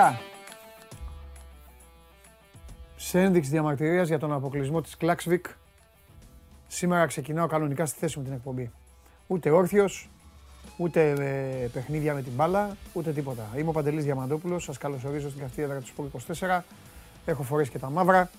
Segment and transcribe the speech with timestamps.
[0.00, 0.20] Καλημέρα.
[2.96, 5.46] Σε ένδειξη διαμαρτυρίας για τον αποκλεισμό της Κλάξβικ,
[6.66, 8.70] σήμερα ξεκινάω κανονικά στη θέση μου την εκπομπή.
[9.26, 10.08] Ούτε όρθιος,
[10.76, 13.48] ούτε ε, παιχνίδια με την μπάλα, ούτε τίποτα.
[13.56, 16.60] Είμαι ο Παντελής Διαμαντόπουλος, σας καλωσορίζω στην καυτή έδρα του Σπορ 24.
[17.24, 18.30] Έχω φορέσει και τα μαύρα.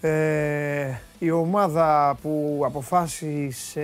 [0.00, 3.80] Ε, η ομάδα που αποφάσισε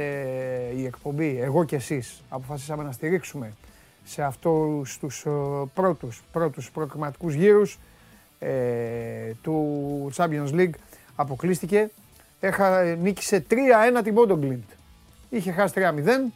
[0.76, 3.52] η εκπομπή, εγώ και εσείς, αποφασίσαμε να στηρίξουμε
[4.04, 5.30] σε αυτούς τους ε,
[5.74, 7.78] πρώτους, πρώτους προκριματικούς γύρους
[8.38, 8.50] ε,
[9.42, 10.74] του Champions League
[11.16, 11.90] αποκλείστηκε.
[12.40, 13.54] Έχα, νίκησε 3-1
[14.02, 14.74] την Bondoglit.
[15.30, 16.32] Είχε χάσει 3-0.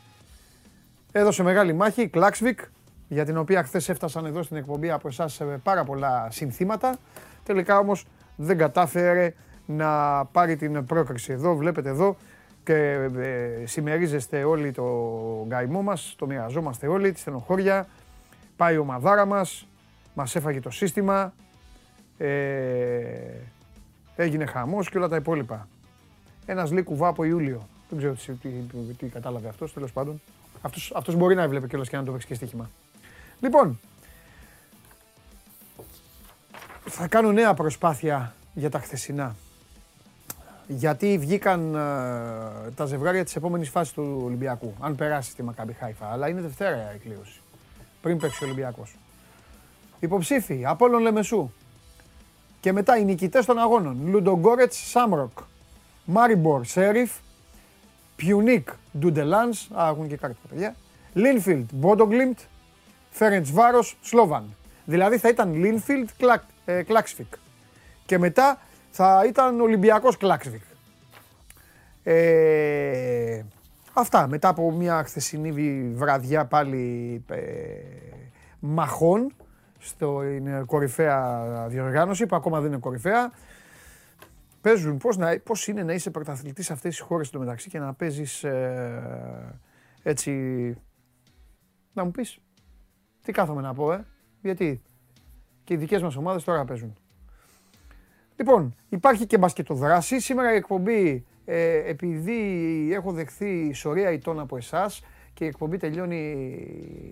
[1.13, 2.61] Έδωσε μεγάλη μάχη η Κλάξβικ,
[3.09, 6.97] για την οποία χθες έφτασαν εδώ στην εκπομπή από εσάς πάρα πολλά συνθήματα.
[7.45, 8.07] Τελικά όμως
[8.37, 9.35] δεν κατάφερε
[9.67, 11.33] να πάρει την πρόκριση.
[11.33, 12.17] Εδώ βλέπετε εδώ
[12.65, 12.75] και
[13.19, 14.85] ε, συμμερίζεστε όλοι το
[15.47, 17.87] γκαϊμό μας, το μοιραζόμαστε όλοι, τη στενοχώρια.
[18.57, 19.67] Πάει η ομαδάρα μας,
[20.15, 21.35] μας έφαγε το σύστημα,
[22.19, 22.29] ε,
[24.17, 25.69] έγινε χαμός και όλα τα υπόλοιπα.
[26.47, 27.69] Ένας λέει κουβά από Ιούλιο.
[27.89, 30.21] Δεν ξέρω τι, τι, τι κατάλαβε αυτός, τέλος πάντων.
[30.63, 32.71] Αυτός, αυτός μπορεί να έβλεπε κιόλας και να το παίξει και στοίχημα.
[33.41, 33.81] Λοιπόν,
[36.85, 39.35] θα κάνω νέα προσπάθεια για τα χθεσινά
[40.67, 41.79] γιατί βγήκαν ε,
[42.75, 46.07] τα ζευγάρια της επόμενης φάσης του Ολυμπιακού, αν περάσει τη Μακάμπι Χάιφα.
[46.07, 47.41] Αλλά είναι Δευτέρα η κλήρωση,
[48.01, 48.97] πριν παίξει ο Ολυμπιακός.
[50.01, 51.51] Υποψήφοι, Απόλλων Λεμεσού.
[52.61, 54.01] Και μετά οι νικητές των αγώνων.
[54.07, 55.39] Λουντογκόρετς Σάμροκ.
[56.05, 57.13] Μάριμπορ Σέριφ.
[58.17, 58.69] Πιουνίκ
[58.99, 59.71] Ντουντελάνς.
[59.71, 60.75] Α, έχουν και κάρτα παιδιά.
[61.13, 62.39] Λίνφιλντ Μπόντο Γκλιμτ.
[63.11, 64.57] Φερεντσβάρος Σλόβαν.
[64.85, 66.09] Δηλαδή θα ήταν Λίνφιλντ
[66.87, 67.35] Κλάξβικ.
[68.07, 68.59] Και μετά
[68.97, 70.63] θα ήταν Ολυμπιακός Κλάξβικ.
[72.03, 73.43] Ε,
[73.93, 77.41] αυτά, μετά από μια χθεσινή βραδιά πάλι ε,
[78.59, 79.33] μαχών
[79.79, 83.33] στην κορυφαία διοργάνωση, που ακόμα δεν είναι κορυφαία.
[84.61, 87.79] Παίζουν πώς, να, πώς είναι να είσαι πρωταθλητής σε αυτές τις χώρες του μεταξύ και
[87.79, 89.61] να παίζεις ε,
[90.03, 90.33] έτσι...
[91.93, 92.39] Να μου πεις,
[93.23, 94.05] τι κάθομαι να πω, ε,
[94.41, 94.83] γιατί
[95.65, 96.95] και οι δικές μας ομάδες τώρα παίζουν.
[98.37, 100.21] Λοιπόν, υπάρχει και μπασκετοδράση.
[100.21, 105.03] Σήμερα η εκπομπή, ε, επειδή έχω δεχθεί σωρία ητών από εσάς
[105.33, 106.47] και η εκπομπή τελειώνει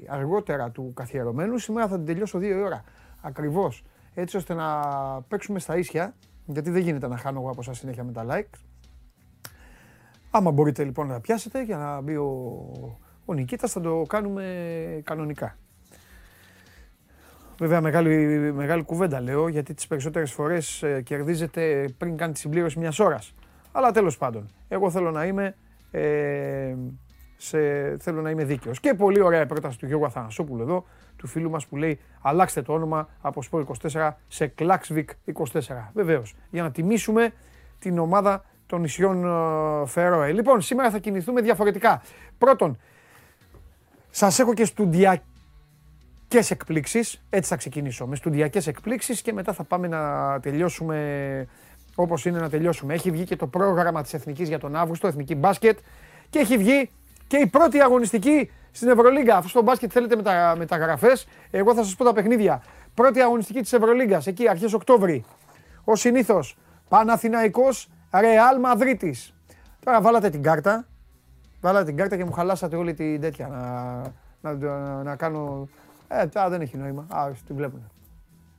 [0.09, 2.85] αργότερα του καθιερωμένου, σήμερα θα την τελειώσω δύο ώρα.
[3.21, 3.85] Ακριβώς.
[4.15, 4.81] Έτσι ώστε να
[5.29, 6.15] παίξουμε στα ίσια,
[6.47, 8.59] γιατί δεν γίνεται να χάνω εγώ από εσάς συνέχεια με τα like.
[10.31, 12.29] Άμα μπορείτε λοιπόν να πιάσετε για να μπει ο,
[13.25, 15.57] ο Νικήτας θα το κάνουμε κανονικά.
[17.63, 22.79] Βέβαια, μεγάλη, μεγάλη κουβέντα λέω, γιατί τις περισσότερες φορές ε, κερδίζετε πριν κάνει τη συμπλήρωση
[22.79, 23.35] μιας ώρας.
[23.73, 25.55] Αλλά τέλος πάντων, εγώ θέλω να είμαι,
[25.91, 26.75] ε,
[27.37, 27.59] σε,
[27.99, 28.81] θέλω να είμαι δίκαιος.
[28.81, 30.85] Και πολύ ωραία πρόταση του Γιώργου Αθανασόπουλου εδώ,
[31.17, 35.11] του φίλου μας που λέει αλλάξτε το όνομα από Σπορ 24 σε Κλάξβικ
[35.53, 35.91] 24.
[35.95, 37.33] Βεβαίως, για να τιμήσουμε
[37.79, 40.33] την ομάδα των νησιών ε, Φερόε.
[40.33, 42.03] Λοιπόν, σήμερα θα κινηθούμε διαφορετικά.
[42.39, 42.79] Πρώτον,
[44.11, 45.23] σας έχω και στουντιακή
[46.33, 47.23] στουδιακές εκπλήξεις.
[47.31, 48.07] Έτσι θα ξεκινήσω.
[48.07, 51.47] Με στουδιακές εκπλήξεις και μετά θα πάμε να τελειώσουμε
[51.95, 52.95] όπως είναι να τελειώσουμε.
[52.95, 55.79] Έχει βγει και το πρόγραμμα της Εθνικής για τον Αύγουστο, Εθνική Μπάσκετ
[56.31, 56.91] και έχει βγει
[57.27, 59.37] και η πρώτη αγωνιστική στην Ευρωλίγκα.
[59.37, 62.63] Αφού στο μπάσκετ θέλετε μετα, μεταγραφές, εγώ θα σας πω τα παιχνίδια.
[62.95, 65.25] Πρώτη αγωνιστική της Ευρωλίγκας, εκεί αρχές Οκτώβρη.
[65.85, 66.57] Ως συνήθως,
[66.89, 69.35] Παναθηναϊκός Ρεάλ Μαδρίτης.
[69.85, 70.87] Τώρα βάλατε την κάρτα,
[71.61, 73.49] βάλατε την κάρτα και μου χαλάσατε όλη την τέτοια
[74.41, 75.69] να, να, να κάνω
[76.21, 77.07] ε, τώρα δεν έχει νόημα.
[77.11, 77.91] Α, τη βλέπουν.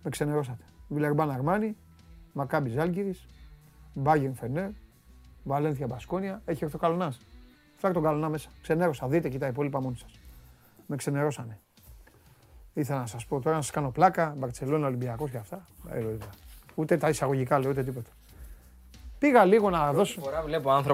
[0.04, 0.64] Με ξενερώσατε.
[0.88, 1.78] Βιλερμπάν Αρμάνι,
[2.34, 3.28] Μακάμπι Ζάλγκυρης,
[3.94, 4.70] Μπάγεν Φενέρ,
[5.44, 6.42] Βαλένθια Μπασκόνια.
[6.46, 7.14] Έχει έρθει ο Καλονά.
[7.76, 8.50] Φέρτε τον Καλονά μέσα.
[8.62, 9.08] Ξενέρωσα.
[9.08, 10.20] Δείτε και τα υπόλοιπα μόνοι σας.
[10.88, 11.60] Με ξενερώσανε.
[12.74, 14.34] Ήθελα να σας πω τώρα να σας κάνω πλάκα.
[14.38, 15.68] Μπαρσελόνα, Ολυμπιακός και αυτά.
[15.90, 16.18] Ε,
[16.76, 18.10] ούτε τα εισαγωγικά λέω, ούτε τίποτα.
[19.24, 20.22] Πήγα λίγο να δώσω.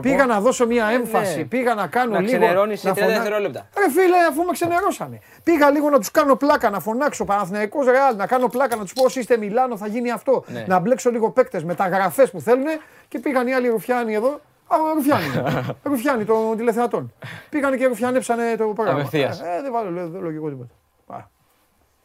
[0.02, 1.38] Πήγα να δώσω μια ε, έμφαση.
[1.38, 1.44] Ναι.
[1.44, 2.38] Πήγα να κάνω να λίγο.
[2.38, 3.70] Ξενερώνεις σε 30 δευτερόλεπτα.
[3.78, 5.20] Ρε φίλε, αφού με ξενερώσανε.
[5.44, 8.94] Πήγα λίγο να τους κάνω πλάκα, να φωνάξω Παναθηναϊκός Ρεάλ, να κάνω πλάκα, να τους
[8.94, 10.44] πω όσοι είστε Μιλάνο θα γίνει αυτό.
[10.48, 10.66] Ναι.
[10.68, 12.66] Να μπλέξω λίγο παίκτες με τα γραφές που θέλουν
[13.08, 14.42] και πήγαν οι άλλοι ρουφιάνοι εδώ.
[14.68, 15.26] Α, ρουφιάνοι.
[15.92, 17.14] ρουφιάνοι των τηλεθεατών.
[17.50, 19.10] Πήγαν και ρουφιάνεψανε το πρόγραμμα.
[19.12, 19.28] Ε,
[19.62, 20.74] δεν βάλω δεν λογικό τίποτα.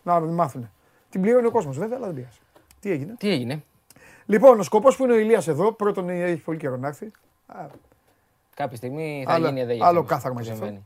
[0.02, 0.70] Να μάθουν.
[1.10, 2.38] Την πληρώνει ο κόσμος βέβαια, αλλά δεν πειράζει.
[2.80, 3.62] Τι έγινε; Τι έγινε;
[4.26, 7.10] Λοιπόν, ο σκοπός που είναι ο Ηλίας εδώ, πρώτον έχει πολύ καιρό να έρθει.
[8.54, 9.84] Κάποια στιγμή θα άλλο, γίνει εδώ.
[9.86, 10.82] Άλλο κάθαρμα γι' αυτό.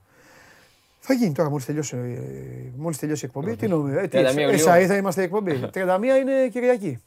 [1.01, 3.57] Θα γίνει τώρα μόλις τελειώσει, ε, μόλις τελειώσει η εκπομπή.
[3.57, 5.61] Τι νομίζετε, ε, εσά θα είμαστε η εκπομπή.
[5.75, 7.03] 31 είναι Κυριακή.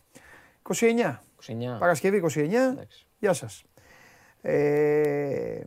[0.70, 1.20] 29.
[1.48, 1.80] 29.
[1.80, 2.48] Παρασκευή 29.
[3.20, 3.64] Γεια σας.
[4.42, 5.62] Ε,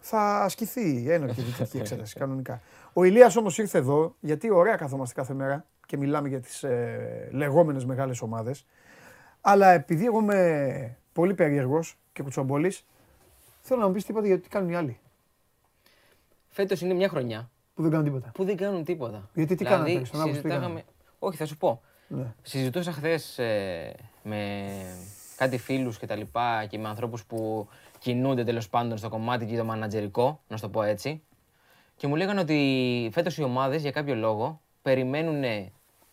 [0.00, 2.60] θα ασκηθεί ένοχη δυτική εξέταση κανονικά.
[2.92, 7.28] Ο Ηλίας όμως ήρθε εδώ, γιατί ωραία καθόμαστε κάθε μέρα και μιλάμε για τις ε,
[7.32, 8.66] λεγόμενες μεγάλες ομάδες.
[9.40, 12.84] Αλλά επειδή εγώ είμαι πολύ περίεργος και κουτσομπολής,
[13.60, 14.98] θέλω να μου πεις τίποτα γιατί τι κάνουν οι άλλοι.
[16.48, 18.30] Φέτος είναι μια χρονιά Που δεν κάνουν τίποτα.
[18.34, 19.28] που δεν κάνουν τίποτα.
[19.34, 20.82] Γιατί τι δηλαδή, κάνανε στον Αύγουστο, τι συζητάγαμε...
[21.18, 21.82] Όχι, θα σου πω.
[22.08, 22.34] Ναι.
[22.42, 23.40] Συζητούσα χθες
[24.22, 24.68] με
[25.36, 29.56] κάτι φίλους και τα λοιπά και με ανθρώπους που κινούνται τέλος πάντων στο κομμάτι και
[29.56, 31.22] το μανατζερικό, να σου το πω έτσι.
[31.96, 35.70] Και μου λέγανε ότι φέτος οι ομάδες για κάποιο λόγο περιμένουν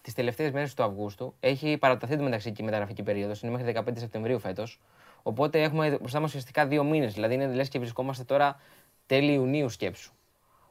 [0.07, 1.33] τις τελευταίες μέρες του Αυγούστου.
[1.39, 4.79] Έχει παραταθεί το μεταξύ και η μεταγραφική περίοδος, είναι μέχρι 15 Σεπτεμβρίου φέτος.
[5.23, 8.59] Οπότε έχουμε μπροστά μας ουσιαστικά δύο μήνες, δηλαδή είναι λες και βρισκόμαστε τώρα
[9.05, 10.13] τέλη Ιουνίου σκέψου.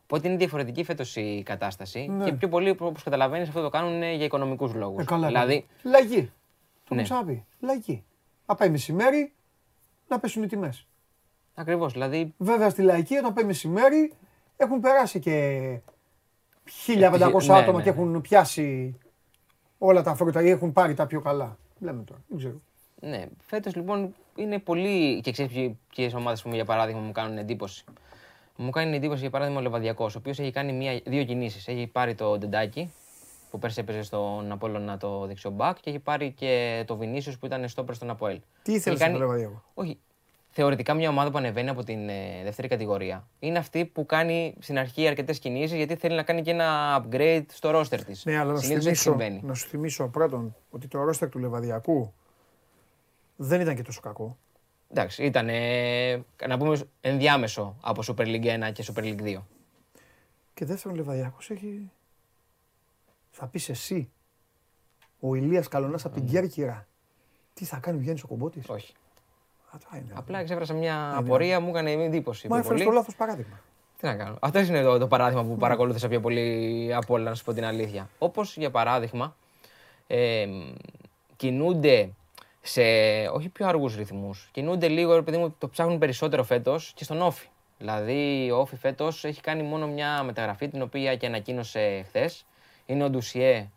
[0.03, 2.25] Οπότε είναι διαφορετική φέτος η κατάσταση Ναι.
[2.25, 5.03] και πιο πολύ, όπως καταλαβαίνεις, αυτό το κάνουν για οικονομικούς λόγους.
[5.03, 5.99] Ε, καλά, δηλαδή, καλά.
[5.99, 6.21] Λαγή.
[6.21, 6.31] Το Ναι.
[6.89, 7.45] έχουμε ξαναπεί.
[7.61, 8.05] Λαγή.
[8.47, 9.33] Να πάει μεσημέρι,
[10.09, 10.87] να πέσουν οι τιμές.
[11.55, 11.93] ακριβώς.
[11.93, 14.13] Δηλαδή, Βέβαια στη λαϊκή όταν πάει μεσημέρι
[14.57, 15.79] έχουν περάσει και
[16.87, 17.97] 1500 Ναι, άτομα ναι, και ναι.
[17.97, 18.97] έχουν πιάσει
[19.79, 21.59] όλα τα φρούτα ή έχουν πάρει τα πιο καλά.
[21.79, 22.61] Λέμε τώρα, δεν ξέρω.
[23.01, 25.21] ναι, φέτος λοιπόν είναι πολύ.
[25.21, 27.85] και ξέρεις ποιες ομάδες που για παράδειγμα μου κάνουν εντύπωση.
[28.57, 31.69] Μου κάνει εντύπωση για παράδειγμα ο Λεβαδιακός, ο οποίος έχει κάνει μία, δύο κινήσεις.
[31.69, 32.93] Έχει πάρει το Ντεντάκι,
[33.51, 37.47] που πέρσι έπαιζε στον Απόλλωνα το δεξιό μπακ, και έχει πάρει και το Βινίσιος που
[37.47, 38.41] ήταν στο στον Αποέλ.
[38.63, 39.99] Τι ήθελες Έχει να το Λεβαδιακό; Όχι.
[40.59, 44.79] Θεωρητικά μια ομάδα που ανεβαίνει από την ε, δεύτερη κατηγορία είναι αυτή που κάνει στην
[44.79, 48.25] αρχή αρκετές κινήσεις γιατί θέλει να κάνει και ένα upgrade στο roster της.
[48.25, 52.15] Ναι, αλλά να σου, θυμίσω, να σου θυμίσω πρώτον ότι το ρόστερ του Λεβαδιακού
[53.37, 54.39] δεν ήταν και τόσο κακό.
[54.91, 55.47] Εντάξει, ήταν
[56.49, 59.37] να πούμε ενδιάμεσο από Super League 1 και Super League 2.
[60.55, 61.91] Και δεύτερον, ο Λεβαδιακός έχει.
[63.31, 64.11] Θα πεις εσύ,
[65.21, 66.87] ο Ηλίας Καλονάς από την Κέρκυρα,
[67.55, 68.95] τι θα κάνει ο Γιάννης ο Κομπότης; Όχι.
[69.77, 70.13] Α, τα είναι.
[70.15, 72.49] Απλά εξέφρασα μια απορία, μου έκανε εντύπωση.
[72.49, 72.95] Μα πιο έφερες πολύ.
[72.95, 73.61] το λάθος παράδειγμα.
[73.99, 74.37] Τι να κάνω.
[74.41, 77.65] Αυτό είναι το, το παράδειγμα που παρακολούθησα πιο πολύ από όλα, να σου πω την
[77.65, 78.09] αλήθεια.
[78.19, 79.37] Όπως για παράδειγμα,
[80.07, 80.47] ε,
[81.37, 82.11] κινούνται
[82.61, 82.83] σε
[83.33, 84.49] όχι πιο αργούς ρυθμούς.
[84.53, 87.47] Κινούνται λίγο, ρε παιδί μου, το ψάχνουν περισσότερο φέτος και στον Όφη.
[87.79, 92.47] Δηλαδή, ο Όφη φέτος έχει κάνει μόνο μια μεταγραφή την οποία και ανακοίνωσε χθες.
[92.87, 93.71] Είναι ο Ντουσιέ,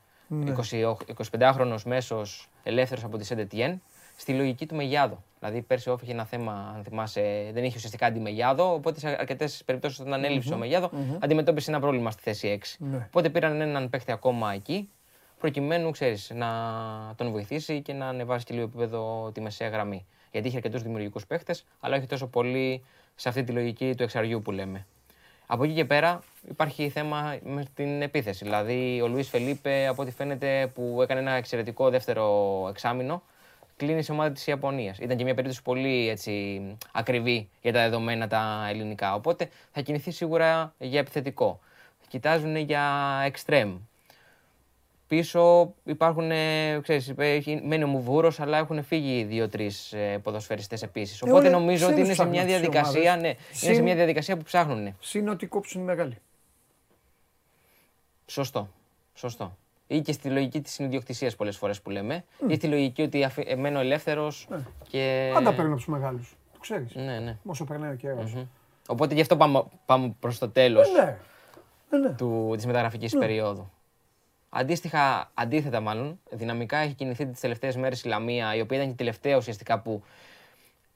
[1.29, 3.81] 25χρονο μέσος ελεύθερος από τη Σεντετιέν,
[4.19, 5.23] στη λογική του Μεγιάδο.
[5.39, 8.73] Δηλαδή, πέρσι ο Όφη είχε ένα θέμα, αν θυμάσαι, δεν είχε ουσιαστικά αντιμεγιάδο.
[8.73, 12.75] Οπότε σε αρκετές περιπτώσεις, όταν έλειψε ο Μεγιάδο, αντιμετώπισε ένα πρόβλημα στη θέση 6.
[12.79, 12.97] Ναι.
[13.07, 14.89] Οπότε πήραν έναν παίχτη ακόμα εκεί,
[15.39, 16.47] προκειμένου, ξέρεις, να
[17.15, 20.05] τον βοηθήσει και να ανεβάσει και λίγο επίπεδο τη μεσαία γραμμή.
[20.31, 22.83] Γιατί είχε αρκετούς δημιουργικούς παίχτε, αλλά όχι τόσο πολύ
[23.15, 24.85] σε αυτή τη λογική του εξαριού που λέμε.
[25.45, 26.19] Από εκεί και πέρα
[26.49, 28.43] υπάρχει θέμα με την επίθεση.
[28.43, 33.23] Δηλαδή, ο Λουίς Φελίπε, από ό,τι φαίνεται, που έκανε ένα εξαιρετικό δεύτερο εξάμεινο,
[33.79, 34.97] κλείνει σε ομάδα της Ιαπωνίας.
[34.97, 36.61] Ήταν και μια περίπτωση πολύ έτσι,
[36.91, 39.13] ακριβή για τα δεδομένα τα ελληνικά.
[39.13, 41.59] Οπότε θα κινηθεί σίγουρα για επιθετικό.
[42.07, 42.83] Κοιτάζουν για
[43.31, 43.73] extreme.
[45.07, 51.21] Πίσω υπάρχουν, ε, ξέρεις, έχει- μένει ο Μουβούρος, αλλά έχουν φύγει δύο-τρεις ε, ποδοσφαιριστές επίσης.
[51.21, 53.21] Οπότε όλοι νομίζω ότι ξένους είναι σε ψάχνουν μια τις διαδικασία, ομάδες.
[53.21, 54.95] ναι, είναι Συν- σε μια διαδικασία που ψάχνουν.
[54.99, 56.17] Συν ότι κόψουν οι μεγάλοι.
[58.25, 58.69] Σωστό.
[59.13, 59.57] Σωστό.
[59.91, 63.43] Ή και στη λογική της ιδιοκτησία πολλές φορές που λέμε, ή στη λογική ότι αφι...
[63.47, 64.31] ε, μένω ελεύθερο
[64.89, 65.33] και.
[65.35, 66.35] Αν τα παίρνουν από τους μεγάλους.
[66.53, 66.95] Το ξέρεις.
[66.95, 67.37] Ναι, ναι.
[67.45, 68.35] Όσο περνάει ο καιρός.
[68.87, 71.17] Οπότε γι' αυτό πάμε, πάμε προς το τέλος Ναι.
[71.89, 72.15] Ναι, ναι.
[72.15, 73.71] του, της μεταγραφικής περίοδου.
[74.49, 78.93] Αντίστοιχα, αντίθετα μάλλον, δυναμικά έχει κινηθεί τις τελευταίες μέρες η Λαμία, η οποία ήταν και
[78.93, 80.03] η τελευταία ουσιαστικά που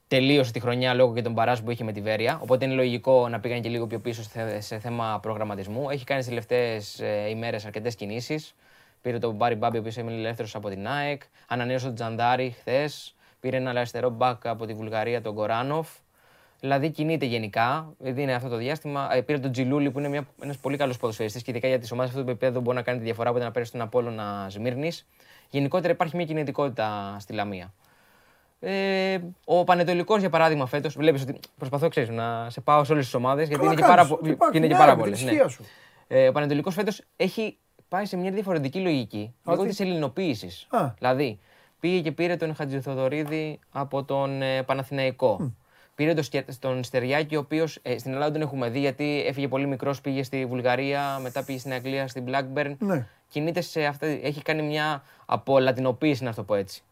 [0.08, 2.38] τελείωσε τη χρονιά λόγω και των παράς που είχε με τη Βέρεια.
[2.42, 5.90] Οπότε είναι λογικό να πήγαν και λίγο πιο πίσω σε, σε θέμα προγραμματισμού.
[5.90, 8.54] Έχει κάνει τις τελευταίες ε, ημέρες αρκετές κινήσεις.
[9.04, 11.22] Πήρε τον Μπάρι Μπάμπη, ο οποίος έμεινε ελεύθερος από την ΑΕΚ.
[11.48, 13.14] Ανανέωσε τον Τζαντάρι χθες.
[13.40, 15.88] Πήρε ένα αριστερό μπακ από τη Βουλγαρία, τον Κοράνοφ.
[16.60, 19.08] Δηλαδή κινείται γενικά, επειδή είναι αυτό το διάστημα.
[19.14, 22.10] Ε, πήρε τον Τζιλούλη που είναι ένας πολύ καλός ποδοσφαιριστής και ειδικά για τις ομάδες
[22.10, 23.30] αυτού του επίπεδου μπορεί να κάνει τη διαφορά.
[23.30, 25.06] Οπότε να παίρνει τον Απόλωνα Σμύρνης.
[25.50, 27.72] Γενικότερα υπάρχει μια κινητικότητα στη Λαμία.
[28.60, 33.04] Ε, ο Πανετολικός για παράδειγμα φέτος, βλέπεις ότι προσπαθώ ξέρεις, να σε πάω σε όλες
[33.04, 34.18] τις ομάδες γιατί Καλά είναι και πάρα, κάνεις.
[34.20, 35.22] πο- Υπάρχει, και είναι και ναι, πάρα με την πολλέ.
[35.24, 35.64] ησυχία σου.
[36.08, 40.66] Ε, ο Πανετολικός φέτος έχει πάει σε μια διαφορετική λογική λόγω τι; της ελληνοποίησης.
[40.70, 40.90] Α.
[40.98, 41.38] Δηλαδή,
[41.80, 45.52] πήγε και πήρε τον Χατζηθοδωρίδη από τον ε, Παναθηναϊκό.
[45.94, 49.66] Πήρε τον, Σκε- τον Στεριάκη, ο οποίος στην Ελλάδα τον έχουμε δει γιατί έφυγε πολύ
[49.66, 52.74] μικρός, πήγε στη Βουλγαρία, μετά πήγε στην Αγγλία, στην Blackburn.
[52.78, 53.06] Ναι.
[53.28, 56.82] Κινείται σε αυτή, έχει κάνει μια απολατινοποίηση, να το πω έτσι.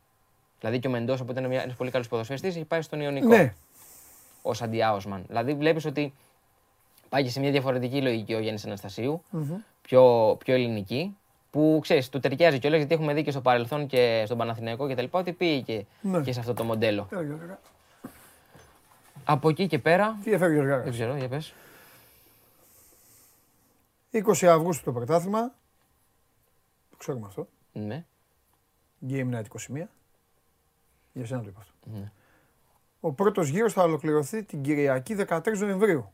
[0.61, 3.55] Δηλαδή και ο Μεντός, που ήταν ένας πολύ καλός ποδοσφαιριστής, έχει πάει στον Ιωνικό Ναι.
[4.43, 5.25] ως αντιάοσμαν.
[5.27, 6.13] Δηλαδή βλέπεις ότι
[7.09, 9.23] πάει και σε μια διαφορετική λογική ο Γιάννης Αναστασίου,
[9.83, 11.17] πιο, πιο ελληνική,
[11.51, 14.95] που ξέρεις, του ταιριάζει κιόλας γιατί έχουμε δει και στο παρελθόν και στον Παναθηναϊκό και
[14.95, 16.21] τα λοιπά ότι πήγε και, Ναι.
[16.21, 17.09] και σε αυτό το μοντέλο.
[17.13, 17.61] Έλα, Γιώργα.
[19.25, 20.19] Από εκεί και πέρα.
[20.23, 21.55] Τι έφερε ο Γιώργα; Δεν ξέρω, για πες.
[24.13, 25.55] 20 Αυγούστου το πρωτάθλημα.
[26.91, 27.49] Το ξέρουμε αυτό.
[27.73, 28.05] Ναι.
[29.09, 29.89] Game Night 21.
[31.13, 31.75] Για σένα το είπα αυτό.
[31.99, 32.13] Ναι.
[33.01, 36.13] Ο πρώτος γύρος θα ολοκληρωθεί την Κυριακή 13 Νοεμβρίου.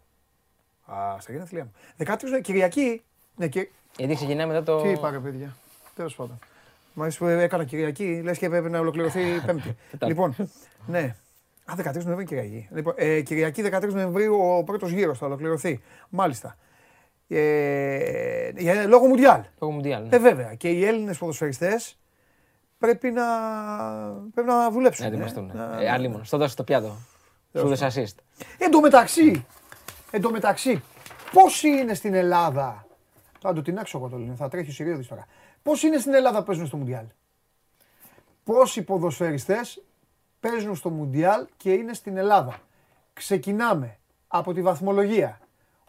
[0.92, 1.72] Α, στα γενέθλιά μου.
[1.96, 3.02] 13 Νοεμβρίου, Κυριακή.
[3.38, 3.68] Ναι, και...
[3.96, 4.82] Γιατί ξεκινάει μετά το.
[4.82, 5.56] Τι είπα ρε παιδιά.
[5.94, 6.38] Τέλος πάντων.
[6.92, 9.76] Μα που έκανα Κυριακή, λες και έπρεπε να ολοκληρωθεί Πέμπτη.
[10.10, 10.34] λοιπόν,
[10.86, 11.16] ναι.
[11.64, 12.68] Α, 13 Νοεμβρίου Κυριακή.
[12.72, 15.80] Λοιπόν, ε, Κυριακή 13 Νοεμβρίου ο πρώτος γύρος θα ολοκληρωθεί.
[16.08, 16.56] Μάλιστα.
[17.28, 19.40] Ε, για, λόγω Μουντιάλ.
[19.60, 20.02] Λόγω Μουντιάλ.
[20.02, 20.16] Ναι.
[20.16, 20.54] Ε, βέβαια.
[20.54, 21.98] Και οι Έλληνες ποδοσφαιριστές
[22.78, 23.24] πρέπει να,
[24.34, 25.04] πρέπει να δουλέψουν.
[25.06, 25.50] Να ετοιμαστούν.
[25.50, 26.24] Ε, Ε, Αλλήμον.
[26.24, 26.96] Στο δώσει το πιάτο.
[27.58, 28.44] Σου δώσει assist.
[28.58, 29.46] Εν τω μεταξύ,
[30.10, 30.82] εν τω μεταξύ,
[31.32, 32.86] πόσοι είναι στην Ελλάδα.
[33.40, 35.26] Θα το τεινάξω εγώ το λέω, θα τρέχει ο Σιριώδης τώρα.
[35.62, 37.04] Πόσοι είναι στην Ελλάδα που παίζουν στο Μουντιάλ;
[38.44, 39.82] Πόσοι ποδοσφαιριστές
[40.40, 42.58] παίζουν στο Μουντιάλ και είναι στην Ελλάδα;
[43.12, 45.40] Ξεκινάμε από τη βαθμολογία.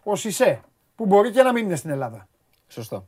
[0.04, 0.62] Ο Σισε,
[0.96, 2.28] που μπορεί και να μην είναι στην Ελλάδα.
[2.68, 3.08] Σωστό.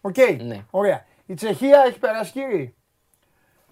[0.00, 0.16] Οκ.
[0.42, 0.64] Ναι.
[0.70, 1.04] Ωραία.
[1.26, 2.74] Η Τσεχία έχει περάσει κύριοι.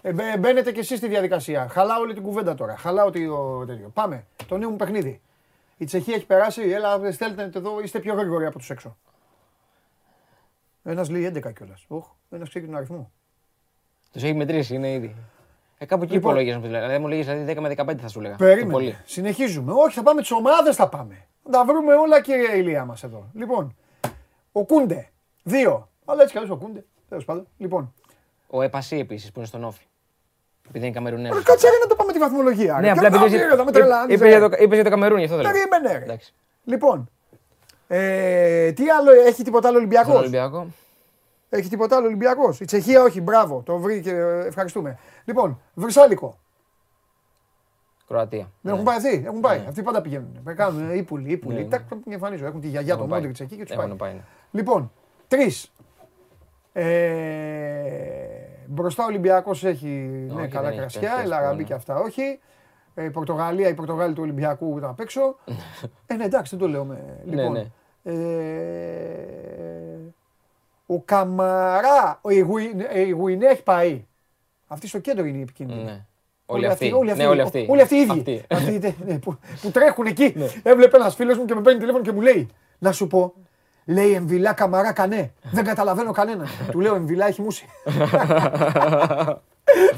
[0.01, 1.67] Ε, μπε- μπαίνετε κι εσείς στη διαδικασία.
[1.67, 2.77] Χαλάω όλη την κουβέντα τώρα.
[2.77, 3.89] Χαλάω το τέτοιο.
[3.93, 4.25] Πάμε.
[4.47, 5.21] Το νέο μου παιχνίδι.
[5.77, 6.61] Η Τσεχία έχει περάσει.
[6.61, 7.79] Έλα, στέλνετε εδώ.
[7.79, 8.97] Είστε πιο γρήγοροι από τους έξω.
[10.83, 11.85] Ένας λέει 11 κιόλας.
[11.87, 13.11] Οχ, ένας ξέρει τον αριθμό.
[14.11, 15.15] Τους έχει μετρήσει, είναι ήδη.
[15.77, 16.31] Ε, κάπου εκεί Λοιπόν.
[16.31, 16.61] υπολογίζεις.
[16.61, 18.35] Δηλαδή, μου λέγεις δηλαδή 10 με 15 θα σου λέγα.
[18.35, 18.71] Το Περίμενε.
[18.71, 18.97] Πολύ.
[19.05, 19.73] Συνεχίζουμε.
[19.75, 21.25] Όχι, θα πάμε τις ομάδες θα πάμε.
[21.43, 23.29] Θα τα βρούμε όλα κύριε Ηλία μας εδώ.
[23.33, 23.75] Λοιπόν,
[24.51, 25.09] ο Κούντε.
[25.43, 25.89] Δύο.
[26.05, 26.85] Αλλά έτσι κι αλλιώς ο Κούντε.
[27.09, 27.47] Τέλος πάντων.
[27.57, 27.93] Λοιπόν,
[28.47, 29.83] Ο Επασί επίσης που είναι στον Όφη.
[30.67, 31.33] Επειδή είναι Καμερουνέζο.
[31.37, 32.73] Ρε, κάτσε ρε, να το πάμε τη βαθμολογία.
[32.73, 32.89] Ναι, ρε.
[32.91, 33.37] απλά Και- επειδή.
[33.43, 34.29] Α, ρε, με τρελάνεις, Είπε ρε.
[34.37, 35.51] για το- είπε για το Καμερούν, γι' αυτό το λέω.
[35.51, 35.97] Περίμενε.
[35.97, 36.03] ρε.
[36.03, 36.33] Εντάξει.
[36.63, 37.09] Λοιπόν,
[37.95, 40.19] ε, τι άλλο, έχει τίποτα άλλο Στον Ολυμπιακός.
[40.19, 40.67] Ολυμπιακό.
[41.49, 44.11] Έχει τίποτα άλλο Ολυμπιακός; Η Τσεχία όχι, μπράβο, το βρήκε,
[44.45, 44.97] ευχαριστούμε.
[45.25, 46.37] Λοιπόν, Βρυσάλικο.
[48.07, 48.39] Κροατία.
[48.39, 48.71] Δεν Ναι.
[48.71, 49.63] έχουν πάει αυτοί, έχουν πάει.
[49.67, 50.39] Αυτοί πάντα πηγαίνουν.
[50.47, 51.57] Ε, Κάνουν ε, ύπουλοι, ύπουλοι.
[51.63, 52.45] Ναι, Τάκ, τάκ, εμφανίζω.
[52.45, 53.19] Έχουν τη γιαγιά, τον Έχουν πάει.
[53.19, 53.97] Μόντριτς εκεί και τους Έχουν πάει.
[53.97, 54.13] πάει.
[54.13, 54.21] ναι.
[54.51, 54.91] Λοιπόν,
[55.27, 55.71] τρεις.
[56.73, 56.83] Ε,
[58.67, 61.73] μπροστά ο Ολυμπιακός έχει ναι, Όχι, καλά δεν έχει κρασιά, τέτοιο η Λαραμπή σπόρο, και
[61.73, 62.39] αυτά όχι.
[62.95, 65.35] Ε, η Πορτογαλία, η Πορτογάλη του Ολυμπιακού ήταν απ' έξω.
[66.07, 67.19] ε, ναι, εντάξει, δεν το λέω με.
[67.25, 67.59] Λοιπόν, ναι.
[67.59, 67.71] Ε,
[70.85, 74.05] ο Καμαρά, ο Ιγουιν- ε, η Γουινέ έχει πάει.
[74.67, 75.83] Αυτή στο κέντρο είναι η επικίνδυνη.
[75.83, 76.05] Ναι.
[76.45, 76.91] Όλοι αυτοί.
[76.91, 77.65] Όλοι αυτοί, Ναι, όλοι αυτοί.
[77.69, 78.11] όλοι αυτοί οι ίδιοι.
[78.19, 78.43] Αυτοί.
[78.49, 80.35] Αυτοί, ναι, ναι, που, που τρέχουν εκεί.
[80.63, 83.33] Έβλεπε ένας φίλος μου και με παίρνει τηλέφωνο και μου λέει: Να σου πω,
[83.85, 85.33] λέει Εμβιλά Καμαρά Κανέ.
[85.51, 86.47] Δεν καταλαβαίνω κανέναν.
[86.71, 87.65] Του λέω Εμβιλά έχει μουσι.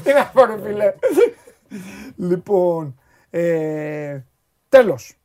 [0.04, 0.94] Τι να πω, ρε φίλε.
[2.16, 4.18] Λοιπόν, ε,
[4.68, 5.16] τέλος.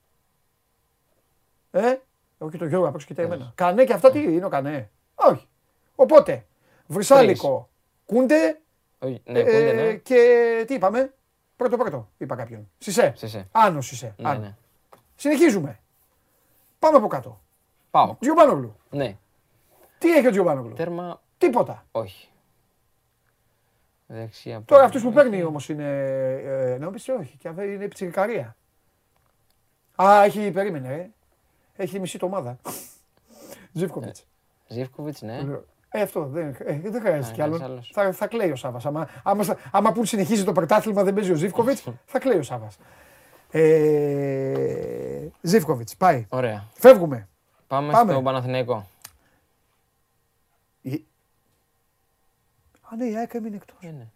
[1.71, 1.93] Ε,
[2.41, 3.51] εγώ και το Γιώργο απ' έξω κοιτάει εμένα.
[3.55, 5.48] Κανέ και αυτά τι είναι ο Κανέ; Όχι.
[5.95, 6.45] Οπότε,
[6.88, 7.69] Βρυσάλικο,
[8.05, 8.60] Κούντε,
[9.00, 9.93] Όχι, Ναι, ε, κούντε, ναι.
[9.93, 11.13] και τι είπαμε;
[11.55, 12.69] Πρώτο πρώτο, είπα κάποιον.
[12.77, 13.13] Σισε.
[13.15, 13.48] Σισε.
[13.51, 14.13] Άνω Σισε.
[14.17, 14.39] Ναι, Άνω.
[14.39, 14.55] ναι.
[15.15, 15.79] Συνεχίζουμε.
[16.79, 17.41] Πάμε από κάτω.
[17.91, 18.15] Πάω.
[18.19, 18.75] Τζιομπάνογλου.
[18.89, 19.17] Ναι.
[19.98, 21.21] Τι έχει ο Τζιομπάνογλου; Τέρμα.
[21.38, 21.86] Τίποτα.
[21.91, 22.29] Όχι.
[24.07, 24.62] Δεξιά.
[24.65, 25.89] Τώρα αυτός που παίρνει όμως είναι.
[26.43, 27.38] Ε, νόμιζε όχι.
[27.38, 28.55] Και αυτό είναι πιτσιρικαρία.
[30.03, 30.51] Α, έχει.
[30.51, 31.12] Περίμενε.
[31.81, 31.83] Ε.
[31.83, 32.57] Έχει μισή το ομάδα.
[33.71, 34.25] Ζήφκοβιτς.
[34.67, 35.39] Ζήφκοβιτς, ναι.
[35.89, 37.51] Ε, αυτό δεν, ε, δεν χρειάζεται Α, κι άλλο.
[37.57, 37.91] κανείς άλλος.
[37.93, 38.79] Θα, θα κλαίει ο Σάβα.
[38.83, 42.43] Άμα, άμα, στα- άμα που συνεχίζει το πρωτάθλημα δεν παίζει ο Ζήφκοβιτς, θα κλαίει ο
[42.43, 42.67] Σάβα.
[43.51, 46.25] Ε, Ζήφκοβιτς, πάει.
[46.29, 46.65] Ωραία.
[46.73, 47.27] Φεύγουμε.
[47.67, 48.11] Πάμε, Πάμε.
[48.11, 48.88] στο Παναθηναϊκό.
[50.81, 51.05] Η-
[52.81, 53.75] Α, ναι, η ΑΕΚ έμεινε εκτός.
[53.81, 54.07] Ε, ναι.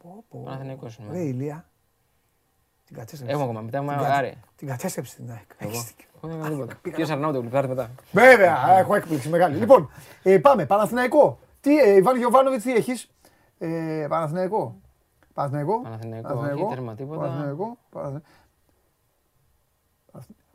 [0.43, 1.11] Παναθηναϊκός είναι.
[1.11, 1.69] Ρε ηλία.
[2.85, 3.25] Την κατέστρεψε.
[3.35, 3.61] Έχουμε ακόμα.
[3.61, 4.33] Μετά Την, με κα- άρε.
[4.55, 5.49] την κατέστρεψε την ΑΕΚ.
[5.57, 5.69] Εγώ.
[5.71, 6.07] Έχεις δίκιο.
[6.15, 6.95] Εγώ δεν έκανα τίποτα.
[6.95, 7.89] Ποιος Αρναούτογλου, πάρτε μετά.
[8.11, 9.57] Βέβαια, α, έχω έκπληξη μεγάλη.
[9.57, 9.89] λοιπόν,
[10.23, 10.65] ε, πάμε.
[10.65, 11.39] Παναθηναϊκό.
[11.61, 13.09] Τι, ε, Ιβάν Γιωβάνοβιτς, τι έχεις;
[13.57, 14.75] Ε, Παναθηναϊκό.
[15.33, 15.81] Παναθηναϊκό.
[15.81, 17.19] Παναθηναϊκό, όχι, τέρμα, τίποτα.
[17.21, 17.77] Παναθηναϊκό.
[17.89, 18.23] Παναθη-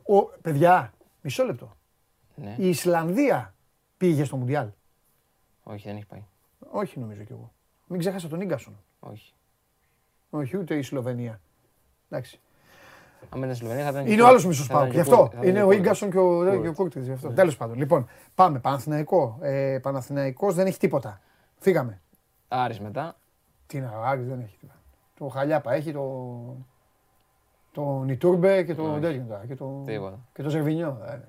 [0.03, 1.71] Ο, παιδιά, μισό λεπτό.
[2.35, 2.55] Ναι.
[2.57, 3.53] Η Ισλανδία
[3.97, 4.67] πήγε στο Μουντιάλ.
[5.63, 6.23] Όχι, δεν έχει πάει.
[6.71, 7.51] Όχι, νομίζω κι εγώ.
[7.87, 8.77] Μην ξέχασα τον Ίγκασον.
[8.99, 9.33] Όχι.
[10.29, 11.39] Όχι, ούτε η Σλοβενία.
[12.11, 12.39] Εντάξει.
[13.29, 14.07] Αν ήταν στη Σλοβενία θα ήταν.
[14.07, 14.81] Είναι ο άλλος μισός θα πάω.
[14.85, 15.17] ήταν Γι' και αυτό.
[15.17, 15.83] Κούρ- θα ήταν Είναι και ο Κούρτιτς.
[15.85, 17.29] Ίγκασον και ο, και ο Κούρτιτς, γι' αυτό.
[17.29, 17.77] Τέλος πάντων.
[17.77, 18.59] Λοιπόν, πάμε.
[18.59, 19.37] Παναθηναϊκό.
[19.41, 21.21] Ε, Παναθηναϊκός δεν έχει τίποτα.
[21.59, 22.01] Φύγαμε.
[22.47, 23.15] Άρης μετά.
[23.67, 24.79] Τι να, ο Άρης δεν έχει τίποτα.
[25.17, 26.05] Το Χαλιάπα έχει το.
[27.73, 28.99] Το Νιτούρμπε και το Όχι.
[28.99, 30.19] τέτοιο τώρα, Και το, Τίποτα.
[30.33, 31.01] και το Ζερβινιό.
[31.09, 31.19] Ε,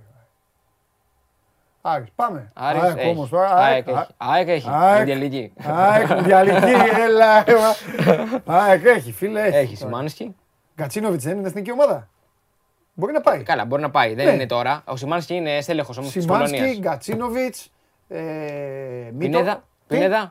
[1.85, 2.51] Άρης, πάμε.
[2.55, 3.09] Άρης ΑΕΚ έχει.
[3.11, 3.55] όμως τώρα.
[3.55, 4.07] ΑΕΚ ΑΕΚ, έχει.
[4.17, 4.69] ΑΕΚ έχει.
[4.71, 4.99] ΑΕΚ.
[4.99, 5.53] Μουντιαλική.
[5.65, 6.73] ΑΕΚ, διαλυκή,
[7.07, 7.45] έλα.
[7.51, 7.75] έλα.
[8.47, 9.43] ΑΕΚ έχει, φίλε.
[9.43, 10.37] Έχει, Έχει Σιμάνσκι.
[10.76, 12.09] Γκατσίνοβιτς δεν είναι εθνική ομάδα.
[12.95, 13.43] Μπορεί να πάει.
[13.43, 14.14] Καλά, μπορεί να πάει.
[14.14, 14.33] Δεν Ναι.
[14.33, 14.83] είναι τώρα.
[14.87, 16.79] Ο Σιμάνσκι είναι στέλεχος όμως της Σιμάνσκι, Πολωνίας.
[16.79, 17.73] Γκατσίνοβιτς,
[18.09, 18.21] ε,
[19.12, 19.19] Μίτο.
[19.19, 19.55] Πινέδα.
[19.87, 20.31] Τι; Πινέδα.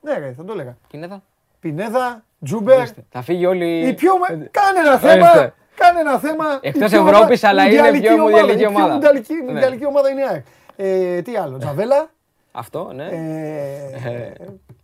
[0.00, 0.76] Ναι, ρε, θα το έλεγα.
[0.90, 1.22] Πινέδα.
[1.60, 2.86] Πινέδα, Τζούμπερ.
[3.10, 3.86] Θα φύγει όλη.
[3.88, 4.12] Η πιο...
[4.18, 5.30] με- Κάνε ένα θέμα.
[5.30, 5.54] Ορίστε.
[5.74, 6.44] Κάνε ένα θέμα.
[6.60, 8.92] Εκτός η πιο Ευρώπης, ομα- αλλά είναι μουντιαλική πιο μουντιαλική Η πιο ομάδα.
[8.92, 9.52] μουντιαλική, Ναι.
[9.52, 10.44] μουντιαλική ομάδα είναι η ΑΕΚ.
[10.76, 12.10] Ε, τι άλλο, Τζαβέλα.
[12.52, 13.04] Αυτό, ναι.
[13.06, 14.32] Ε,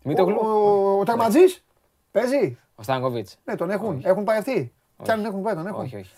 [0.03, 0.39] Μην το ο, γλου.
[0.43, 1.65] ο, ο Τερματζής
[2.11, 2.59] παίζει.
[2.83, 3.37] Ο Στάνκοβιτς.
[3.45, 4.01] Ναι, τον έχουν.
[4.05, 4.73] Έχουν πάει αυτοί.
[5.03, 5.81] Κι αν έχουν πάει, τον έχουν.
[5.83, 6.11] Όχι, όχι.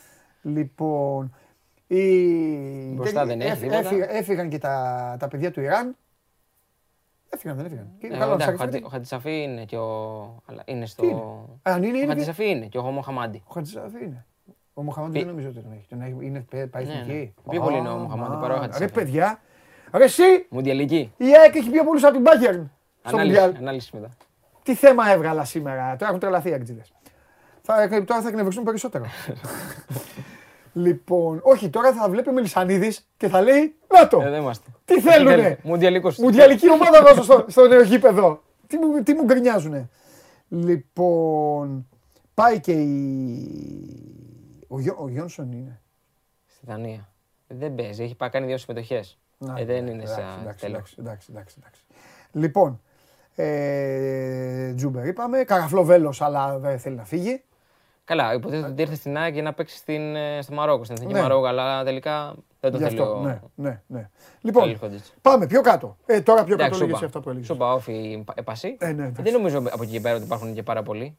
[0.42, 1.35] Λοιπόν,
[1.87, 2.02] οι...
[2.94, 3.78] Μπροστά δεν έχει έφυ- τίποτα.
[3.78, 5.97] έφυγα- έφυγαν και τα, τα παιδιά του Ιράν.
[7.28, 7.88] Έφυγαν, δεν έφυγαν.
[7.99, 9.88] Και Ε, καλά, εντάξει, ψάχνεις, ο Χατζη- δεν- Ο Χατζησαφή είναι και ο.
[10.47, 11.02] αλλά είναι στο.
[11.02, 11.23] Τι είναι;
[11.62, 12.06] Αν είναι, Ο είναι.
[12.06, 13.42] Χατζησαφή είναι και ο Μοχαμάντι.
[13.47, 14.26] Ο Χατζησαφή είναι.
[14.75, 15.87] Ο Μοχαμάντη δεν νομίζω ότι τον έχει.
[15.88, 17.35] Τον έχει είναι, πέ- πάει Ναι, εθνική.
[17.44, 17.50] ναι.
[17.52, 18.92] Πιο πολύ είναι ο Α, Μοχαμάντη μα, παρά ο Ρε Χατζησαφή.
[18.92, 19.40] παιδιά,
[19.92, 21.12] ρε εσύ, Μουντιαλική.
[21.16, 22.64] η ΑΕΚ έχει πιο πολλούς από την Bayern
[23.02, 23.54] στο Ανάλυση, Μουντιάλ.
[23.56, 24.09] ανάλυση μετά.
[24.64, 26.92] Τι θέμα έβγαλα σήμερα, τώρα έχουν τρελαθεί οι αγκτζίδες.
[27.62, 29.04] Θα, τώρα θα εκνευριστούν περισσότερο.
[30.73, 34.71] λοιπόν, όχι, τώρα θα βλέπει ο Μελισανίδης και θα λέει, να το, Ε, δεν είμαστε.
[34.85, 36.18] τι θέλουνε; Μουντιαλικός.
[36.18, 38.42] Μουντιαλική ομάδα βάζω στο, στο νέο γήπεδο.
[38.66, 39.88] Τι μου, τι μου γκρινιάζουνε;
[40.49, 41.87] Λοιπόν,
[42.35, 43.49] πάει και η...
[44.68, 45.80] Ο, Γιώ- ο Γιόνσον είναι.
[46.47, 47.09] Στη Δανία.
[47.49, 49.18] Δεν παίζει, έχει πάει κάνει δύο συμμετοχές.
[49.38, 50.94] Να, Ε, δεν είναι εντάξει, σε εντάξει, τέλος.
[50.97, 51.83] εντάξει, εντάξει, εντάξει, εντάξει.
[52.33, 52.80] Λοιπόν,
[53.35, 57.43] ε, Τζούμπερ είπαμε, καραφλό βέλος, αλλά δεν θέλει να φύγει.
[58.05, 61.14] Καλά, υποτίθεται ότι ήρθε στην ΑΕΚ για να παίξει στην, ε, στο Μαρόκο, στην Εθνική
[61.14, 61.21] Ναι.
[61.21, 64.11] Μαρόκο, αλλά τελικά δεν το Γι' θέλει αυτό, ο ναι, ναι, ναι.
[64.41, 65.14] Λοιπόν, Χαλίλχοντιτς.
[65.23, 65.97] πάμε πιο κάτω.
[66.07, 67.07] Ε, τώρα πιο κάτω Εντάξει, λέγες σούπα.
[67.07, 67.47] αυτά που έλεγες.
[67.49, 68.76] Σούπα, όφη, επασί.
[68.81, 69.23] Ε, ναι, εντάξει.
[69.23, 71.17] Δεν νομίζω από εκεί και πέρα ότι υπάρχουν και πάρα πολλοί.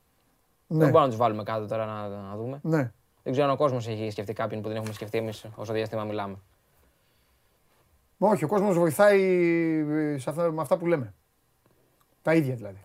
[0.68, 2.60] Ναι, Δεν μπορούμε να τους βάλουμε κάτω τώρα να, να δούμε.
[2.62, 2.92] ναι.
[3.24, 6.04] Δεν ξέρω αν ο κόσμος έχει σκεφτεί κάποιον που δεν έχουμε σκεφτεί εμείς όσο διάστημα
[6.04, 6.36] μιλάμε.
[8.18, 9.22] Όχι, ο κόσμος βοηθάει
[10.14, 11.14] ε, σε αυτά, με αυτά που λέμε.
[12.26, 12.78] Τα ίδια δηλαδή.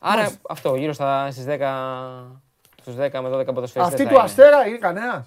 [0.00, 1.58] Άρα αυτό, γύρω στα, στις 10,
[2.80, 4.22] στους 10 με 12 ποδοσφαιριστές Αυτή θα του είναι.
[4.22, 5.26] Αστέρα είναι κανένας;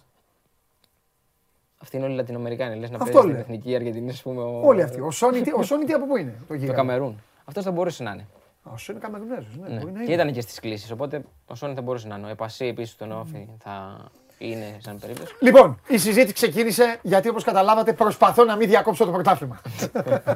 [1.82, 2.80] Αυτοί είναι όλοι Λατινοαμερικάνοι.
[2.80, 3.40] Λες να Αυτό παίζεις στην λέω.
[3.40, 5.02] Εθνική Αργεντινή, ας πούμε, ο, Όλοι αυτοί.
[5.02, 6.36] Ο Σόνι, τι- ο Σόνι τι από πού είναι.
[6.40, 7.22] Το, το γίγαντα; Καμερούν.
[7.46, 8.28] Αυτός θα μπορούσε να είναι.
[8.63, 9.58] Α, Ο Σόνι Καμερουνέζος.
[9.62, 9.80] Ναι, Ναι.
[9.80, 10.13] μπορεί να Και είναι.
[10.22, 10.92] ήταν και στις κλήσεις.
[10.92, 12.28] Οπότε ο Σόνι θα μπορούσε να είναι.
[12.28, 14.06] Ο Επασί επίσης τον Όφη θα
[14.38, 15.36] είναι σαν περίπτωση.
[15.40, 19.62] Λοιπόν, η συζήτηση ξεκίνησε γιατί όπως καταλάβατε προσπαθώ να μην διακόψω το πρωτάθλημα.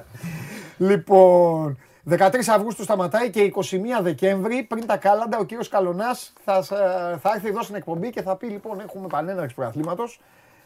[0.77, 1.77] λοιπόν,
[2.09, 7.17] 13 Αυγούστου σταματάει και 21 Δεκέμβρη πριν τα κάλαντα ο κύριος Καλονάς θα, σ- ε,
[7.17, 10.19] θα έρθει εδώ στην εκπομπή και θα πει λοιπόν έχουμε πανέναρξη πρωταθλήματος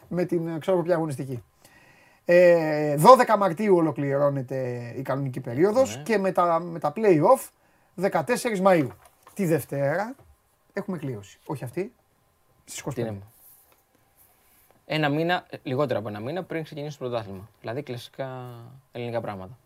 [0.08, 1.42] με την ε, ξέρω ποια αγωνιστική.
[2.24, 2.96] Ε,
[3.34, 7.48] 12 Μαρτίου ολοκληρώνεται η κανονική περίοδος και με τα, με τα play-off
[8.10, 8.22] 14
[8.62, 8.88] Μαΐου.
[9.34, 10.14] Τη Δευτέρα
[10.72, 11.38] έχουμε κλήρωση.
[11.46, 11.92] Όχι αυτή,
[12.64, 12.92] στις 25.
[12.94, 13.18] Τι είναι.
[14.86, 17.48] Ένα μήνα, ε, λιγότερο από ένα μήνα πριν ξεκινήσει το πρωτάθλημα.
[17.60, 18.48] Δηλαδή κλασικά
[18.92, 19.58] ελληνικά πράγματα.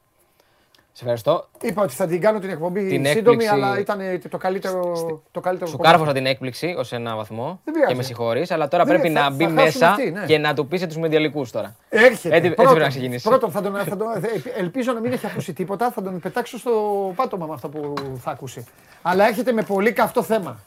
[0.92, 1.48] Σε ευχαριστώ.
[1.61, 4.92] Είπα ότι θα την κάνω την εκπομπή Την σύντομη, έκπληξη- αλλά ήταν ε, το καλύτερο,
[5.31, 5.90] το καλύτερο Σου κομμάτι.
[5.96, 7.90] κάρφωσα την έκπληξη ως ένα βαθμό Δεν πειράζει.
[7.92, 10.24] και με συγχωρείς, αλλά τώρα Δεν πρέπει θα- να θα μπει χάσουμε μέσα αυτή, ναι.
[10.26, 11.76] και να του πείσει τους μεντιαλικού τώρα.
[11.88, 12.07] Έρχεται.
[12.14, 13.29] Έτσι- έτσι πρώτον, πρέπει να ξεκινήσει.
[13.29, 15.90] Πρώτον, θα τον, θα τον, θα- ελπίζω να μην έχει ακούσει τίποτα.
[15.90, 16.72] Θα τον πετάξω στο
[17.16, 18.66] πάτωμα με αυτό που θα ακούσει.
[19.03, 20.59] Αλλά έρχεται με πολύ καυτό θέμα.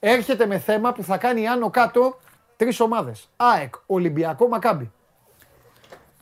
[0.00, 2.18] Έρχεται με θέμα που θα κάνει άνω κάτω
[2.56, 3.28] τρεις ομάδες.
[3.36, 4.90] ΑΕΚ, Ολυμπιακό, Μακάμπι.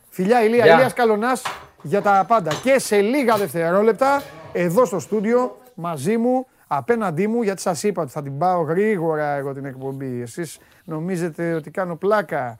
[0.09, 0.73] Φιλιά Ηλία, Γεια.
[0.73, 1.41] Ηλίας Καλονάς
[1.81, 2.51] για τα πάντα.
[2.63, 4.21] Και σε λίγα δευτερόλεπτα,
[4.53, 9.25] εδώ στο στούντιο, μαζί μου, απέναντί μου, γιατί σας είπα ότι θα την πάω γρήγορα
[9.25, 10.21] εγώ την εκπομπή.
[10.21, 12.57] Εσείς νομίζετε ότι κάνω πλάκα.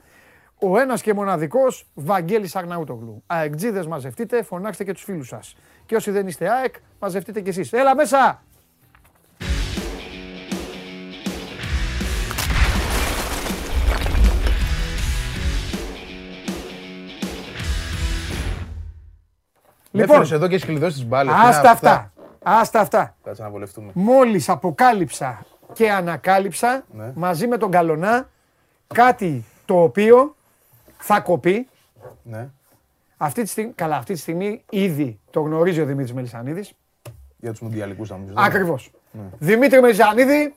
[0.60, 3.24] Ο ένας και μοναδικός, Βαγγέλης Αρναούτογλου.
[3.28, 5.56] αεκτζίδες μαζευτείτε, φωνάξτε και τους φίλους σας.
[5.86, 7.74] Και όσοι δεν είστε ΑΕΚ, μαζευτείτε κι εσείς.
[7.74, 8.44] Έλα μέσα!
[19.92, 21.34] Λοιπόν, Λοιπόν, εδώ και έχεις κλειδώσει τις μπάλες.
[21.38, 22.12] άστα αυτά.
[22.44, 23.16] Άστα αυτά.
[23.24, 23.92] Κάτσε να βολευτούμε.
[23.94, 27.12] Μόλις αποκάλυψα και ανακάλυψα Ναι.
[27.16, 28.30] μαζί με τον Καλονά
[28.88, 30.36] κάτι το οποίο
[30.98, 31.68] θα κοπεί.
[32.24, 32.50] Ναι.
[33.18, 36.72] Αυτή τη στιγμή, καλά, αυτή τη στιγμή ήδη το γνωρίζει ο Δημήτρης Μελισανίδης.
[37.38, 38.34] Για τους μουντιαλικούς θα νομίζω.
[38.38, 38.92] Ακριβώς.
[39.12, 39.22] Ναι.
[39.40, 40.56] Δημήτρη Μελισανίδη,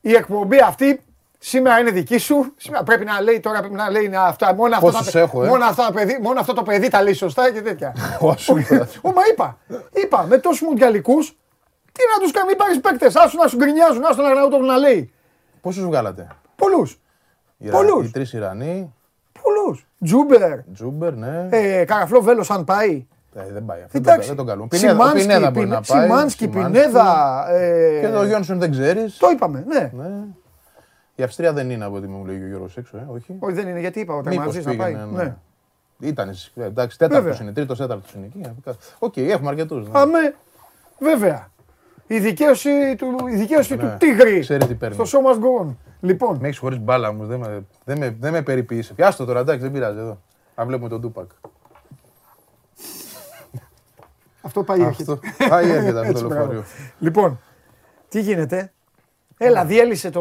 [0.00, 1.00] η εκπομπή αυτή
[1.46, 2.52] σήμερα είναι δική σου.
[2.56, 5.44] Σήμερα πρέπει να λέει τώρα πρέπει να λέει να αυτά, μόνο, αυτό, Πόσους τα- έχω,
[5.44, 7.94] ε; μόνο, αυτά, τα παιδί, μόνο αυτό το παιδί τα λέει σωστά και τέτοια.
[8.20, 8.88] Όσο είπα.
[9.02, 9.58] Ω, μα είπα,
[9.92, 11.28] είπα, με τόσους μουντιαλικούς,
[11.92, 14.76] τι να τους κάνει, μην πάρεις παίκτες, άσου να σου γκρινιάζουν, άσου τον Αγναούτογλου να
[14.76, 15.12] λέει.
[15.60, 17.00] Πόσους βγάλατε; Πολλούς,
[17.58, 17.76] Ιρα...
[17.76, 18.06] Πολλούς.
[18.08, 18.94] Οι τρεις Ιρανοί.
[19.42, 19.86] πολλούς.
[20.04, 21.48] Τζούμπερ, Τζούμπερ, ναι.
[21.50, 23.06] ε, Καραφλό Βέλος αν πάει.
[23.34, 23.78] Ε, δεν πάει.
[23.82, 24.28] Αυτό δεν, Εντάξει.
[24.28, 24.68] δεν τον καλούν.
[24.68, 26.02] Πινέδα, ο Σιμάνσκι, Πινέδα μπορεί Πινέ- να πάει.
[26.06, 26.72] Σιμάνσκι, Σιμάνσκι.
[26.72, 27.44] Πινέδα.
[27.50, 29.16] ε, Και το Γιόνσον δεν ξέρεις.
[29.16, 29.90] Το είπαμε, ναι.
[29.94, 30.10] Ναι.
[31.16, 33.36] Η Αυστρία δεν είναι από ό,τι μου λέει ο Γιώργος έξω, ε, όχι.
[33.38, 34.92] Όχι δεν είναι γιατί είπα ο Μήπως Τερματζής να πάει.
[34.92, 35.36] πήγαινε, Ναι.
[36.08, 37.42] Ήταν, ε, εντάξει, τέταρτος Βέβαια.
[37.42, 38.50] είναι, τρίτος, τέταρτος είναι εκεί.
[38.98, 39.88] Οκ, έχουμε αρκετούς.
[39.88, 39.98] Ναι.
[39.98, 40.34] Αμέ,
[40.98, 41.48] βέβαια.
[42.06, 43.96] Η δικαίωση του, η δικαίωση του Ναι.
[43.98, 45.06] τίγρη Ξέρει τι παίρνει.
[45.06, 45.74] στο show must go on.
[46.00, 48.94] Λοιπόν, Με έχεις χωρίς μπάλα μου, δεν με, δεν με, δεν με περιποίησε.
[48.94, 50.20] Πιάστο τώρα, εντάξει, δεν πειράζει εδώ.
[50.54, 51.30] Αν βλέπουμε τον Τούπακ.
[54.42, 55.12] αυτό πάει έρχεται.
[55.12, 55.46] Αυτό.
[55.48, 56.52] Πάει έρχεται αυτό Έτσι, το μπράβο.
[56.52, 56.64] λεωφορείο.
[56.98, 57.40] Λοιπόν,
[58.08, 58.72] τι γίνεται;
[59.38, 60.20] Έλα, διέλυσε το.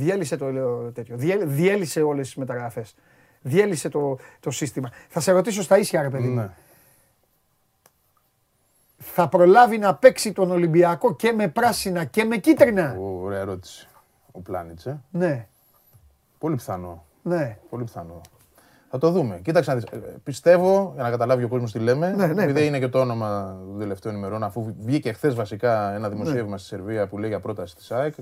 [0.00, 1.16] Διέλυσε το λέω, τέτοιο.
[1.16, 2.94] Διέλυ- Διέλυσε όλες τις μεταγραφές.
[3.42, 4.90] Διέλυσε το, το σύστημα.
[5.08, 6.34] Θα σε ρωτήσω στα ίσια, ρε παιδί μου.
[6.34, 6.50] Ναι.
[8.98, 13.88] Θα προλάβει να παίξει τον Ολυμπιακό και με πράσινα και με κίτρινα; Ω, Ωραία ερώτηση.
[14.32, 15.00] Ο Πλάνιτς, ε.
[15.10, 15.46] Ναι,
[16.38, 17.04] Πολύ πιθανό.
[17.22, 17.58] ναι.
[17.70, 18.20] Πολύ πιθανό.
[18.90, 19.40] Θα το δούμε.
[19.44, 19.84] Κοίταξε να δεις.
[19.84, 22.66] Ε, Πιστεύω, για να καταλάβει ο κόσμος τι λέμε, Ναι, ναι, επειδή ναι.
[22.66, 26.14] είναι και το όνομα των τελευταίων ημερών, αφού βγήκε χθες βασικά ένα Ναι.
[26.14, 28.14] δημοσίευμα στη Σερβία που λέει για πρόταση της ΑΕΚ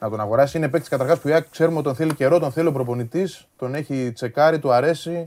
[0.00, 0.56] να τον αγοράσει.
[0.56, 3.48] Είναι παίκτης καταρχάς που η ΑΕΚ ξέρουμε ότι τον θέλει καιρό, τον θέλει ο προπονητής,
[3.56, 5.26] τον έχει τσεκάρει, του αρέσει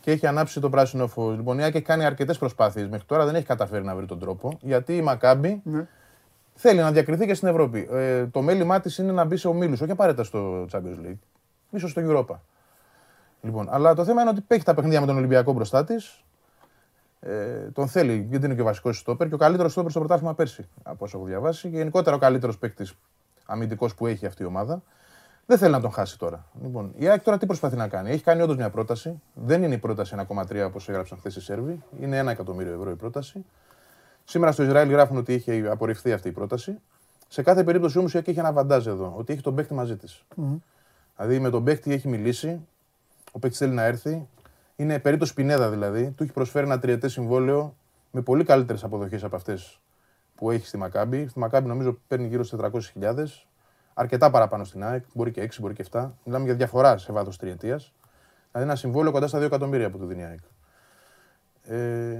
[0.00, 1.36] και έχει ανάψει το πράσινο φως.
[1.36, 4.18] Λοιπόν, η ΑΕΚ έχει κάνει αρκετές προσπάθειες μέχρι τώρα, δεν έχει καταφέρει να βρει τον
[4.18, 5.86] τρόπο, γιατί η Μακάμπη Ναι.
[6.54, 7.88] θέλει να διακριθεί και στην Ευρώπη.
[7.92, 11.18] Ε, το μέλημά της είναι να μπει σε ομίλους, όχι απαραίτητα στο Champions League,
[11.70, 12.36] ίσως στο Europa.
[13.40, 16.22] Λοιπόν, αλλά το θέμα είναι ότι παίχει τα παιχνίδια με τον Ολυμπιακό μπροστά της.
[17.20, 20.34] Ε, τον θέλει, γιατί είναι και ο βασικός στόπερ και ο καλύτερος στόπερ στο πρωτάθλημα
[20.34, 21.68] πέρσι, από όσο έχω διαβάσει.
[21.68, 22.94] Και γενικότερα ο καλύτερος παίκτης
[23.48, 24.82] αμυντικός που έχει αυτή η ομάδα.
[25.46, 26.46] Δεν θέλει να τον χάσει τώρα.
[26.62, 29.22] Λοιπόν, η ΑΕΚ τώρα τι προσπαθεί να κάνει; Έχει κάνει όντως μια πρόταση.
[29.34, 31.82] Δεν είναι η πρόταση 1,3 όπως έγραψαν χθες οι Σέρβοι.
[32.00, 33.44] Είναι 1 εκατομμύριο ευρώ η πρόταση.
[34.24, 36.78] Σήμερα στο Ισραήλ γράφουν ότι έχει απορριφθεί αυτή η πρόταση.
[37.28, 39.96] Σε κάθε περίπτωση όμως η ΑΕΚ έχει ένα βαντάζ εδώ, ότι έχει τον παίκτη μαζί
[39.96, 40.24] της.
[41.16, 42.66] Δηλαδή με τον παίκτη έχει μιλήσει,
[43.32, 44.28] ο παίκτης θέλει να έρθει.
[44.76, 46.10] Είναι περίπτωση Πινέδα δηλαδή.
[46.10, 47.74] Του έχει προσφέρει ένα τριετές συμβόλαιο
[48.10, 49.80] με πολύ καλύτερες αποδοχές από αυτές
[50.38, 51.26] που έχει στη Μακάμπη.
[51.28, 52.58] Στη Μακάμπη νομίζω παίρνει γύρω στις
[53.00, 53.14] 400.000.
[53.94, 55.04] Αρκετά παραπάνω στην ΑΕΚ.
[55.14, 56.10] Μπορεί και 6, μπορεί και 7.
[56.24, 57.92] Μιλάμε για διαφορά σε βάθος τριετίας.
[58.52, 60.38] Δηλαδή ένα συμβόλαιο κοντά στα 2 εκατομμύρια που του δίνει η ΑΕΚ.
[61.62, 62.18] Ε,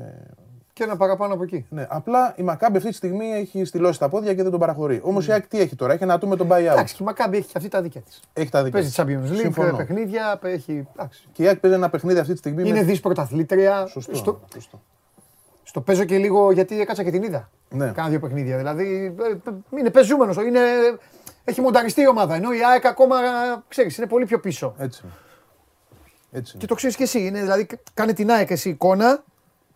[0.73, 1.67] Και ένα παραπάνω από εκεί.
[1.71, 5.01] ναι, απλά η Μακάμπη αυτή τη στιγμή έχει στυλώσει τα πόδια και δεν τον παραχωρεί.
[5.03, 6.59] Όμως η ΑΕΚ τι έχει τώρα, έχει ένα του με τον buyout.
[6.73, 8.21] Εντάξει, και η Μακάμπη έχει και αυτή τα δίκια της.
[8.33, 9.05] Έχει τα δικά Παίζει της.
[9.05, 9.77] Champions League, Συμφωνώ.
[9.77, 10.87] παιχνίδια, έχει.
[10.97, 11.29] εντάξει.
[11.33, 12.69] Και η ΑΕΚ παίζει ένα παιχνίδι αυτή τη στιγμή.
[12.69, 12.85] Είναι με...
[12.85, 13.87] δι πρωταθλήτρια.
[13.87, 14.15] Σωστό.
[14.17, 14.81] Στο, σωστό.
[15.79, 17.51] Στο παίζω και λίγο γιατί έκατσα και την είδα.
[17.71, 17.91] Ναι.
[17.91, 18.57] Κάνα δύο παιχνίδια.
[18.57, 20.37] Δηλαδή ε, ε, είναι πεζούμενος.
[20.37, 20.61] Είναι,
[21.45, 22.35] έχει μονταριστεί η ομάδα.
[22.35, 23.17] Ενώ η ΑΕΚ ακόμα
[23.69, 24.75] ξέρεις, είναι πολύ πιο πίσω.
[24.79, 25.01] Έτσι.
[25.05, 25.12] είναι.
[26.33, 26.51] Έτσι.
[26.53, 26.61] είναι.
[26.61, 27.27] Και το ξέρεις και εσύ.
[27.27, 29.25] Είναι, δηλαδή, κάνε την ΑΕΚ εσύ εικόνα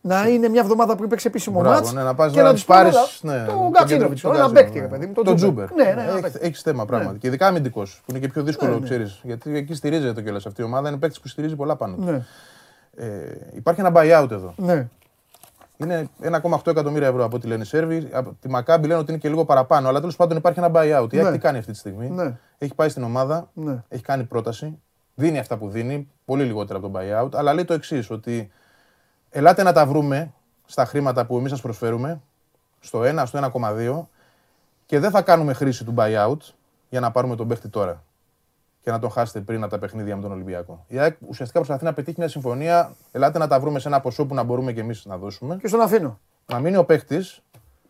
[0.00, 2.50] να είναι μια εβδομάδα πριν παίξει επίσημο Μπράβο, μάτς ναι, να πας και να να
[2.50, 4.20] τους τους πάρεις πάρεις, ναι, τον τον Γκατσίνοβιτ.
[4.20, 4.90] τον Ένα Γκατσίνοβιτ, παίκτη, ρε ναι.
[4.90, 5.12] παιδί μου.
[5.12, 5.72] Τον Τον Τζούμπερ.
[5.72, 6.38] Ναι, ναι, ένα Έχει- παίκτη.
[6.40, 7.18] Έχεις θέμα πράγματι.
[7.18, 9.20] Και ειδικά αμυντικός, που είναι και πιο δύσκολο, ξέρεις.
[9.22, 10.88] Γιατί εκεί στηρίζεται κιόλας αυτή η ομάδα.
[10.88, 11.96] Είναι παίκτης που στηρίζει πολλά πάνω.
[11.96, 12.02] του.
[12.04, 12.22] Ναι,
[12.96, 13.06] Ε,
[13.54, 14.54] υπάρχει ένα buyout εδώ.
[14.56, 14.88] ναι.
[15.76, 18.08] Είναι 1,8 εκατομμύρια ευρώ από ό,τι λένε οι Σέρβοι.
[18.12, 19.88] Από τη Μακάμπη λένε ότι είναι και λίγο παραπάνω.
[19.88, 21.12] Αλλά τέλος πάντων υπάρχει ένα buyout.
[21.12, 21.30] Η ΑΕΚ Ναι.
[21.32, 22.38] τι κάνει αυτή τη στιγμή; Ναι.
[22.58, 23.82] Έχει πάει στην ομάδα, Ναι.
[23.88, 24.78] έχει κάνει πρόταση.
[25.14, 27.34] Δίνει αυτά που δίνει, πολύ λιγότερα από τον buyout.
[27.34, 28.50] Αλλά λέει το εξής, ότι
[29.30, 30.32] ελάτε να τα βρούμε
[30.64, 32.20] στα χρήματα που εμείς σας προσφέρουμε,
[32.80, 34.08] στο 1, στο 1,2
[34.86, 36.36] και δεν θα κάνουμε χρήση του buyout
[36.88, 38.02] για να πάρουμε τον παίχτη τώρα
[38.82, 40.84] και να τον χάσετε πριν από τα παιχνίδια με τον Ολυμπιακό.
[40.88, 42.92] Η ΑΕΚ ουσιαστικά προσπαθεί να πετύχει μια συμφωνία.
[43.10, 45.56] Ελάτε να τα βρούμε σε ένα ποσό που να μπορούμε και εμείς να δώσουμε.
[45.56, 46.18] Και στον αφήνω.
[46.46, 47.18] Να μείνει ο παίχτη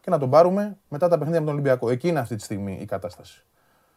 [0.00, 1.90] και να τον πάρουμε μετά τα παιχνίδια με τον Ολυμπιακό.
[1.90, 3.44] Εκεί είναι αυτή τη στιγμή η κατάσταση.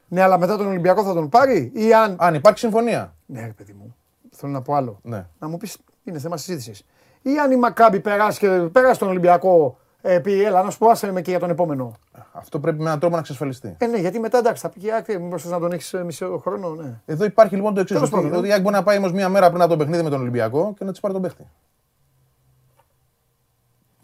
[0.08, 2.16] Ναι, αλλά μετά τον Ολυμπιακό θα τον πάρει ή αν.
[2.20, 3.16] Αν υπάρχει συμφωνία.
[3.26, 3.96] Ναι, ρε παιδί μου.
[4.32, 5.00] Θέλω να πω άλλο.
[5.02, 5.26] Ναι.
[5.40, 6.86] Να μου πεις, είναι θέμα συζήτησης.
[7.22, 10.90] Ή αν η Μακάμπη περάσει, και, περάσει τον Ολυμπιακό, ε, πει, έλα να σου πω,
[10.90, 11.94] άσε με και για τον επόμενο.
[12.38, 13.76] Αυτό πρέπει με έναν τρόπο να εξασφαλιστεί.
[13.78, 16.38] Ε, ναι, γιατί μετά εντάξει, θα πει και άκρη, μήπως θες να τον έχεις μισό
[16.38, 17.00] χρόνο, ναι.
[17.06, 17.96] Εδώ υπάρχει λοιπόν το εξής.
[17.96, 19.78] Τέλος Ότι, πάντων, ότι η ΑΕΚ μπορεί να πάει όμως μία μέρα πριν από το
[19.78, 21.48] παιχνίδι με τον Ολυμπιακό και να της πάρει τον παίχτη.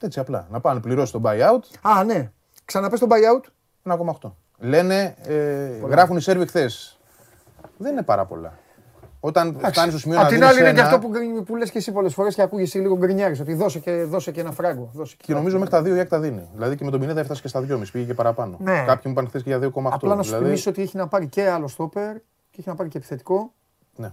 [0.02, 0.48] Έτσι απλά.
[0.52, 2.32] Να πάνε να πληρώσει τον buyout Α, ναι.
[2.65, 3.50] Ξαναπες τον buyout.
[4.22, 4.32] 1,8.
[4.58, 7.00] Λένε, ε, γράφουν οι Σέρβοι χθες.
[7.78, 8.54] Δεν είναι πάρα πολλά.
[9.23, 11.41] Όταν φτάνεις στο σημείο να Απ' την δίνεις άλλη είναι και ένα, αυτό που, γκρι-
[11.41, 13.39] που λες και εσύ πολλές φορές και ακούγεσαι λίγο γκρινιάρης.
[13.39, 14.89] Ότι δώσε και, δώσε και ένα φράγκο.
[14.93, 16.49] Δώσε και Και νομίζω μέχρι τα 2 η ΑΕΚ τα δίνει.
[16.53, 18.57] Δηλαδή και με τον Πινέδα έφτασε και στα 2,5, πήγε και παραπάνω.
[18.60, 18.84] Ναι.
[18.86, 19.93] Κάποιοι μου είπαν χθες και για 2,8.
[19.93, 22.13] Απλά να σου δηλαδή, θυμίσω ότι έχει να πάρει και άλλο στόπερ
[22.49, 23.53] και έχει να πάρει και επιθετικό.
[23.95, 24.12] Ναι.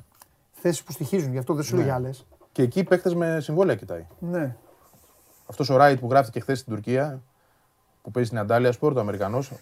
[0.53, 2.27] Θέσεις που στοιχίζουν, γι' αυτό δεν σου λέει άλλες.
[2.53, 4.07] Και εκεί παίχτε με συμβόλαια κοιτάει.
[4.19, 4.57] Ναι.
[5.47, 7.23] Αυτός ο Ράιτ που γράφτηκε χθες στην Τουρκία,
[8.03, 9.53] που παίζει στην Αντάλια Σπορ, ο Αμερικανός.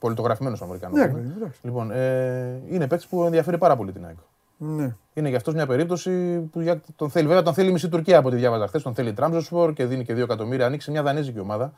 [0.00, 0.96] Πολιτογραφημένος Αμερικανό.
[0.96, 1.60] Ναι, εντάξει.
[1.62, 4.16] Λοιπόν, ε, είναι παίκτης που ενδιαφέρει πάρα πολύ την ΑΕΚ.
[4.58, 4.94] ναι.
[5.14, 7.26] Είναι για αυτός μια περίπτωση που για- τον θέλει.
[7.26, 8.82] Βέβαια, τον θέλει η μισή Τουρκία από ό,τι διάβαζα χθες.
[8.82, 10.66] Τον θέλει η Τραμζοσπορ και δίνει και 2 εκατομμύρια.
[10.66, 11.72] Ανοίξει μια δανέζικη ομάδα.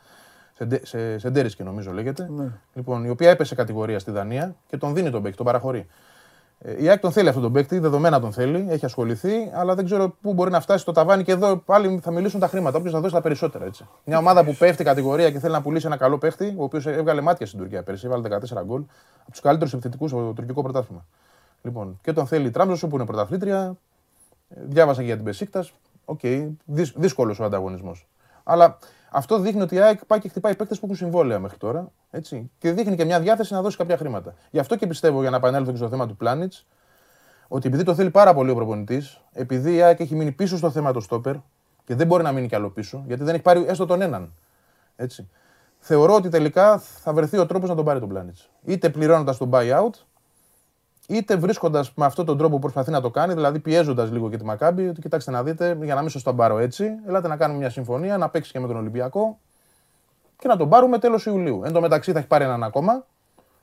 [0.53, 2.29] Σεντε- σε- Σεντέρισκε νομίζω λέγεται.
[2.37, 2.47] Ναι.
[2.73, 5.87] Λοιπόν, η οποία έπεσε κατηγορία στη Δανία και τον δίνει τον παίκτη, τον παραχωρεί.
[6.61, 9.85] Ε, Η ΑΕΚ τον θέλει αυτόν τον παίκτη, δεδομένα τον θέλει, έχει ασχοληθεί, αλλά δεν
[9.85, 12.77] ξέρω πού μπορεί να φτάσει το ταβάνι και εδώ πάλι θα μιλήσουν τα χρήματα.
[12.77, 13.65] Όποιος θα δώσει τα περισσότερα.
[13.65, 13.87] Έτσι.
[14.05, 17.21] Μια ομάδα που πέφτει κατηγορία και θέλει να πουλήσει ένα καλό παίκτη, ο οποίος έβγαλε
[17.21, 18.81] μάτια στην Τουρκία πέρσι, έβαλε 14 γκολ,
[19.21, 21.05] από τους καλύτερους επιθετικούς στο τουρκικό πρωτάθλημα.
[21.61, 23.77] Λοιπόν, και τον θέλει η Τράμπζο που είναι πρωταθλήτρια.
[24.49, 25.65] Ε, Διάβασα και για την Πεσίκτα.
[26.05, 26.19] Οκ,
[26.95, 28.07] δύσκολος ο ανταγωνισμός.
[28.43, 28.77] Αλλά
[29.11, 31.91] αυτό δείχνει ότι η ΑΕΚ πάει και χτυπάει παίκτες που έχουν συμβόλαια μέχρι τώρα.
[32.11, 34.33] Έτσι, και δείχνει και μια διάθεση να δώσει κάποια χρήματα.
[34.51, 36.67] Γι' αυτό και πιστεύω, για να επανέλθω και στο θέμα του Πλάνιτς,
[37.47, 40.69] ότι επειδή το θέλει πάρα πολύ ο προπονητής, επειδή η ΑΕΚ έχει μείνει πίσω στο
[40.71, 41.35] θέμα του στόπερ
[41.83, 44.33] και δεν μπορεί να μείνει κι άλλο πίσω, γιατί δεν έχει πάρει έστω τον έναν.
[44.95, 45.29] Έτσι.
[45.79, 48.49] Θεωρώ ότι τελικά θα βρεθεί ο τρόπος να τον πάρει τον Πλάνιτς.
[48.63, 49.93] Είτε πληρώνοντας τον buyout,
[51.09, 54.37] είτε βρίσκοντας με αυτόν τον τρόπο που προσπαθεί να το κάνει, δηλαδή πιέζοντας λίγο και
[54.37, 57.37] τη Μακάμπη, ότι κοιτάξτε να δείτε, για να μην σας τον πάρω έτσι, ελάτε να
[57.37, 59.39] κάνουμε μια συμφωνία, να παίξει και με τον Ολυμπιακό
[60.37, 61.61] και να τον πάρουμε τέλος Ιουλίου.
[61.65, 63.05] Εν τω μεταξύ θα έχει πάρει έναν ακόμα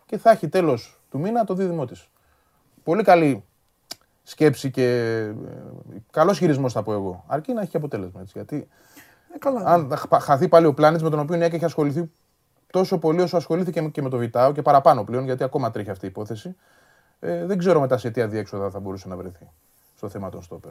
[0.06, 2.08] και θα έχει τέλος του μήνα το δίδυμό της.
[2.82, 3.44] Πολύ καλή
[4.22, 5.10] σκέψη και
[6.10, 7.24] καλός χειρισμός θα πω εγώ.
[7.26, 8.32] Αρκεί να έχει και αποτέλεσμα έτσι.
[8.36, 8.68] Γιατί
[9.34, 9.60] Ε, καλά.
[9.64, 12.10] αν χα- χαθεί πάλι ο πλάνης με τον οποίο η ΑΕΚ έχει ασχοληθεί
[12.72, 16.04] τόσο πολύ όσο ασχολήθηκε και με το Βιτάο και παραπάνω πλέον, γιατί ακόμα τρέχει αυτή
[16.04, 16.56] η υπόθεση.
[17.20, 19.48] Ε, δεν ξέρω μετά σε τι αδιέξοδα θα μπορούσε να βρεθεί
[19.96, 20.70] στο θέμα των στόπερ.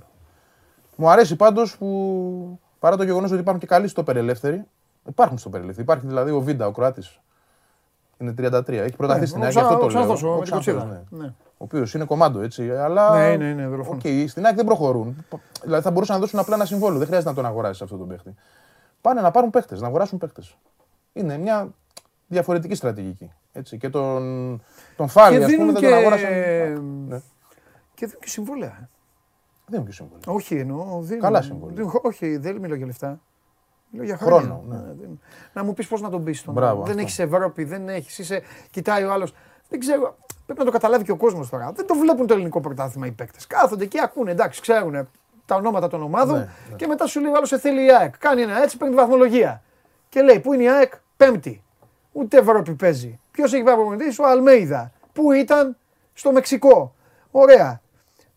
[0.96, 4.64] Μου αρέσει πάντως που παρά το γεγονός ότι υπάρχουν και καλοί στόπερ ελεύθεροι,
[5.08, 5.84] υπάρχουν στόπερ ελεύθεροι.
[5.84, 7.20] Υπάρχει δηλαδή ο Βίντα, ο Κροάτης.
[8.18, 8.70] Είναι 33.
[8.70, 10.10] Έχει προταθεί Ναι, στην ο ΑΕΚ, γι' αυτό το Ξα- λέω.
[10.12, 11.04] ο Ξανθός, ο Ο Ξανθός, Κοτσίδα.
[11.10, 11.24] ναι.
[11.24, 11.34] Ναι.
[11.38, 12.72] Ο οποίος είναι κομμάτι έτσι.
[12.72, 13.18] Αλλά.
[13.18, 13.98] Ναι, είναι, είναι, δολοφόνο.
[14.24, 15.26] Οκ, στην ΑΕΚ δεν προχωρούν.
[15.64, 16.98] Δηλαδή θα μπορούσαν να δώσουν απλά ένα συμβόλαιο.
[16.98, 18.36] Δεν χρειάζεται να τον αγοράσει αυτό τον παίχτη.
[19.02, 20.58] Πάνε να πάρουν παίχτες, να αγοράσουν παίχτες.
[21.14, 21.68] Είναι μια
[22.28, 23.32] διαφορετική στρατηγική.
[23.58, 23.78] Έτσι.
[23.78, 24.62] Και τον,
[24.96, 26.30] τον Φάλι, Και ας πούμε, δίνουν δεν και, τον αγόρασαν.
[27.08, 27.22] Ναι.
[27.94, 28.78] και δίνουν και συμβόλαια.
[28.82, 28.90] ε.
[29.68, 30.22] Δεν είναι και συμβόλαιο.
[30.36, 31.00] Όχι εννοώ.
[31.02, 31.76] Δίνουν, Καλά συμβόλαια.
[31.76, 33.20] δίνουν- όχι, δεν μιλώ για λεφτά.
[33.90, 34.48] Μιλώ για χρόνια.
[34.50, 34.94] Χρόνο, ναι.
[34.94, 35.20] δίνουν.
[35.54, 36.82] Να μου πεις πώς να τον πεις τον Μπράβο, άλλον.
[36.84, 37.02] Δεν αυτό.
[37.02, 38.18] έχεις Ευρώπη, δεν έχεις.
[38.20, 38.42] Είσαι...
[38.70, 39.34] Κοιτάει ο άλλος.
[39.70, 40.18] Δεν ξέρω.
[40.46, 41.72] Πρέπει να το καταλάβει και ο κόσμος τώρα.
[41.76, 43.48] Δεν το βλέπουν το ελληνικό πρωτάθλημα οι παίκτες.
[43.48, 45.08] Κάθονται εκεί, ακούνε, εντάξει, ξέρουν
[45.46, 48.18] τα ονόματα των ομάδων Ναι, και μετά σου λέει ο άλλος σε θέλει η ΑΕΚ.
[48.18, 49.64] Κάνει ένα έτσι, παίρνει τη βαθμολογία.
[50.10, 51.64] Και λέει, Πού είναι η ΑΕΚ, Πέμπτη.
[52.18, 53.20] Ούτε Ευρώπη παίζει.
[53.32, 54.92] Ποιος έχει πάει προπονητή, ο Αλμέιδα.
[55.14, 55.78] Πού ήταν,
[56.14, 56.96] στο Μεξικό.
[57.32, 57.82] Ωραία.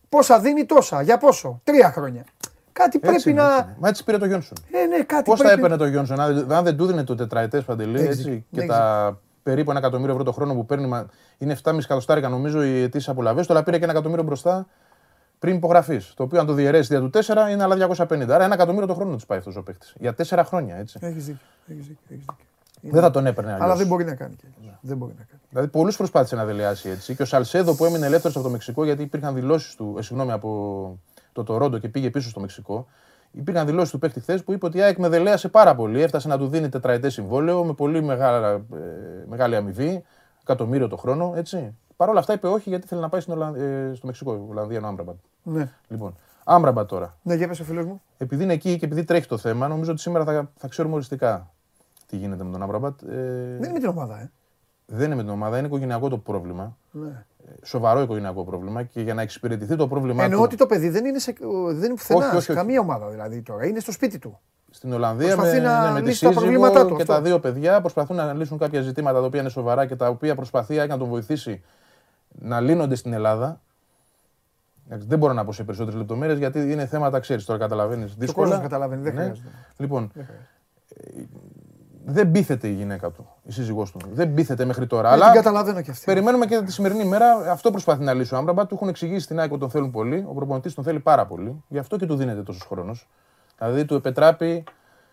[0.09, 2.23] Πόσα δίνει τόσα, για πόσο, τρία χρόνια.
[2.71, 3.55] Κάτι Έτσι πρέπει είναι, να.
[3.55, 3.75] έτσι είναι.
[3.79, 4.57] Μα έτσι πήρε το Γιόνσον.
[4.71, 5.59] Ε, ναι, κάτι Πώς θα πρέπει...
[5.59, 8.59] έπαιρνε το Γιόνσον, αν αν δεν του δίνει το τετραετές παντελή Έχεις έτσι, δίκιο, και
[8.59, 11.05] έχεις τα περίπου ένα εκατομμύριο ευρώ το χρόνο που παίρνει, μα-
[11.37, 13.45] είναι 7,5 εκατοστάρικα νομίζω οι αιτήσεις απολαυέ.
[13.45, 14.67] Τώρα πήρε και ένα εκατομμύριο μπροστά
[15.39, 16.13] πριν υπογραφής.
[16.15, 18.29] Το οποίο αν το διαιρέσει δια του 4 είναι άλλα 250.
[18.29, 19.87] Άρα ένα εκατομμύριο το χρόνο του πάει αυτός ο παίχτη.
[19.95, 20.99] Για 4 χρόνια έτσι.
[21.01, 22.35] Έχεις δίκιο, έχεις δίκιο, έχεις δίκιο.
[22.81, 23.65] Δεν θα τον έπαιρνε αλλιώς.
[23.65, 24.77] Αλλά δεν μπορεί να κάνει και αλλιώς.
[24.81, 25.41] Δεν μπορεί να κάνει.
[25.49, 27.15] Δηλαδή, πολλούς προσπάθησε να δελεάσει έτσι.
[27.15, 30.31] Και ο Σαλσέδο που έμεινε ελεύθερος από το Μεξικό, γιατί υπήρχαν δηλώσεις του, ε, συγγνώμη,
[30.31, 30.99] από
[31.31, 32.87] το Τορόντο και πήγε πίσω στο Μεξικό.
[33.31, 36.01] Υπήρχαν δηλώσεις του παίχτη χθες που είπε ότι η ΑΕΚ με δελέασε πάρα πολύ.
[36.01, 38.61] Έφτασε να του δίνει τετραετές συμβόλαιο με πολύ μεγάλα, ε,
[39.27, 40.03] μεγάλη αμοιβή,
[40.41, 41.33] εκατομμύριο το χρόνο.
[41.35, 41.75] Έτσι.
[41.95, 44.81] Παρ' όλα αυτά είπε όχι γιατί θέλει να πάει στην Ολλαν- ε, στο Μεξικό, Ολλανδία,
[44.83, 45.15] Άμραμπατ.
[45.43, 47.17] Ναι, Λοιπόν, Άμραμπατ τώρα.
[47.21, 48.01] ναι για πες ο φίλος μου.
[48.17, 51.51] Επειδή είναι εκεί και επειδή τρέχει το θέμα, νομίζω ότι σήμερα θα, θα ξέρουμε οριστικά
[52.09, 53.01] τι γίνεται με τον Άμραμπατ.
[53.01, 53.05] Ε,
[53.59, 54.31] Δεν είναι με την ομάδα, ε.
[54.85, 57.25] δεν είναι με την ομάδα, είναι οικογενειακό το πρόβλημα Ναι.
[57.63, 61.05] σοβαρό οικογενειακό πρόβλημα και για να εξυπηρετηθεί το πρόβλημά Εννοώ του ότι το παιδί δεν
[61.05, 61.35] είναι, σε,
[61.69, 62.59] δεν είναι πουθενά, Όχι, όχι, σε όχι.
[62.61, 63.65] καμία ομάδα δηλαδή τώρα.
[63.65, 64.39] Είναι στο σπίτι του.
[64.69, 67.13] στην Ολλανδία με, προσπαθεί να ναι, με τη λύσει τα σύζυγο προβλήματά του, και αυτό.
[67.13, 70.35] τα δύο παιδιά προσπαθούν να λύσουν κάποια ζητήματα τα οποία είναι σοβαρά και τα οποία
[70.35, 71.61] προσπαθεί να τον βοηθήσει
[72.39, 73.61] να λύνονται στην Ελλάδα.
[74.87, 78.15] Εντάξει, Δεν μπορώ να πω σε περισσότερες λεπτομέρειες γιατί είναι θέματα, ξέρεις τώρα, καταλαβαίνεις.
[78.29, 79.21] Ο κόσμος καταλαβαίνει, δεν Ναι.
[79.21, 79.47] χρειάζεται.
[79.77, 80.23] Λοιπόν, ε,
[82.11, 83.99] δεν πείθεται η γυναίκα του, η σύζυγός του.
[84.13, 85.11] Δεν πείθεται μέχρι τώρα.
[85.11, 85.23] Αλλά...
[85.23, 86.05] Αλλά Την καταλαβαίνω και αυτή.
[86.05, 87.51] Περιμένουμε και τη σημερινή μέρα.
[87.51, 88.67] Αυτό προσπαθεί να λύσει ο Άμπραμπατ.
[88.67, 90.25] Του έχουν εξηγήσει στην ΑΕΚ ότι τον θέλουν πολύ.
[90.29, 91.63] Ο προπονητής τον θέλει πάρα πολύ.
[91.67, 93.07] Γι' αυτό και του δίνεται τόσος χρόνος.
[93.57, 94.63] Δηλαδή του επετράπει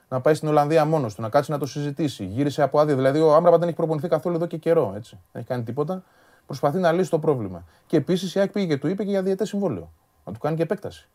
[0.09, 2.25] να πάει στην Ολλανδία μόνος του, να κάτσει να το συζητήσει.
[2.25, 2.95] Γύρισε από άδεια.
[2.95, 4.93] Δηλαδή ο Άμπραμπατ δεν έχει προπονηθεί καθόλου εδώ και καιρό.
[4.97, 5.19] Έτσι.
[5.33, 6.03] Δεν έχει κάνει τίποτα.
[6.47, 7.65] Προσπαθεί να λύσει το πρόβλημα.
[7.87, 9.93] Και επίσης η ΑΕΚ πήγε και του είπε και για διαιτές συμβόλαιο.
[10.25, 11.09] Να του κάνει και επέκταση.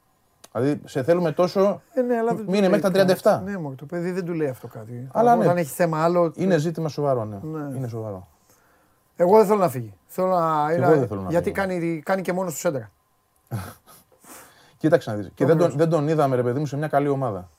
[0.51, 1.81] Δηλαδή σε θέλουμε τόσο.
[1.93, 3.19] Ε, ναι, αλλά δεν του Μείνε λέει μέχρι τα κάτι.
[3.23, 3.41] 37.
[3.43, 5.07] Ναι, μόνο το παιδί δεν του λέει αυτό κάτι.
[5.11, 5.43] Αλλά ναι.
[5.43, 6.31] Όταν έχει θέμα άλλο.
[6.35, 7.37] Είναι ζήτημα σοβαρό, ναι.
[7.41, 7.77] Ναι.
[7.77, 8.27] Είναι σοβαρό.
[9.15, 9.93] Εγώ δεν θέλω να φύγει.
[10.05, 11.55] Θέλω να, εγώ είναι- δεν θέλω να γιατί φύγω.
[11.67, 12.91] κάνει, κάνει και μόνος τους έντρα.
[14.77, 15.31] Κοίταξε να δεις.
[15.33, 17.49] Και δεν τον, δεν τον είδαμε, ρε παιδί μου, σε μια καλή ομάδα.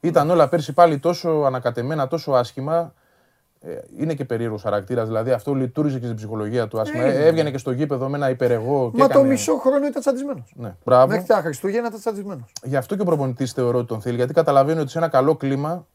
[0.00, 2.92] Ήταν όλα πέρσι πάλι τόσο ανακατεμένα, τόσο άσχημα.
[3.62, 5.06] Ε, είναι και περίεργος χαρακτήρας.
[5.06, 7.02] Δηλαδή αυτό λειτουργήσε και στην ψυχολογία του άσχημα.
[7.04, 8.90] Ε, Ε, έβγαινε και στο γήπεδο με ένα υπερεγώ.
[8.90, 10.44] Και Μα το έκανε- μισό χρόνο ήταν τσαντισμένο.
[10.54, 11.06] Ναι, μπράβο.
[11.06, 12.46] Μέχρι τα Χριστούγεννα ήταν τσαντισμένο.
[12.62, 14.16] Γι' αυτό και ο προπονητής θεωρώ ότι τον θέλει.
[14.16, 15.86] Γιατί καταλαβαίνει ότι σε ένα καλό κλίμα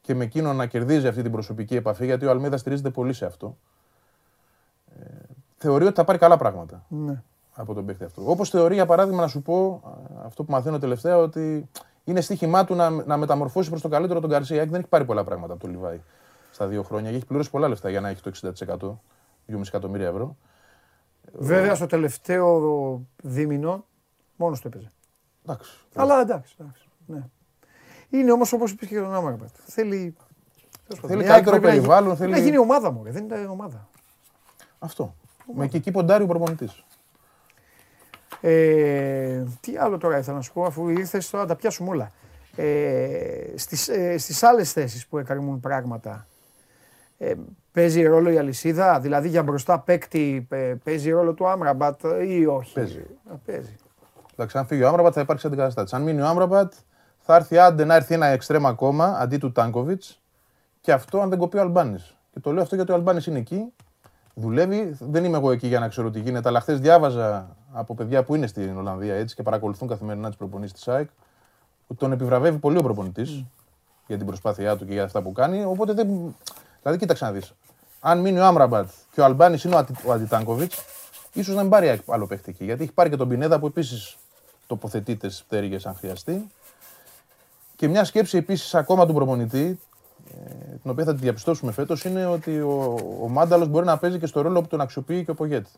[0.00, 3.24] και με εκείνον να κερδίζει αυτή την προσωπική επαφή, γιατί ο Αλμίδας στηρίζεται πολύ σε
[3.24, 3.56] αυτό.
[5.00, 5.04] Ε,
[5.56, 7.22] θεωρεί ότι θα πάρει καλά πράγματα Ναι.
[7.54, 8.22] από τον παίχτη αυτό.
[8.24, 9.90] Όπως θεωρεί, για παράδειγμα, να σου πω α,
[10.26, 11.68] αυτό που μαθαίνω τελευταία, ότι
[12.04, 14.56] είναι στοίχημά του να, να μεταμορφώσει προς το καλύτερο τον Καρσία.
[14.56, 16.00] Γιατί δεν έχει πάρει πολλά πράγματα από τον Λιβάη
[16.52, 18.30] στα δύο χρόνια και έχει πληρώσει πολλά λεφτά για να έχει το
[19.48, 20.36] 60%, 2,5 εκατομμύρια ευρώ.
[21.32, 23.84] Βέβαια στο τελευταίο δίμηνο
[24.36, 24.90] μόνος του έπαιζε.
[25.44, 25.70] Εντάξει.
[25.94, 26.54] Αλλά εντάξει.
[26.60, 27.22] εντάξει ναι.
[28.10, 29.48] Είναι όμως όπως είπες και για τον Άμαρμπατ.
[29.66, 30.16] Θέλει.
[30.88, 32.90] τέλος πάντων, Θέλει η καλύτερο ΑΕΚ πρέπει να γι- περιβάλλον, πρέπει θέλει- Να γίνει ομάδα
[32.90, 33.10] μου, ρε.
[33.10, 33.88] δεν είναι ομάδα.
[34.78, 35.14] Αυτό.
[35.54, 36.84] Με και εκεί ποντάρει ο προπονητής.
[38.40, 42.10] Ε, τι άλλο τώρα ήθελα να σου πω, αφού ήρθες τώρα να τα πιάσουμε όλα.
[42.56, 46.26] Ε, στις, ε, στις άλλες θέσεις που έκαναν πράγματα,
[47.24, 47.34] ε,
[47.72, 52.74] παίζει ρόλο η αλυσίδα, δηλαδή για μπροστά παίκτη ε, παίζει ρόλο του Άμραμπατ ή όχι;
[52.74, 53.04] Παίζει.
[53.32, 53.76] Α, παίζει.
[54.32, 55.92] Εντάξει, αν φύγει ο Άμραμπατ θα υπάρξει αντικαταστάτης.
[55.92, 56.72] Αν μείνει ο Άμραμπατ,
[57.18, 60.20] θα έρθει άντε να έρθει ένα εξτρέμα ακόμα αντί του Τάνκοβιτς
[60.80, 62.16] και αυτό αν δεν κοπεί ο Αλμπάνης.
[62.32, 63.72] Και το λέω αυτό γιατί ο Αλμπάνης είναι εκεί
[64.34, 64.96] δουλεύει.
[65.00, 68.34] Δεν είμαι εγώ εκεί για να ξέρω τι γίνεται, αλλά χθες διάβαζα από παιδιά που
[68.34, 71.08] είναι στην Ολλανδία έτσι και παρακολουθούν καθημερινά τις προπονήσεις της ΑΕΚ
[71.86, 73.44] ότι τον επιβραβεύει πολύ ο προπονητής
[74.06, 75.64] για την προσπάθειά του και για αυτά που κάνει.
[75.64, 76.34] Οπότε δεν.
[76.82, 77.52] Δηλαδή, κοίταξε να δεις.
[78.00, 79.94] Αν μείνει ο Άμραμπατ και ο Αλμπάνης είναι ο, Ατι...
[80.06, 80.84] ο Αντιτάνκοβιτς,
[81.32, 82.64] ίσως να μην πάρει άλλο παίχτη εκεί.
[82.64, 84.16] Γιατί έχει πάρει και τον Πινέδα που επίσης
[84.66, 86.50] τοποθετείται στι πτέρυγες αν χρειαστεί.
[87.76, 89.80] Και μια σκέψη επίσης ακόμα του προπονητή,
[90.30, 94.18] ε, την οποία θα τη διαπιστώσουμε φέτος, είναι ότι ο, ο Μάνταλος μπορεί να παίζει
[94.18, 95.70] και στο ρόλο που τον αξιοποιεί και ο Πογέτη.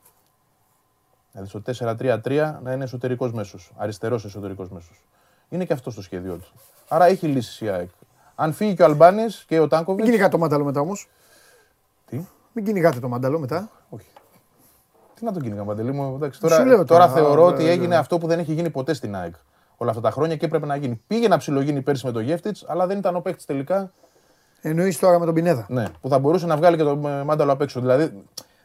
[1.33, 1.63] Δηλαδή στο
[1.99, 5.05] 4-3-3 να είναι εσωτερικός μέσος, αριστερός εσωτερικός μέσος.
[5.49, 6.53] Είναι και αυτό στο σχέδιό του.
[6.89, 7.91] Άρα έχει λύσεις η ΑΕΚ.
[8.35, 10.01] Αν φύγει και ο Αλμπάνης και ο Τάνκοβιτ.
[10.01, 11.09] Μην κυνηγάτε το μάνταλο μετά όμως.
[12.07, 12.21] Τι,
[12.53, 13.71] Μην κυνηγάτε το μάνταλο μετά.
[13.89, 14.07] όχι.
[15.15, 16.15] Τι να τον κυνηγά, Παντελή μου.
[16.15, 17.99] Εντάξει, τώρα, Σου λέω τώρα τώρα, θεωρώ α, ότι ε, έγινε ε.
[17.99, 19.35] αυτό που δεν έχει γίνει ποτέ στην ΑΕΚ
[19.77, 21.03] όλα αυτά τα χρόνια και έπρεπε να γίνει.
[21.07, 23.93] Πήγε να ψιλογίνει πέρσι με το Γεύτιτς, αλλά δεν ήταν ο παίκτης τελικά
[24.61, 25.67] Εννοείς τώρα με τον Πινέδα.
[25.69, 27.81] ναι, που θα μπορούσε να βγάλει και τον ε, Μάνταλο απ' έξω.
[27.81, 28.23] Δηλαδή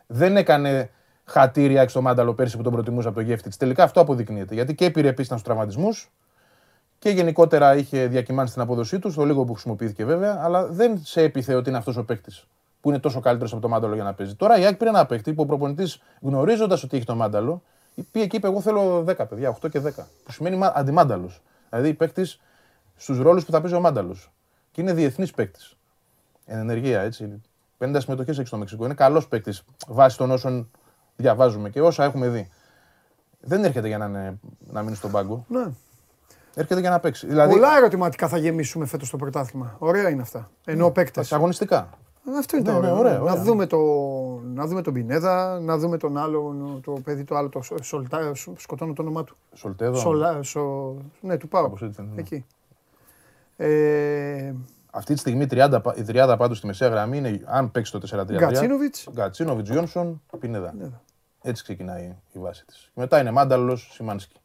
[0.08, 0.90] δεν έκανε
[1.26, 3.58] χατήρια έξω το Μάνταλο πέρσι που τον προτιμούσε από το Γεύτιτς.
[3.58, 4.54] Τελικά αυτό αποδεικνύεται.
[4.54, 6.12] Γιατί και πήρε επίση στους τραυματισμούς
[7.00, 11.22] και γενικότερα είχε διακυμάνσει την απόδοσή του, στο λίγο που χρησιμοποιήθηκε βέβαια, αλλά δεν σε
[11.22, 12.46] έπιθε ότι είναι αυτός ο παίκτης
[12.82, 14.36] που είναι τόσο καλύτερος από το Μάνταλο για να παίζει.
[14.36, 17.62] Τώρα η Άκη πήρε ένα παίκτη που ο προπονητής γνωρίζοντας ότι έχει το Μάνταλο,
[18.12, 20.08] πήγε και είπε: Εγώ θέλω 10 παιδιά, 8 και 10.
[20.24, 21.42] Που σημαίνει μα- αντιμάνταλος.
[21.70, 22.40] Δηλαδή παίκτης
[22.96, 24.32] στους ρόλους που θα παίζει ο Μάνταλος.
[24.72, 25.76] Και είναι διεθνής παίκτης.
[26.46, 27.42] Εν ενεργεία έτσι.
[27.78, 28.86] 50 συμμετοχές έχει στο Μεξικό.
[28.86, 30.72] Είναι καλός παίκτης βάσει των όσων
[31.16, 32.50] διαβάζουμε και όσα έχουμε δει.
[33.40, 34.40] Δεν έρχεται για να, είναι,
[34.72, 35.46] να μείνει στον πάγκο.
[35.48, 35.66] Ναι.
[36.60, 37.28] Έρχεται για να παίξει.
[37.28, 39.76] Δηλαδή, Πολλά ερωτηματικά θα γεμίσουμε φέτος το πρωτάθλημα.
[39.80, 40.50] Ωραία είναι αυτά.
[40.66, 41.34] Ενώ παίκτες.
[41.34, 41.90] αγωνιστικά.
[42.40, 43.00] Αυτό είναι Ναι, το ναι, ωραίο.
[43.00, 43.44] ωραία, Να, ωραία.
[43.44, 43.78] δούμε το,
[44.54, 48.34] να δούμε τον Πινέδα, να δούμε τον άλλο, το παιδί το άλλο, το Σο- Σολτά,
[48.34, 49.38] Σο- σκοτώνω το όνομά του.
[49.54, 49.96] Σολτέδο.
[49.96, 51.64] Σολά, σο, ναι, του πάω.
[51.64, 52.20] Κάπως έτσι είναι, ναι.
[52.22, 52.46] Εκεί.
[53.58, 54.54] Ε,
[54.92, 58.00] Αυτή τη στιγμή 30, πα- η τριάδα πάντως στη μεσαία γραμμή είναι αν παίξει το
[58.00, 58.38] 4-3-3.
[58.38, 59.08] Γκατσίνοβιτς.
[59.12, 60.74] Γκατσίνοβιτς, Γιόνσον, Πινέδα.
[60.80, 60.90] Ναι.
[61.42, 62.92] Έτσι ξεκινάει η βάση της.
[62.94, 64.36] Μετά είναι Μάνταλος, Σιμάνσκι.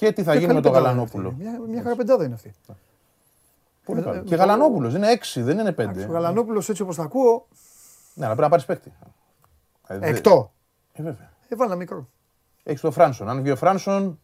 [0.00, 1.42] Και τι θα μια γίνει με καλή τον πεντάδα είναι Γαλανόπουλο; αυτή.
[1.42, 2.54] Μια, μια χαρά πεντάδα είναι αυτή.
[3.84, 4.16] Πολύ Ε, καλό.
[4.16, 6.06] ε, Και το- Γαλανόπουλος είναι 6, δεν είναι 5.
[6.08, 7.46] Ο Γαλανόπουλος έτσι όπως τα ακούω,
[8.14, 8.92] Ναι, αλλά πρέπει να πάρεις παίκτη.
[9.86, 10.52] Ε, δε- εκτό.
[10.92, 11.30] Ε, βέβαια.
[11.48, 12.08] Έβαλα μικρό.
[12.62, 13.28] Έχεις το Φράνσον.
[13.28, 14.20] Αν βγει ο Φράνσον,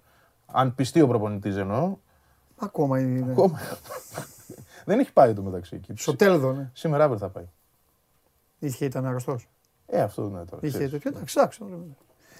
[0.46, 1.96] αν πειστεί ο προπονητής εννοώ.
[2.56, 3.30] Ακόμα είναι.
[3.30, 3.60] Ακόμα.
[4.84, 5.92] δεν έχει πάει το μεταξύ εκεί.
[5.96, 6.70] Στο Ντέλντεν, ναι.
[6.72, 7.48] Σήμερα αύριο θα πάει.
[8.58, 9.48] Είχε, ήταν αρρωστός.
[9.86, 10.60] Ε, αυτό είναι τώρα.
[10.66, 10.90] Είχε ξέρεις.
[10.90, 11.10] τέτοιο.
[11.14, 11.62] Εντάξει, εντάξει.
[11.64, 11.78] ωραία.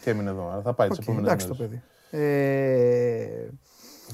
[0.03, 1.83] Και έμεινε εδώ, αλλά θα πάει τις Οκ, επόμενες Εντάξει το παιδί.
[2.11, 3.49] Ε,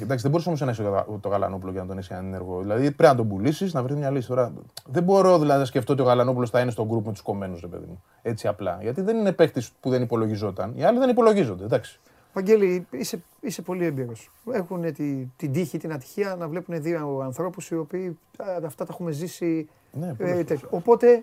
[0.01, 2.61] Εντάξει, δεν μπορούσε όμως να έχεις το, Γαλα- το Γαλανόπουλο για να τον έχεις ανενεργό.
[2.61, 4.29] Δηλαδή πρέπει να τον πουλήσεις, να βρεις μια λύση.
[4.29, 4.53] Τώρα,
[4.87, 7.61] δεν μπορώ δηλαδή να σκεφτώ ότι ο Γαλανόπουλος θα είναι στον γκρουπ με τους κομμένους,
[7.61, 8.03] ρε παιδί μου.
[8.23, 8.79] Έτσι απλά.
[8.81, 10.73] Γιατί δεν είναι παίκτης που δεν υπολογιζόταν.
[10.77, 11.65] Οι άλλοι δεν υπολογίζονται.
[11.65, 12.01] Εντάξει.
[12.33, 14.31] Βαγγέλη, είσαι, είσαι πολύ έμπειρος.
[14.53, 18.93] Έχουν τη, την τύχη, την ατυχία να βλέπουν δύο ανθρώπους οι οποίοι α, αυτά τα
[18.93, 19.69] έχουμε ζήσει.
[19.93, 20.45] Ναι, πολλές ε, φορές.
[20.47, 20.69] τέτοιο.
[20.71, 21.23] Οπότε,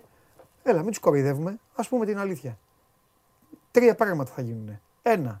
[0.62, 1.58] έλα, μην τους κοροϊδεύουμε.
[1.74, 2.58] Α πούμε την αλήθεια.
[3.70, 4.78] Τρία πράγματα θα γίνουν.
[5.02, 5.40] Ένα,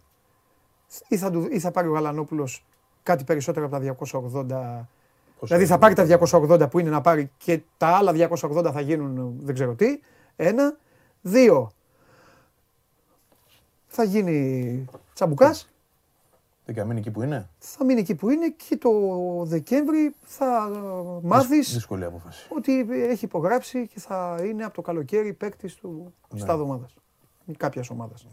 [1.08, 2.64] ή θα, του, ή θα πάρει ο Γαλανόπουλος
[3.02, 3.96] κάτι περισσότερο από τα
[5.40, 5.46] 280.
[5.46, 9.34] Δηλαδή θα πάρει τα 280 που είναι να πάρει και τα άλλα 280 θα γίνουν
[9.40, 10.00] δεν ξέρω τι.
[10.36, 10.76] Ένα.
[11.22, 11.70] Δύο.
[13.86, 15.68] Θα γίνει τσαμπουκάς
[16.64, 17.48] Δεν και να μείνει εκεί που είναι.
[17.58, 18.90] θα μείνει εκεί που είναι και το
[19.44, 20.70] Δεκέμβρη θα
[21.22, 22.46] μάθεις Δύσκολη απόφαση.
[22.56, 26.40] ότι έχει υπογράψει και θα είναι από το καλοκαίρι παίκτης του Ναι.
[26.40, 26.94] στα ομάδας.
[27.56, 28.26] Κάποιας ομάδας.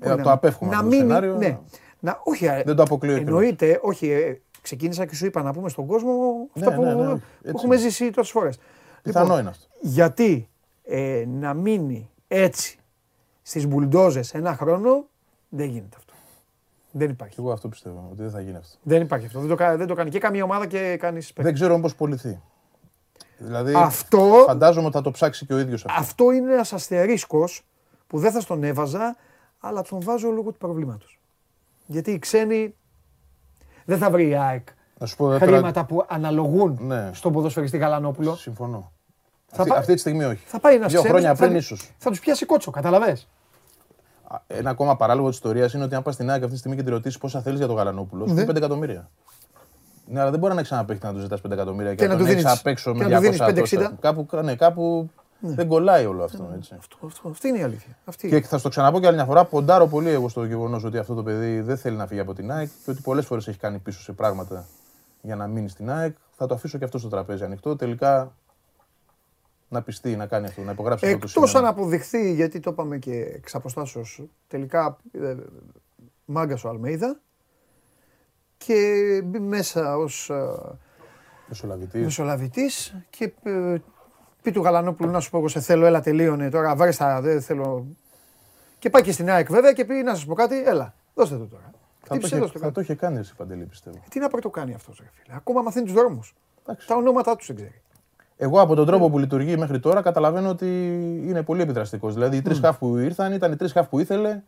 [0.00, 1.08] Ε, το απέφχομαι να αυτό το μείνει.
[1.08, 1.36] σενάριο.
[1.36, 1.58] Ναι.
[2.00, 3.28] Να, όχι, ε, Δεν το αποκλείω κιόλας.
[3.28, 4.10] εννοείται, όχι.
[4.10, 6.12] ε, ξεκίνησα και σου είπα να πούμε στον κόσμο
[6.56, 7.84] αυτά Ναι, που, ναι, ναι, που έτσι έχουμε είναι.
[7.84, 8.58] ζήσει τόσες φορές.
[9.02, 9.66] Πιθανό είναι αυτό.
[9.80, 10.48] Γιατί
[10.84, 12.78] ε, να μείνει έτσι
[13.42, 15.06] στις μπουλντόζες ένα χρόνο
[15.48, 16.12] δεν γίνεται αυτό.
[16.90, 17.34] Δεν υπάρχει.
[17.34, 18.76] Και εγώ αυτό πιστεύω, ότι δεν θα γίνει αυτό.
[18.82, 19.38] Δεν υπάρχει αυτό.
[19.40, 22.40] Δεν το, κα- δεν το κάνει και καμία ομάδα και κάνει Δεν ξέρω όμως πολιθεί.
[23.38, 26.00] Δηλαδή, Αυτό, φαντάζομαι ότι θα το ψάξει και ο ίδιος αυτό.
[26.00, 27.62] αυτό είναι ένας αστερίσκος
[28.06, 29.16] που δεν θα στον έβαζα,
[29.66, 31.20] αλλά τον βάζω λόγω του προβλήματος.
[31.86, 32.74] Γιατί οι ξένοι
[33.84, 37.10] δεν θα βρει η ΑΕΚ Να σου πω τώρα- χρήματα που αναλογούν Ναι.
[37.12, 38.34] στον ποδοσφαιριστή Γαλανόπουλο.
[38.36, 38.92] Συμφωνώ.
[39.46, 40.42] Θα αυτή, πά- αυτή τη στιγμή όχι.
[40.46, 41.90] Θα πάει ένας Δύο χρόνια πριν ίσως.
[41.98, 43.28] Θα τους πιάσει κότσο, καταλαβες;
[44.46, 46.82] Ένα ακόμα παράλογο της ιστορίας είναι ότι αν πας στην ΑΕΚ αυτή τη στιγμή και
[46.82, 48.40] τη ρωτήσεις πόσα θέλεις για τον Γαλανόπουλο, σου Ναι.
[48.40, 49.10] πει 5 εκατομμύρια.
[50.06, 52.02] Ναι, αλλά δεν μπορεί να έχει ένα παίχτη να τους ζητά 5 εκατομμύρια και, Και
[52.02, 53.76] να να του τον έχεις δίνεις- απ' έξω και με να του δίνεις 200 5,60.
[53.76, 53.96] τόσα.
[54.00, 55.10] Κάπου, ναι, κάπου
[55.40, 56.50] δεν κολλάει όλο αυτό.
[56.56, 56.74] Έτσι.
[56.78, 57.96] Αυτό, αυτό, αυτή είναι η αλήθεια.
[58.04, 58.28] Αυτή.
[58.28, 61.14] Και θα στο ξαναπώ και άλλη μια φορά, ποντάρω πολύ εγώ στο γεγονός ότι αυτό
[61.14, 63.78] το παιδί δεν θέλει να φύγει από την ΑΕΚ και ότι πολλές φορές έχει κάνει
[63.78, 64.66] πίσω σε πράγματα
[65.22, 66.16] για να μείνει στην ΑΕΚ.
[66.36, 67.76] Θα το αφήσω και αυτό στο τραπέζι ανοιχτό.
[67.76, 68.32] Τελικά
[69.68, 71.66] να πιστεί, να κάνει αυτό, να υπογράψει αυτό το Εκτός σημείο.
[71.66, 75.34] αν αποδειχθεί, γιατί το είπαμε και εξ αποστάσεως, τελικά ε,
[76.24, 77.20] μάγκας ο Αλμέιδα
[78.56, 78.82] και
[79.24, 80.54] μπει μέσα ως ε,
[81.48, 82.02] Μεσολαβητής.
[82.02, 83.76] μεσολαβητής και ε,
[84.46, 87.40] πει του Γαλανόπουλου να σου πω εγώ σε θέλω, έλα τελείωνε τώρα, βάρες τα, δεν
[87.42, 87.86] θέλω,
[88.78, 91.46] Και πάει και στην ΑΕΚ βέβαια και πει να σας πω κάτι, έλα, δώστε το
[91.46, 91.62] τώρα.
[91.62, 92.72] Θα το, Χτύπησε, είχε, δώστε θα το.
[92.72, 93.96] το είχε κάνει εσύ Παντελή, πιστεύω.
[94.08, 95.36] Τι να πρώτο κάνει αυτός, ρε φίλε.
[95.36, 96.34] Ακόμα μαθαίνει τους δρόμους.
[96.62, 96.86] Εντάξει.
[96.86, 97.80] Τα ονόματά τους δεν ξέρει.
[98.36, 100.66] Εγώ από τον τρόπο που λειτουργεί μέχρι τώρα καταλαβαίνω ότι
[101.26, 102.14] είναι πολύ επιδραστικός.
[102.14, 104.42] Δηλαδή οι τρεις χαφ που ήρθαν ήταν οι τρεις χαφ που ήθελε.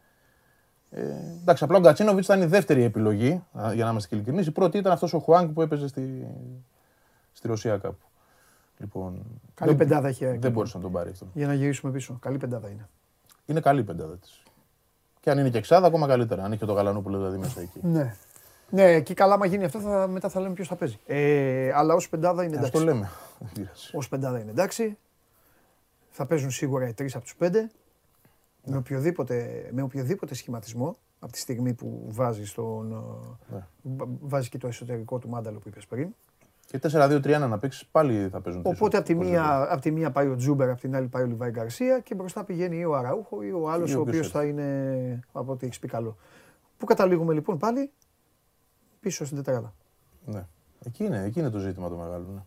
[0.90, 1.02] Ε,
[1.40, 4.46] εντάξει, απλά ο Γκατσίνοβιτς ήταν η δεύτερη επιλογή, α, για να είμαστε και ειλικρινείς.
[4.46, 6.26] Η πρώτη ήταν αυτός ο Χουάνκ που έπαιζε στη,
[7.32, 8.07] στη Ρωσία κάπου.
[8.78, 9.22] Λοιπόν,
[9.54, 10.40] Καλή δεν, πεντάδα έχει η ΑΕΚ.
[10.40, 11.26] δεν μπορούσε να τον πάρει αυτό.
[11.34, 12.18] Για να γυρίσουμε πίσω.
[12.20, 12.88] Καλή πεντάδα είναι.
[13.46, 14.42] Είναι καλή η πεντάδα της.
[15.20, 16.44] Και αν είναι και εξάδα, ακόμα καλύτερα.
[16.44, 17.80] Αν έχει και το Γαλανόπουλο δηλαδή μέσα εκεί.
[17.82, 18.14] Ναι.
[18.70, 20.98] Ναι, εκεί καλά, άμα γίνει αυτό, θα, μετά θα λέμε ποιος θα παίζει.
[21.06, 22.84] Ε, αλλά ως πεντάδα είναι Αυτό εντάξει.
[22.84, 23.10] λέμε.
[23.38, 23.96] Δεν πειράζει.
[23.96, 24.98] Ω πεντάδα είναι εντάξει.
[26.10, 27.70] Θα παίζουν σίγουρα οι τρεις από τους πέντε.
[28.64, 32.88] Με, οποιοδήποτε, με οποιοδήποτε σχηματισμό από τη στιγμή που βάζει τον.
[33.52, 33.66] Ναι.
[33.82, 36.14] βα- Βάζει και το εσωτερικό του μάνταλο που είπες πριν.
[36.70, 38.62] Και 4-2-3-1 να παίξεις πάλι θα παίζουν.
[38.62, 39.42] τρεις Οπότε από τη, οπωσδήποτε.
[39.42, 42.14] μία, απ' τη μία πάει ο Τζούμπερ, από την άλλη πάει ο Λιβάη Γκαρσία και
[42.14, 44.38] μπροστά πηγαίνει ή ο Αραούχο ή ο άλλος Ή ο όποιος οποίος έρθει.
[44.38, 46.16] θα είναι από ό,τι έχεις πει καλό.
[46.76, 47.92] Πού καταλήγουμε λοιπόν πάλι;
[49.00, 49.74] Πίσω στην τετράδα.
[50.24, 50.46] Ναι.
[50.84, 52.26] Εκεί είναι, εκεί είναι το ζήτημα το μεγάλο.
[52.34, 52.40] Ναι.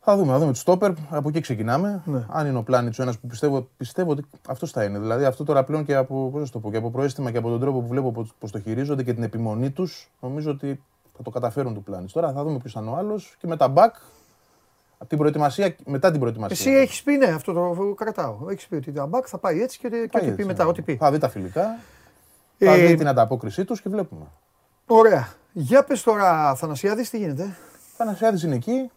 [0.00, 0.92] Θα δούμε, θα δούμε τους στόπερ.
[1.10, 2.02] Από εκεί ξεκινάμε.
[2.04, 2.26] Ναι.
[2.28, 4.98] Αν είναι ο πλάνη ο ένας που πιστεύω, πιστεύω ότι αυτός θα είναι.
[4.98, 7.38] Δηλαδή αυτό τώρα πλέον και από, πώς να σου το πω, και από προέστημα και
[7.38, 10.82] από τον τρόπο που βλέπω πώς το χειρίζονται και την επιμονή τους, νομίζω ότι
[11.22, 12.12] θα το καταφέρουν του πλάνης.
[12.12, 13.90] Τώρα θα δούμε ποιος θα είναι ο άλλος και με τα back.
[14.98, 16.70] Από την προετοιμασία, μετά την προετοιμασία.
[16.72, 18.50] Εσύ έχεις πει, ναι, αυτό το κρατάω.
[18.50, 20.64] Έχεις πει ότι τα μπακ θα πάει έτσι και, και Πάει ό,τι πει έτσι, μετά,
[20.64, 20.70] ναι.
[20.70, 20.96] ό,τι πει.
[20.96, 21.78] Θα δει τα φιλικά.
[22.58, 24.24] Ε, Θα δει την ανταπόκρισή τους και βλέπουμε.
[24.86, 25.28] Ωραία.
[25.52, 27.56] Για πες τώρα, Θανασιάδη, τι γίνεται;
[27.96, 28.90] Θανασιάδη είναι εκεί,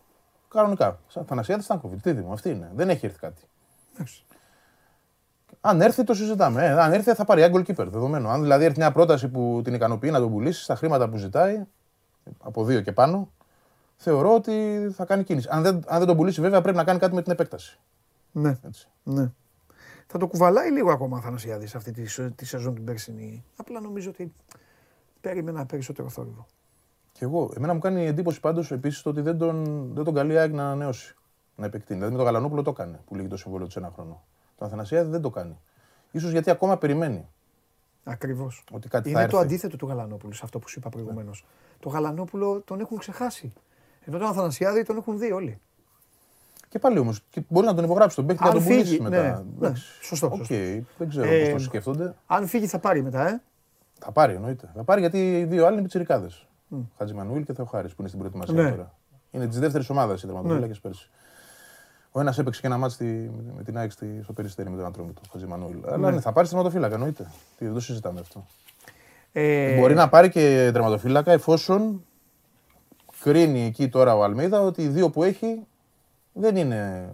[0.48, 1.00] κανονικά.
[1.08, 1.98] Σαν Θανασιάδη ήταν COVID.
[2.02, 2.72] Τι δούμε, αυτή είναι.
[2.76, 3.42] Δεν έχει έρθει κάτι.
[3.94, 4.24] Εντάξει.
[5.62, 6.66] Αν έρθει, το συζητάμε.
[6.66, 7.88] Ε, αν έρθει, θα πάρει goalkeeper.
[7.88, 8.30] Δεδομένο.
[8.30, 11.64] Αν δηλαδή έρθει μια πρόταση που την ικανοποιεί να τον πουλήσει στα χρήματα που ζητάει,
[12.40, 13.32] από δύο και πάνω,
[13.96, 15.48] θεωρώ ότι θα κάνει κίνηση.
[15.52, 17.80] Αν δεν, αν δεν τον πουλήσει, βέβαια, πρέπει να κάνει κάτι με την επέκταση.
[18.32, 18.88] Ναι, Έτσι.
[19.04, 19.32] ναι.
[20.08, 23.44] Θα το κουβαλάει λίγο ακόμα ο Θανασιάδης αυτή τη, σε- τη σεζόν την περσινή.
[23.56, 24.34] Απλά νομίζω ότι
[25.22, 26.46] περίμενα περισσότερο θόρυβο.
[27.12, 30.34] Και εγώ, εμένα μου κάνει εντύπωση πάντως επίσης το ότι δεν τον, δεν τον καλεί
[30.34, 31.16] η ΑΕΚ να ανανεώσει.
[31.56, 31.98] Να επεκτείνει.
[32.00, 34.24] Δηλαδή με τον Γαλανόπουλο το έκανε που λύγει το συμβόλαιο του ένα χρόνο.
[34.58, 35.60] Τον Αθανασιάδη δεν το κάνει.
[36.20, 37.28] σω γιατί ακόμα περιμένει
[38.04, 38.64] Ακριβώς.
[38.72, 39.32] ότι κάτι θα Είναι έρθει.
[39.32, 41.46] το αντίθετο του Γαλανόπουλου σε αυτό που σου είπα προηγουμένως.
[41.80, 43.54] Το Γαλανόπουλο τον έχουν ξεχάσει.
[44.06, 45.60] Ενώ τον Αθανασιάδη τον έχουν δει όλοι.
[46.70, 49.02] Και πάλι όμως, μπορεί να τον υπογράψει τον παίκτη και να Αν τον πουλήσει φύγει,
[49.02, 49.22] μετά.
[49.22, 49.84] ναι, ναι, Εντάξει.
[50.02, 50.56] σωστό, Οκ, σωστό.
[50.98, 52.16] δεν ξέρω Ε, πώς το σκέφτονται.
[52.28, 53.42] Αν φύγει θα πάρει μετά, ε.
[54.00, 54.72] Θα πάρει εννοείται.
[54.76, 56.48] Θα πάρει γιατί οι δύο άλλοι είναι πιτσιρικάδες.
[56.98, 58.70] Χατζημανουήλ και Θεοχάρης που είναι στην προετοιμασία Ναι.
[58.70, 58.94] τώρα.
[59.32, 61.10] Είναι της δεύτερης ομάδας οι τερματοφύλακες πέρσι.
[62.16, 64.86] Ο ένας έπαιξε και ένα ματς στη, με την ΑΕΚ στη- στο περιστέρι με τον
[64.86, 65.78] Ατρόμητο, ο Χατζημανουήλ.
[65.92, 67.32] Αλλά ναι, θα πάρει τερματοφύλακα εννοείται.
[67.58, 68.46] Τι, δεν το συζητάμε αυτό.
[69.32, 72.06] ε Μπορεί να πάρει και τερματοφύλακα εφόσον
[73.20, 75.66] κρίνει εκεί τώρα ο Αλμέιδα ότι οι δύο που έχει
[76.34, 77.10] δεν είναι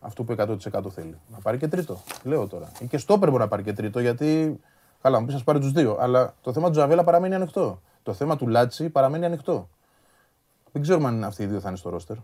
[0.00, 0.56] αυτό που 100%
[0.90, 1.18] θέλει.
[1.32, 2.02] Να πάρει και τρίτο.
[2.24, 2.72] Λέω τώρα.
[2.78, 4.60] Ή και στόπερ μπορεί να πάρει και τρίτο γιατί.
[5.02, 5.96] Καλά, μου πεις, ας πάρει τους δύο.
[6.00, 7.80] Αλλά το θέμα του Τζαβέλα παραμένει ανοιχτό.
[8.02, 9.68] Το θέμα του Λάτσι παραμένει ανοιχτό.
[10.72, 12.16] Δεν ξέρουμε αν αυτοί οι δύο θα είναι στο ρόστερ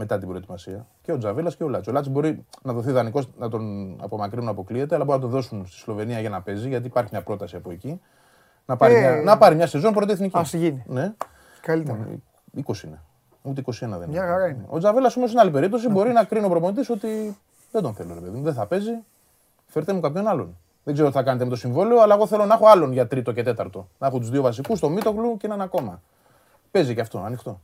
[0.00, 0.86] μετά την προετοιμασία.
[1.02, 1.90] Και ο Τζαβέλας και ο Λάτσι.
[1.90, 5.32] Ο Λάτσι μπορεί να δοθεί δανεικός, να τον απομακρύνουν, να αποκλείεται, αλλά μπορεί να τον
[5.32, 8.00] δώσουν στη Σλοβενία για να παίζει, γιατί υπάρχει μια πρόταση από εκεί.
[8.66, 10.38] Να πάρει, Ε, μια, να πάρει μια σεζόν πρώτη εθνική.
[10.38, 10.82] ας γίνει.
[10.86, 11.12] Ναι.
[11.60, 11.98] Καλύτερα.
[12.66, 13.00] 20 είναι.
[13.42, 14.06] Ούτε 21 δεν είναι.
[14.06, 14.64] Μια χαρά είναι.
[14.68, 15.88] Ο Τζαβέλας όμως είναι άλλη περίπτωση.
[15.88, 17.36] Μπορεί να κρίνει ο προπονητής ότι
[17.72, 18.42] δεν τον θέλω, ρε παιδί μου.
[18.44, 18.92] Δεν θα παίζει.
[19.66, 20.56] Φέρτε μου κάποιον άλλον.
[20.84, 23.06] Δεν ξέρω τι θα κάνετε με το συμβόλαιο, αλλά εγώ θέλω να έχω άλλον για
[23.06, 23.88] τρίτο και τέταρτο.
[23.98, 26.02] Να έχω τους δύο βασικούς, το Μίτογλου και έναν ακόμα.
[26.70, 27.60] Παίζει και αυτό, ανοιχτό.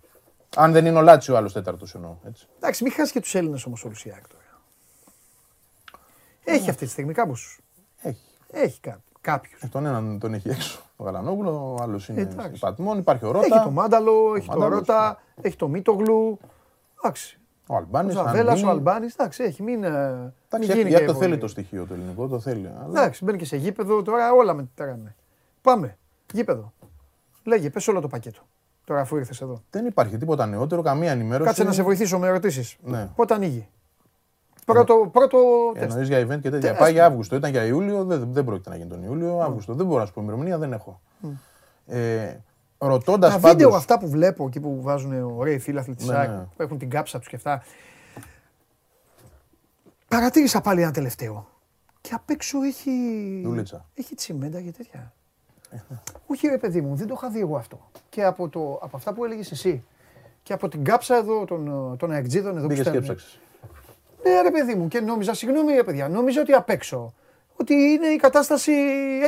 [0.56, 2.16] Αν δεν είναι ο Λάτσι ο άλλος τέταρτος εννοώ.
[2.26, 2.46] Έτσι.
[2.56, 4.42] Εντάξει, μην χάσεις και τους Έλληνες όμω όλου η ΑΕΚ τώρα.
[6.44, 7.60] Έχει αυτή τη στιγμή κάπως.
[8.02, 8.20] Έχει.
[8.50, 9.58] Έχει κά, κάποιου.
[9.60, 12.46] Ε, Τον έναν τον έχει έξω ο Γαλανόπουλο, ο άλλος είναι Εντάξει.
[12.46, 13.46] στην Πατμόν, υπάρχει ο Ρότα.
[13.56, 16.38] Έχει το Μάνταλο, έχει το Μάνταλος, Ρότα, έχει το Μίτογλου.
[17.02, 17.38] Εντάξει.
[17.66, 18.12] Ο Ο Αλμπάνη.
[18.12, 19.12] Ζαβέλα, ο Αλμπάνης.
[19.14, 19.62] Εντάξει, έχει.
[19.62, 21.40] Μην, ε, μην Εντάξει, γίνει γιατί και το θέλει πολύ.
[21.40, 22.66] το στοιχείο το ελληνικό, το θέλει.
[22.66, 23.00] Αλλά...
[23.00, 25.14] Εντάξει, μπαίνει και σε γήπεδο τώρα όλα μετράνε.
[25.62, 25.98] Πάμε.
[26.32, 26.72] Γήπεδο.
[27.44, 28.40] Λέγε, πες όλο το πακέτο.
[28.86, 29.62] Τώρα αφού ήρθες εδώ.
[29.70, 31.48] Δεν υπάρχει τίποτα νεότερο, καμία ενημέρωση.
[31.48, 32.76] Κάτσε να σε βοηθήσω με ερωτήσεις.
[32.82, 33.08] Ναι.
[33.14, 33.68] Πότε ανοίγει;
[34.64, 35.38] Πρώτο, πρώτο
[35.74, 35.90] τεστ.
[35.96, 36.70] Εννοεί για event και τέτοια.
[36.70, 37.36] Τε- Πάει ας για Αύγουστο.
[37.36, 39.40] Ήταν για Ιούλιο, δεν, δεν πρόκειται να γίνει τον Ιούλιο.
[39.40, 39.74] Αύγουστο.
[39.74, 41.00] Δεν μπορώ να σου πω ημερομηνία, δεν έχω.
[41.86, 42.36] Ε,
[42.78, 43.56] Ρωτώντας Τα πάντως...
[43.56, 46.46] βίντεο αυτά που βλέπω εκεί που βάζουν ωραίοι φίλαθλοι τη Ναι, ΑΕΚ ναι.
[46.56, 47.62] που έχουν την κάψα τους και αυτά.
[50.08, 51.48] Παρατήρησα πάλι ένα τελευταίο.
[52.00, 52.90] Και απ' έξω έχει.
[53.44, 53.84] Δουλίτσα.
[53.94, 55.12] Έχει τσιμέντα και τέτοια.
[56.26, 57.90] Όχι ρε παιδί μου, δεν το είχα δει εγώ αυτό.
[58.08, 59.84] Και από, το, από αυτά που έλεγες εσύ.
[60.42, 63.10] Και από την κάψα εδώ των, των αεκτζίδων εδώ που Μπήκε και στέλνουν.
[63.10, 63.38] έψαξε.
[64.22, 67.14] Ναι, ρε παιδί μου, και νόμιζα, συγγνώμη ρε παιδιά, νόμιζα ότι απ' έξω.
[67.56, 68.72] Ότι είναι η κατάσταση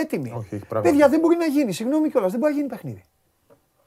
[0.02, 0.32] έτοιμη.
[0.36, 0.90] Όχι, έχει πράγματα.
[0.90, 1.72] παιδιά, δεν μπορεί να γίνει.
[1.72, 3.02] Συγγνώμη κιόλας, δεν μπορεί να γίνει παιχνίδι.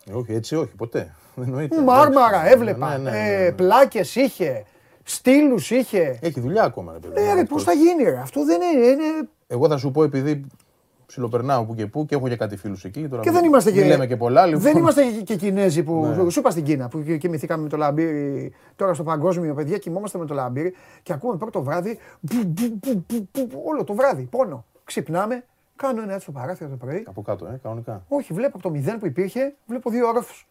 [0.09, 1.15] Ε, όχι, έτσι όχι, ποτέ.
[1.35, 1.81] Δεν εννοείται.
[1.81, 2.53] Μάρμαρα Εντάξει.
[2.53, 2.97] έβλεπα.
[2.97, 3.51] Ναι, ναι, ναι, ε, ναι.
[3.51, 4.63] Πλάκες είχε.
[5.03, 6.19] Στήλους είχε.
[6.21, 7.21] Έχει δουλειά ακόμα, ρε παιδί.
[7.21, 8.17] Ναι, ρε, πώς θα γίνει, ρε.
[8.17, 8.85] Αυτό δεν είναι.
[8.85, 9.03] είναι
[9.47, 10.45] Εγώ θα σου πω επειδή
[11.11, 13.07] ψιλοπερνάω που και που και έχω και κάτι φίλους εκεί.
[13.07, 14.45] Τώρα Και μην- δεν είμαστε μην και, λέμε και πολλά.
[14.45, 14.61] Λοιπόν.
[14.61, 16.05] δεν είμαστε και- και Κινέζοι που.
[16.23, 16.29] Ναι.
[16.29, 18.53] Σου είπα στην Κίνα που κι- κοιμηθήκαμε με το λαμπύρι.
[18.75, 21.99] Τώρα στο παγκόσμιο, παιδιά, κοιμόμαστε με το λαμπύρι και ακούμε πρώτο βράδυ.
[22.19, 24.23] μπου, μπου, μπου, μπου, μπου, όλο το βράδυ.
[24.23, 24.65] Πόνο.
[24.83, 25.43] Ξυπνάμε,
[25.75, 27.03] κάνω ένα έτσι στο παράθυρο το πρωί.
[27.07, 28.03] Από κάτω, ε, κανονικά.
[28.07, 30.47] Όχι, βλέπω από το μηδέν που υπήρχε, βλέπω δύο όροφους.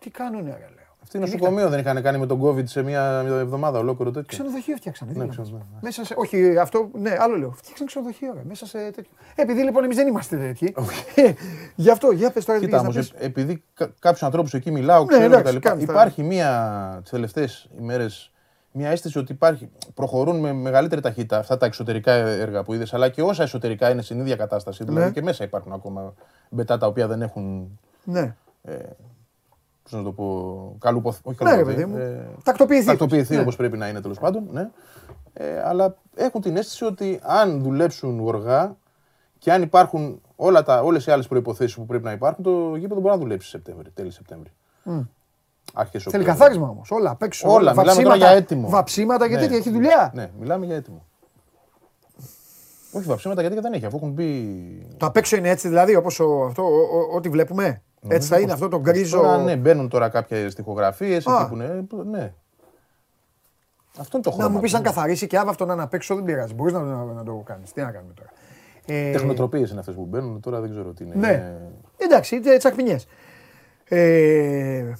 [0.00, 0.87] Τι κάνουνε, ρε, λέω.
[1.08, 4.28] Αυτή νοσοκομείο δεν είχαν κάνει με τον COVID σε μια εβδομάδα ολόκληρο τέτοιο.
[4.28, 5.12] Ξενοδοχείο φτιάξανε.
[5.12, 5.48] τι Ναι, να κάνεις.
[5.50, 5.78] ξενοδοχείο, ναι.
[5.82, 6.14] Μέσα σε.
[6.16, 6.90] Όχι, αυτό.
[6.92, 7.50] Ναι, άλλο λέω.
[7.50, 9.10] Φτιάξανε ξενοδοχείο, ρε, μέσα σε τέτοιο.
[9.34, 10.74] Ε, επειδή λοιπόν εμείς δεν είμαστε τέτοιοι.
[11.14, 11.32] ε,
[11.74, 13.26] Γι' αυτό, για πες τώρα τι Κοίτα πήγες να όμω, πεις.
[13.26, 13.62] επειδή
[13.98, 15.68] κάποιους ανθρώπους εκεί μιλάω, Ναι, ξέρω εντάξει, κτλ.
[15.68, 18.30] κάνεις τα- Υπάρχει μία τις τελευταίες ημέρες
[18.72, 23.08] μια αίσθηση ότι υπάρχει, προχωρούν με μεγαλύτερη ταχύτητα αυτά τα εξωτερικά έργα που είδες, αλλά
[23.08, 24.84] και όσα εσωτερικά είναι στην ίδια κατάσταση.
[24.84, 25.10] Δηλαδή Ναι.
[25.12, 26.14] και μέσα υπάρχουν ακόμα
[26.50, 27.78] μπετά τα οποία δεν έχουν.
[28.04, 28.34] Ναι.
[29.90, 31.96] Πώς να το πω, καλουπο, όχι Ναι, ρε καλουποθεί, παιδί μου.
[31.98, 32.86] ε, Τακτοποιηθεί.
[32.86, 33.40] τακτοποιηθεί Ναι.
[33.40, 34.48] όπως πρέπει να είναι τέλο πάντων.
[34.52, 34.68] Ναι.
[35.32, 38.76] Ε, αλλά έχουν την αίσθηση ότι αν δουλέψουν γοργά
[39.38, 43.00] και αν υπάρχουν όλα τα, όλες οι άλλες προϋποθέσεις που πρέπει να υπάρχουν, το γήπεδο
[43.00, 44.50] μπορεί να δουλέψει Σεπτέμβρη, τέλη Σεπτέμβρη.
[45.74, 46.24] Άρχες Θέλει Οκτώβρη.
[46.24, 46.82] καθάρισμα όμω.
[46.88, 47.48] Όλα απ' έξω.
[47.48, 48.68] Όλα, μιλάμε τώρα βαψίματα, για έτοιμο.
[48.68, 49.40] Βαψίματα και Ναι.
[49.40, 49.56] τέτοια.
[49.56, 50.10] Έχει δουλειά.
[50.14, 51.04] Ναι, μιλάμε για έτοιμο.
[52.92, 54.86] Όχι βαψίματα γιατί δεν έχει, αφού έχουν μπει.
[54.96, 57.82] Το απ' έξω είναι έτσι δηλαδή, όπω αυτό, ο- ο- ό,τι βλέπουμε.
[58.08, 59.20] Έτσι θα είναι αυτό το γκρίζο.
[59.20, 61.48] Τώρα, ναι, μπαίνουν τώρα κάποιες τοιχογραφίε εκεί Α.
[61.48, 61.86] που είναι.
[62.10, 62.32] Ναι.
[63.98, 64.48] Αυτό είναι το Να χρώμα.
[64.54, 64.76] μου πεις του.
[64.76, 66.54] αν καθαρίσει και άβαυτο να είναι απ' έξω δεν πειράζει.
[66.54, 67.72] Μπορείς να, να, να το κάνεις.
[67.72, 68.30] Τι να κάνουμε τώρα.
[68.86, 71.14] Ε, Τεχνοτροπίες είναι αυτές που μπαίνουν, τώρα δεν ξέρω τι είναι.
[71.14, 71.28] Ναι.
[71.28, 71.60] Είναι-
[71.96, 72.96] Εντάξει, τσακμινιέ.
[73.84, 74.92] Ε,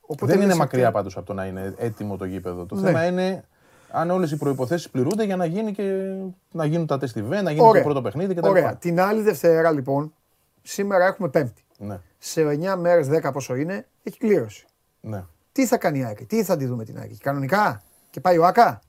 [0.00, 2.64] οπότε Δεν είναι λες μακριά ότι- πάντως από το να είναι έτοιμο το γήπεδο.
[2.66, 2.80] Το Ναι.
[2.86, 3.44] θέμα είναι
[3.90, 6.14] αν όλες οι προποθέσει πληρούνται για να, γίνει και,
[6.52, 7.82] να γίνουν τα τεστ event, να γίνει Ωραία.
[7.82, 8.48] το πρώτο παιχνίδι κτλ.
[8.48, 8.76] Ωραία.
[8.76, 10.12] Την άλλη Δευτέρα λοιπόν,
[10.62, 11.62] σήμερα έχουμε Πέμπτη.
[11.80, 14.66] Ναι, Σε 9 μέρες, 10 πόσο είναι, έχει κλήρωση.
[15.00, 15.24] ναι.
[15.52, 18.44] Τι θα κάνει η Άκη, τι θα τη δούμε την Άκη, κανονικά; Και πάει ο
[18.46, 18.80] Άκα.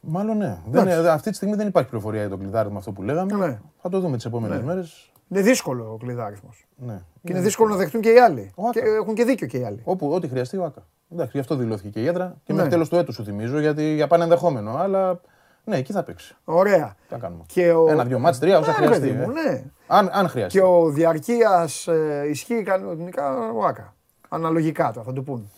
[0.00, 0.58] Μάλλον ναι.
[0.70, 1.08] Δεν, Εντάξει.
[1.08, 3.46] αυτή τη στιγμή δεν υπάρχει πληροφορία για το κλειδάρισμα αυτό που λέγαμε.
[3.46, 3.60] Ναι.
[3.82, 4.64] Θα το δούμε τις επόμενες Ναι.
[4.64, 5.10] μέρες.
[5.28, 6.50] Είναι δύσκολο ο κλειδάριθμο.
[6.76, 7.00] Ναι.
[7.24, 8.52] Και είναι δύσκολο να δεχτούν και οι άλλοι.
[8.54, 8.80] Ο Άκα.
[8.80, 9.80] Και έχουν και δίκιο και οι άλλοι.
[9.84, 10.86] Όπου, ό,τι χρειαστεί ο ΑΚΑ.
[11.12, 12.54] Εντάξει, γι' αυτό δηλώθηκε και η έδρα και Ναι.
[12.58, 14.76] μέχρι τέλο του έτους σου θυμίζω, γιατί για πάνε ενδεχόμενο.
[14.76, 15.20] Αλλά
[15.64, 16.36] ναι, εκεί θα παίξει.
[16.44, 16.96] Ωραία.
[17.08, 17.42] Τι θα κάνουμε.
[17.46, 17.88] Και ο...
[17.88, 19.50] Ένα-δυο μάτς, τρία, όσα Ναι, ρε χρειαστεί, παιδί μου, ε.
[19.50, 19.62] ναι.
[19.86, 20.58] Αν, αν χρειαστεί.
[20.58, 23.94] Και ο διαρκείας ε, ισχύει κανονικά ο Άκα.
[24.28, 25.50] Αναλογικά τώρα θα του πούν.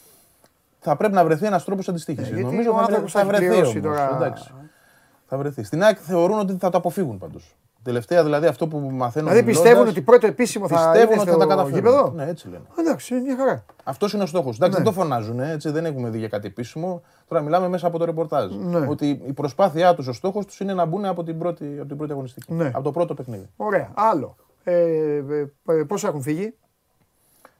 [0.80, 2.30] Θα πρέπει να βρεθεί ένας τρόπος αντιστοίχησης.
[2.30, 3.46] Ναι, γιατί Νομίζω ο θα, βρε- άνθρωπος θα έχει βρεθεί.
[3.46, 3.82] πληρώσει Όμως.
[3.98, 4.14] τώρα.
[4.16, 4.52] Εντάξει.
[5.26, 5.62] Θα βρεθεί.
[5.62, 7.56] Στην ΑΕΚ θεωρούν ότι θα το αποφύγουν πάντως.
[7.84, 9.28] Τελευταία δηλαδή αυτό που μαθαίνω.
[9.28, 11.78] Δηλαδή μιλώντας, πιστεύουν ότι πρώτο επίσημο θα πιστεύουν είναι ότι θα τα στο καταφέρουν.
[11.78, 12.64] γήπεδο; Ναι, έτσι λένε.
[12.78, 13.64] Εντάξει, είναι μια χαρά.
[13.84, 14.56] Αυτός είναι ο στόχος.
[14.56, 14.84] Εντάξει, Ναι.
[14.84, 17.02] δεν το φωνάζουν, ε, έτσι, δεν έχουμε δει για κάτι επίσημο.
[17.28, 18.52] Τώρα μιλάμε μέσα από το ρεπορτάζ.
[18.54, 18.86] Ναι.
[18.88, 21.96] Ότι η προσπάθειά τους, ο στόχος τους είναι να μπουν από την πρώτη, από την
[21.96, 22.52] πρώτη αγωνιστική.
[22.54, 22.66] Ναι.
[22.74, 23.48] Από το πρώτο παιχνίδι.
[23.56, 23.90] Ωραία.
[23.94, 24.36] Άλλο.
[24.64, 25.22] Ε, ε,
[25.68, 26.54] ε, πόσο έχουν φύγει;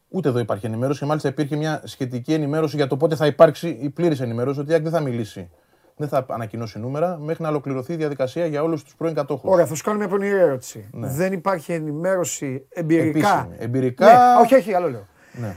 [0.08, 3.68] Ούτε εδώ υπάρχει ενημέρωση και μάλιστα υπήρχε μια σχετική ενημέρωση για το πότε θα υπάρξει
[3.80, 5.50] η πλήρης ενημέρωση ότι η ΑΕΚ δεν θα μιλήσει.
[5.96, 9.50] Δεν θα ανακοινώσει νούμερα μέχρι να ολοκληρωθεί η διαδικασία για όλους τους πρώην κατόχους.
[9.50, 10.88] Ωραία, θα σου κάνω μια πονηρή ερώτηση.
[10.92, 13.40] Δεν υπάρχει ενημέρωση εμπειρικά; Ναι.
[13.40, 13.56] Επίσημη.
[13.58, 15.06] Εμπειρικά- Ναι, όχι, όχι, άλλο λέω.
[15.32, 15.56] Ναι.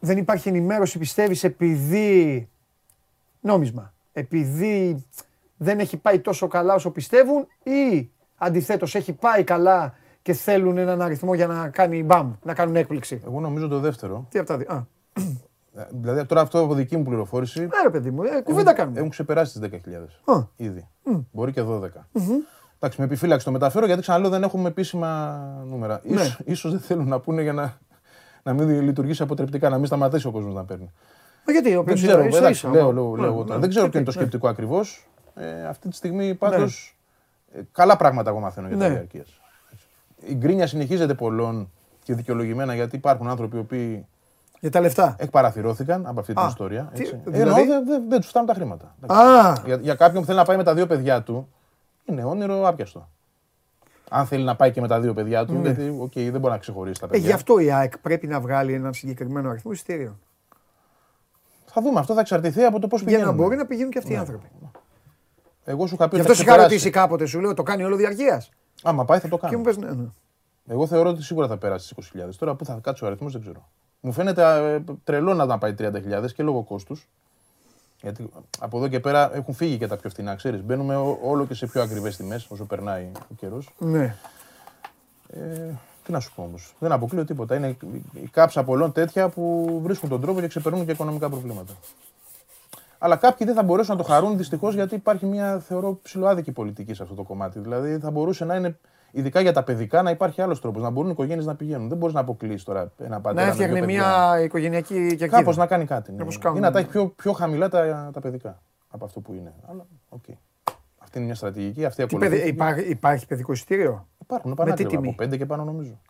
[0.00, 2.48] Δεν υπάρχει ενημέρωση, πιστεύεις, επειδή.
[3.40, 3.92] νόμισμα.
[4.12, 5.04] Επειδή
[5.56, 11.02] δεν έχει πάει τόσο καλά όσο πιστεύουν ή αντιθέτως έχει πάει καλά και θέλουν έναν
[11.02, 14.26] αριθμό για να κάνει μπαμ, να κάνουν έκπληξη; Εγώ νομίζω το δεύτερο.
[14.30, 14.88] Τι από τα δύο.
[15.76, 17.60] Α, Ε, Δηλαδή τώρα αυτό από δική μου πληροφόρηση.
[17.60, 18.98] ναι, ρε παιδί μου, ε, κουβέντα κάνουμε.
[18.98, 20.34] Έχουν ξεπεράσει τις 10.000.
[20.34, 20.42] Α.
[20.56, 20.88] Ήδη.
[21.32, 22.06] Μπορεί και 12.
[22.78, 26.00] Εντάξει, με επιφύλαξη το μεταφέρω γιατί ξαναλέω δεν έχουμε επίσημα νούμερα.
[26.04, 26.14] Ναι.
[26.20, 27.78] Ίσως, ίσως δεν θέλουν να πούνε για να,
[28.42, 30.90] να μην λειτουργήσει αποτρεπτικά, να μην σταματήσει ο κόσμος να παίρνει.
[31.46, 33.38] Μα γιατί, ο Δεν οποίος ξέρω, ίσα εντάξει, ίσα, λέω, μα- λέω, ναι, λέω εγώ
[33.40, 33.58] ναι, τώρα.
[33.60, 34.20] Δεν ξέρω ναι, ποιο είναι το ναι.
[34.24, 35.08] σκεπτικό ακριβώς.
[35.34, 36.96] Ε, αυτή τη στιγμή πάντως.
[37.72, 38.92] καλά πράγματα εγώ μαθαίνω για τα Ναι.
[38.94, 39.40] διαρκείας.
[40.26, 41.70] Η γκρίνια συνεχίζεται πολλών
[42.02, 44.06] και δικαιολογημένα γιατί υπάρχουν άνθρωποι οι οποίοι
[44.66, 45.14] Για τα λεφτά.
[45.18, 46.90] εκπαραθυρώθηκαν από αυτή την Α, ιστορία.
[46.94, 47.20] τι- έτσι.
[47.26, 48.94] Ε, δηλαδή; εννοώ δεν δεν- δεν τους φτάνουν τα χρήματα.
[49.06, 51.48] Α, Για, για κάποιον που θέλει να πάει με τα δύο παιδιά του,
[52.04, 53.08] είναι όνειρο άπιαστο.
[54.10, 56.58] Αν θέλει να πάει και με τα δύο παιδιά του, γιατί οκ, δεν μπορεί να
[56.58, 57.12] ξεχωρίσει τα Ναι.
[57.12, 57.28] ε, παιδιά.
[57.28, 60.20] γι' αυτό η ΑΕΚ πρέπει να βγάλει έναν συγκεκριμένο αριθμό εισιτήριων.
[61.66, 63.36] Θα δούμε, αυτό θα εξαρτηθεί από το πώς Για να πηγαίνουν.
[63.36, 64.04] μπορεί να πηγαίνουν και Ναι.
[64.04, 64.46] αυτοί οι άνθρωποι.
[65.64, 66.62] Εγώ σου είχα πει Γι' ότι αυτό θα σε είχα ξεπεράσει.
[66.74, 68.50] ρωτήσει κάποτε, σου λέω, το κάνει όλο διαρκείας.
[68.82, 69.56] Άμα πάει θα το Και κάνει.
[69.56, 70.04] μου πες, ναι, ναι.
[70.66, 72.36] Εγώ θεωρώ ότι σίγουρα θα περάσει τι 20.000.
[72.38, 73.68] Τώρα που θα κάτσει ο αριθμός δεν ξέρω.
[74.06, 77.08] Μου φαίνεται ε, τρελό να να πάει 30.000 και λόγω κόστους.
[78.02, 78.30] Γιατί
[78.60, 80.62] από εδώ και πέρα έχουν φύγει και τα πιο φθηνά, ξέρεις.
[80.62, 83.72] Μπαίνουμε ό- όλο και σε πιο ακριβές τιμές όσο περνάει ο καιρός.
[83.78, 84.14] ναι.
[85.28, 85.70] Ε,
[86.04, 86.74] τι να σου πω όμως.
[86.78, 87.54] Δεν αποκλείω τίποτα.
[87.54, 91.72] Είναι η- η κάψα πολλών τέτοια που βρίσκουν τον τρόπο και ξεπερνούν και οικονομικά προβλήματα.
[92.98, 96.94] Αλλά κάποιοι δεν θα μπορέσουν να το χαρούν δυστυχώς γιατί υπάρχει μια θεωρώ ψιλοάδικη πολιτική
[96.94, 97.58] σε αυτό το κομμάτι.
[97.58, 98.78] Δηλαδή θα μπορούσε να είναι,
[99.10, 100.82] ειδικά για τα παιδικά, να υπάρχει άλλος τρόπος.
[100.82, 101.88] Να μπορούν οι οικογένειες να πηγαίνουν.
[101.88, 103.40] Δεν μπορείς να αποκλείσεις τώρα ένα πατέρα.
[103.40, 104.06] Να με έφτιαχνε δύο παιδιά.
[104.30, 105.26] μια οικογενειακή κερκίδα.
[105.26, 106.12] Κάπως να κάνει κάτι.
[106.12, 106.22] Ναι.
[106.22, 106.60] Όπως Ή κάνουν.
[106.60, 109.52] να τα έχει πιο, πιο χαμηλά τα, τα παιδικά από αυτό που είναι.
[109.70, 110.24] Αλλά οκ.
[110.98, 111.84] Αυτή είναι μια στρατηγική.
[111.84, 115.64] Αυτή Τι παιδι- υπάρχει, υπάρχει παιδικό εισιτήριο; Υπάρχουν τι πανάτριβα τιμή; από πέντε και πάνω
[115.64, 116.00] νομίζω.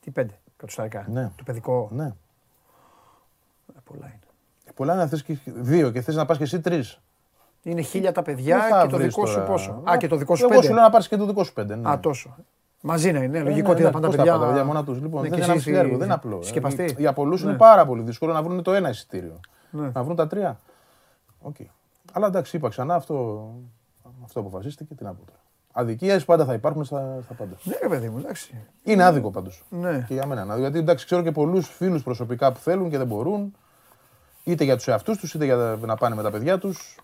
[0.00, 1.06] Τι πέντε κατοσταρικά.
[1.08, 1.30] Ναι.
[1.36, 2.04] Το παιδικό; Ναι.
[2.04, 2.12] Ε,
[3.84, 4.18] Πολλά είναι.
[4.74, 7.00] Πολλά είναι αυτέ και δύο και θες να πας και εσύ τρεις.
[7.62, 9.82] Είναι χίλια τα παιδιά και το δικό σου πόσο.
[9.90, 10.72] Α, και το δικό σου Εγώ σου πέντε.
[10.74, 11.76] λέω να πάρεις και το δικό σου πέντε.
[11.76, 11.90] ναι.
[11.90, 12.36] Α, τόσο.
[12.80, 13.38] Μαζί να είναι.
[13.38, 14.32] Ε, Λογικό ναι, ότι ναι, θα πάνε τα πώς παιδιά.
[14.32, 15.00] πάνε τα παιδιά μόνα τους.
[15.00, 16.42] Λοιπόν, Ναι, δεν και είναι ένα εσύ έργο, δεν είναι απλό.
[16.42, 16.82] συσκευαστή.
[16.82, 17.56] Ε, Για πολλούς είναι Ναι.
[17.56, 19.40] πάρα πολύ δύσκολο να βρουν το ένα εισιτήριο.
[19.70, 19.90] Ναι.
[19.94, 20.60] Να βρουν τα τρία.
[21.40, 21.56] Οκ.
[22.12, 23.46] Αλλά εντάξει, είπα ξανά αυτό,
[24.24, 24.94] αυτό αποφασίστηκε.
[24.94, 25.38] Τι να πω τώρα.
[25.72, 27.56] Αδικίες πάντα θα υπάρχουν στα, στα πάντα.
[27.62, 28.54] Ναι, ρε παιδί μου, εντάξει.
[28.82, 29.64] Είναι άδικο πάντως.
[29.68, 30.04] Ναι.
[30.08, 30.40] Και για μένα.
[30.42, 30.66] είναι άδικο.
[30.68, 33.54] Γιατί εντάξει, ξέρω και πολλούς φίλους προσωπικά που θέλουν και δεν μπορούν.
[34.44, 36.96] Είτε για τους εαυτούς τους, είτε για τα- να πάνε με τα παιδιά τους.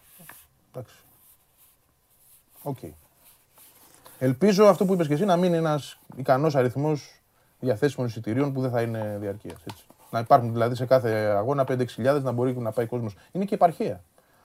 [0.76, 0.94] Εντάξει.
[2.62, 2.78] Οκ.
[4.18, 7.20] Ελπίζω αυτό που είπες και εσύ να μείνει ένας ικανός αριθμός
[7.60, 9.56] διαθέσιμων εισιτηρίων που δεν θα είναι διαρκείας.
[10.10, 13.16] Να υπάρχουν δηλαδή σε κάθε αγώνα 5-6 να μπορεί να πάει κόσμος.
[13.32, 14.00] Είναι και επαρχία.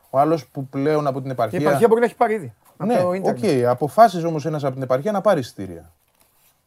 [0.10, 1.60] Ο άλλος που πλέον από την Η επαρχία.
[1.60, 2.54] επαρχία μπορεί να έχει πάρει ήδη.
[2.78, 3.16] Από Ναι, το οκ.
[3.16, 3.66] ίντερνετ.
[3.68, 5.92] Αποφάσιζε όμως ένας από την επαρχία να πάρει εισιτήρια.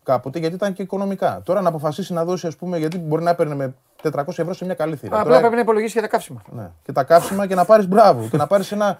[0.02, 1.40] Κάποτε γιατί ήταν και οικονομικά.
[1.44, 4.64] Τώρα να αποφασίσει να δώσει, ας πούμε, γιατί μπορεί να παίρνει με 400 ευρώ σε
[4.64, 5.14] μια καλή θύρα.
[5.14, 6.42] Απλά Τώρα- πρέπει να υπολογίσει για τα καύσιμα.
[6.52, 6.70] ναι.
[6.84, 8.28] Και τα καύσιμα και να πάρεις μπράβο.
[8.28, 8.98] και να πάρεις ένα.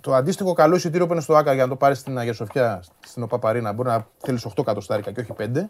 [0.00, 2.82] Το αντίστοιχο καλό εισιτήριο που είναι στο ΑΚΑ για να το πάρεις στην Αγία Σοφιά,
[3.00, 5.68] στην ΟΠΑΠΑΡΗΝΑ, μπορεί να θέλεις 8 κατοστάρικα και όχι 5.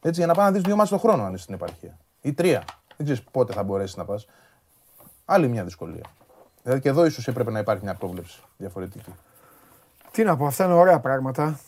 [0.00, 1.98] Έτσι, για να πάει να δεις δύο μάτια το χρόνο αν είσαι στην επαρχία.
[2.20, 2.64] Ή τρία.
[2.96, 4.26] Δεν ξέρεις πότε θα μπορέσεις να πας.
[5.24, 6.04] Άλλη μια δυσκολία.
[6.62, 9.14] Δηλαδή και εδώ ίσως έπρεπε να υπάρχει μια πρόβλεψη διαφορετική.
[10.10, 11.58] Τι να πω, αυτά είναι ωραία πράγματα.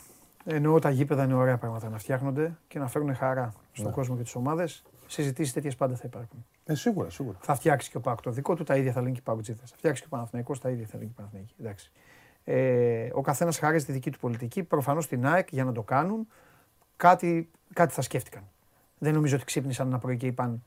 [0.44, 3.92] Εννοώ τα γήπεδα είναι ωραία πράγματα να φτιάχνονται και να φέρουν χαρά στον Ναι.
[3.92, 4.82] κόσμο και τις ομάδες.
[5.08, 6.46] Συζητήσεις τέτοιες πάντα θα υπάρχουν.
[6.64, 7.38] Ε, σίγουρα, σίγουρα.
[7.40, 9.58] Θα φτιάξει και ο Πάκ το δικό του, τα ίδια θα λένε και οι Παγκοτζίδε.
[9.64, 11.54] Θα φτιάξει και ο Παναθηναϊκός, τα ίδια θα λένε και οι Παναθηναϊκοί.
[11.60, 11.92] Εντάξει.
[12.44, 14.62] Ε, ο καθένας χαρίζει τη δική του πολιτική.
[14.62, 16.28] Προφανώς στην ΑΕΚ για να το κάνουν
[16.96, 18.42] κάτι, κάτι θα σκέφτηκαν.
[18.98, 20.62] Δεν νομίζω ότι ξύπνησαν ένα πρωί και είπαν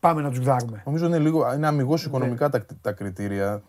[0.00, 0.82] Πάμε να τους γδάρουμε.
[0.86, 2.08] Νομίζω είναι, λίγο, είναι αμυγός Ναι.
[2.08, 3.62] οικονομικά τα, τα κριτήρια.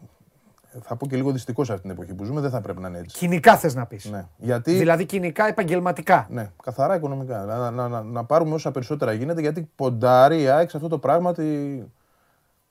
[0.81, 2.87] Θα πω και λίγο δυστυχώς σε αυτή την εποχή που ζούμε, δεν θα πρέπει να
[2.87, 3.17] είναι έτσι.
[3.17, 4.05] Κοινικά θες να πεις.
[4.05, 4.25] Ναι.
[4.37, 4.73] Γιατί.
[4.73, 6.27] Δηλαδή κοινικά επαγγελματικά.
[6.29, 7.45] Ναι, καθαρά οικονομικά.
[7.45, 10.97] Να, να, να, να πάρουμε όσα περισσότερα γίνεται γιατί ποντάρει η ΑΕΚ σε αυτό το
[10.97, 11.83] πράγμα ότι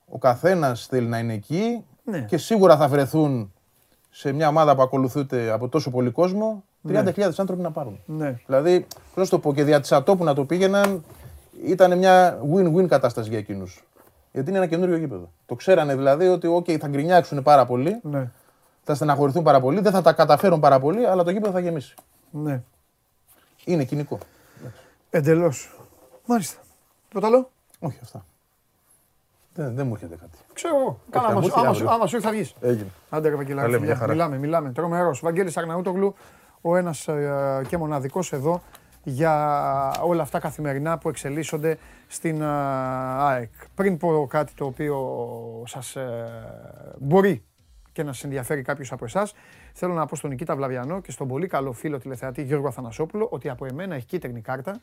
[0.09, 2.19] ο καθένας θέλει να είναι εκεί Ναι.
[2.21, 3.51] και σίγουρα θα βρεθούν
[4.09, 7.99] σε μια ομάδα που ακολουθούνται από τόσο πολύ κόσμο 30.000 άνθρωποι να πάρουν.
[8.05, 8.39] Ναι.
[8.45, 11.03] Δηλαδή, πώς να το πω, και δια της ατόπου να το πήγαιναν
[11.65, 13.83] ήταν μια win-win κατάσταση για εκείνους.
[14.37, 15.31] Γιατί είναι ένα καινούριο γήπεδο.
[15.45, 18.31] Το ξέρανε δηλαδή ότι okay, θα γκρινιάξουν πάρα πολύ, Ναι.
[18.83, 21.93] θα στεναχωρηθούν πάρα πολύ, δεν θα τα καταφέρουν πάρα πολύ, αλλά το γήπεδο θα γεμίσει.
[22.31, 22.61] ναι.
[23.65, 24.17] Είναι κοινικό.
[25.09, 25.77] Εντελώς.
[26.25, 26.61] Μάλιστα.
[27.07, 28.25] Τίποτα άλλο; Όχι αυτά.
[29.53, 30.37] Δεν, δεν μου έρχεται κάτι.
[30.53, 30.99] Ξέρω εγώ.
[31.09, 31.87] Καλά, θα άμα, μου σου- έρθει άμα, αύριο.
[31.87, 32.53] σου- άμα σου ήρθε θα βγεις.
[32.61, 32.87] Έγινε.
[33.09, 33.93] Άντε ρε Βαγγελάκη, Τα λέμε, φιλιά.
[33.93, 34.13] μια χαρά.
[34.13, 34.71] μιλάμε, μιλάμε.
[34.71, 35.19] Τρομερός.
[35.23, 36.15] Βαγγέλης Αγναούτογλου,
[36.61, 38.61] ο ένας ε, και μοναδικός εδώ
[39.09, 41.77] για όλα αυτά καθημερινά που εξελίσσονται
[42.07, 42.45] στην ε,
[43.17, 43.51] ΑΕΚ.
[43.75, 46.25] Πριν πω κάτι το οποίο σας ε,
[46.99, 47.43] μπορεί
[47.91, 49.33] και να σας ενδιαφέρει κάποιος από εσάς,
[49.73, 53.49] θέλω να πω στον Νικήτα Βλαβιανό και στον πολύ καλό φίλο τηλεθεατή Γιώργο Αθανασόπουλο ότι
[53.49, 54.79] από εμένα έχει κίτρινη κάρτα.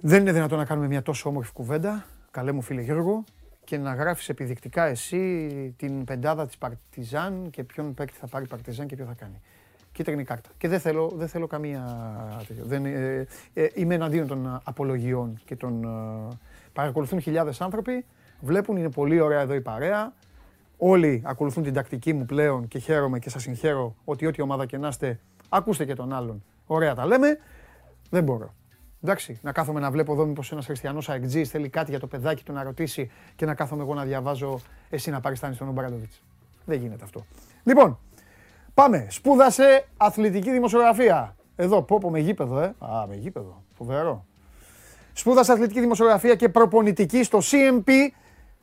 [0.00, 3.24] Δεν είναι δυνατόν να κάνουμε μια τόσο όμορφη κουβέντα, καλέ μου φίλε Γιώργο,
[3.64, 8.86] και να γράφεις επιδεικτικά εσύ την πεντάδα της Παρτιζάν και ποιον παίκτη θα πάρει Παρτιζάν
[8.86, 9.40] και ποιο θα κάνει.
[9.98, 10.50] Κίτρινη κάρτα.
[10.58, 11.84] Και δεν θέλω, δεν θέλω καμία
[12.46, 12.64] τέτοιο.
[12.64, 15.84] Δεν, ε, ε, είμαι εναντίον των ε, απολογιών και των...
[15.84, 16.36] ε,
[16.72, 18.04] παρακολουθούν χιλιάδες άνθρωποι,
[18.40, 20.12] βλέπουν, είναι πολύ ωραία εδώ η παρέα.
[20.76, 24.78] Όλοι ακολουθούν την τακτική μου πλέον και χαίρομαι και σας συγχαίρω ότι ό,τι ομάδα και
[24.78, 26.44] να είστε, ακούστε και τον άλλον.
[26.66, 27.38] Ωραία τα λέμε.
[28.10, 28.54] Δεν μπορώ.
[29.02, 32.44] Εντάξει, να κάθομαι να βλέπω εδώ μήπως ένας χριστιανός αεκτζή θέλει κάτι για το παιδάκι
[32.44, 36.12] του να ρωτήσει και να κάθομαι εγώ να διαβάζω εσύ να παριστάνει τον Ομπράντοβιτ.
[36.64, 37.24] Δεν γίνεται αυτό.
[37.64, 37.98] Λοιπόν,
[38.78, 39.06] πάμε.
[39.10, 41.36] Σπούδασε αθλητική δημοσιογραφία.
[41.56, 42.74] Εδώ, πω πω με γήπεδο, ε.
[42.78, 43.62] Α, με γήπεδο.
[43.74, 44.26] Φοβερό.
[45.12, 47.90] Σπούδασε αθλητική δημοσιογραφία και προπονητική στο CMP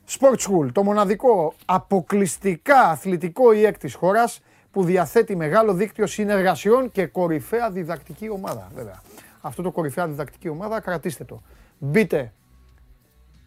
[0.09, 4.41] Sport School, το μοναδικό αποκλειστικά αθλητικό ΙΕΚ της χώρας
[4.71, 8.67] που διαθέτει μεγάλο δίκτυο συνεργασιών και κορυφαία διδακτική ομάδα.
[8.75, 9.01] Βέβαια.
[9.41, 11.41] Αυτό το κορυφαία διδακτική ομάδα κρατήστε το.
[11.77, 12.33] Μπείτε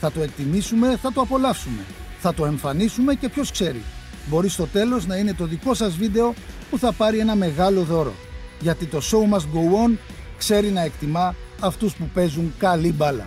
[0.01, 1.85] Θα το εκτιμήσουμε, θα το απολαύσουμε.
[2.19, 3.83] Θα το εμφανίσουμε και ποιος ξέρει.
[4.29, 6.35] Μπορεί στο τέλος να είναι το δικό σας βίντεο
[6.71, 8.13] που θα πάρει ένα μεγάλο δώρο.
[8.61, 9.97] Γιατί το show must go on
[10.39, 13.27] ξέρει να εκτιμά αυτούς που παίζουν καλή μπάλα.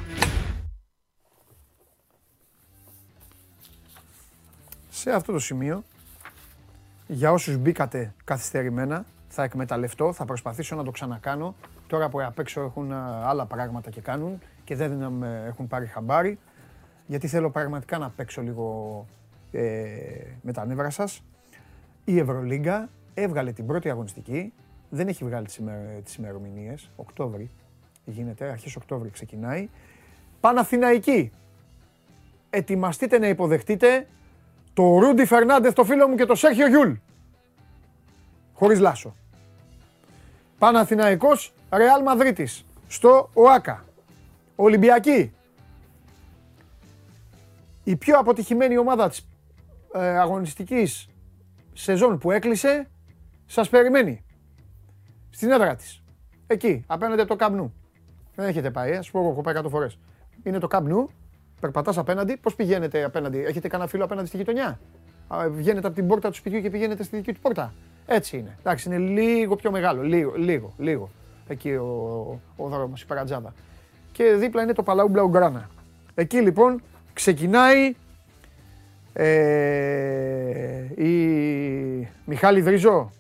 [4.90, 5.84] Σε αυτό το σημείο,
[7.08, 11.56] για όσους μπήκατε καθυστερημένα, θα εκμεταλλευτώ, θα προσπαθήσω να το ξανακάνω.
[11.88, 15.86] Τώρα που απ' έξω έχουν α, άλλα πράγματα και κάνουν και δεν με έχουν πάρει
[15.86, 16.40] χαμπάρι,
[17.06, 19.06] γιατί θέλω πραγματικά να παίξω λίγο
[19.52, 19.62] ε,
[20.42, 21.24] με τα νεύρα σας.
[22.04, 24.54] Η Ευρωλίγκα έβγαλε την πρώτη αγωνιστική,
[24.90, 27.50] δεν έχει βγάλει τις, ημερ, τις ημερομηνίες, Οκτώβρη
[28.12, 29.70] γίνεται, αρχές Οκτώβρη ξεκινάει.
[30.40, 31.32] Παναθηναϊκή,
[32.50, 34.08] ετοιμαστείτε να υποδεχτείτε
[34.74, 36.92] το Ρούντι Φερνάντεθ, το φίλο μου και το Σέρχιο Γιούλ.
[38.58, 39.16] Χωρίς λάσο.
[40.58, 43.86] Παναθηναϊκός Ρεάλ Μαδρίτης στο ΟΑΚΑ.
[44.55, 45.32] Ολυμπιακή.
[47.84, 49.28] Η πιο αποτυχημένη ομάδα της
[49.93, 51.08] ε, αγωνιστικής
[51.74, 52.89] σεζόν που έκλεισε
[53.45, 54.24] σας περιμένει.
[55.30, 56.03] Στην έδρα της.
[56.47, 57.74] Εκεί, απέναντι από το Καμπνού.
[58.36, 59.99] Δεν έχετε πάει, ε, σου πω εγώ, έχω πάει 100 φορές.
[60.43, 61.10] Είναι το Καμπνού,
[61.60, 64.80] περπατάς απέναντι, πώς πηγαίνετε απέναντι, έχετε κανένα φίλο απέναντι στη γειτονιά;
[65.28, 67.74] Α, Βγαίνετε από την πόρτα του σπιτιού και πηγαίνετε στη δική του πόρτα;
[68.10, 68.58] Έτσι είναι.
[68.60, 70.01] Εντάξει, είναι λίγο πιο μεγάλο.
[70.01, 71.10] Λίγο, λίγο, λίγο.
[71.47, 73.53] Εκεί ο, ο δρόμος, η Παρατζάδα.
[74.12, 75.70] Και δίπλα είναι το Παλαού Μπλαουγκράνα.
[76.16, 76.82] Εκεί λοιπόν
[77.14, 77.95] ξεκινάει
[79.14, 79.28] ε,
[81.03, 83.12] η Μιχάλη Δρίζο.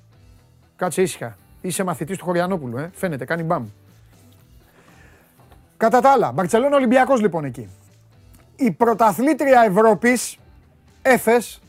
[0.75, 1.37] Κάτσε ήσυχα.
[1.61, 2.89] Είσαι μαθητής του Χωριανόπουλου, ε.
[2.93, 3.67] φαίνεται, κάνει μπαμ.
[5.77, 7.69] Κατά τα άλλα, Μπαρτσελώνα Ολυμπιακός λοιπόν εκεί.
[8.55, 10.37] Η πρωταθλήτρια Ευρώπης,
[11.01, 11.61] Έφες,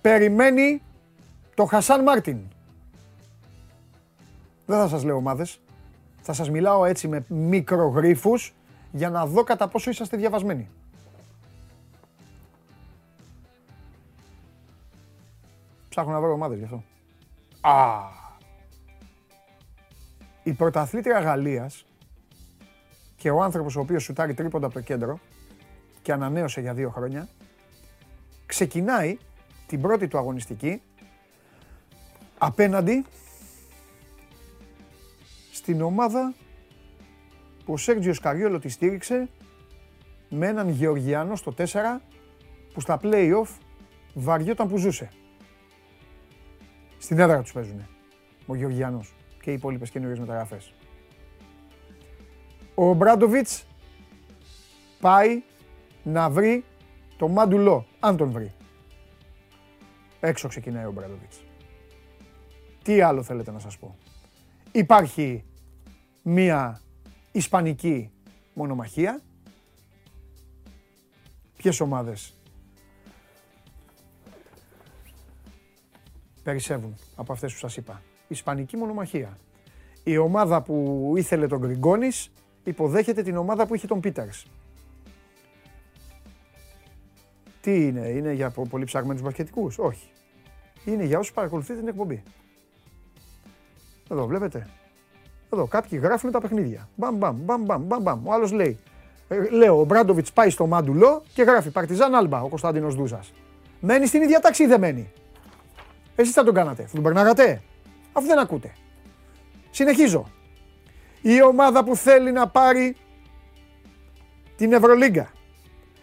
[0.00, 0.82] περιμένει
[1.58, 2.38] το Χασάν Μάρτιν.
[4.66, 5.60] Δεν θα σας λέω ομάδες.
[6.20, 8.54] Θα σας μιλάω έτσι με μικρογρίφους
[8.92, 10.68] για να δω κατά πόσο είσαστε διαβασμένοι.
[15.88, 16.82] Ψάχνω να βρω ομάδες γι' αυτό.
[17.60, 18.00] Α.
[20.42, 21.84] Η πρωταθλήτρια Γαλλίας
[23.16, 25.18] και ο άνθρωπος ο οποίος σουτάρει τρίποντα από το κέντρο
[26.02, 27.28] και ανανέωσε για δύο χρόνια,
[28.46, 29.18] ξεκινάει
[29.66, 30.82] την πρώτη του αγωνιστική
[32.38, 33.04] απέναντι
[35.52, 36.34] στην ομάδα
[37.64, 39.28] που ο Σέργιο Καριόλο τη στήριξε
[40.28, 41.64] με έναν Γεωργιανό στο 4
[42.72, 43.48] που στα play-off
[44.14, 45.08] βαριόταν που ζούσε.
[46.98, 47.88] Στην έδρα τους παίζουνε.
[48.46, 50.72] Ο Γεωργιανός και οι υπόλοιπες καινούριες μεταγραφές.
[52.74, 53.66] Ο Μπράντοβιτς
[55.00, 55.42] πάει
[56.02, 56.64] να βρει
[57.16, 58.52] το Μάντουλο, αν τον βρει.
[60.20, 61.42] Έξω ξεκινάει ο Μπράντοβιτς.
[62.88, 63.96] Τι άλλο θέλετε να σας πω;
[64.72, 65.44] Υπάρχει
[66.22, 66.80] μία
[67.32, 68.10] ισπανική
[68.54, 69.20] μονομαχία.
[71.56, 72.34] Ποιες ομάδες
[76.42, 79.38] περισσεύουν από αυτές που σας είπα; Ισπανική μονομαχία.
[80.04, 82.30] Η ομάδα που ήθελε τον Γκριγκόνης
[82.64, 84.46] υποδέχεται την ομάδα που είχε τον Πίτερς.
[87.60, 90.08] Τι είναι, είναι για πολύ ψαγμένους μπασκετικούς, όχι.
[90.84, 92.22] Είναι για όσους παρακολουθείτε την εκπομπή.
[94.08, 94.66] Εδώ βλέπετε.
[95.52, 96.88] Εδώ κάποιοι γράφουν τα παιχνίδια.
[96.94, 98.26] Μπαμ, μπαμ, μπαμ, μπαμ, μπαμ, μπαμ.
[98.26, 98.78] Ο άλλος λέει.
[99.28, 103.32] Ε, λέω, ο Μπράντοβιτς πάει στο Μάντουλο και γράφει Παρτιζάν Άλμπα, ο Κωνσταντίνος Δούζας.
[103.80, 105.12] Μένει στην ίδια τάξη ή δεν μένει;
[106.16, 107.62] Εσείς θα τον κάνατε, θα τον περνάγατε;
[108.12, 108.72] Αφού δεν ακούτε.
[109.70, 110.26] Συνεχίζω.
[111.22, 112.96] Η ομάδα που θέλει να πάρει
[114.56, 115.30] την Ευρωλίγκα,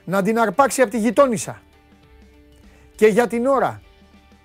[0.06, 1.62] να την αρπάξει από τη γειτόνισσα
[2.95, 3.82] και για την ώρα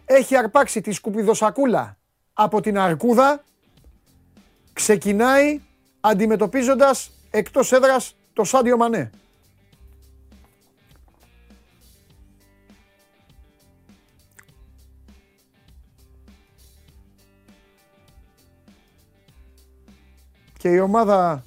[0.05, 1.97] έχει αρπάξει τη σκουπιδοσακούλα
[2.33, 3.45] από την Αρκούδα,
[4.81, 5.61] ξεκινάει
[6.01, 9.11] αντιμετωπίζοντας εκτός έδρας το Σάντιο Μανέ.
[20.57, 21.45] και η ομάδα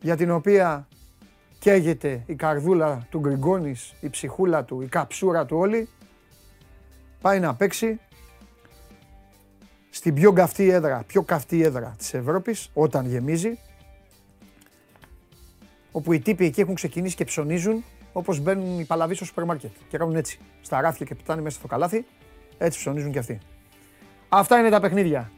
[0.00, 0.88] για την οποία
[1.58, 5.88] καίγεται η καρδούλα του Γκριγκόνης, η ψυχούλα του, η καψούρα του όλη,
[7.20, 8.00] πάει να παίξει
[9.94, 13.58] στην πιο καυτή έδρα, πιο καυτή έδρα της Ευρώπης, όταν γεμίζει,
[15.92, 19.70] όπου οι τύποι εκεί έχουν ξεκινήσει και ψωνίζουν όπως μπαίνουν οι παλαβοί στο σούπερ μάρκετ
[19.88, 22.06] και κάνουν έτσι, στα ράφια και πετάνε μέσα στο καλάθι,
[22.58, 23.38] έτσι ψωνίζουν και αυτοί.
[24.28, 25.30] Αυτά είναι τα παιχνίδια.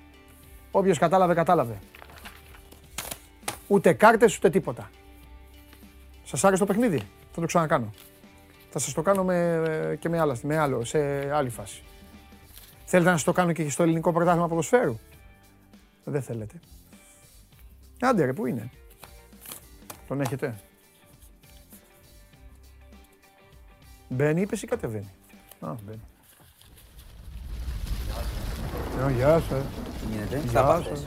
[0.71, 1.79] Όποιος κατάλαβε, κατάλαβε.
[3.67, 4.91] Ούτε κάρτες, ούτε τίποτα.
[6.25, 6.99] Σας άρεσε το παιχνίδι;
[7.33, 7.93] Θα το ξανακάνω.
[8.71, 10.99] Θα σας το κάνω με, και με, άλλα, με άλλο, σε
[11.35, 11.83] άλλη φάση.
[12.89, 14.99] Θέλετε να σας το κάνω και στο ελληνικό πρωτάθλημα ποδοσφαίρου;
[16.05, 16.61] Δεν θέλετε.
[18.01, 18.71] Άντε ρε, πού είναι;
[20.09, 20.55] Τον έχετε;
[24.09, 25.11] Μπαίνει, είπες ή κατεβαίνει;
[25.61, 26.01] Α, μπαίνει.
[29.09, 29.65] Ε, Γεια σας.
[30.01, 30.87] Τι γίνεται, στα Γεια πάθες.
[30.99, 31.07] σας.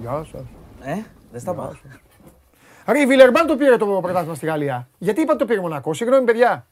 [0.00, 0.44] Γεια σας.
[0.82, 1.80] Ε, δεν στα πάθες.
[2.86, 4.88] Ρε, η Βιλερμπάν το πήρε το πρωτάθλημα στη Γαλλία.
[4.98, 6.66] Γιατί είπα το πήρε Μονακό; Συγγνώμη, παιδιά.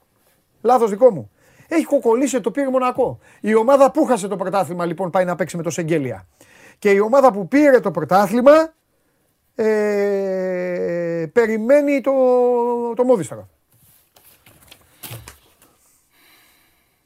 [0.62, 1.30] Λάθος δικό μου.
[1.74, 3.18] Έχει κοκολίσει το πήρε Μονακό.
[3.40, 6.26] Η ομάδα που χάσε το πρωτάθλημα λοιπόν πάει να παίξει με το Σεγγέλια.
[6.78, 8.72] Και η ομάδα που πήρε το πρωτάθλημα
[9.54, 12.12] ε, περιμένει το,
[12.96, 13.48] το Μόδισταρο.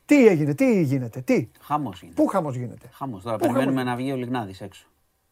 [0.06, 2.12] Τι έγινε, τι γίνεται, τι, Χάμος είναι.
[2.14, 3.22] πού χαμός γίνεται; Χάμος.
[3.22, 4.86] Τώρα Πού περιμένουμε χαμός; να βγει ο Λιγνάδης έξω.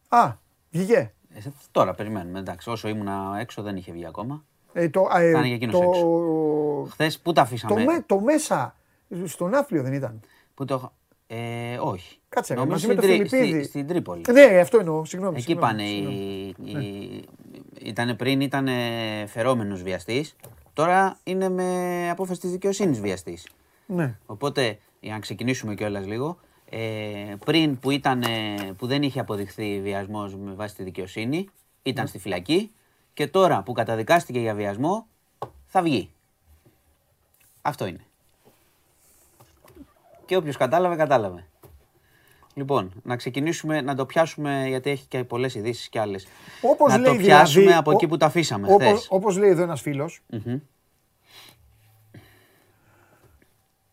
[0.09, 0.31] Α,
[0.71, 1.13] βγήκε.
[1.35, 2.39] Ε, σε- τώρα περιμένουμε.
[2.39, 4.43] Εντάξει, όσο ήμουνα έξω δεν είχε βγει ακόμα.
[4.73, 7.83] Ε, το, ε, Θα είναι και εκείνος το, Χθες πού τα το, αφήσαμε.
[7.83, 8.75] με- το μέσα,
[9.25, 10.19] στον Άφλιο δεν ήταν.
[10.53, 10.91] Πού το...
[11.27, 12.17] Ε, όχι.
[12.29, 13.59] Κάτσε, ρε, Νομίζω μαζί με στην, το Τρι- Φιλιππίδη.
[13.63, 14.21] στη- στην Τρίπολη.
[14.31, 15.35] Ναι, αυτό εννοώ, συγγνώμη.
[15.37, 16.55] Εκεί συγγνώμη, πάνε συγγνώμη.
[16.63, 16.85] οι...
[16.85, 17.23] οι...
[17.89, 18.67] Ήτανε πριν ήταν
[19.27, 20.35] φερόμενος βιαστής.
[20.73, 23.47] Τώρα είναι με απόφαση της δικαιοσύνης βιαστής.
[23.85, 24.17] Ναι.
[24.25, 26.37] Οπότε, για να ξεκινήσουμε κιόλας λίγο,
[26.69, 26.79] ε,
[27.45, 31.49] πριν που, ήταν, ε, που δεν είχε αποδειχθεί βιασμός με βάση τη δικαιοσύνη,
[31.83, 32.09] ήταν Ναι.
[32.09, 32.71] στη φυλακή
[33.13, 35.07] και τώρα που καταδικάστηκε για βιασμό,
[35.65, 36.09] θα βγει.
[37.61, 38.04] Αυτό είναι.
[40.25, 41.47] Και όποιος κατάλαβε, κατάλαβε.
[42.53, 46.27] Λοιπόν, να ξεκινήσουμε, να το πιάσουμε, γιατί έχει και πολλές ειδήσεις κι άλλες.
[46.61, 49.07] Όπως να λέει το πιάσουμε δηλαδή, από ο- εκεί που τα αφήσαμε Όπως, χθες.
[49.09, 50.57] όπως λέει εδώ ένας φίλος, Μμμ.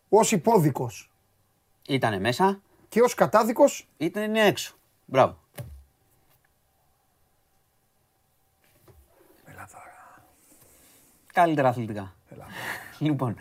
[0.09, 1.07] ως υπόδικος
[1.87, 4.75] Ήτανε μέσα, και ως κατάδικος, ήταν έξω.
[5.05, 5.37] Μπράβο.
[11.33, 12.13] Καλύτερα αθλητικά.
[12.99, 13.35] Λοιπόν,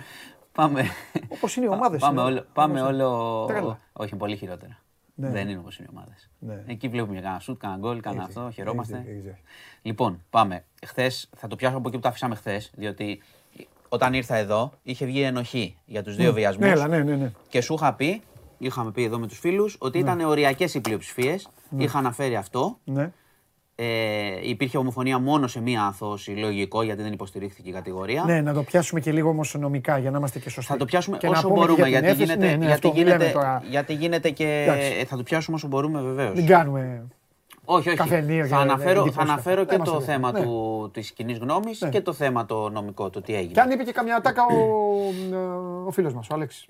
[0.53, 0.85] πάμε.
[1.29, 2.01] όπως είναι οι ομάδες.
[2.01, 2.31] Πάμε είναι.
[2.31, 2.47] όλο.
[2.53, 3.03] Πάμε Όπως είναι.
[3.05, 3.45] όλο...
[3.47, 3.79] Τρέλα.
[3.93, 4.79] Όχι, πολύ χειρότερα.
[5.15, 5.29] Ναι.
[5.31, 6.31] Δεν είναι όπως είναι οι ομάδες.
[6.39, 6.63] Ναι.
[6.67, 8.95] Εκεί βλέπουμε κανένα σουτ, κανένα γκολ, κανένα Έχεις αυτό, δίκιο, χαιρόμαστε.
[8.95, 9.51] έχεις δίκιο, έχεις δίκιο.
[9.83, 10.65] Λοιπόν, πάμε.
[10.87, 13.23] Χθες θα το πιάσω από εκεί που το αφήσαμε χθες, διότι
[13.89, 16.67] όταν ήρθα εδώ είχε βγει ενοχή για τους δύο βιασμούς.
[16.67, 17.31] Ναι, έλα, ναι, ναι, ναι.
[17.49, 18.23] Και σου είχα πει,
[18.59, 21.49] είχαμε πει εδώ με τους φίλους, ότι ήταν οριακέ οι πλειοψηφίες.
[21.79, 22.79] Είχα αναφέρει αυτό.
[22.85, 23.13] ναι.
[23.75, 28.25] Ε, υπήρχε ομοφωνία μόνο σε μία αθώωση, λογικό, γιατί δεν υποστηρίχθηκε η κατηγορία.
[28.27, 30.73] Ναι, να το πιάσουμε και λίγο όμως νομικά για να είμαστε και σωστοί.
[30.73, 32.37] Θα το πιάσουμε Και να όσο πούμε και μπορούμε, για την γιατί έφεση.
[32.39, 33.63] γίνεται, Ναι, ναι, γιατί, αυτό λέμε γίνεται, τώρα.
[33.71, 34.63] γιατί γίνεται και.
[34.67, 34.93] Εντάξει.
[35.01, 36.35] ε, Θα το πιάσουμε όσο μπορούμε, βεβαίως.
[36.37, 37.07] Μην κάνουμε...
[37.65, 37.97] Όχι, όχι.
[37.97, 39.31] καφενείο θα και αναφέρω, θα εντυπώσεις.
[39.31, 40.21] αναφέρω και Δεν μας το ενδιαφέρει.
[40.23, 40.43] θέμα Ναι.
[40.45, 41.89] του, της κοινής γνώμης Ναι.
[41.89, 43.53] και το θέμα το νομικό, το τι έγινε.
[43.53, 44.57] Και αν είπε και καμιά ατάκα ο,
[45.33, 45.37] ε,
[45.87, 46.67] ο φίλος μας, ο Αλέξης.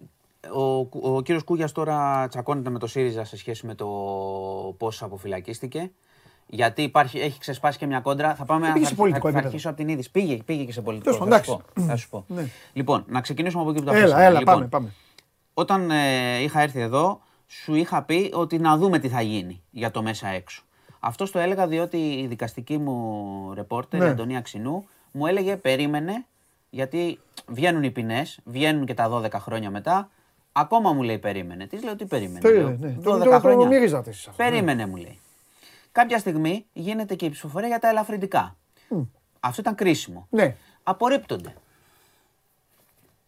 [0.55, 3.87] Ο, ο κύριος Κούγιας τώρα τσακώνεται με το ΣΥΡΙΖΑ σε σχέση με το
[4.79, 5.91] πώς αποφυλακίστηκε.
[6.47, 8.35] Γιατί υπάρχει, έχει ξεσπάσει και μια κόντρα.
[8.35, 9.49] Θα πάμε πήγε θα, σε πολιτικό θα, θα επίπεδο.
[9.49, 10.11] αρχίσω από την είδηση.
[10.11, 11.11] Πήγε, πήγε και σε πολιτικό.
[11.17, 12.25] Τέλος Θα πάντων, σου, πω, θα σου πω.
[12.29, 12.47] Ναι.
[12.73, 14.25] Λοιπόν, να ξεκινήσουμε από εκεί που το Έλα, αφήσαμε.
[14.25, 14.93] έλα, λοιπόν, πάμε, πάμε.
[15.55, 19.91] Όταν ε, είχα έρθει εδώ, σου είχα πει ότι να δούμε τι θα γίνει για
[19.91, 20.63] το μέσα έξω.
[21.01, 24.07] Αυτό το έλεγα διότι η δικαστική μου ρεπόρτερ, Ναι.
[24.07, 26.25] η Αντωνία Ξινού, μου έλεγε περίμενε,
[26.71, 27.19] γιατί
[27.49, 30.11] βγαίνουν οι ποινές, βγαίνουν και τα 12 χρόνια μετά.
[30.53, 31.67] Ακόμα μου λέει περίμενε.
[31.67, 32.39] Της λέω τι περίμενε.
[32.39, 32.97] Περίμενε, λέω, ναι.
[32.99, 33.67] 12 Το- το- το χρόνια.
[33.67, 34.51] μύριζατε εσείς αυτό, ναι.
[34.51, 35.19] Περίμενε, μου λέει.
[35.93, 38.57] Κάποια στιγμή γίνεται και η ψηφοφορία για τα ελαφρυντικά.
[39.41, 40.27] Αυτό ήταν κρίσιμο.
[40.31, 40.57] Ναι.
[40.83, 41.55] Απορρίπτονται.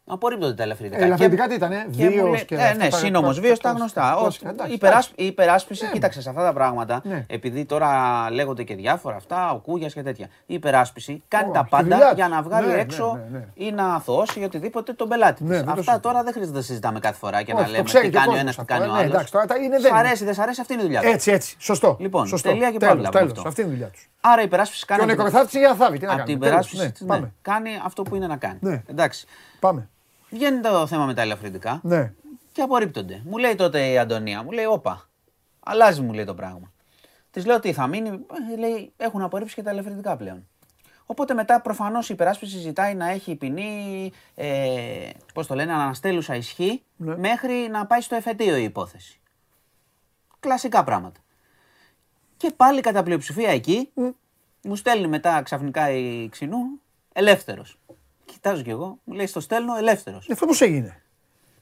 [0.06, 1.00] Απορρίπτονται τα ελαφρυντικά.
[1.02, 3.32] Ε, ελαφρυντικά Και- τι ήτανε, και μου βίος λέει- και ε, αυτά ναι, τα- σύνομο
[3.32, 4.00] τα- βίος, τα- τα γνωστά.
[4.00, 5.12] τα- Ο- εντάξει, η υπεράσ- εντάξει.
[5.16, 5.90] Η υπεράσπιση, Ναι.
[5.90, 7.24] κοίταξε σε αυτά τα πράγματα, Ναι.
[7.28, 7.90] επειδή τώρα
[8.30, 10.26] λέγονται και διάφορα αυτά, ο Κούγια και τέτοια.
[10.46, 12.34] Η υπεράσπιση κάνει Ω, τα στη πάντα δουλειάς για της.
[12.34, 13.44] να βγάλει Ναι, ναι, έξω ναι, ναι.
[13.54, 15.56] ή να αθώσει ή οτιδήποτε τον πελάτη Ναι, της.
[15.56, 16.12] δεν το Αυτά συζητάω.
[16.12, 18.10] τώρα δεν χρειάζεται να τα συζητάμε κάθε φορά και Όχι, να το λέμε ξέρει τι
[18.10, 19.12] και ο κάνει ο κόσμος ένας, τι αυτό, κάνει ο ε, ναι, άλλος.
[19.14, 19.98] εντάξει, τώρα τα είναι, Σ' δεν είναι.
[20.00, 21.12] αρέσει, δεν σ' αρέσει, αυτή είναι η δουλειά τους.
[21.12, 21.56] Έτσι, έτσι.
[21.58, 21.96] Σωστό.
[22.00, 22.48] Λοιπόν, Σωστό.
[22.48, 23.32] τελεία και Τέλος, παύλα από τέλος.
[23.36, 23.48] αυτό.
[23.48, 24.08] Αυτή είναι η δουλειά τους.
[24.20, 25.08] Άρα η υπεράσπιση Και ο κάνει.
[25.10, 25.98] νεκροθάφτη για θάβει.
[25.98, 26.30] Τι να Από κάνει.
[26.30, 27.06] την Τέλος, υπεράσπιση ναι, της, ναι.
[27.06, 27.32] Πάμε.
[27.42, 28.58] κάνει αυτό που είναι να κάνει.
[28.60, 28.82] Ναι.
[28.86, 29.26] Εντάξει.
[29.60, 29.88] Πάμε.
[30.34, 32.12] Βγαίνει το θέμα με τα ελαφρυντικά Ναι.
[32.52, 33.22] και απορρίπτονται.
[33.24, 35.08] Μου λέει τότε η Αντωνία, μου λέει, Όπα,
[35.60, 36.72] αλλάζει μου λέει το πράγμα.
[37.30, 38.08] Της λέω τι θα μείνει,
[38.52, 40.48] Ε, λέει, έχουν απορρίψει και τα ελαφρυντικά πλέον.
[41.06, 46.82] Οπότε μετά προφανώς η υπεράσπιση ζητάει να έχει ποινή, ε, πώς το λένε, αναστέλουσα ισχύ
[46.96, 47.16] Ναι.
[47.16, 49.20] μέχρι να πάει στο εφετείο η υπόθεση.
[50.40, 51.20] Κλασικά πράγματα.
[52.36, 53.90] Και πάλι κατά πλειοψηφία εκεί
[54.62, 56.58] Μου στέλνει μετά ξαφνικά η ξινού
[57.12, 57.78] ελεύθερος.
[58.24, 60.28] Κοιτάζω κι εγώ, μου λέει στο στέλνω ελεύθερος.
[60.28, 61.02] Ε, Αυτό πώς έγινε;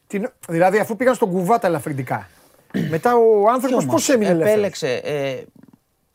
[0.07, 2.29] Τι- Δηλαδή, αφού πήγαν στον κουβά τα ελαφρυντικά.
[2.89, 4.95] Μετά ο άνθρωπος πώς έμεινε ελεύθερος; Επέλεξε.
[4.95, 5.43] Ε,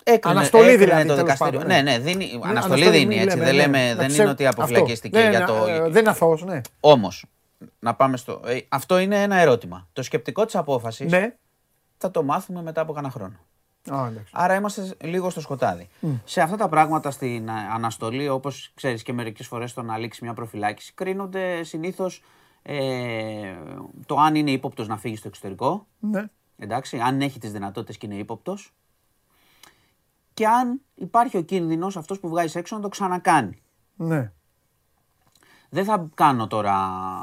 [0.04, 1.60] έκρινε, Αναστολή έκρινε δηλαδή, το τέλος δικαστήριο.
[1.60, 1.92] πάντων, Ναι, ναι.
[1.92, 3.38] ναι, δίνει, Ναι, αναστολή αναστολή δίνει μην έτσι.
[3.38, 5.30] λέμε, δεν ναι, λέμε, να δεν ξέρω- είναι ότι αποφυλακίστηκε αυτό.
[5.30, 5.66] για Ναι, το.
[5.68, 6.62] ε, Δεν είναι αθώος, ναι.
[6.80, 7.26] Όμως,
[7.80, 8.42] να πάμε στο.
[8.46, 9.88] ε, αυτό είναι ένα ερώτημα.
[9.94, 11.34] Το σκεπτικό της απόφασης Ναι.
[11.98, 13.36] θα το μάθουμε μετά από κανένα χρόνο.
[13.94, 14.32] Α, εντάξει.
[14.36, 15.90] Άρα είμαστε λίγο στο σκοτάδι.
[16.24, 20.24] Σε αυτά τα πράγματα στην ε, αναστολή, όπως ξέρεις και μερικές φορές το να λήξει
[20.24, 22.24] μια προφυλάκηση, κρίνονται συνήθως
[22.62, 23.56] ε,
[24.06, 25.88] το αν είναι ύποπτος να φύγει στο εξωτερικό.
[26.00, 26.30] Ναι.
[26.58, 28.74] Εντάξει, αν έχει τις δυνατότητες και είναι ύποπτος.
[30.34, 33.62] Και αν υπάρχει ο κίνδυνος αυτός που βγάζει έξω να το ξανακάνει.
[33.96, 34.32] Ναι.
[35.70, 36.76] Δεν θα κάνω τώρα,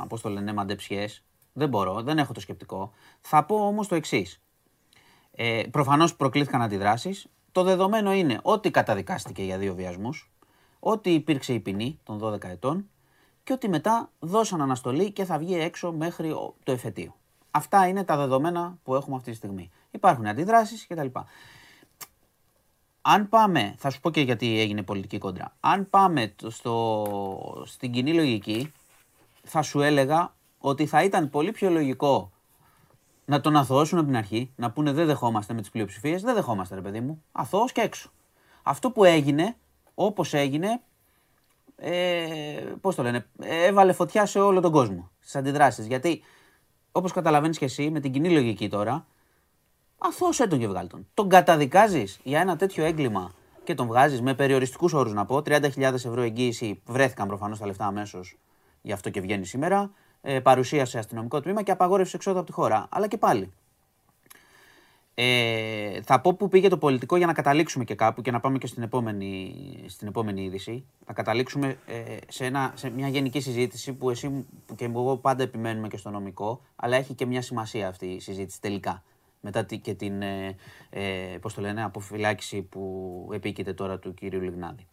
[0.08, 1.24] πώς το λένε, μαντεψιές.
[1.52, 2.92] Δεν μπορώ, δεν έχω το σκεπτικό.
[3.20, 4.43] Θα πω όμως το εξής.
[5.36, 7.26] Ε, Προφανώς προκλήθηκαν αντιδράσεις.
[7.52, 10.30] Το δεδομένο είναι ότι καταδικάστηκε για δύο βιασμούς,
[10.80, 12.88] ότι υπήρξε η ποινή των 12 ετών
[13.44, 17.14] και ότι μετά δώσαν αναστολή και θα βγει έξω μέχρι ο- το εφετείο.
[17.50, 19.70] Αυτά είναι τα δεδομένα που έχουμε αυτή τη στιγμή.
[19.90, 21.06] Υπάρχουν αντιδράσεις κτλ.
[23.02, 25.56] Αν πάμε, θα σου πω και γιατί έγινε πολιτική κόντρα.
[25.60, 28.72] Αν πάμε το- στο, στην κοινή λογική,
[29.44, 32.30] θα σου έλεγα ότι θα ήταν πολύ πιο λογικό
[33.24, 36.74] να τον αθωώσουν από την αρχή, να πούνε δεν δεχόμαστε με τις πλειοψηφίες, δεν δεχόμαστε
[36.74, 38.10] ρε παιδί μου, αθώος και έξω.
[38.62, 39.56] Αυτό που έγινε,
[39.94, 40.80] όπως έγινε,
[41.76, 45.86] ε, πώς το λένε, έβαλε φωτιά σε όλο τον κόσμο, στις αντιδράσεις.
[45.86, 46.22] Γιατί,
[46.92, 49.06] όπως καταλαβαίνεις και εσύ, με την κοινή λογική τώρα,
[49.98, 51.06] αθώωσέ τον και βγάλ τον.
[51.14, 53.32] Τον καταδικάζεις για ένα τέτοιο έγκλημα
[53.64, 57.86] και τον βγάζεις με περιοριστικούς όρους να πω, 30.000 ευρώ εγγύηση, βρέθηκαν προφανώς τα λεφτά
[57.86, 58.38] αμέσως,
[58.82, 59.90] γι' αυτό και βγαίνει σήμερα,
[60.26, 62.86] ε, παρουσία σε αστυνομικό τμήμα και απαγόρευση εξόδου από τη χώρα.
[62.90, 63.52] Αλλά και πάλι.
[65.16, 68.58] Ε, θα πω που πήγε το πολιτικό για να καταλήξουμε και κάπου και να πάμε
[68.58, 69.54] και στην επόμενη,
[69.86, 70.84] στην επόμενη είδηση.
[71.06, 75.16] Να καταλήξουμε ε, σε, ένα, σε μια γενική συζήτηση που εσύ μου- που και εγώ
[75.16, 79.02] πάντα επιμένουμε και στο νομικό, αλλά έχει και μια σημασία αυτή η συζήτηση τελικά.
[79.40, 80.56] Μετά τη- και την ε,
[80.90, 84.86] ε, πώς το λένε, αποφυλάκηση που επίκειται τώρα του κύριου Λιγνάδη.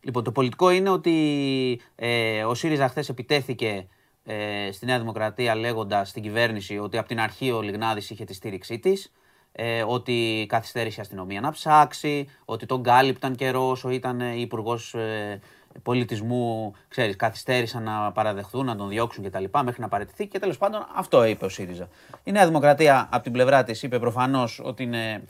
[0.00, 3.86] Λοιπόν, το πολιτικό είναι ότι ε, ο ΣΥΡΙΖΑ χθες επιτέθηκε
[4.30, 8.34] ε, στη Νέα Δημοκρατία λέγοντας στην κυβέρνηση ότι από την αρχή ο Λιγνάδης είχε τη
[8.34, 9.12] στήριξή της.
[9.52, 15.40] Ε, ότι καθυστέρησε η αστυνομία να ψάξει, ότι τον κάλυπταν καιρός όσο ήταν υπουργός ε,
[15.82, 19.44] πολιτισμού, ξέρεις, καθυστέρησαν να παραδεχθούν, να τον διώξουν κτλ.
[19.64, 21.88] μέχρι να παραιτηθεί και τέλος πάντων αυτό είπε ο ΣΥΡΙΖΑ.
[22.24, 25.22] Η Νέα Δημοκρατία από την πλευρά της είπε προφανώς ότι είναι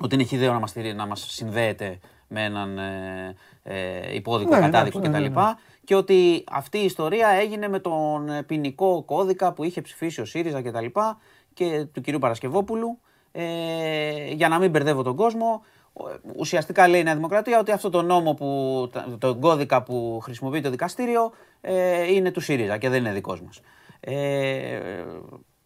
[0.00, 4.58] ότι είναι χιδαίο να μας, στηρί- να μας συνδέεται με έναν ε, ε, υπόδικο Ναι,
[4.58, 5.40] ναι, κατάδικο ναι, ναι, κτλ.
[5.90, 5.96] Ναι.
[5.96, 10.24] Και ότι αυτή η ιστορία έγινε με τον ε, ποινικό κώδικα που είχε ψηφίσει ο
[10.24, 10.84] ΣΥΡΙΖΑ κτλ.
[10.84, 12.98] Και, και του κυρίου Παρασκευόπουλου.
[13.32, 15.62] Ε, για να μην μπερδεύω τον κόσμο,
[15.92, 16.02] ο-
[16.36, 20.60] ουσιαστικά λέει η Νέα Δημοκρατία ότι αυτό το νόμο, που, τα- το κώδικα που χρησιμοποιεί
[20.60, 23.60] το δικαστήριο ε, είναι του ΣΥΡΙΖΑ και δεν είναι δικός μας.
[24.00, 25.04] Ε,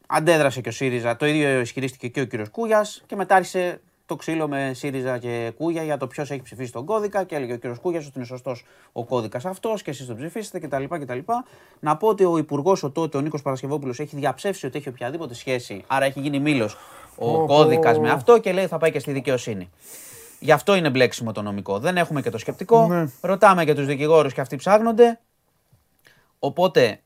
[0.07, 4.17] αντέδρασε και ο ΣΥΡΙΖΑ, το ίδιο ισχυρίστηκε και ο κύριος Κούγιας και μετά άρχισε το
[4.17, 7.57] ξύλο με ΣΥΡΙΖΑ και Κούγια για το ποιος έχει ψηφίσει τον κώδικα και έλεγε ο
[7.57, 10.85] κύριος Κούγιας ότι είναι σωστός ο κώδικας αυτός και εσείς τον ψηφίσετε κτλ.
[10.85, 11.19] κτλ.
[11.81, 15.35] Να πω ότι ο υπουργός ο τότε, ο Νίκος Παρασκευόπουλος, έχει διαψεύσει ότι έχει οποιαδήποτε
[15.35, 16.77] σχέση, άρα έχει γίνει μήλος
[17.17, 18.03] ο Ω, κώδικας πω.
[18.03, 19.71] με αυτό και λέει θα πάει και στη δικαιοσύνη.
[20.41, 21.79] Γι' αυτό είναι μπλέξιμο το νομικό.
[21.79, 22.87] Δεν έχουμε και το σκεπτικό.
[22.87, 23.07] Ναι.
[23.21, 25.21] Ρωτάμε και τους δικηγόρους και αυτοί ψάχνονται.
[26.39, 27.01] Οπότε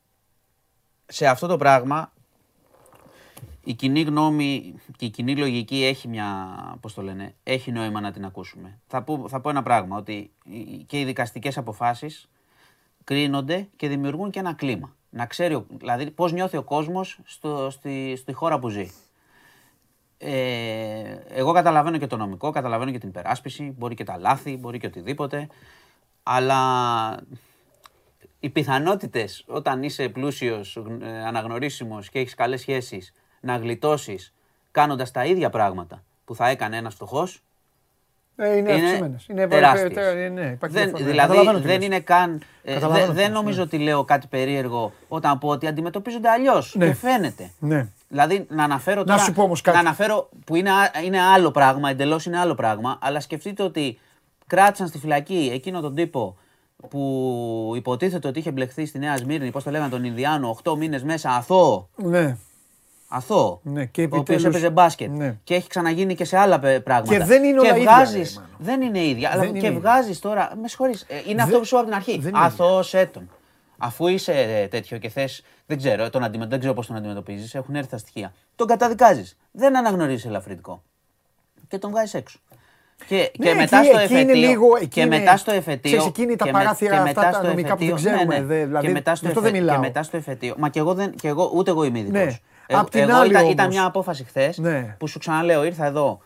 [1.05, 2.11] σε αυτό το πράγμα
[3.63, 6.47] η κοινή γνώμη και η κοινή λογική έχει μια,
[6.81, 8.79] πώς το λένε, έχει νόημα να την ακούσουμε.
[8.87, 12.29] Θα πω, θα πω ένα πράγμα, ότι οι- και οι δικαστικές αποφάσεις
[13.03, 14.95] κρίνονται και δημιουργούν και ένα κλίμα.
[15.09, 18.91] Να ξέρει, ο- δηλαδή, πώς νιώθει ο κόσμος στο, στη, στη χώρα που ζει.
[20.17, 24.79] Ε, εγώ καταλαβαίνω και το νομικό, καταλαβαίνω και την υπεράσπιση, μπορεί και τα λάθη, μπορεί
[24.79, 25.47] και οτιδήποτε,
[26.23, 27.19] αλλά
[28.39, 30.77] οι πιθανότητες όταν είσαι πλούσιος,
[31.25, 34.33] αναγνωρίσιμος και έχεις καλές σχέσεις να γλιτώσεις
[34.71, 37.41] κάνοντας τα ίδια πράγματα που θα έκανε ένας φτωχός.
[38.35, 39.25] Ε, είναι Είναι αυξημένες.
[39.29, 39.91] Είναι τεράστιες.
[39.95, 41.03] ε, ε, ναι, υπάρχει Δεν, διαφορά.
[41.03, 41.85] Ναι, δηλαδή καταλαβαίνω τι δεν λες.
[41.85, 42.41] είναι καν.
[42.63, 43.63] ε, Καταλαβαίνω δεν- τι δεν λες, νομίζω ναι.
[43.63, 46.75] ότι λέω κάτι περίεργο όταν πω ότι αντιμετωπίζονται αλλιώς.
[46.77, 46.85] Ναι.
[46.87, 47.51] Και φαίνεται.
[47.59, 47.87] Ναι.
[48.07, 49.17] Δηλαδή να αναφέρω Να τώρα.
[49.19, 49.77] σου πω όμως κάτι.
[49.77, 53.99] Να αναφέρω που είναι, α- είναι άλλο πράγμα, εντελώς είναι άλλο πράγμα, αλλά σκεφτείτε ότι
[54.47, 56.37] κράτησαν στη φυλακή εκείνο τον τύπο
[56.89, 61.03] που υποτίθεται ότι είχε μπλεχθεί στη Νέα Σμύρνη, πώς το λέγανε τον Ινδιάνο, 8 μήνες
[61.03, 61.89] μέσα αθώο.
[61.95, 62.37] Ναι.
[63.11, 63.59] Αθώο.
[63.63, 65.09] Ναι, και ο οποίος επιτέλους- έπαιζε μπάσκετ.
[65.09, 65.37] ναι.
[65.43, 67.17] Και έχει ξαναγίνει και σε άλλα πε- πράγματα.
[67.17, 68.53] Και δεν είναι όλα ίδια, βγάζεις- ρε, Μάνο.
[68.59, 69.29] Δεν είναι ίδια.
[69.31, 69.79] Αλλά Δεν είναι και ίδια.
[69.79, 70.51] βγάζεις τώρα.
[70.61, 71.05] Με συγχωρείς.
[71.27, 72.19] Είναι αυτό που σου είπα από την αρχή.
[72.19, 73.29] δεν είναι Αθώωσέ τον.
[73.77, 75.43] Αφού είσαι ε, τέτοιο και θες.
[75.65, 76.49] Δεν ξέρω, τον αντιμετω...
[76.49, 77.55] δεν ξέρω πώς τον αντιμετωπίζεις.
[77.55, 78.33] Έχουν έρθει τα στοιχεία.
[78.55, 79.37] Τον καταδικάζεις.
[79.51, 80.83] Δεν αναγνωρίζεις ελαφρυντικό.
[81.67, 82.39] Και τον βγάζεις έξω.
[83.07, 84.47] Και, Ναι, και μετά εκεί- στο εκεί είναι εφετείο.
[84.49, 85.91] λίγο- εκεί και είναι- μετά στο εφετείο.
[85.91, 88.11] ξέρεις, εκείνη τα και με- παράθυρα και αυτά μετά τα στο νομικά που δεν εφετείο-
[88.11, 88.45] ξέρουμε, ναι, ναι.
[88.45, 89.81] δε, δηλαδή, και μετά στο, γι' αυτό δεν εφε- μιλάω.
[89.81, 90.55] Και μετά στο εφετείο.
[90.57, 92.23] Μα και εγώ, δεν, και εγώ ούτε εγώ είμαι ειδικός.
[92.25, 92.39] Ναι.
[92.77, 94.95] Απ' την εγώ άλλη ήταν, όμως- ήταν μια απόφαση χθες Ναι.
[94.99, 96.19] που σου ξαναλέω, ήρθα εδώ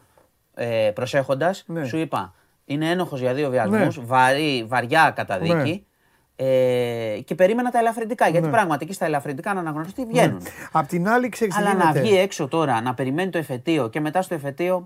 [0.56, 1.86] ε, προσέχοντας, Ναι.
[1.86, 2.34] σου είπα
[2.66, 4.04] είναι ένοχος για δύο βιασμούς, Ναι.
[4.06, 5.86] βαρύ, βαριά καταδίκη.
[6.36, 8.28] Ε, και περίμενα τα ελαφρυντικά.
[8.28, 10.42] Γιατί πράγματι εκεί στα ελαφρυντικά να αναγνωριστεί βγαίνουν.
[10.72, 12.00] Απ' την άλλη, ξέρεις τι Αλλά να γίνεται.
[12.02, 14.76] βγει έξω τώρα, να περιμένει το εφετείο και μετά στο εφετείο.
[14.76, 14.80] Α,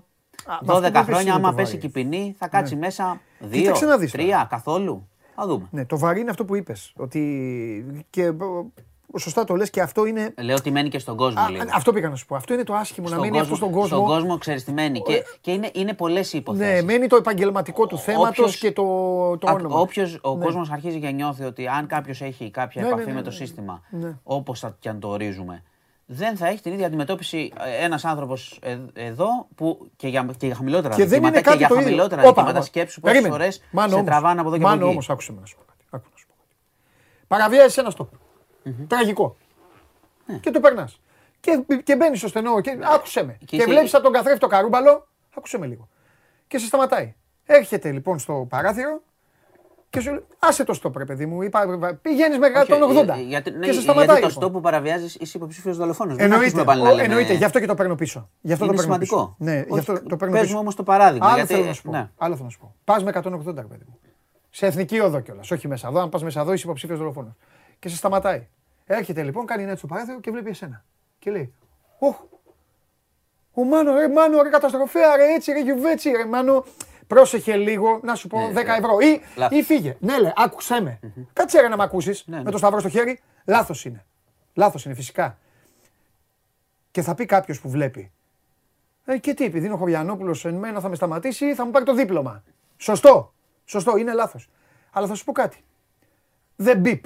[0.46, 1.80] με αυτό 12 που είπες χρόνια, είναι άμα το πέσει βαρύ.
[1.80, 4.22] και η ποινή, θα κάτσει μέσα δύο, Κοίταξε να δεις τώρα.
[4.24, 5.08] τρία, καθόλου.
[5.34, 5.66] Θα δούμε.
[5.70, 6.92] Ναι, το βαρύ είναι αυτό που είπες.
[6.96, 8.30] Ότι και ε,
[9.18, 10.34] σωστά το λες και αυτό είναι...
[10.40, 11.64] Λέω ότι μένει και στον κόσμο Α, λίγο.
[11.74, 12.36] αυτό πήγα να σου πω.
[12.36, 13.86] Αυτό είναι το άσχημο, να μένει αυτό στον κόσμο.
[13.86, 15.00] Στον κόσμο ξέρεις τι μένει.
[15.02, 16.74] Και, και είναι, είναι πολλές οι υποθέσεις.
[16.74, 18.82] Ναι, μένει το επαγγελματικό του θέματος Όποιος- και το,
[19.38, 19.80] το όνομα.
[19.80, 23.14] Όποιο ο κόσμος αρχίζει και νιώθει ότι αν κάποιος έχει κάποια Ναι, ναι, επαφή ναι,
[23.14, 23.34] με το ναι.
[23.36, 24.16] σύστημα, Ναι.
[24.22, 25.62] όπως θα και αν το ορίζουμε,
[26.10, 28.58] δεν θα έχει την ίδια αντιμετώπιση ένας άνθρωπος
[28.92, 31.74] εδώ που και για, και για χαμηλότερα Και δεν δικαιώματα είναι και κάτι για το
[31.74, 31.84] ίδιο.
[31.86, 32.66] χαμηλότερα Όπα, δικαιώματα όπα.
[32.66, 33.36] σκέψου πόσε Περίμενε.
[33.36, 34.06] φορές Μάνο σε όμως.
[34.06, 34.92] τραβάνε από εδώ και Μάνο από εκεί.
[34.92, 35.84] όμως, άκουσε με να σου πω κάτι.
[35.90, 36.54] Άκου να σου πω κάτι.
[37.28, 38.10] Παραβιάζεις ένα στόπ.
[38.88, 39.36] Τραγικό.
[40.26, 40.36] Ναι.
[40.36, 41.00] Και το περνάς.
[41.40, 43.38] Και, και μπαίνεις στο στενό και άκουσε με.
[43.44, 45.88] Και, είσαι- βλέπεις από τον καθρέφτη το καρούμπαλο, άκουσε με λίγο.
[46.46, 47.14] Και σε σταματάει.
[47.46, 49.02] Έρχεται λοιπόν στο παράθυρο
[49.90, 53.22] και σου λέει, άσε το στόπ ρε παιδί μου, είπα, πηγαίνεις με 180 Όχι, ε,
[53.22, 54.06] γιατί, ναι, και σε γιατί σταματάει.
[54.06, 54.30] το λοιπόν.
[54.30, 56.16] στόπ που παραβιάζεις είσαι υποψήφιος δολοφόνος.
[56.18, 58.28] Εννοείται, ο- εννοείται, γι' αυτό και το παίρνω πίσω.
[58.40, 59.34] Γι' αυτό Είναι το παίρνω σημαντικό.
[59.38, 59.50] πίσω.
[59.52, 60.54] Ναι, γι' αυτό Όχι, το παίρνω πες πίσω.
[60.54, 61.90] μου όμως το παράδειγμα, Άλλο γιατί- θέλω να σου πω.
[61.90, 62.10] ναι.
[62.16, 62.74] Άλλο θέλω να σου πω.
[62.84, 63.98] Πας με 180, ρε παιδί μου.
[64.50, 66.00] Σε εθνική οδό κιόλας, όχι μέσα εδώ.
[66.00, 67.32] Αν πας μέσα εδώ, είσαι υποψήφιος δολοφόνος.
[67.78, 68.46] Και σε σταματάει.
[68.90, 70.84] Έρχεται λοιπόν, κάνει ένα έτσι στο παράθυρο και βλέπει εσένα.
[71.18, 71.54] Και λέει:
[71.98, 72.16] Ωχ,
[73.52, 76.64] ο Μάνο, ρε Μάνο, ρε καταστροφέα, ρε έτσι, ρε γιουβέτσι, ρε Μάνο.
[77.06, 78.98] Πρόσεχε λίγο, να σου πω 10 ευρώ.
[78.98, 79.58] Ή, λάθος.
[79.58, 79.96] ή φύγε.
[80.00, 81.00] Ναι, λέει, άκουσέ με.
[81.32, 83.20] Κάτσε ρε να με ακούσεις Ναι, με το σταυρό στο χέρι.
[83.44, 84.04] Λάθος είναι.
[84.54, 85.38] Λάθος είναι φυσικά.
[86.90, 88.12] Και θα πει κάποιος που βλέπει.
[89.04, 91.84] Ε, και τι, επειδή είναι ο Χωριανόπουλος εν μένα θα με σταματήσει, θα μου πάρει
[91.84, 92.42] το δίπλωμα.
[92.76, 93.32] Σωστό.
[93.64, 94.48] Σωστό, είναι λάθος.
[94.90, 95.64] Αλλά θα σου πω κάτι.
[96.56, 97.04] Δεν μπιπ.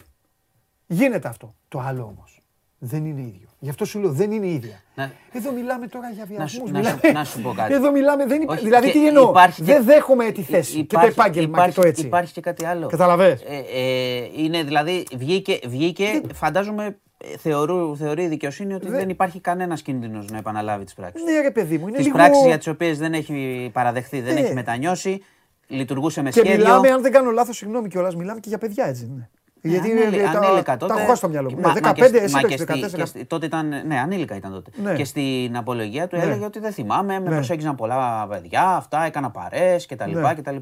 [0.93, 1.55] Γίνεται αυτό.
[1.69, 2.41] Το άλλο όμως.
[2.79, 3.49] Δεν είναι ίδιο.
[3.59, 4.81] Γι' αυτό σου λέω δεν είναι ίδια.
[4.95, 6.71] Να- Εδώ μιλάμε τώρα για Να σου- βιασμούς.
[6.71, 7.73] να σου- μιλάμε- να σου πω κάτι.
[7.75, 8.27] Εδώ μιλάμε.
[8.27, 11.01] Δεν υπά- Όχι, δηλαδή και τι εννοώ; υπάρχει και- Δεν δέχομαι τη θέση και το
[11.01, 12.07] Υπάρχει- επάγγελμα υπάρχει, και το έτσι.
[12.07, 12.87] Υπάρχει και κάτι άλλο.
[12.87, 19.09] Καταλαβες; Ε, ε, είναι δηλαδή, βγήκε, βγήκε φαντάζομαι, ε, θεωρού, θεωρεί η δικαιοσύνη ότι δεν
[19.09, 21.23] υπάρχει κανένας κίνδυνος να επαναλάβει τις πράξεις.
[21.25, 22.17] Ναι, ρε παιδί μου, είναι Τις λίγο.
[22.17, 24.41] πράξεις για τις οποίες δεν έχει παραδεχθεί, δεν Ναι.
[24.41, 25.23] έχει μετανιώσει,
[25.67, 26.57] λειτουργούσε με Και σχέδιο.
[26.65, 29.05] μιλάμε, αν δεν κάνω λάθος, συγγνώμη κιόλας, μιλάμε και για παιδιά έτσι.
[29.05, 29.31] δεν είναι.
[29.63, 30.93] Γιατί είναι- Ανήλι- τα- ανήλικα τα τότε.
[30.93, 31.61] έχω χάσει στο μυαλό μου.
[31.61, 32.97] Μα- Ναι, μα και 15, στη- εσύ μα το και έχεις στη- 14.
[32.97, 34.71] και στη- Τότε ήταν, ναι, ανήλικα ήταν τότε.
[34.83, 34.95] Ναι.
[34.95, 36.23] Και στην απολογία του Ναι.
[36.23, 37.35] έλεγε ότι δεν θυμάμαι, με Ναι.
[37.35, 40.11] προσέγγιζαν πολλά παιδιά, αυτά, έκανα παρέ κτλ.
[40.11, 40.35] Ναι.
[40.35, 40.57] κτλ.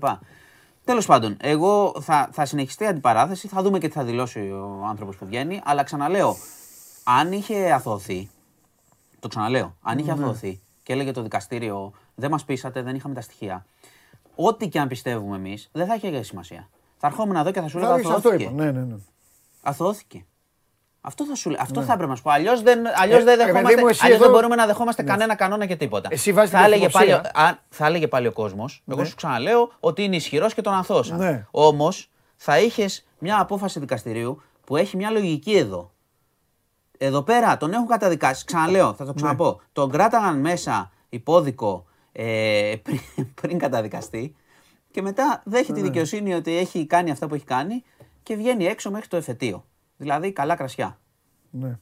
[0.85, 4.85] Τέλος πάντων, εγώ θα, θα συνεχιστεί η αντιπαράθεση, θα δούμε και τι θα δηλώσει ο
[4.89, 5.61] άνθρωπος που βγαίνει.
[5.65, 6.37] Αλλά ξαναλέω,
[7.05, 8.29] αν είχε αθωωθεί,
[9.21, 10.21] το ξαναλέω, αν είχε Ναι.
[10.21, 13.65] αθωωωθεί και έλεγε το δικαστήριο δεν μας πείσατε, δεν είχαμε τα στοιχεία.
[14.35, 16.69] Ό,τι και αν πιστεύουμε εμείς, δεν θα είχε σημασία.
[17.03, 18.43] Θα ερχόμουν εδώ και θα σου λέγα Δηλαδή, αυτό αθωώθηκε.
[18.53, 18.63] είπα.
[18.65, 18.95] Ναι, ναι, ναι.
[19.63, 20.25] Αθωώθηκε.
[21.01, 22.31] Αυτό θα, σου, λέ- αυτό θα έπρεπε να σου πω.
[22.31, 24.67] Αλλιώς δεν, αλλιώς Ε, δεν, ρε παιδί δεχόμαστε, μου, εσύ αλλιώς δεν εδώ- μπορούμε να
[24.67, 26.09] δεχόμαστε κανένα κανόνα και τίποτα.
[26.13, 27.43] Εσύ βάζεις θα, την έλεγε πάλι, ορθοψία.
[27.43, 31.17] α, θα έλεγε πάλι ο κόσμος, εγώ σου ξαναλέω ότι είναι ισχυρός και τον αθώσα.
[31.17, 31.47] Ναι.
[31.51, 35.93] Όμως θα είχες μια απόφαση δικαστηρίου που έχει μια λογική εδώ.
[36.99, 38.45] Εδώ πέρα τον έχουν καταδικάσει.
[38.45, 39.45] Ξαναλέω, θα το ξαναπώ.
[39.47, 39.67] Ναι.
[39.73, 43.01] Τον κράταγαν μέσα υπόδικο ε, πριν,
[43.41, 44.35] πριν καταδικαστεί
[44.91, 45.79] και μετά δέχεται Ναι.
[45.79, 47.83] τη δικαιοσύνη ότι έχει κάνει αυτά που έχει κάνει
[48.23, 49.65] και βγαίνει έξω μέχρι το εφετείο.
[49.97, 50.99] Δηλαδή καλά κρασιά.
[51.51, 51.79] ναι.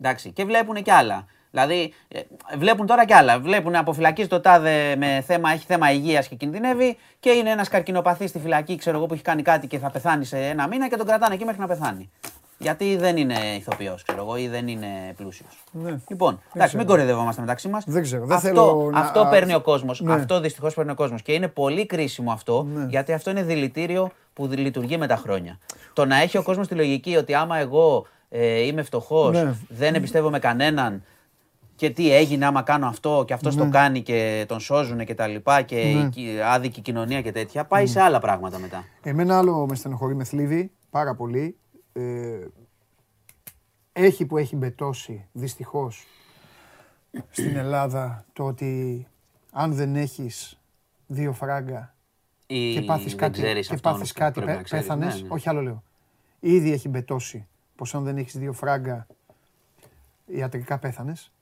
[0.00, 1.26] Εντάξει, και βλέπουν και άλλα.
[1.50, 2.20] Δηλαδή, ε,
[2.56, 3.40] βλέπουν τώρα και άλλα.
[3.40, 8.30] Βλέπουν αποφυλακίζει το τάδε με θέμα, έχει θέμα υγείας και κινδυνεύει και είναι ένας καρκινοπαθής
[8.30, 10.96] στη φυλακή, ξέρω εγώ, που έχει κάνει κάτι και θα πεθάνει σε ένα μήνα και
[10.96, 12.10] τον κρατάνε εκεί μέχρι να πεθάνει.
[12.58, 14.86] Γιατί δεν είναι ηθοποιός, ξέρω εγώ, ή δεν είναι
[15.16, 15.64] πλούσιος.
[15.72, 15.98] Ναι.
[16.08, 17.84] Λοιπόν, εντάξει, μην κοροϊδευόμαστε μεταξύ μας.
[17.86, 20.00] Δεν ξέρω, δεν αυτό, θέλω να- Αυτό παίρνει ο κόσμος.
[20.00, 20.12] Ναι.
[20.14, 21.22] Αυτό δυστυχώς παίρνει ο κόσμος.
[21.22, 25.58] Και είναι πολύ κρίσιμο αυτό, γιατί αυτό είναι δηλητήριο που δι- λειτουργεί με τα χρόνια.
[25.92, 29.54] Το να έχει ο κόσμος τη λογική ότι άμα εγώ ε, είμαι φτωχός, Ναι.
[29.68, 31.02] δεν εμπιστεύομαι κανέναν
[31.76, 33.64] και τι έγινε άμα κάνω αυτό και αυτός Ναι.
[33.64, 37.64] το κάνει και τον σώζουν και τα λοιπά και η ki- άδικη κοινωνία και τέτοια,
[37.64, 37.88] πάει Ναι.
[37.88, 38.84] σε άλλα πράγματα μετά.
[39.02, 41.56] Εμένα άλλο με στενοχωρεί, με θλίβει πάρα πολύ.
[41.98, 42.46] Ε,
[43.92, 46.06] έχει που έχει μπετώσει δυστυχώς
[47.30, 49.06] στην Ελλάδα το ότι
[49.52, 50.58] αν δεν έχεις
[51.06, 51.94] δύο φράγκα
[52.46, 54.86] Ή και πάθεις δεν κάτι, ξέρεις και αυτόν πάθεις που κάτι πρέπει να πέ, ξέρεις.
[54.86, 55.34] πέθανες, Ναι, ναι.
[55.34, 55.82] όχι άλλο λέω.
[56.40, 57.46] Ήδη έχει μπετώσει
[57.76, 59.06] πως αν δεν έχεις δύο φράγκα
[60.26, 61.32] ιατρικά πέθανες.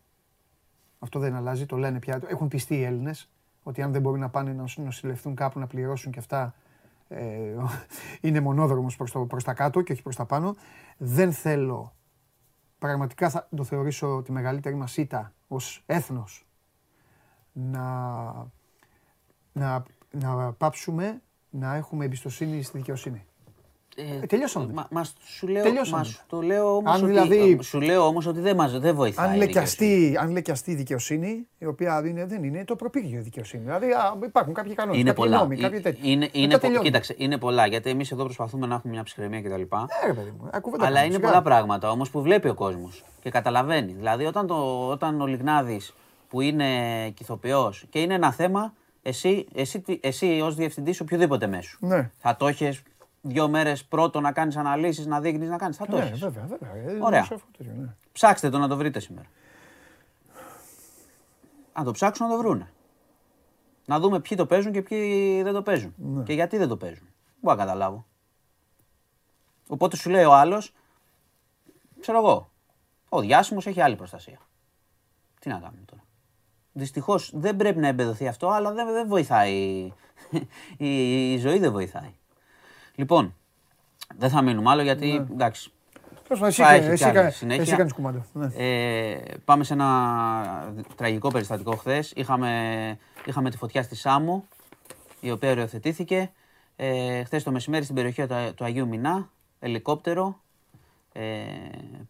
[0.99, 2.21] Αυτό δεν αλλάζει, το λένε πια.
[2.27, 3.29] Έχουν πιστεί οι Έλληνες
[3.63, 6.55] ότι αν δεν μπορούν να πάνε να νοσηλευτούν κάπου να πληρώσουν και αυτά
[7.09, 7.55] ε,
[8.21, 10.55] είναι μονόδρομος προς, το, προς τα κάτω και όχι προς τα πάνω.
[10.97, 11.95] Δεν θέλω,
[12.79, 16.47] πραγματικά θα το θεωρήσω τη μεγαλύτερη μας ήττα ως έθνος
[17.53, 18.33] να,
[19.53, 23.26] να να πάψουμε να έχουμε εμπιστοσύνη στη δικαιοσύνη.
[23.99, 24.73] Ε, Ε, τελειώσαμε.
[24.73, 25.97] Μα, μα σου λέω, Τελειώσαμε.
[25.99, 28.95] μα σου το λέω όμως Αν ότι, δηλαδή- σου λέω όμως ότι δεν, μας, δεν
[28.95, 29.27] βοηθάει.
[29.29, 29.89] Αν η δικαιοσύνη.
[29.91, 33.63] λεκιαστεί, αν λεκιαστεί η δικαιοσύνη, η οποία είναι, δεν είναι το προπήγιο η δικαιοσύνη.
[33.65, 35.39] Δηλαδή α, υπάρχουν κάποιοι κανόνες, Είναι κάποιοι πολλά.
[35.39, 36.01] νόμοι, Ε, κάποιοι τέτοιοι.
[36.11, 36.85] είναι, Μετά είναι, πο- τελειώνει.
[36.85, 37.67] κοίταξε, είναι πολλά.
[37.67, 39.51] Γιατί εμείς εδώ προσπαθούμε να έχουμε μια ψυχραιμία κτλ.
[39.53, 41.27] Ε, ρε παιδί μου, α, κουβέντα Αλλά κάνουμε, είναι σιγά.
[41.29, 43.93] πολλά πράγματα όμως που βλέπει ο κόσμος και καταλαβαίνει.
[43.93, 45.95] Δηλαδή, όταν, το, όταν ο Λιγνάδης
[46.29, 46.67] που είναι
[47.15, 51.79] κηθοποιός και είναι ένα θέμα, εσύ, εσύ, εσύ, εσύ ως διευθυντής οποιοδήποτε μέσου.
[51.87, 52.11] Ναι.
[52.19, 52.83] Θα το έχεις
[53.27, 55.77] δύο μέρες πρώτο να κάνεις αναλύσεις, να δείχνεις να κάνεις.
[55.77, 56.19] Θα το Ναι, έχεις.
[56.21, 56.71] βέβαια, βέβαια.
[56.75, 57.25] Ε, Ωραία.
[57.25, 57.95] σε αυτό το τέτοιο, ναι.
[58.13, 59.27] Ψάξτε το να το βρείτε σήμερα.
[61.73, 62.71] Αν το ψάξουν να το βρούνε.
[63.87, 65.95] Να δούμε ποιοι το παίζουν και ποιοι δεν το παίζουν.
[65.97, 66.23] Ναι.
[66.23, 67.07] Και γιατί δεν το παίζουν.
[67.07, 68.07] Δεν μπορώ να καταλάβω.
[69.69, 70.73] Οπότε σου λέει ο άλλος,
[72.01, 72.51] ξέρω εγώ,
[73.09, 74.39] ο διάσημος έχει άλλη προστασία.
[75.41, 76.03] Τι να κάνουμε τώρα.
[76.73, 79.93] Δυστυχώς δεν πρέπει να εμπεδοθεί αυτό, αλλά δεν, δεν βοηθάει.
[80.77, 82.15] η, η ζωή δεν βοηθάει.
[82.97, 83.35] Λοιπόν,
[84.19, 85.27] δεν θα μείνουμε άλλο γιατί Ναι.
[85.33, 85.71] εντάξει,
[86.29, 87.63] Τέλος πάντων, εσύ, θα κα- έχει εσύ, κι άλλη κα- συνέχεια.
[87.63, 88.25] εσύ κάνεις κουμάντο.
[88.33, 88.49] Ναι.
[88.57, 92.13] Ε, πάμε σε ένα τραγικό περιστατικό χθες.
[92.17, 94.45] Είχαμε, είχαμε τη φωτιά στη Σάμο,
[95.21, 96.31] η οποία οριοθετήθηκε.
[96.77, 100.41] Ε, χθες το μεσημέρι στην περιοχή του, του Αγίου Μινά, ελικόπτερο
[101.13, 101.23] ε,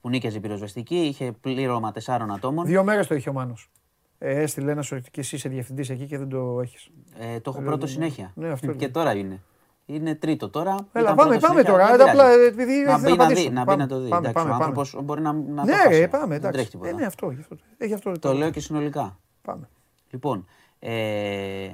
[0.00, 2.66] που νίκιαζε η πυροσβεστική, είχε πλήρωμα τεσσάρων ατόμων.
[2.66, 3.70] Δύο μέρες το είχε ο Μάνος.
[4.18, 6.88] Ε, έστειλε ένα ότι και εσύ είσαι διευθυντής εκεί και δεν το έχεις.
[7.18, 8.32] Ε, το έχω πρώτο συνέχεια.
[8.34, 8.90] Ναι, αυτό και λέω.
[8.90, 9.42] τώρα είναι.
[9.86, 10.70] Είναι τρίτο τώρα.
[10.92, 11.96] Έλα, ήταν πάμε, πρώτο πάμε συνέχεια, τώρα.
[11.96, 12.46] δεν ε, Απλά πειράζει.
[12.46, 13.42] επειδή να ήθελα μπει να, απαντήσω.
[13.42, 14.08] δει, να μπει Πάμε, να το δει.
[14.08, 14.64] Πάμε, Εντάξει, πάμε, ο πάμε.
[14.64, 15.98] άνθρωπος μπορεί να, να το Ναι, χάσει.
[15.98, 16.52] ρε, πάμε, Δεν εντάξει.
[16.52, 16.90] τρέχει τίποτα.
[16.90, 17.56] Ε, ναι, αυτό, γι' αυτό.
[17.78, 19.18] Έχει αυτό Το λέω και συνολικά.
[19.42, 19.68] Πάμε.
[20.10, 20.46] Λοιπόν,
[20.78, 21.68] ε,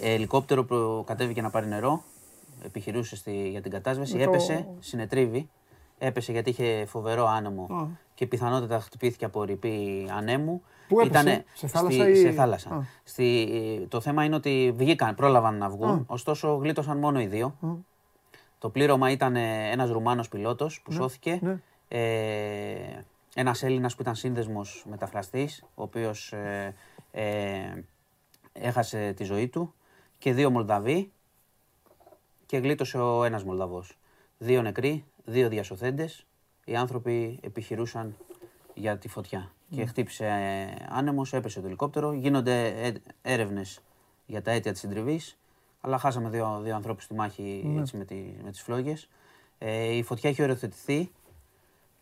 [0.00, 2.02] ελικόπτερο που κατέβηκε να πάρει νερό,
[2.64, 5.48] επιχειρούσε στη, για την κατάσβεση, Με το- έπεσε, συνετρίβει.
[5.98, 10.62] Έπεσε γιατί είχε φοβερό άνεμο και πιθανότατα χτυπήθηκε από ρηπή ανέμου.
[10.88, 12.70] Πού έπεσε, Ήτανε σε θάλασσα στη- ή- Σε θάλασσα.
[12.70, 12.82] Α.
[13.04, 17.54] Στη, το θέμα είναι ότι βγήκαν, πρόλαβαν να βγουν, ωστόσο γλίτωσαν μόνο οι δύο.
[18.58, 21.38] Το πλήρωμα ήταν ε, ένας Ρουμάνος πιλότος που σώθηκε.
[21.42, 21.56] ναι.
[21.88, 23.04] Ε,
[23.34, 26.74] ένας Έλληνας που ήταν σύνδεσμος μεταφραστής, ο οποίος ε,
[27.10, 27.84] ε,
[28.52, 29.74] έχασε τη ζωή του
[30.18, 31.12] και δύο Μολδαβοί
[32.46, 33.98] και γλίτωσε ο ένας Μολδαβός.
[34.38, 36.26] Δύο νεκροί, δύο διασωθέντες.
[36.64, 38.16] Οι άνθρωποι επιχειρούσαν
[38.74, 39.50] για τη φωτιά.
[39.74, 42.12] Και χτύπησε ε, άνεμος, έπεσε το ελικόπτερο.
[42.12, 42.92] Γίνονται ε,
[43.22, 43.80] έρευνες
[44.26, 45.38] για τα αίτια της συντριβής.
[45.80, 48.14] Αλλά χάσαμε δύο, δύο ανθρώπους στη μάχη έτσι, με, τη,
[48.44, 49.08] με τις φλόγες.
[49.58, 51.10] Ε, η φωτιά έχει οριοθετηθεί.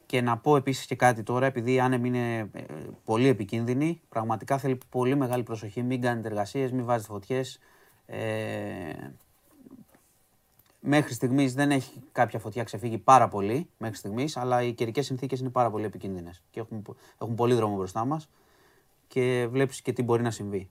[0.06, 2.64] Και να πω επίσης και κάτι τώρα, επειδή η άνεμη είναι ε,
[3.04, 7.58] πολύ επικίνδυνη, πραγματικά θέλει πολύ μεγάλη προσοχή, μην κάνετε εργασίες, μην βάζετε φωτιές.
[8.06, 8.20] Ε,
[10.84, 15.40] μέχρι στιγμής δεν έχει κάποια φωτιά ξεφύγει πάρα πολύ, μέχρι στιγμής, αλλά οι καιρικές συνθήκες
[15.40, 18.28] είναι πάρα πολύ επικίνδυνες και έχουν, έχουν πολύ δρόμο μπροστά μας
[19.06, 20.70] και βλέπεις και τι μπορεί να συμβεί.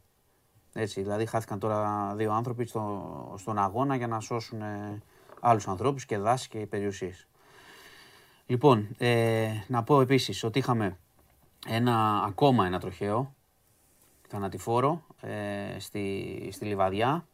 [0.73, 5.01] Έτσι, δηλαδή χάθηκαν τώρα δύο άνθρωποι στο, στον αγώνα για να σώσουν ε,
[5.39, 7.27] άλλους ανθρώπους και δάση και περιουσίες.
[8.45, 10.97] Λοιπόν, ε, να πω επίσης ότι είχαμε
[11.67, 13.35] ένα, ακόμα ένα τροχαίο,
[14.27, 17.27] θανατηφόρο, ε, στη, στη Λιβαδιά,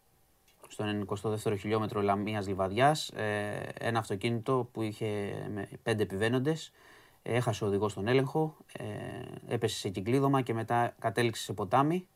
[0.68, 5.06] στον 22ο χιλιόμετρο Λαμίας Λιβαδιάς, ε, ένα αυτοκίνητο που είχε
[5.54, 6.72] με πέντε επιβαίνοντες,
[7.24, 8.84] ε, έχασε ο οδηγός τον έλεγχο, ε,
[9.54, 12.08] έπεσε σε κυκλίδωμα και μετά κατέληξε σε ποτάμι.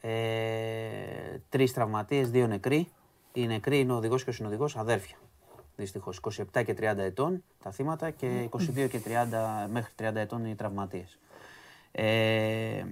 [0.00, 0.10] Ε,
[1.48, 2.88] τρεις τραυματίες, δύο νεκροί.
[3.32, 5.16] Οι νεκροί είναι ο οδηγός και ο συνοδηγός αδέρφια.
[5.76, 10.54] Δυστυχώς, 27 και 30 ετών τα θύματα και 22 και 30, μέχρι 30 ετών οι
[10.54, 11.18] τραυματίες.
[11.92, 12.84] Ε,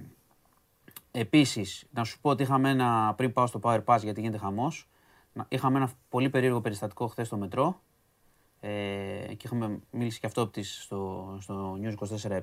[1.19, 4.87] επίσης, να σου πω ότι είχαμε ένα, πριν πάω στο Power Pass γιατί γίνεται χαμός,
[5.33, 7.81] να- είχαμε ένα πολύ περίεργο περιστατικό χθες στο μετρό
[8.59, 8.69] ε,
[9.27, 11.93] και είχαμε μιλήσει και αυτό από τις- στο, στο News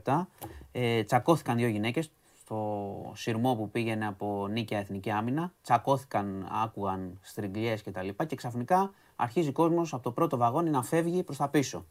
[0.05, 0.29] 24-7.
[0.73, 5.53] Ε, τσακώθηκαν δύο γυναίκες στο σειρμό που πήγαινε από Νίκαια Εθνική Άμυνα.
[5.63, 10.71] Τσακώθηκαν, άκουγαν στριγκλιές και τα λοιπά και ξαφνικά αρχίζει ο κόσμος από το πρώτο βαγόνι
[10.71, 11.85] να φεύγει προς τα πίσω.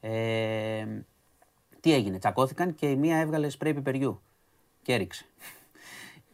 [0.00, 0.86] Ε,
[1.80, 4.20] τι έγινε, τσακώθηκαν και η μία έβγαλε σπρέι πιπεριού
[4.82, 5.24] και έριξε.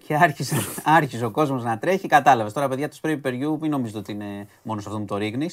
[0.07, 2.09] Και άρχισε, άρχισε ο κόσμος να τρέχει.
[2.09, 5.17] Κατάλαβες τώρα, παιδιά, το σπρέι πιπεριού, μην νομίζετε ότι είναι μόνος σε αυτό που το
[5.17, 5.49] ρίχνει.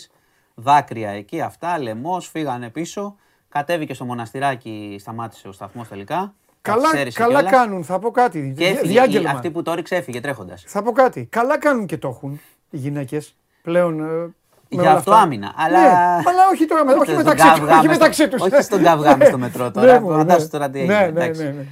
[0.55, 3.15] Δάκρυα εκεί, αυτά, λαιμός, φύγανε πίσω.
[3.49, 6.33] Κατέβηκε στο μοναστηράκι, σταμάτησε ο σταθμός τελικά.
[6.61, 7.51] Καλά, καθυστέρησε καλά κιόλας.
[7.51, 8.53] κάνουν, θα πω κάτι.
[8.57, 8.91] Και Δι- έφυγε.
[8.91, 9.29] Διάγγελμα.
[9.29, 10.63] Αυτή που το ρίξε έφυγε τρέχοντας.
[10.67, 11.25] Θα πω κάτι.
[11.31, 13.99] Καλά κάνουν και το έχουν οι γυναίκες πλέον.
[13.99, 15.23] ε, με Για όλα αυτό αυτά.
[15.23, 15.87] άμυνα, αλλά- Ναι,
[16.29, 17.59] αλλά όχι τώρα, με- όχι Στον μεταξύ τους.
[17.59, 18.41] καυγά Όχι μες μεταξύ στο- τους.
[18.51, 19.93] όχι στον καυγά μες στο μετρό τώρα.
[19.93, 20.47] Ναι, μου, Φαντάσου ναι.
[20.47, 21.67] τώρα τι Ναι, έγινε,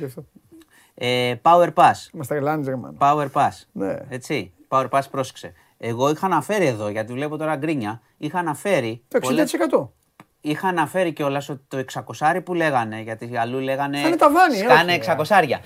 [0.99, 1.91] Ε, power pass.
[2.13, 2.95] Μας τρελάνεις ρε μάνα.
[2.99, 3.51] Power pass.
[3.71, 3.95] Ναι.
[4.09, 4.53] Έτσι.
[4.69, 5.53] Power pass, πρόσεξε.
[5.77, 9.03] Εγώ είχα αναφέρει εδώ, γιατί βλέπω τώρα γκρίνια, είχα αναφέρει.
[9.07, 9.91] Το πολλές- 60%.
[10.41, 13.97] είχα αναφέρει κιόλας ότι το 600 που λέγανε, γιατί αλλού λέγανε.
[13.97, 15.59] Θα είναι ταβάνι, Σκάνε όχι, 600.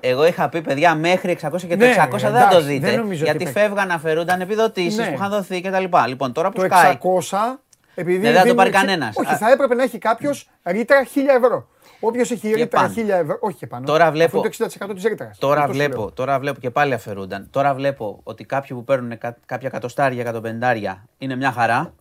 [0.00, 2.86] Εγώ είχα πει παιδιά μέχρι 600 και το Ναι, 600 δεν θα εντάξει, το δείτε.
[2.86, 3.52] δεν νομίζω ότι γιατί παίξει.
[3.60, 5.06] φεύγαν, αφαιρούνταν επιδοτήσεις Ναι.
[5.06, 5.84] που είχαν δοθεί κτλ.
[6.08, 6.90] Λοιπόν, τώρα που Το σκάει.
[6.92, 7.60] 600,
[7.94, 8.18] επειδή.
[8.18, 9.16] Ναι, δεν θα το δίνουν πάρει εξι- κανένας.
[9.16, 9.36] Όχι, Α.
[9.36, 11.68] θα έπρεπε να έχει κάποιος ρήτρα 1000 ευρώ.
[12.00, 12.94] Όποιος έχει ρήτρα πάνω.
[12.96, 13.36] 1000 ευρώ.
[13.40, 13.86] Όχι και πάνω.
[13.86, 15.30] Τώρα Αυτό βλέπω- είναι το 60% της ρήτρα.
[15.38, 17.48] Τώρα βλέπω, τώρα βλέπω και πάλι αφαιρούνταν.
[17.50, 21.94] Τώρα βλέπω ότι κάποιοι που παίρνουν κα- κάποια εκατοστάρια, εκατοπεντάρια είναι μια χαρά.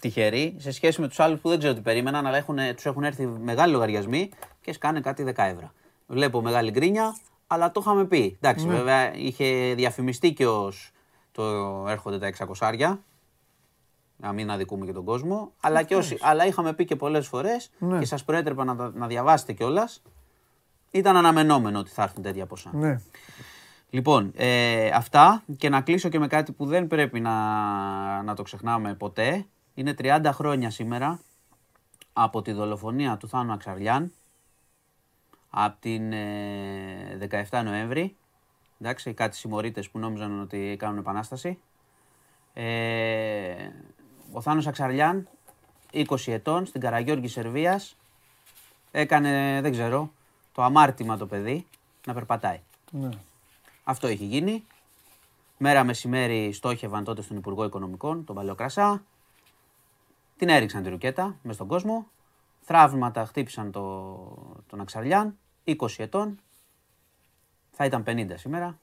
[0.00, 2.44] Τυχεροί σε σχέση με τους άλλους που δεν ξέρω τι περίμεναν, αλλά
[2.74, 4.30] τους έχουν έρθει μεγάλοι λογαριασμοί
[4.60, 5.70] και σκάνε κάτι 10 ευρώ.
[6.06, 8.36] Βλέπω μεγάλη γκρίνια, αλλά το είχαμε πει.
[8.40, 8.74] Εντάξει, Ναι.
[8.74, 10.90] βέβαια είχε διαφημιστεί και ως
[11.32, 11.42] το
[11.88, 12.98] έρχονται τα 600
[14.20, 15.52] να μην αδικούμε και τον κόσμο.
[15.60, 17.98] Αλλά, και όσοι, αλλά είχαμε πει και πολλές φορές Ναι.
[17.98, 20.02] και σας προέτρεπα να, τα- να διαβάσετε κιόλας.
[20.90, 22.70] Ήταν αναμενόμενο ότι θα έρθουν τέτοια ποσά.
[22.72, 23.00] Ναι.
[23.90, 27.32] Λοιπόν, ε, αυτά και να κλείσω και με κάτι που δεν πρέπει να,
[28.22, 29.46] να το ξεχνάμε ποτέ.
[29.74, 31.20] Είναι 30 χρόνια σήμερα
[32.12, 34.12] από τη δολοφονία του Θάνου Αξαριάν
[35.50, 38.16] από την ε, 17 Νοέμβρη.
[38.80, 41.58] Εντάξει, κάτι συμμορίτες που νόμιζαν ότι κάνουν επανάσταση.
[42.54, 43.54] Ε,
[44.32, 45.28] ο Θάνος Αξαριάν,
[45.92, 47.96] 20 ετών, στην Καραγιώργη Σερβίας,
[48.90, 50.12] έκανε, δεν ξέρω,
[50.52, 51.66] το αμάρτημα το παιδί
[52.06, 52.60] να περπατάει.
[52.90, 53.08] ναι.
[53.84, 54.64] Αυτό έχει γίνει.
[55.58, 59.02] Μέρα μεσημέρι στόχευαν τότε στον Υπουργό Οικονομικών, τον Παλαιοκρασά.
[60.36, 62.06] Την έριξαν τη ρουκέτα μες στον κόσμο.
[62.60, 66.38] Θραύματα χτύπησαν το, τον Αξαριάν, 20 ετών.
[67.70, 68.78] Θα ήταν 50 σήμερα.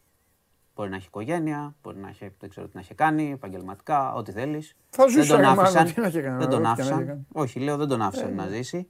[0.78, 4.32] Μπορεί να έχει οικογένεια, μπορεί να έχει, δεν ξέρω τι να έχει κάνει, επαγγελματικά, ό,τι
[4.32, 4.76] θέλεις.
[4.90, 7.08] Θα ζούσε, ρε, μάλλον, τι να είχε κάνει, δεν τον ό,τι και να είχε άφησαν.
[7.08, 7.26] κάνει.
[7.34, 8.90] Όχι, λέω δεν τον άφησαν να ζήσει.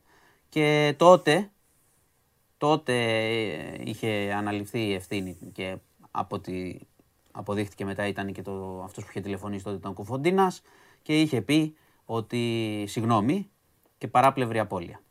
[0.50, 1.50] Και τότε,
[2.58, 5.78] τότε ε, είχε αναλυφθεί η ευθύνη και
[6.12, 6.80] από ό,τι
[7.32, 10.62] αποδείχτηκε μετά ήταν και το, αυτός που είχε τηλεφωνήσει τότε ήταν ο Κουφοντίνας
[11.02, 13.50] και είχε πει ότι συγγνώμη
[13.98, 15.02] και παράπλευρη απώλεια.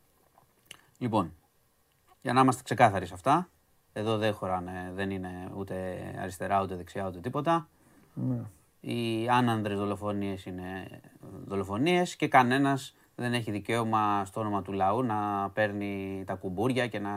[0.97, 1.33] Λοιπόν,
[2.21, 3.49] για να είμαστε ξεκάθαροι σε αυτά,
[3.97, 7.67] εδώ δεν χωράνε, δεν είναι ούτε αριστερά ούτε δεξιά ούτε τίποτα.
[8.13, 8.41] Ναι.
[8.79, 10.87] Οι άνανδρες δολοφονίες είναι
[11.45, 16.99] δολοφονίες και κανένας δεν έχει δικαίωμα στο όνομα του λαού να παίρνει τα κουμπούρια και
[16.99, 17.09] να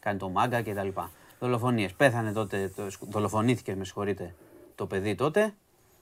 [0.00, 0.88] κάνει το μάγκα κτλ.
[1.38, 1.94] Δολοφονίες.
[1.94, 4.34] Πέθανε τότε, το, δολοφονήθηκε με συγχωρείτε
[4.74, 5.54] το παιδί τότε,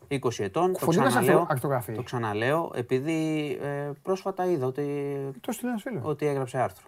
[0.09, 0.73] 20 ετών.
[0.73, 1.93] Το Κουφοντίνας ξαναλέω, αυτο- ακτογραφεί.
[1.95, 6.01] το ξαναλέω επειδή ε, πρόσφατα είδα ότι, Το στείλει ένα φίλο.
[6.05, 6.87] ότι έγραψε άρθρο.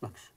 [0.00, 0.32] Εντάξει.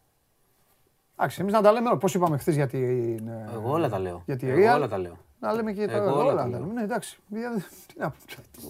[1.24, 1.98] Εντάξει, εμείς να τα λέμε.
[1.98, 3.28] Πώς είπαμε χθες για την.
[3.28, 4.22] ε, Εγώ όλα τα λέω.
[4.26, 5.18] Για τη Εγώ Real; όλα τα λέω.
[5.40, 6.36] Να λέμε και τα Εγώ όλα όλα.
[6.36, 6.60] τα τα λέω.
[6.60, 6.74] λέμε.
[6.74, 7.18] Ναι, εντάξει.
[7.28, 8.14] Για- Τι να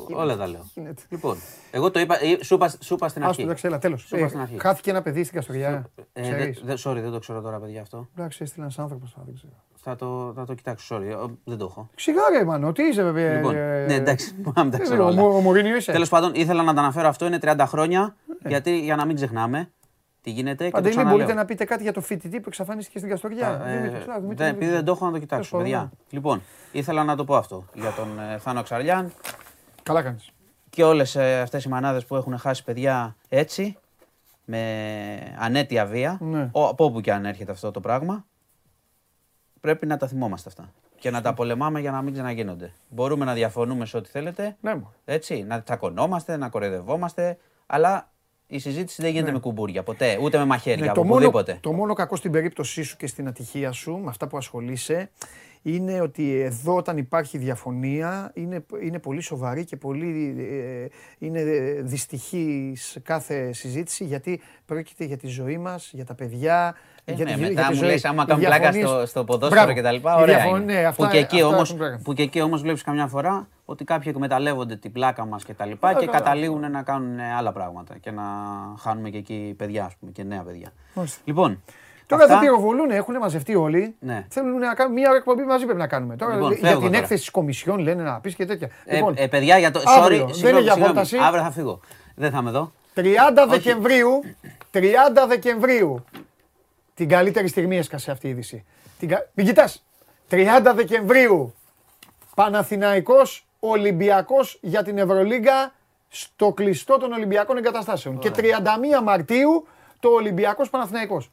[0.08, 0.22] πούμε.
[0.22, 0.66] Όλα τα λέω.
[0.74, 1.02] γίνεται.
[1.10, 1.38] Λοιπόν,
[1.72, 3.42] εγώ το είπα, ε, σου είπα, σου είπα στην Άστο, αρχή.
[3.42, 4.02] εντάξει, έλα, τέλος.
[4.02, 4.60] Σου είπα στην αρχή.
[4.62, 5.90] Χάθηκε ένα παιδί στην Καστοριά.
[6.14, 6.62] Ε, Ξέρεις.
[6.66, 8.08] δε- δε- sorry, δεν το ξέρω τώρα, παιδιά αυτό.
[8.18, 9.16] Εντάξει, έστειλε ένας άνθρωπος.
[9.26, 9.54] Δεν ξέρω.
[9.86, 11.90] Θα το, θα το κοιτάξω, sorry, ε, δεν το έχω.
[11.96, 13.34] Σιγάρε, μάνο, τι είσαι, βέβαια.
[13.36, 15.36] Λοιπόν, ε, ναι, εντάξει, πάμε τα δεν ξέρω ξέρω, όλα.
[15.38, 15.92] Ο Μωρίνιο είσαι.
[15.92, 18.50] Τέλος πάντων, ήθελα να τα αναφέρω αυτό, είναι 30 χρόνια, Ναι.
[18.50, 19.72] γιατί για να μην ξεχνάμε
[20.24, 20.64] τι γίνεται.
[20.64, 21.18] Και το Παντελή, ξαναλέω.
[21.18, 23.64] μπορείτε να πείτε κάτι για το φοιτητή που εξαφανίστηκε στην Καστοριά.
[23.66, 25.82] Ε, Δημήτρης, α, Δημήτρη, δεν- επειδή δεν το έχω να το Τέλος κοιτάξω, πάντων, παιδιά.
[25.84, 25.90] ναι.
[26.10, 26.42] Λοιπόν,
[26.72, 29.12] ήθελα να το πω αυτό για τον ε, Θάνο Αξαριάν
[29.84, 30.30] Καλά κάνεις.
[30.70, 33.78] και όλες αυτές οι μανάδες που έχουν χάσει παιδιά έτσι,
[34.46, 34.60] με
[35.40, 36.50] ανέτεια βία, Ναι.
[36.52, 38.26] ο- από όπου και αν έρχεται αυτό το πράγμα,
[39.62, 40.72] πρέπει να τα θυμόμαστε αυτά.
[41.00, 42.72] Και να τα πολεμάμε για να μην ξαναγίνονται.
[42.90, 44.94] Μπορούμε να διαφωνούμε σε ό,τι θέλετε, Ναι, μου.
[45.06, 48.12] έτσι, να τσακωνόμαστε, να κοροϊδευόμαστε, αλλά
[48.56, 49.34] η συζήτηση δεν γίνεται Ναι.
[49.34, 51.58] με κουμπούρια ποτέ, ούτε με μαχαίρια, Ναι, από το, μόνο, οπουδήποτε.
[51.62, 55.10] το μόνο κακό στην περίπτωσή σου και στην ατυχία σου, με αυτά που ασχολείσαι,
[55.66, 60.88] είναι ότι εδώ όταν υπάρχει διαφωνία είναι, είναι πολύ σοβαρή και πολύ ε,
[61.26, 61.42] είναι
[61.82, 66.76] δυστυχής κάθε συζήτηση γιατί πρόκειται για τη ζωή μας, για τα παιδιά,
[67.06, 67.90] Ε, για ναι, τη, μετά για τη μου ζωή.
[67.90, 69.76] λες άμα Οι κάνουν πλάκα διαφωνίες- στο, στο ποδόσφαιρο Μπράβο.
[69.78, 70.74] και τα λοιπά, Οι ωραία διαφων- είναι.
[70.74, 72.00] ναι, αυτά- που, και εκεί αυτά όμως, έχουν πλάκα.
[72.04, 75.66] που και εκεί όμως βλέπεις καμιά φορά ότι κάποιοι εκμεταλλεύονται την πλάκα μας και τα
[75.66, 76.18] λοιπά Ε, και καλά.
[76.18, 78.24] καταλήγουν να κάνουν άλλα πράγματα και να
[78.80, 80.72] χάνουμε και εκεί παιδιά, ας πούμε, και νέα παιδιά.
[80.94, 81.22] Μάλιστα.
[81.24, 81.62] Λοιπόν,
[82.08, 83.96] Τώρα αυτά- δεν πυροβολούν, έχουν μαζευτεί όλοι.
[84.00, 84.26] Ναι.
[84.30, 86.16] Θέλουν να κάνουν μία ώρα εκπομπή μαζί πρέπει να κάνουμε.
[86.16, 86.98] Τώρα Λοιπόν, για φεύγω την τώρα.
[87.04, 88.70] έκθεση της Κομισιόν λένε να πεις και τέτοια.
[88.86, 89.82] ε, λοιπόν, ε, παιδιά, για το.
[89.86, 90.94] αύριο, Sorry, δεν είναι συγγνώμη, για συγγνώμη.
[90.94, 91.18] πρόταση.
[91.18, 91.80] Αύριο θα φύγω.
[92.16, 92.72] Δεν θα είμαι εδώ.
[92.94, 94.22] 30 Δεκεμβρίου,
[94.72, 96.04] 30 Δεκεμβρίου,
[96.94, 98.66] την καλύτερη στιγμή έσκασε αυτή η είδηση.
[99.00, 99.84] Την κα- Μην κοιτάς.
[100.30, 101.54] 30 Δεκεμβρίου,
[102.36, 105.74] Παναθηναϊκός Ολυμπιακός για την Ευρωλίγκα
[106.10, 108.20] στο κλειστό των Ολυμπιακών Εγκαταστάσεων.
[108.20, 108.42] Και 31
[109.04, 109.68] Μαρτίου
[110.00, 111.32] το Ολυμπιακός Παναθηναϊκός.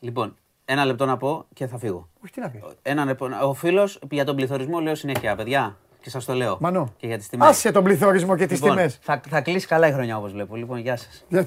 [0.00, 2.08] Λοιπόν, ένα λεπτό να πω και θα φύγω.
[2.24, 2.60] Όχι, τι να πεις.
[2.82, 3.28] Ένα λεπτό.
[3.42, 5.76] Ο φίλος για τον πληθωρισμό λέω συνέχεια, παιδιά.
[6.00, 6.56] Και σας το λέω.
[6.60, 6.92] Μανώ.
[6.96, 7.48] Και για τις τιμές.
[7.48, 8.98] Άσε τον πληθωρισμό και τις Λοιπόν, τιμές.
[9.02, 10.56] θα, θα κλείσει καλά η χρονιά όπως βλέπω.
[10.56, 11.24] Λοιπόν, γεια σας.
[11.28, 11.46] Για-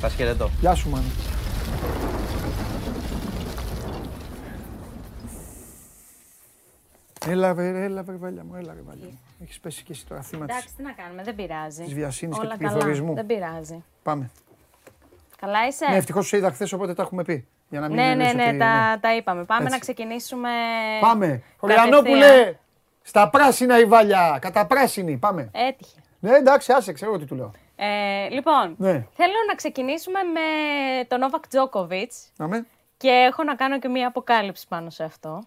[0.00, 0.50] Θα χαιρετώ.
[0.60, 1.04] Γεια σου, Μάνο.
[7.26, 9.20] Έλα, βρε, έλα, βρε, βάλια μου, έλα, ρε, βάλια μου.
[9.42, 11.82] Έχεις πέσει και εσύ τώρα θύμα της, Εντάξει, τι να κάνουμε, δεν πειράζει.
[11.84, 13.14] της βιασύνης και Όλα του καλά, πληθωρισμού.
[13.14, 13.84] δεν πειράζει.
[14.02, 14.30] Πάμε.
[15.40, 17.46] Καλά είσαι; Ναι, ευτυχώς σε είδα χθες, οπότε τα έχουμε πει.
[17.68, 19.44] Για να μην ναι, ναι, λες ναι, ότι- τα, τα είπαμε.
[19.44, 19.72] Πάμε Έτσι.
[19.74, 20.50] να ξεκινήσουμε.
[21.00, 21.26] Πάμε.
[21.26, 21.44] κατευθείαν.
[21.58, 22.56] Χωριανόπουλε,
[23.02, 25.50] στα πράσινα η βάλια, κατά πράσινη, πάμε.
[25.52, 25.98] Έτυχε.
[26.20, 27.50] Ναι, εντάξει, άσε, ξέρω τι του λέω.
[27.76, 28.90] Ε, λοιπόν, Ναι.
[29.12, 30.40] θέλω να ξεκινήσουμε με
[31.08, 32.66] τον Νόβακ Τζόκοβιτ Αμέ.
[32.96, 35.42] και έχω να κάνω και μία αποκάλυψη πάνω σε αυτό.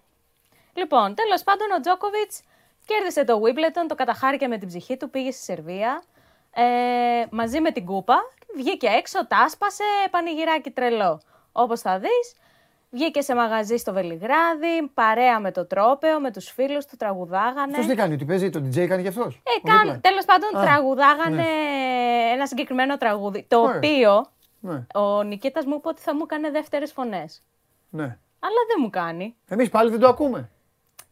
[0.73, 2.41] Λοιπόν, τέλος πάντων, ο Τζόκοβιτς
[2.85, 6.03] κέρδισε το Wimbledon, το καταχάρηκε με την ψυχή του, πήγε στη Σερβία
[6.53, 6.63] ε,
[7.31, 8.15] μαζί με την κούπα.
[8.55, 11.21] Βγήκε έξω, τα άσπασε, πανηγυράκι τρελό.
[11.51, 12.35] Όπως θα δεις,
[12.89, 17.71] βγήκε σε μαγαζί στο Βελιγράδι, παρέα με το τρόπεο, με τους φίλους του, τραγουδάγανε.
[17.71, 19.99] Αυτός τι κάνει, ότι παίζει, το DJ κάνει κι αυτός; Ε, Ο καν, δίπλα.
[19.99, 21.45] τέλος πάντων Α, τραγουδάγανε
[22.33, 23.75] ένα συγκεκριμένο τραγούδι, το Ωραία.
[23.77, 24.25] οποίο
[24.59, 27.41] Ναι, ο Νικήτας μου είπε ότι θα μου έκανε δεύτερες φωνές.
[27.89, 28.17] ναι.
[28.45, 29.35] Αλλά δεν μου κάνει.
[29.47, 30.49] Εμείς πάλι δεν το ακούμε.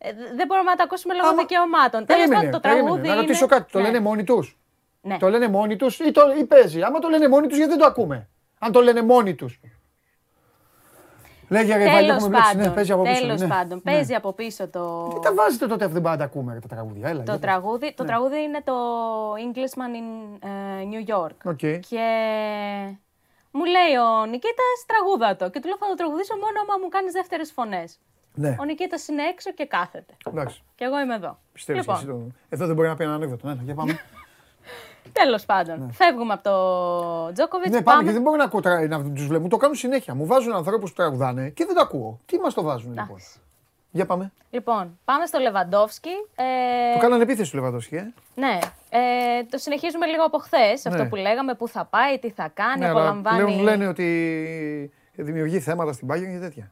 [0.03, 2.05] Ε, δ- δεν μπορούμε να το ακούσουμε λόγω Άμα- δικαιωμάτων.
[2.05, 2.85] Τέλος Περίμενε, πάντων, το περίμενε.
[2.87, 3.55] τραγούδι Να ρωτήσω είναι...
[3.55, 3.85] κάτι, το Ναι.
[3.85, 4.57] λένε μόνοι τους;
[5.01, 5.17] Ναι.
[5.17, 7.79] Το λένε μόνοι τους ή, το, ή παίζει; Άμα το λένε μόνοι τους, γιατί δεν
[7.81, 8.29] το ακούμε;
[8.59, 9.59] Αν το λένε μόνοι τους.
[11.49, 12.55] Λέγε ρε Βάλλη, Τέλος έχουμε βλέψει.
[12.55, 13.21] Ναι, πάντων, παίζει από πίσω.
[13.21, 13.47] τέλος ναι.
[13.47, 13.91] πάντων, Ναι.
[13.91, 17.07] παίζει από πίσω το, Τι τα βάζετε τότε αφού δεν πάντα ακούμε ρε, τα τραγούδια;
[17.09, 17.41] Έλα, το γιατί.
[17.41, 17.93] τραγούδι.
[17.93, 18.73] Το τραγούδι είναι το
[19.33, 20.07] Englishman in
[20.47, 20.49] ε,
[20.91, 21.35] New York.
[21.51, 21.57] OK.
[21.89, 22.05] Και
[23.51, 25.49] μου λέει ο Νικήτας τραγούδα το.
[25.49, 27.99] Και του λέω θα το τραγουδήσω μόνο άμα μου κάνεις δεύτερες φωνές.
[28.33, 30.13] Ναι, Ο Νικήτας είναι έξω και κάθεται.
[30.27, 30.61] εντάξει.
[30.75, 31.37] Και εγώ είμαι εδώ.
[31.53, 32.27] Πιστεύεις λοιπόν, και εσύ το...
[32.49, 33.47] Εδώ δεν μπορεί να πει ένα ανέκδοτο.
[33.47, 33.99] Ναι, για πάμε.
[35.21, 35.91] τέλος πάντων.
[35.93, 37.71] Φεύγουμε από το Τζόκοβιτ.
[37.71, 39.43] ναι, πάμε γιατί δεν μπορώ να, ακούω, τρα- να τους βλέπω.
[39.43, 40.15] Μου το κάνουν συνέχεια.
[40.15, 42.19] Μου βάζουν ανθρώπους που τραγουδάνε και δεν το ακούω.
[42.25, 43.39] Τι μας το βάζουν λοιπόν; Εντάξει.
[43.91, 44.31] Για πάμε.
[44.49, 46.09] Λοιπόν, πάμε στο Λεβαντόφσκι.
[46.35, 48.13] Ε, Το κάνανε επίθεση του Λεβαντόσκη, ε.
[48.35, 48.59] Ναι,
[48.89, 48.99] ε,
[49.49, 50.85] το συνεχίζουμε λίγο από χθες.
[50.85, 51.09] Αυτό Ναι.
[51.09, 53.43] που λέγαμε, πού θα πάει, τι θα κάνει, Ναι, αλλά απολαμβάνει.
[53.43, 56.71] πλέον λένε ότι δημιουργεί θέματα στην Bayern και τέτοια.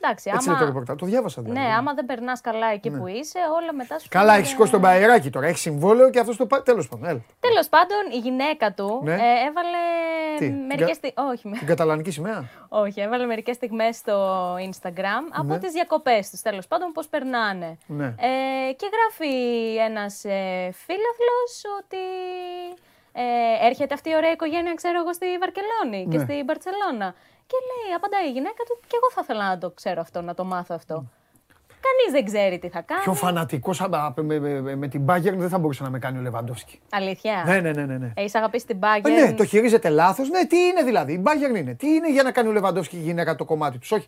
[0.00, 0.58] Εντάξει, Έτσι άμα...
[0.58, 0.96] λέει το ρεπορτάζ.
[0.96, 1.60] Το διάβασα δηλαδή.
[1.60, 4.80] Ναι, άμα δεν περνάς καλά εκεί που είσαι, όλα μετά σου Καλά, έχεις σηκώσει τον
[4.80, 5.46] Μπαϊράκι τώρα.
[5.46, 6.60] Έχεις συμβόλαιο και αυτός το πάει.
[6.60, 7.08] Τέλος πάντων.
[7.08, 7.20] Έλα.
[7.40, 9.12] Τέλος πάντων, η γυναίκα του Ναι.
[9.12, 9.16] ε,
[9.48, 9.78] έβαλε
[10.38, 10.98] Τι, μερικές.
[10.98, 11.20] την Στι...
[11.32, 15.58] Όχι, με- Την καταλανική σημαία; όχι, έβαλε μερικές στιγμές στο Instagram από Ναι.
[15.58, 16.38] τις διακοπές του.
[16.42, 17.78] Τέλος πάντων, πώς περνάνε.
[17.86, 18.04] Ναι.
[18.06, 19.34] Ε, και γράφει
[19.76, 21.96] ένας ε, φίλαθλος ότι
[23.12, 26.22] ε, έρχεται αυτή η ωραία οικογένεια, ξέρω εγώ, στη Βαρκελόνη και Ναι.
[26.24, 27.14] στη Μπαρσελόνα.
[27.46, 30.34] Και λέει, απαντάει η γυναίκα του, και εγώ θα ήθελα να το ξέρω αυτό, να
[30.34, 31.04] το μάθω αυτό.
[31.86, 33.00] Κανείς δεν ξέρει τι θα κάνει.
[33.02, 33.80] Πιο φανατικός
[34.14, 36.80] με, με, με, με την Bayern δεν θα μπορούσε να με κάνει ο Λεβαντόφσκι.
[36.90, 37.84] Αλήθεια; Ναι, ναι, ναι.
[37.84, 38.12] ναι, ναι.
[38.16, 39.10] Έχει αγαπήσει την Ε, Bayern.
[39.10, 40.28] ναι, το χειρίζεται λάθος.
[40.28, 41.12] Ναι, τι είναι δηλαδή.
[41.12, 41.74] Η Bayern είναι.
[41.74, 44.06] Τι είναι για να κάνει ο Λεβαντόφσκι η γυναίκα το κομμάτι τους; Όχι.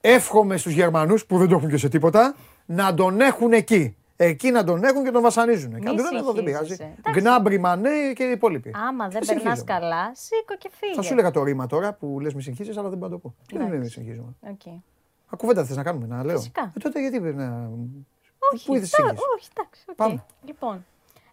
[0.00, 2.34] Εύχομαι στους Γερμανούς που δεν το έχουν και σε τίποτα
[2.66, 3.96] να τον έχουν εκεί.
[4.20, 5.80] Εκεί να τον έχουν και τον βασανίζουν.
[5.80, 6.64] Και αν δεν είναι εδώ δεν πειράζει.
[6.66, 6.94] συγχύζεσαι.
[6.98, 7.20] Εντάξει.
[7.20, 8.74] Γκνάμπρι, Μανέ και οι υπόλοιποι.
[8.88, 9.72] Άμα δεν Τι περνάς συγχύζομαι.
[9.80, 10.94] καλά, σήκω και φύγε.
[10.94, 13.28] Θα σου έλεγα το ρήμα τώρα που λες μη συγχύζεσαι, αλλά δεν μπορώ να το
[13.28, 13.34] πω.
[13.46, 14.34] Τι δεν είναι μη συγχύζομαι.
[14.50, 14.60] Οκ.
[15.30, 16.36] Ακούβεντα θες να κάνουμε, να λέω.
[16.36, 16.72] Φυσικά.
[16.76, 17.70] Ε, τότε γιατί πρέπει να.
[18.52, 19.84] Όχι, Πού είδες τώρα- συγχύζεσαι; όχι, εντάξει.
[19.88, 19.94] οκ.
[19.96, 20.24] Πάμε.
[20.44, 20.84] Λοιπόν.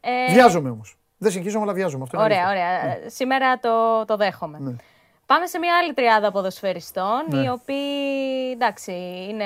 [0.02, 0.98] ε, Βιάζομαι όμως.
[1.18, 2.03] Δεν συγχύζομαι, αλλά βιάζομαι.
[2.03, 2.66] Αυτό είναι Ωραία, αλήθεια.
[2.84, 3.06] ωραία.
[3.06, 4.57] Ε, Σήμερα το, το δέχομαι.
[4.60, 4.76] Ναι.
[5.26, 7.43] Πάμε σε μια άλλη τριάδα ποδοσφαιριστών, Ναι.
[7.43, 8.91] οι οποίοι εντάξει,
[9.30, 9.45] είναι,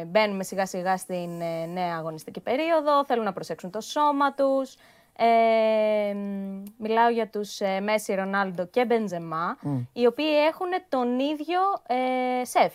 [0.00, 4.74] ε, μπαίνουμε σιγά σιγά στην ε, νέα αγωνιστική περίοδο, θέλουν να προσέξουν το σώμα τους.
[5.16, 9.56] Ε, μ, μιλάω για τους ε, Μέση, Ρονάλντο και Μπενζεμά,
[9.92, 12.72] οι οποίοι έχουν τον ίδιο ε, σεφ.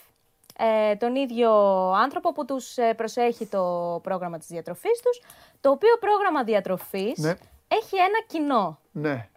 [0.59, 1.51] Ε, τον ίδιο
[1.91, 3.63] άνθρωπο που τους ε, προσέχει το
[4.03, 5.21] πρόγραμμα της διατροφής τους,
[5.61, 7.29] το οποίο πρόγραμμα διατροφής Ναι.
[7.67, 8.79] έχει ένα κοινό.
[8.91, 9.27] Ναι.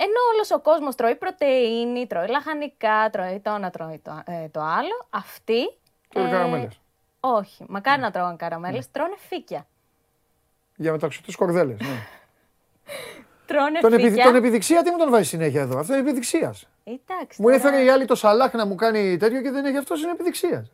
[0.00, 4.60] Ενώ όλος ο κόσμος τρώει πρωτενη, τρώει λαχανικά, τρώει το ένα, τρώει το, ε, το
[4.60, 5.78] άλλο, αυτοί.
[6.08, 6.80] Τρώει καραμέλες.
[7.20, 9.66] Όχι, μακάρι να τρώγαν καραμέλες, τρώνε φύκια.
[10.76, 11.80] Για μεταξωτέ κορδέλες.
[11.80, 11.86] Ναι.
[13.46, 14.08] Τρώνε τον, επιδει...
[14.08, 14.24] φύκια.
[14.24, 15.78] τον επιδειξία, τι μου τον βάζεις συνέχεια εδώ.
[15.78, 16.66] Αυτό είναι επιδειξίας.
[16.84, 19.76] Εντάξει, Μου τώρα- έφερε η άλλη το σαλάχ να μου κάνει τέτοιο και δεν έχει
[19.76, 20.70] αυτός είναι επιδειξίας.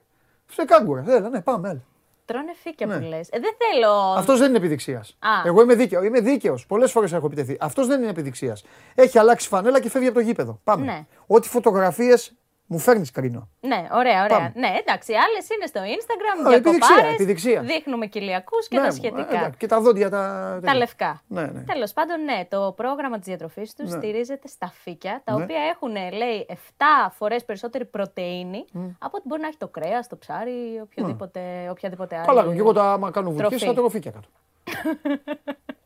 [0.48, 1.04] Αυτό είναι κάγκουρα.
[1.08, 1.68] Έλα, ναι, πάμε.
[1.68, 1.80] Έλα.
[2.24, 2.98] Τρώνε φύκια Ναι.
[2.98, 3.28] που λες.
[3.30, 3.90] Ε, δεν θέλω.
[3.92, 5.16] Αυτός δεν είναι επιδειξίας.
[5.18, 5.28] Α.
[5.44, 6.02] Εγώ είμαι δίκαιο.
[6.02, 6.66] Είμαι δίκαιος.
[6.66, 7.56] Πολλές φορές έχω επιτεθεί.
[7.60, 8.64] Αυτός δεν είναι επιδειξίας.
[8.94, 10.60] Έχει αλλάξει φανέλα και φεύγει από το γήπεδο.
[10.64, 10.84] Πάμε.
[10.84, 11.06] Ναι.
[11.26, 12.32] Ό,τι φωτογραφίες
[12.66, 13.48] μου φέρνεις κρίνο.
[13.60, 14.36] Ναι, ωραία, ωραία.
[14.36, 14.52] Πάμε.
[14.54, 17.60] Ναι, εντάξει, άλλες είναι στο Instagram, Α, για επιδειξία, κοπάρες, επιδειξία.
[17.60, 19.34] Δείχνουμε κοιλιακούς και Ναι, τα μου, σχετικά.
[19.34, 20.18] ε, εντάξει, και τα δόντια τα.
[20.54, 20.74] τα τέτοια.
[20.74, 21.22] λευκά.
[21.26, 21.60] Ναι, ναι.
[21.60, 23.96] Τέλος πάντων, ναι, το πρόγραμμα της διατροφής τους Ναι.
[23.96, 25.42] στηρίζεται στα φύκια, τα Ναι.
[25.42, 28.64] οποία έχουν, λέει, 7 φορές περισσότερη πρωτενη
[28.98, 32.26] από ό,τι μπορεί να έχει το κρέας, το ψάρι ή οποιοδήποτε, οποιαδήποτε άλλη.
[32.26, 33.64] Καλά, και εγώ τα άμα κάνω βουτιέ τροφή.
[33.66, 34.28] θα τρώω φύκια κάτω.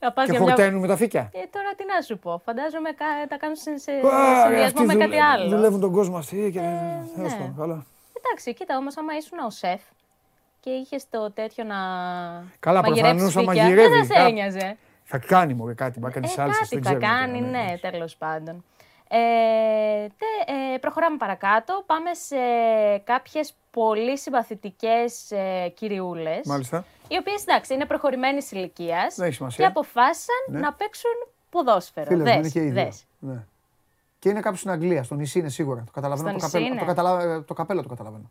[0.00, 1.20] Να πας Και για μια- χορταίνουν με τα φύκια.
[1.34, 2.40] Ε, τώρα τι να σου πω.
[2.44, 5.48] Φαντάζομαι κα- τα κάνουν σε, σε Α, συνδυασμό αυτοί με κάτι δουλεύουν- άλλο.
[5.48, 6.60] Δουλεύουν τον κόσμο αυτοί και.
[7.14, 7.38] τέλος ναι.
[7.38, 7.86] πάντων, καλά.
[8.18, 9.80] Εντάξει, κοίτα όμως, άμα ήσουν ο σεφ
[10.60, 11.76] και είχες το τέτοιο να.
[12.60, 14.76] Καλά, μαγειρέψεις προφανώς θα φύκια, μαγειρεύει, Δεν θα σε κά- ένοιαζε.
[15.04, 17.78] Θα κάνει μου κάτι, θα κάνεις Ε, σάλσες, κάτι δεν θα ξέρουμε κάνει, τώρα, ναι,
[17.78, 18.64] τέλος πάντων.
[19.10, 19.18] Ε,
[20.18, 21.82] τε, ε, προχωράμε παρακάτω.
[21.86, 22.36] Πάμε σε
[23.04, 26.40] κάποιες πολύ συμπαθητικές ε, κυριούλες.
[26.46, 26.84] Μάλιστα.
[27.08, 29.68] Οι οποίες εντάξει είναι προχωρημένη ηλικίας Δεν έχει και σημασία.
[29.68, 30.58] αποφάσισαν Ναι.
[30.60, 31.10] να παίξουν
[31.50, 32.06] ποδόσφαιρο.
[32.06, 32.84] Φίλες μου Δες, είναι και οι δύο.
[32.84, 33.04] δες.
[33.18, 33.44] Ναι.
[34.18, 35.82] Και είναι κάποιος στην Αγγλία, στο νησί είναι σίγουρα.
[35.86, 36.28] Το καταλαβαίνω.
[36.28, 36.80] Στο το, νησί καπέλο, είναι.
[36.80, 37.44] το, καταλα...
[37.44, 38.30] το καπέλο το καταλαβαίνω.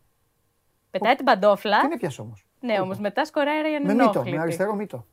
[0.92, 1.80] Πετάει την παντόφλα.
[1.80, 2.34] Τι είναι πιάσω όμω.
[2.60, 4.38] Ναι, όμως μετά σκοράρει Με μύτο, με ανενόχλητη.
[4.38, 5.06] αριστερό μύτο.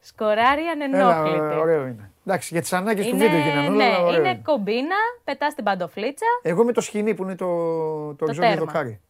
[0.00, 1.58] Σκοράρει Έλα, ανενόχλητη.
[1.58, 2.10] ωραίο είναι.
[2.26, 3.76] Εντάξει, για τις ανάγκες του Είναι, βίντεο γίνανε όλα.
[3.76, 4.40] ναι, αλλά ωραίο είναι είναι.
[4.44, 6.26] κομπίνα, πετάς την παντοφλίτσα.
[6.42, 7.46] Εγώ με το σκηνή που είναι το,
[8.14, 8.64] το, οριζόντιο τέρμα.
[8.64, 9.00] δοκάρι.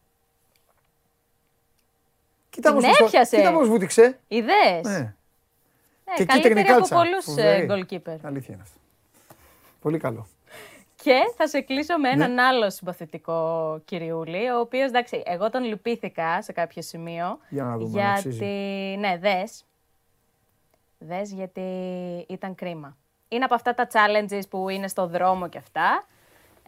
[2.59, 3.35] Κοίτα Την πώς το- έπιασε.
[3.37, 4.19] Κοίτα πώς βούτυξε.
[4.27, 4.83] Ιδέες.
[4.83, 5.13] Ναι.
[6.05, 6.95] Ε, Και καλύτερη κίτρινη από κάλτσα.
[6.95, 7.67] πολλούς Φοβερή.
[7.69, 8.17] goalkeeper.
[8.21, 8.79] Αλήθεια είναι αυτό.
[9.81, 10.27] Πολύ καλό.
[11.03, 12.41] Και θα σε κλείσω με έναν Ναι.
[12.41, 17.39] άλλο συμπαθητικό κυριούλη, ο οποίος εντάξει, εγώ τον λυπήθηκα σε κάποιο σημείο.
[17.49, 18.27] Για να δούμε αν Γιατί.
[18.27, 18.45] αξίζει.
[18.99, 19.63] Ναι, δες.
[20.97, 21.61] Δες γιατί
[22.27, 22.97] ήταν κρίμα.
[23.27, 26.05] Είναι από αυτά τα challenges που είναι στο δρόμο και αυτά.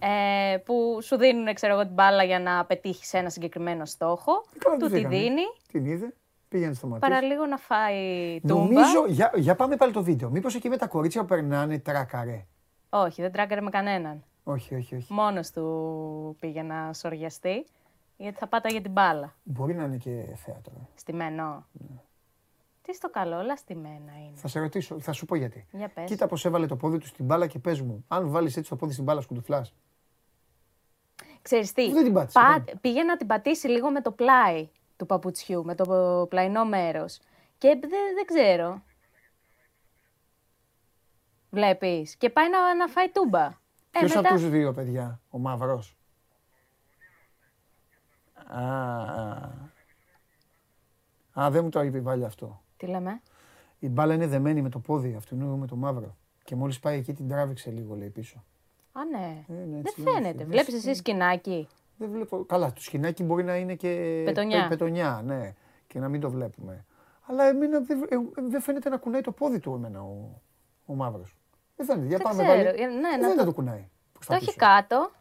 [0.04, 4.32] Ε, που σου δίνουν ξέρω εγώ, την μπάλα για να πετύχεις ένα συγκεκριμένο στόχο.
[4.58, 5.18] Καλά του τους τη έκανε.
[5.18, 5.42] δίνει.
[5.72, 6.14] Την είδε,
[6.48, 7.00] πήγαινε στο μάτι.
[7.00, 8.54] Παραλίγο να φάει τούμπα.
[8.64, 10.30] Νομίζω, για, για πάμε πάλι το βίντεο.
[10.30, 12.46] Μήπως εκεί με τα κορίτσια που περνάνε τράκαρε.
[12.90, 14.24] Όχι, δεν τράκαρε με κανέναν.
[14.44, 15.14] Όχι, όχι, όχι.
[15.14, 17.66] Μόνος του πήγε να σοριαστεί,
[18.18, 19.36] γιατί θα πάταγε την μπάλα.
[19.44, 20.74] Μπορεί να είναι και θέατρο.
[20.82, 20.88] ε.
[20.96, 21.66] Στημένο.
[22.82, 24.32] Τι στο καλό, όλα στημένα είναι.
[24.36, 25.68] Θα σε ρωτήσω, θα σου πω γιατί.
[25.72, 26.06] Για πες.
[26.10, 28.76] Κοίτα πώς έβαλε το πόδι του στην μπάλα και πες μου, αν βάλεις έτσι το
[28.76, 29.74] πόδι στην μπάλα, σκουντουφλάς.
[31.42, 32.80] Ξέρεις τι, Δεν την πάτησε, πά- δεν.
[32.82, 37.20] πήγε να την πατήσει λίγο με το πλάι του παπουτσιού, με το πλαϊνό μέρος.
[37.58, 38.82] Και δεν, δεν ξέρω.
[41.50, 42.16] Βλέπεις.
[42.16, 43.46] Και πάει να, να φάει τούμπα.
[43.46, 43.54] Ε,
[44.00, 45.96] Ποιος μετά- από τους δύο παιδιά, ο μαύρος;
[48.48, 48.64] Α,
[49.02, 49.52] α.
[51.40, 52.62] Α, δεν μου το επιβάλλει αυτό.
[52.78, 53.22] Τι λέμε;
[53.80, 56.16] Η μπάλα είναι δεμένη με το πόδι αυτού με το μαύρο.
[56.44, 58.44] Και μόλις πάει εκεί την τράβηξε λίγο, λέει πίσω.
[58.92, 59.44] Α, ναι.
[59.50, 60.32] Ε, ναι, δεν έτσι λέει, φαίνεται.
[60.38, 60.46] φίλε.
[60.46, 62.46] Βλέπεις Δες- εσύ σκηνάκι; Δεν βλέπω.
[62.46, 64.60] Καλά, το σκηνάκι μπορεί να είναι και Πετονιά.
[64.60, 65.54] πε- πετονιά, ναι.
[65.88, 66.86] Και να μην το βλέπουμε.
[67.26, 68.16] Αλλά εμένα δεν ε,
[68.50, 70.42] δεν φαίνεται να κουνάει το πόδι του εμένα ο,
[70.86, 71.36] ο μαύρος.
[71.76, 72.08] Δεν φαίνεται.
[72.08, 72.58] Για Δεν πάμε ξέρω.
[72.64, 72.82] πάλι.
[72.82, 73.90] Ε, ναι, να δεν το- το κουνάει.
[74.14, 74.58] προς τα Το έχει πίσω.
[74.58, 75.12] κάτω.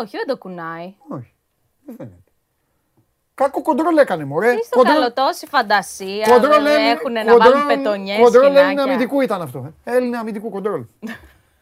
[0.00, 0.94] Όχι, δεν το κουνάει.
[1.08, 1.34] Όχι.
[1.86, 2.20] Δεν φαίνεται.
[3.34, 4.54] Κάκο κοντρόλ έκανε μωρέ.
[4.54, 6.38] Τι στο καλό, τόση φαντασία.
[6.40, 8.82] δεν έχουν να βάλουν πετονιές, Κοντρόλ Έλληνα σκηνάκια.
[8.92, 9.74] αμυντικού ήταν αυτό.
[9.84, 9.96] ε.
[9.96, 10.84] Έλληνα αμυντικού κοντρόλ.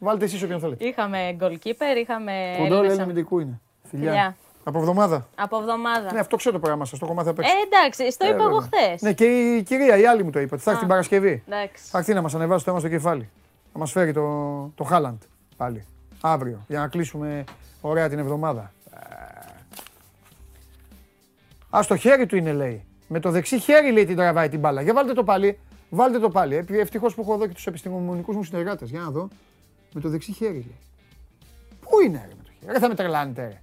[0.05, 0.85] Βάλτε εσείς όποιον θέλετε.
[0.87, 3.61] Είχαμε goalkeeper, είχαμε Κοντρόλ Έλληνες Έλληνα αμ- αμυντικού είναι.
[3.91, 4.11] Φιλιά.
[4.11, 4.37] Φιλιά.
[4.65, 5.29] Από εβδομάδα.
[5.35, 6.13] από εβδομάδα.
[6.13, 6.99] Ναι, αυτό ξέρω το πράγμα σας.
[6.99, 7.55] Το έχω μάθει απ' Ε, έξω.
[7.67, 8.81] εντάξει, στο Ε, είπα εγώ βέβαια.
[8.83, 9.03] χθες.
[9.03, 10.55] Ναι, και η κυρία, η άλλη μου το είπε.
[10.55, 11.43] ότι Θα έρθει την Παρασκευή.
[11.49, 11.85] Εντάξει.
[11.91, 13.29] Θα έρθει να μας ανεβάσει το αίμα στο κεφάλι.
[13.73, 15.23] Θα μας φέρει το, το Χάλαντ
[15.57, 15.85] πάλι.
[16.21, 16.65] Αύριο.
[16.69, 17.45] Για να κλείσουμε
[17.81, 18.73] ωραία την εβδομάδα.
[21.77, 22.85] Α, στο χέρι του είναι λέει.
[23.09, 24.83] Με το δεξί χέρι λέει την τραβάει την μπάλα.
[24.83, 25.59] Για βάλτε το πάλι.
[25.91, 26.65] Βάλτε το πάλι.
[26.71, 28.91] Ευτυχώς που έχω εδώ και τους επιστημονικούς μου συνεργάτες.
[28.91, 29.29] Για να δω.
[29.95, 30.79] Με το δεξί χέρι λέει.
[31.81, 33.61] Πού είναι ρε με το χέρι; Ρε θα με τρελάνετε ρε.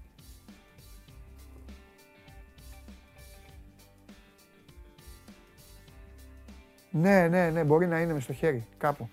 [6.91, 9.09] Ναι, ναι, ναι, μπορεί να είναι μες στο χέρι κάπου.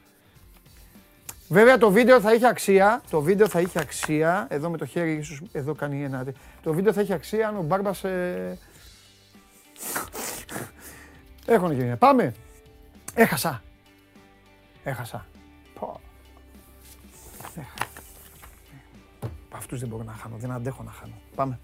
[1.48, 3.02] Βέβαια το βίντεο θα είχε αξία.
[3.10, 4.46] Το βίντεο θα είχε αξία.
[4.50, 6.26] Εδώ με το χέρι, ίσως εδώ κάνει ένα.
[6.62, 8.04] Το βίντεο θα είχε αξία αν ο Μπάρμπας...
[8.04, 8.58] Ε...
[11.46, 11.96] Έχουν γίνει.
[11.96, 12.34] Πάμε.
[13.14, 13.62] Έχασα.
[14.84, 15.26] Έχασα.
[19.58, 20.36] Αυτούς δεν μπορώ να χάνω.
[20.36, 21.14] Δεν αντέχω να χάνω.
[21.34, 21.58] Πάμε.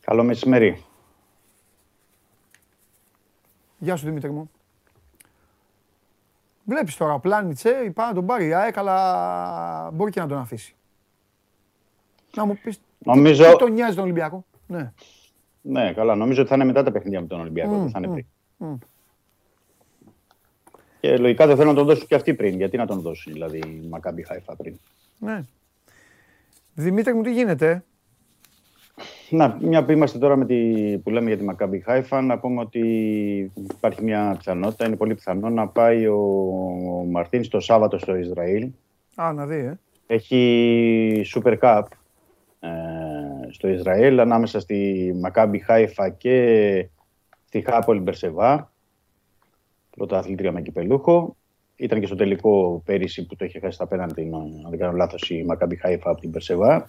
[0.00, 0.84] Καλό μεσημέρι.
[3.78, 4.50] Γεια σου Δημήτρη μου.
[6.64, 10.38] Βλέπεις τώρα, ο Πλάνιτσε, είπα να τον πάρει η ΑΕΚ, αλλά μπορεί και να τον
[10.38, 10.74] αφήσει.
[12.34, 14.92] Να μου πεις, Νομίζω, τι τον νοιάζει τον Ολυμπιακό; Ναι.
[15.60, 18.08] ναι, καλά, νομίζω ότι θα είναι μετά τα παιχνίδια με τον Ολυμπιακό, δεν θα είναι
[18.12, 18.26] πριν.
[18.56, 18.74] μμ.
[21.00, 22.56] Και λογικά δεν θέλουν να τον δώσουν και αυτοί πριν.
[22.56, 24.74] Γιατί να τον δώσουν, δηλαδή, η Μακάμπι Χάιφα πριν.
[25.18, 25.42] ναι.
[26.74, 27.84] Δημήτρη μου, τι γίνεται.
[29.30, 32.60] Να, μια που είμαστε τώρα με τη, που λέμε για τη Μακάμπι Χάιφα, να πούμε
[32.60, 32.80] ότι
[33.74, 36.16] υπάρχει μια πιθανότητα, είναι πολύ πιθανό να πάει ο
[37.10, 38.70] Μαρτίν το Σάββατο στο Ισραήλ.
[39.14, 39.78] Α, να δει, ε.
[40.06, 41.96] Έχει Super Cup ε,
[43.50, 46.88] στο Ισραήλ ανάμεσα στη Μακάμπι Χάιφα και
[47.46, 48.72] στη Χάπολη Μπερσεβά.
[49.96, 51.36] Πρωταθλήτρια με κυπελούχο.
[51.76, 55.30] Ήταν και στο τελικό πέρυσι που το είχε χάσει στα πέναντι, αν δεν κάνω λάθος,
[55.30, 56.84] η Μακάμπι Χάιφα από την Μπερσεβά.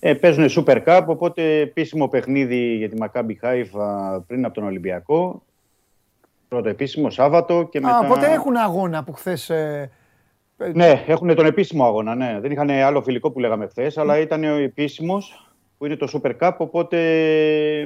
[0.00, 5.42] Ε, παίζουν Super Cup, οπότε επίσημο παιχνίδι για τη Μακάμπι Χάιφα πριν από τον Ολυμπιακό.
[6.48, 7.96] Πρώτο επίσημο Σάββατο και μετά...
[7.96, 9.50] Α, οπότε έχουν αγώνα που χθες.
[10.62, 12.14] Ε, Ναι, έχουν τον επίσημο αγώνα.
[12.14, 12.38] Ναι.
[12.40, 16.32] Δεν είχαν άλλο φιλικό που λέγαμε χθες, αλλά ήταν ο επίσημος που είναι το Super
[16.40, 16.96] Cup, οπότε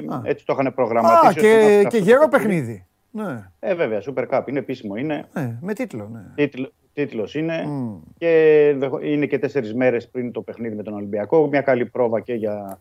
[0.07, 0.21] Α.
[0.23, 1.27] έτσι το είχαν Α, προγραμματίσει.
[1.27, 2.85] ώστε να και, έχουν και αυτό το γερό παιχνίδι.
[3.11, 5.25] Ναι, Ε, βέβαια, Super Cup είναι επίσημο, είναι.
[5.33, 6.19] ναι, με τίτλο, ναι.
[6.35, 7.95] Τίτλο, τίτλος είναι Μμ.
[8.17, 11.47] και δεχο- είναι και τέσσερις μέρες πριν το παιχνίδι με τον Ολυμπιακό.
[11.47, 12.79] Μια καλή πρόβα και για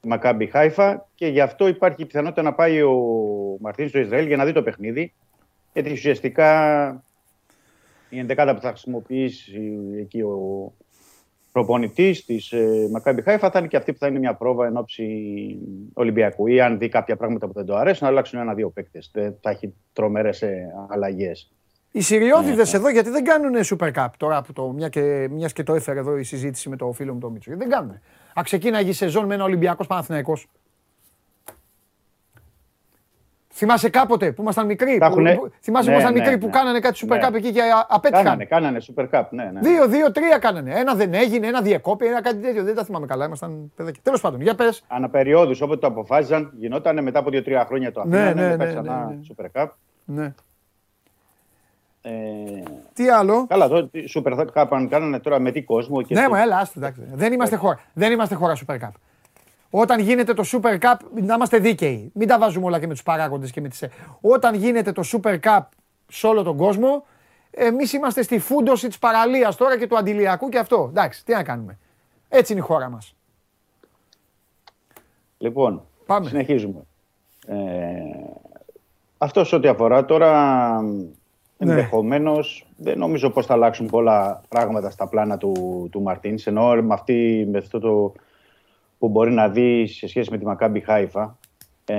[0.00, 2.92] τη Μακάμπι Χάιφα και γι' αυτό υπάρχει η πιθανότητα να πάει ο
[3.60, 5.12] Μαρτίν στο Ισραήλ για να δει το παιχνίδι.
[5.72, 7.02] Γιατί ουσιαστικά
[8.10, 10.72] η ενδεκάδα που θα χρησιμοποιήσει εκεί ο
[11.52, 12.54] προπονητής της
[12.90, 15.06] Μακάμπι Χάιφα θα είναι και αυτή που θα είναι μια πρόβα εν ώψη
[15.92, 16.46] Ολυμπιακού.
[16.46, 19.10] Ή αν δει κάποια πράγματα που δεν το αρέσουν, να αλλάξουν ένα-δύο παίκτες.
[19.12, 20.42] Δεν θα έχει τρομερές
[20.88, 21.52] αλλαγές.
[21.92, 22.70] Οι Συριώδηδε Ναι.
[22.72, 25.98] εδώ γιατί δεν κάνουν Super Cup τώρα που το, μια και, μιας και το έφερε
[25.98, 27.50] εδώ η συζήτηση με το φίλο μου τον Μίτσο.
[27.50, 27.90] Γιατί δεν κάνουν.
[28.34, 30.46] Α ξεκίναγε η σεζόν με ένα Ολυμπιακός Παναθηναϊκός.
[33.60, 34.98] Θυμάσαι κάποτε που ήμασταν μικροί.
[34.98, 36.52] Τα Που, έχουνε- που- θυμάσαι Ναι, που ήμασταν ναι, μικροί που ναι.
[36.52, 37.26] κάνανε κάτι Super Ναι.
[37.28, 39.60] Cup εκεί και α- απέτυχαν; Κάνανε, κάνανε Super Cup, ναι, ναι.
[39.60, 40.72] Δύο, δύο, τρία κάνανε.
[40.74, 42.62] Ένα δεν έγινε, ένα διεκόπη, ένα κάτι τέτοιο.
[42.64, 43.24] Δεν τα θυμάμαι καλά.
[43.24, 44.00] Ήμασταν παιδάκια.
[44.04, 44.84] Τέλος πάντων, για πες.
[44.88, 48.70] Αναπεριόδου όποτε το αποφάσιζαν, γινόταν μετά από δύο-τρία χρόνια το Ναι, αφήνανε, ναι, μετά ναι,
[48.70, 49.20] ξανά ναι, ναι.
[49.54, 49.68] Super Cup.
[50.04, 50.32] Ναι.
[52.02, 52.10] Ε,
[52.92, 56.02] Τι άλλο; καλά, εδώ τι Super Cup αν κάνανε τώρα με τι κόσμο.
[56.02, 57.00] Και Ναι, τι- μα έλα, άστο, εντάξει.
[57.14, 57.80] Δεν είμαστε χώρα.
[57.92, 58.90] Δεν είμαστε χώρα Super Cup.
[59.70, 62.10] Όταν γίνεται το Super Cup, να είμαστε δίκαιοι.
[62.14, 63.78] Μην τα βάζουμε όλα και με τους παράγοντες και με τι.
[64.20, 65.60] Όταν γίνεται το Super Cup
[66.08, 67.04] σε όλο τον κόσμο,
[67.50, 70.86] εμείς είμαστε στη φούντοση της παραλίας τώρα και του αντιλιακού και αυτό.
[70.88, 71.78] Εντάξει, τι να κάνουμε.
[72.28, 73.14] Έτσι είναι η χώρα μας.
[75.38, 76.28] Λοιπόν, Πάμε.
[76.28, 76.80] συνεχίζουμε.
[77.46, 77.56] Ε,
[79.18, 81.02] αυτός σε ό,τι αφορά τώρα, Ναι.
[81.58, 86.46] ενδεχομένως δεν νομίζω πως θα αλλάξουν πολλά πράγματα στα πλάνα του, του Μαρτίνς.
[86.46, 88.12] Ενώ με, αυτή, με αυτό το
[89.00, 91.38] που μπορεί να δει σε σχέση με τη Μακάμπι Χάιφα,
[91.84, 91.96] ε,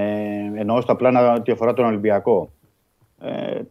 [0.56, 2.50] εννοώ στα πλάνα ό,τι αφορά τον Ολυμπιακό.
[3.22, 3.62] Ε,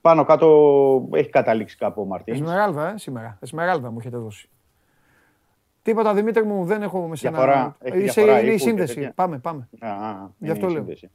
[0.00, 2.40] πάνω κάτω έχει καταλήξει κάπου ο Μαρτίνς.
[2.40, 3.38] Εσμεράλδα, ε, σήμερα.
[3.40, 4.48] Εσμεράλδα μου έχετε δώσει.
[5.82, 7.36] Τίποτα Δημήτρη μου, δεν έχω με σένα.
[7.36, 8.94] Διαφορά, έχει Είσαι διαφορά είναι η ύπου και σύνδεση.
[8.94, 9.12] τέτοια.
[9.14, 9.68] Πάμε, πάμε.
[9.80, 10.78] Α, α, Γι' είναι αυτό η λέω.
[10.78, 11.10] σύνδεση.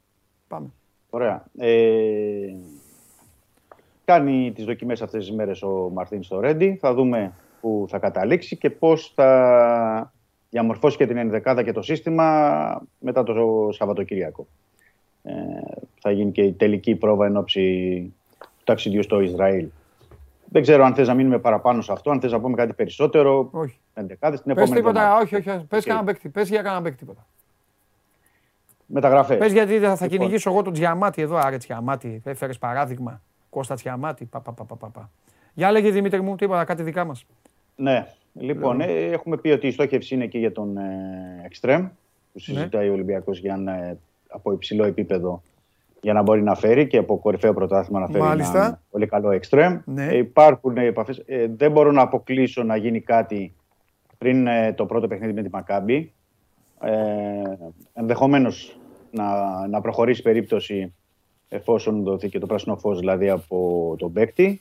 [0.48, 0.66] πάμε.
[1.10, 1.44] Ωραία.
[1.58, 2.54] Ε,
[4.04, 6.76] κάνει τις δοκιμές αυτές τις μέρες ο Μαρτίνς στο Ρέντι.
[6.80, 10.12] Θα δούμε που θα καταλήξει και πώς θα
[10.50, 14.46] διαμορφώσει και την ενδεκάδα και το σύστημα μετά το Σαββατοκύριακο.
[15.22, 15.32] Ε,
[16.00, 18.00] θα γίνει και η τελική πρόβα εν ώψη
[18.38, 19.68] του ταξιδιού στο Ισραήλ.
[20.50, 23.48] Δεν ξέρω αν θες να μείνουμε παραπάνω σε αυτό, αν θες να πούμε κάτι περισσότερο.
[23.52, 23.78] Όχι.
[23.94, 25.24] Ενδεκάδες την Πες επόμενη τίποτα, εβδομάδα.
[25.24, 25.64] όχι, όχι.
[25.68, 26.28] Πες κανένα παίκτη.
[26.28, 27.26] Πες για κανένα παίκτη τίποτα.
[28.86, 29.38] Μεταγραφές.
[29.38, 30.08] Πες γιατί θα, θα Λοιπόν.
[30.08, 32.22] κυνηγήσω εγώ τον Τζιαμάτι εδώ, άρε Τζιαμάτι.
[32.24, 33.22] Έφερες παράδειγμα.
[33.50, 34.24] Κώστα Τζιαμάτι.
[34.24, 35.10] Πα, πα, πα, πα, πα, πα.
[35.54, 37.26] Για λέγε Δημήτρη μου, τίποτα, κάτι δικά μας.
[37.76, 38.06] Ναι.
[38.38, 41.88] Λοιπόν, ε, έχουμε πει ότι η στόχευση είναι και για τον ε, Εκστρέμ
[42.32, 43.98] που συζητάει ο Ολυμπιακός για ένα, ε,
[44.28, 45.42] από υψηλό επίπεδο
[46.00, 48.66] για να μπορεί να φέρει και από κορυφαίο πρωτάθλημα να φέρει Μάλιστα.
[48.66, 49.78] ένα πολύ καλό Εκστρέμ.
[49.84, 50.06] Ναι.
[50.06, 51.22] Ε, υπάρχουν επαφές.
[51.26, 53.54] Ε, δεν μπορώ να αποκλείσω να γίνει κάτι
[54.18, 56.12] πριν ε, το πρώτο παιχνίδι με τη Μακάμπη.
[56.80, 56.92] Ε,
[57.94, 58.78] ενδεχομένως
[59.10, 59.26] να,
[59.68, 60.94] να προχωρήσει περίπτωση
[61.48, 64.60] εφόσον δοθεί και το πράσινο φως δηλαδή από τον παίκτη.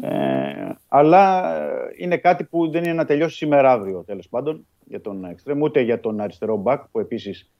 [0.00, 5.00] Ε, αλλά ε, είναι κάτι που δεν είναι να τελειώσει σήμερα αύριο τέλος πάντων για
[5.00, 7.50] τον Extreme, ούτε για τον αριστερό μπακ που επίσης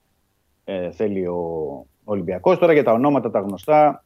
[0.64, 2.59] ε, θέλει ο Ολυμπιακός.
[2.59, 4.05] Τώρα για τα ονόματα τα γνωστά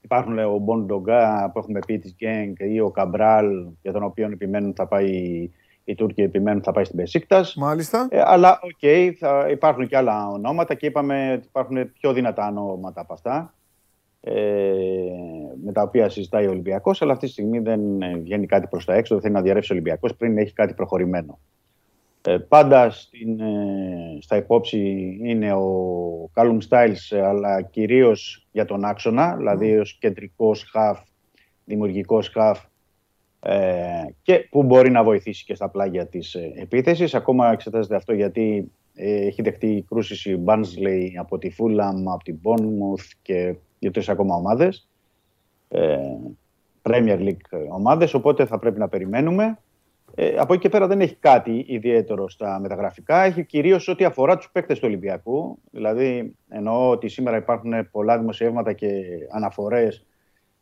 [0.00, 4.26] υπάρχουν λέει, ο Μπονγκόντα που έχουμε πει της Γκένγκ ή ο Καμπράλ για τον οποίο
[4.26, 5.50] επιμένουν θα πάει
[5.84, 7.54] οι Τούρκοι επιμένουν θα πάει στην Μπεσίκτας.
[7.54, 8.06] Μάλιστα.
[8.10, 13.00] Ε, αλλά οκ, θα υπάρχουν και άλλα ονόματα και είπαμε ότι υπάρχουν πιο δυνατά ονόματα
[13.00, 13.63] από αυτά ε,
[15.64, 18.84] με τα οποία συζητάει ο Ολυμπιακός, αλλά αυτή τη στιγμή δεν ε, βγαίνει κάτι προς
[18.84, 19.14] τα έξω.
[19.14, 21.38] Δεν θέλει να διαρρεύσει ο Ολυμπιακός πριν έχει κάτι προχωρημένο.
[22.26, 24.78] Ε, πάντα στην, ε, στα υπόψη
[25.22, 31.00] είναι ο Callum Styles, αλλά κυρίως για τον άξονα, δηλαδή ως κεντρικός χαφ,
[31.64, 32.64] δημιουργικός χαφ
[33.40, 37.14] ε, και που μπορεί να βοηθήσει και στα πλάγια της ε, επίθεσης.
[37.14, 42.38] Ακόμα εξετάζεται αυτό γιατί ε, έχει δεχτεί κρούσεις η Barnsley από τη Fulham, από την
[42.42, 44.88] Bournemouth και δύο-τρεις ακόμα ομάδες.
[45.68, 45.98] Ε,
[46.82, 49.58] Premier League ομάδες, οπότε θα πρέπει να περιμένουμε.
[50.14, 53.22] Ε, από εκεί και πέρα δεν έχει κάτι ιδιαίτερο στα μεταγραφικά.
[53.22, 55.58] Έχει κυρίως ό,τι αφορά τους παίκτες του Ολυμπιακού.
[55.70, 58.88] Δηλαδή εννοώ ότι σήμερα υπάρχουν πολλά δημοσιεύματα και
[59.30, 60.06] αναφορές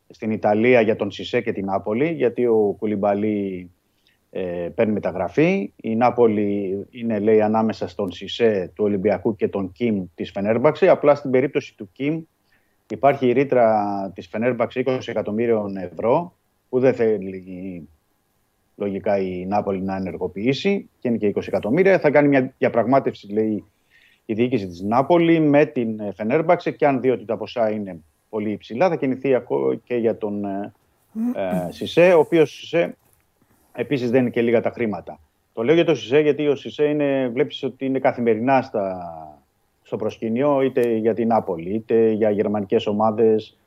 [0.09, 3.71] στην Ιταλία για τον Σισε και την Νάπολη, γιατί ο Κουλιμπαλί
[4.35, 5.73] ε, παίρνει μεταγραφή.
[5.75, 10.89] Η Νάπολη είναι, λέει, ανάμεσα στον Σισε του Ολυμπιακού και τον Κιμ της Φενέρμπαξε.
[10.89, 12.21] Απλά στην περίπτωση του Κιμ
[12.89, 16.33] υπάρχει η ρήτρα της Φενέρμπαξε 20 εκατομμύριων ευρώ,
[16.69, 17.87] που δεν θέλει
[18.75, 21.99] λογικά η Νάπολη να ενεργοποιήσει και είναι και 20 εκατομμύρια.
[21.99, 23.63] Θα κάνει μια διαπραγμάτευση, λέει,
[24.25, 27.99] η διοίκηση της Νάπολη με την Φενέρμπαξε και αν δει ότι τα ποσά είναι
[28.29, 30.73] πολύ υψηλά θα κινηθεί ακό- και για τον ε,
[31.35, 32.97] ε, Σισε, ο οποίος Σισε
[33.73, 35.19] επίσης δεν είναι και λίγα τα χρήματα.
[35.53, 38.97] Το λέω για το Σισε γιατί ο Σισε είναι, βλέπεις ότι είναι καθημερινά στα,
[39.83, 43.57] στο προσκήνιο είτε για την Άπολη, είτε για γερμανικές ομάδες,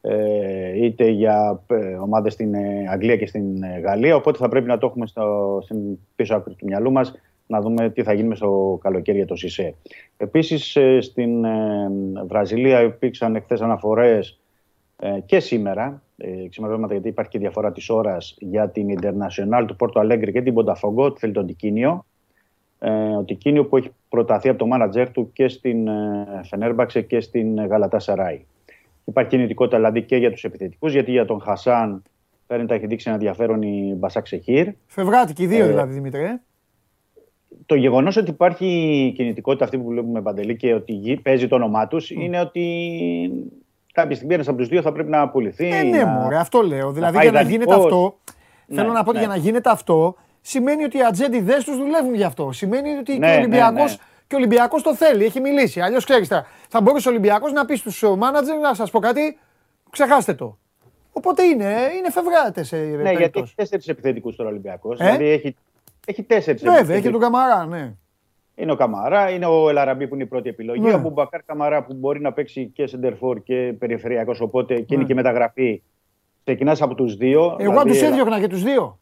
[0.00, 4.16] ε, είτε για ε, ομάδες στην ε, Αγγλία και στην ε, Γαλλία.
[4.16, 7.14] Οπότε θα πρέπει να το έχουμε στο, στην πίσω άκρη του μυαλού μας
[7.46, 9.74] να δούμε τι θα γίνει στο καλοκαίρι για το ΣΥΣΕ.
[10.16, 11.90] Επίσης ε, στην ε,
[12.26, 14.40] Βραζιλία υπήρξαν εχθές αναφορές
[14.98, 19.76] ε, και σήμερα, ε, ξημερώματα γιατί υπάρχει και διαφορά της ώρας για την International του
[19.76, 22.04] Πόρτο Αλέγκρι και την Πονταφόγκο, θέλει τον Τικίνιο.
[22.78, 27.20] Ε, ο Τικίνιο που έχει προταθεί από το μάνατζερ του και στην ε, Φενέρμπαξε και
[27.20, 28.44] στην Γαλατά Σαράι.
[29.04, 32.02] Υπάρχει κινητικότητα δηλαδή και για τους επιθετικούς, γιατί για τον Χασάν
[32.46, 34.68] φαίνεται έχει δείξει ένα ενδιαφέρον η Μπασάκ Σεχίρ.
[34.86, 36.22] Φευγάτικοι οι δύο Ε, δηλαδή, Δημήτρη.
[36.22, 36.40] ε.
[37.66, 38.66] Το γεγονός ότι υπάρχει
[39.16, 42.66] κινητικότητα αυτή που βλέπουμε παντελή και ότι γι- παίζει το όνομά τους είναι ότι
[43.94, 45.68] κάποια στιγμή ένας από τους δύο θα πρέπει να απολυθεί.
[45.68, 46.92] Ε, ναι, να- μωρέ, αυτό λέω.
[46.92, 47.66] Δηλαδή πάει για να δανεικός.
[47.66, 48.18] γίνεται αυτό,
[48.66, 49.24] Ναι, θέλω να πω ότι ναι.
[49.24, 52.52] για να γίνεται αυτό, σημαίνει ότι οι ατζέντιδε τους δουλεύουν γι' αυτό.
[52.52, 53.94] Σημαίνει ότι Ναι, και ο ναι, Ολυμπιακό ναι.
[54.26, 55.80] και ο Ολυμπιακός το θέλει, έχει μιλήσει.
[55.80, 59.38] Αλλιώς ξέρεις τώρα, θα μπορούσε ο Ολυμπιακός να πεις στους μάνατζερ να σας πω κάτι,
[59.90, 60.58] ξεχάστε το.
[61.12, 61.64] Οπότε είναι,
[61.98, 63.46] είναι φευγάτε σε Ναι, γιατί περιπτώσεις.
[63.48, 65.00] έχει τέσσερις επιθετικούς τώρα ο Ολυμπιακός.
[65.00, 65.56] Ε; Δηλαδή έχει,
[66.06, 67.92] έχει τέσσερις Βέβαια, έχει τον Καμαρά, ναι.
[68.56, 70.80] Είναι ο Καμαρά, είναι ο Ελαραμπή που είναι η πρώτη επιλογή.
[70.80, 70.94] Ναι.
[70.94, 74.40] Ο Μπουμπακάρ Καμαρά που μπορεί να παίξει και σεντερφόρ και περιφερειακός.
[74.40, 75.08] Οπότε και είναι Ναι.
[75.08, 75.82] και μεταγραφή.
[76.44, 77.56] Ξεκινάς από τους δύο.
[77.58, 78.98] Εγώ αν δηλαδή, του έδιωχνα και τους δύο.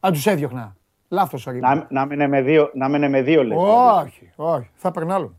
[0.00, 0.76] Αν τους έδιωχνα.
[1.08, 4.06] Λάθος, Να, να μένε με δύο, να μένε με δύο λες, δηλαδή.
[4.06, 4.70] Όχι, όχι.
[4.74, 5.34] Θα περνά άλλον.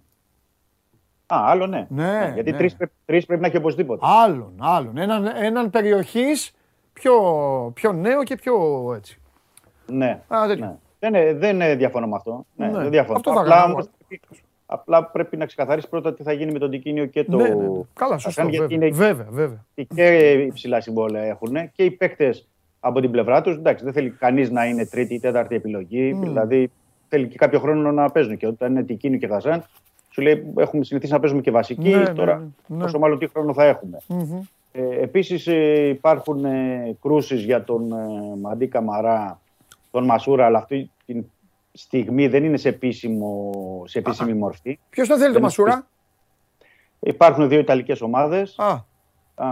[1.33, 1.85] Α, άλλο ναι.
[1.89, 2.57] Ναι, γιατί ναι.
[2.57, 4.05] τρεις, πρέπει, τρεις πρέπει να έχει οπωσδήποτε.
[4.23, 4.97] Άλλον, άλλον.
[4.97, 6.53] Έναν, έναν περιοχής
[6.93, 7.13] πιο,
[7.73, 8.53] πιο νέο και πιο
[8.95, 9.19] έτσι.
[9.85, 10.21] Ναι.
[10.27, 10.65] Α, τέτοιο.
[10.65, 10.75] ναι.
[11.01, 12.45] Δεν, ε, δεν ε, διαφωνώ με αυτό.
[12.55, 12.77] Ναι, Ναι.
[12.77, 13.15] Δεν διαφωνώ.
[13.17, 13.93] Αυτό θα απλά, έκανα όμως, εγώ.
[14.07, 17.37] πρέπει- απλά πρέπει να ξεκαθαρίσει πρώτα τι θα γίνει με τον Τικίνιο και το.
[17.37, 17.79] Ναι, ναι, ναι.
[17.93, 18.41] Καλά, σωστό.
[18.41, 19.65] Αφγάν, γιατί Βέβαια, είναι βέβαια, βέβαια.
[19.95, 22.47] και υψηλά συμβόλαια έχουν και οι παίκτες
[22.79, 23.55] από την πλευρά τους.
[23.55, 26.11] Εντάξει, δεν θέλει κανείς να είναι τρίτη ή τέταρτη επιλογή.
[26.13, 26.71] Δηλαδή
[27.09, 28.37] θέλει και κάποιο χρόνο να παίζουν.
[28.37, 29.63] Και όταν είναι Τικίνιο και Χαζάν,
[30.09, 31.89] σου λέει έχουμε συνηθίσει να παίζουμε και βασική.
[31.89, 32.81] Ναι, ναι, τώρα, ναι, ναι.
[32.83, 33.97] πόσο μάλλον τι χρόνο θα έχουμε.
[34.07, 34.41] Μμμ.
[34.71, 37.95] Ε, επίσης ε, υπάρχουν ε, κρούσεις για τον ε,
[38.41, 39.39] Μαντί Καμαρά,
[39.91, 41.21] τον Μασούρα, αλλά αυτή τη
[41.71, 43.51] στιγμή δεν είναι σε, επίσημο,
[43.85, 44.79] σε επίσημη μορφή.
[44.89, 45.87] Ποιος τον θέλει το Δεν Μασούρα;
[46.99, 48.59] Υπάρχουν δύο Ιταλικές ομάδες.
[48.59, 48.85] Α,
[49.35, 49.47] Α,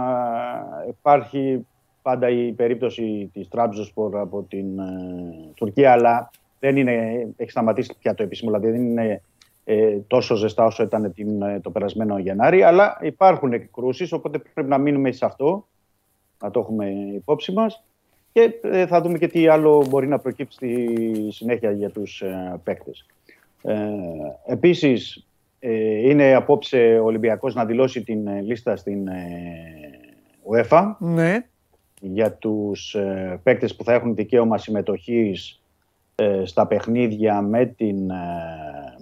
[0.88, 1.66] υπάρχει
[2.02, 8.14] πάντα η περίπτωση της Τραμπζοσπορ από την ε, Τουρκία, αλλά δεν είναι, έχει σταματήσει πια
[8.14, 9.22] το επίσημο, δηλαδή δεν είναι
[9.64, 14.68] ε, τόσο ζεστά όσο ήταν την, ε, το περασμένο Γενάρη, αλλά υπάρχουν εκκρούσεις, οπότε πρέπει
[14.68, 15.66] να μείνουμε σε αυτό,
[16.42, 17.84] να το έχουμε υπόψη μας
[18.32, 22.60] και ε, θα δούμε και τι άλλο μπορεί να προκύψει στη συνέχεια για τους ε,
[22.64, 23.06] παίκτες.
[23.62, 23.76] Ε,
[24.46, 25.26] επίσης,
[25.58, 29.20] ε, είναι απόψε ο Ολυμπιακός να δηλώσει την ε, λίστα στην ε,
[30.52, 31.46] UEFA ναι.
[32.00, 35.60] για τους ε, παίκτες που θα έχουν δικαίωμα συμμετοχής
[36.14, 38.14] ε, στα παιχνίδια με την ε,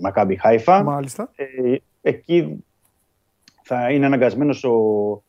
[0.00, 0.82] Μακάμπι Χάιφα.
[0.82, 1.30] Μάλιστα.
[1.36, 2.64] Ε, εκεί
[3.62, 5.22] θα είναι αναγκασμένος ο,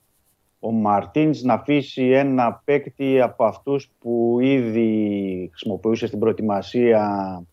[0.60, 7.44] ο Μαρτίνς να αφήσει ένα παίκτη από αυτούς που ήδη χρησιμοποιούσε στην προετοιμασία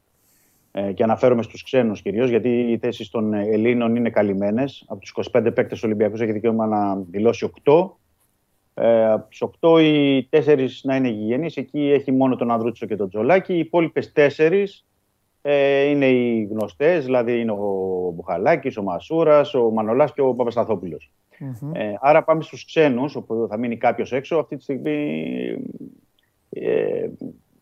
[0.73, 4.85] ε, και αναφέρομαι στους ξένους κυρίως γιατί οι θέσεις των Ελλήνων είναι καλυμμένες.
[4.87, 7.91] Από τους 25 παίκτες Ολυμπιακούς έχει δικαίωμα να δηλώσει 8.
[8.75, 11.57] Ε, από τους 8 οι 4 να είναι γηγενείς.
[11.57, 13.55] Εκεί έχει μόνο τον Ανδρούτσο και τον Τζολάκη.
[13.55, 14.85] Οι υπόλοιπες 4
[15.43, 20.35] ε, είναι οι γνωστές, δηλαδή είναι ο Μπουχαλάκης, ο Μασούρας, ο Μανολάς και ο
[21.39, 24.37] παπασταθοπουλος Ε, άρα πάμε στους ξένους, όπου θα μείνει κάποιος έξω.
[24.37, 25.23] Αυτή τη στιγμή
[26.51, 27.09] ε,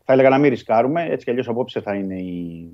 [0.05, 1.05] θα έλεγα να μην ρισκάρουμε.
[1.05, 2.71] Έτσι κι αλλιώς απόψε θα, είναι η,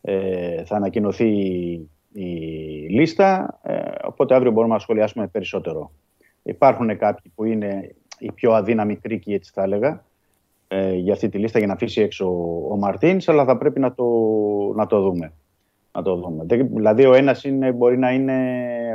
[0.00, 2.26] ε, θα ανακοινωθεί η, η
[2.88, 3.60] λίστα.
[3.62, 5.90] Ε, οπότε αύριο μπορούμε να σχολιάσουμε περισσότερο.
[6.42, 10.04] Υπάρχουν κάποιοι που είναι οι πιο αδύναμοι κρίκοι, έτσι θα έλεγα,
[10.68, 12.26] ε, για αυτή τη λίστα για να αφήσει έξω
[12.70, 14.04] ο Μαρτίνς, αλλά θα πρέπει να το,
[14.74, 15.32] να το δούμε.
[15.96, 16.44] Να το δούμε.
[16.46, 17.44] Δεν- Δηλαδή, ο ένας
[17.74, 18.36] μπορεί να είναι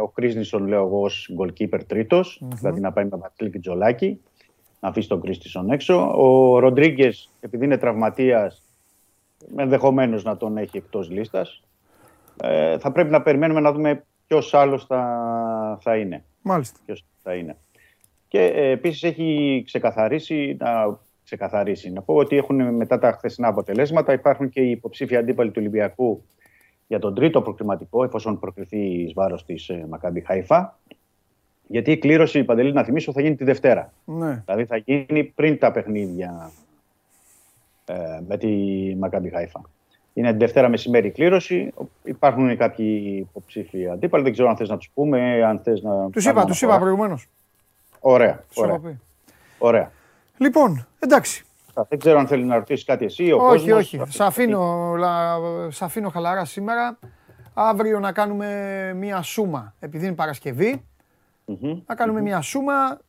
[0.03, 4.21] ο Κρίσνισον, λέω εγώ, ως goalkeeper τριτος δηλαδή να πάει με Βασίλη και Τζολάκη,
[4.79, 6.11] να αφήσει τον Κρίστισον έξω.
[6.15, 8.63] Ο Ροντρίγκες, επειδή είναι τραυματίας,
[9.55, 11.63] ενδεχομένως να τον έχει εκτός λίστας.
[12.43, 16.79] Ε, θα πρέπει να περιμένουμε να δούμε ποιος άλλος θα, θα είναι Μάλιστα.
[16.85, 17.57] ποιος θα είναι.
[18.27, 24.13] Και ε, επίσης έχει ξεκαθαρίσει, να ξεκαθαρίσει, να πω ότι έχουν μετά τα χθεσινά αποτελέσματα,
[24.13, 26.23] υπάρχουν και οι υποψήφοι αντίπαλοι του Ολυμπιακού
[26.89, 30.77] για τον τρίτο προκριματικό, εφόσον προκριθεί εις βάρος της ε, Μακάμπι Χαϊφά.
[31.67, 33.93] Γιατί η κλήρωση, Παντελή, να θυμίσω, θα γίνει τη Δευτέρα.
[34.05, 34.43] Ναι.
[34.45, 36.51] Δηλαδή θα γίνει πριν τα παιχνίδια
[37.85, 37.93] ε,
[38.27, 38.47] με τη
[38.99, 39.61] Μακάμπι Χαϊφά.
[40.13, 41.73] Είναι Δευτέρα μεσημέρι η κλήρωση.
[42.03, 44.23] Υπάρχουν κάποιοι υποψήφοι αντίπαλοι.
[44.23, 46.09] Δεν ξέρω αν θες να τους πούμε, αν θες να...
[46.09, 46.79] Τους κάνουμε είπα, τους είπα αναφορά.
[46.79, 47.27] προηγουμένως.
[47.99, 48.43] Ωραία.
[48.47, 48.99] Τους ωραία, είχα πει.
[49.57, 49.91] ωραία.
[50.37, 51.45] Λοιπόν, εντάξει.
[51.81, 51.87] Αυτά.
[51.89, 53.31] Δεν ξέρω αν θέλει να ρωτήσει κάτι εσύ.
[53.31, 53.99] Ο όχι, κόσμος, όχι.
[53.99, 56.99] αυτή Σ' τη αφήνω, λα- σ' αφήνω χαλαρά σήμερα.
[57.53, 60.85] Αύριο να κάνουμε μία σούμα, επειδή είναι Παρασκευή.
[61.45, 61.81] Μμμ.
[61.85, 62.99] Να κάνουμε μία σούμα,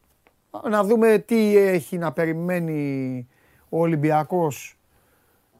[0.71, 3.29] να δούμε τι έχει να περιμένει
[3.69, 4.79] ο Ολυμπιακός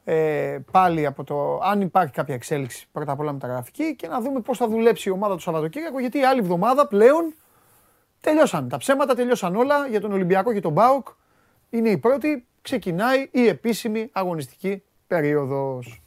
[0.03, 4.39] ε, πάλι από το, αν υπάρχει κάποια εξέλιξη πρώτα απ' όλα μεταγραφική και να δούμε
[4.39, 7.33] πώς θα δουλέψει η ομάδα το Σαββατοκύριακο γιατί η άλλη εβδομάδα πλέον
[8.21, 11.07] τελειώσαν τα ψέματα, τελειώσαν όλα για τον Ολυμπιακό και τον ΠΑΟΚ.
[11.69, 16.01] Είναι η πρώτη, ξεκινάει η επίσημη αγωνιστική περίοδος.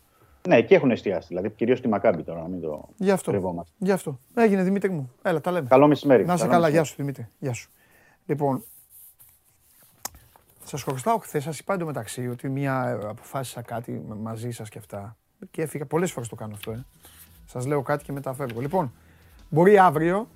[0.48, 1.26] Ναι, και έχουν εστιάσει.
[1.28, 3.30] Δηλαδή, κυρίως στη Μακάμπη τώρα, να μην το Γι' αυτό.
[3.30, 3.72] κρυβόμαστε.
[3.78, 4.18] Γι' αυτό.
[4.34, 5.12] Έγινε Δημήτρη μου.
[5.22, 5.68] Έλα, τα λέμε.
[5.68, 6.24] Καλό μεσημέρι.
[6.24, 6.84] Να είσαι Καλό καλά, μεσημέρι.
[6.84, 7.28] γεια σου Δημήτρη.
[7.38, 7.70] Γεια σου.
[8.26, 8.64] Λοιπόν,
[10.64, 14.78] σας χωριστάω χθες, σας είπα εντωμεταξύ ότι μια ε, αποφάσισα κάτι με- μαζί σας και
[14.78, 15.16] αυτά.
[15.50, 16.84] Και έφυγα, πολλές φορές το κάνω αυτό, ε.
[17.46, 18.60] Σας λέω κάτι και μετά φεύγω.
[18.60, 18.92] Λοιπόν,
[19.48, 20.28] μπορεί αύριο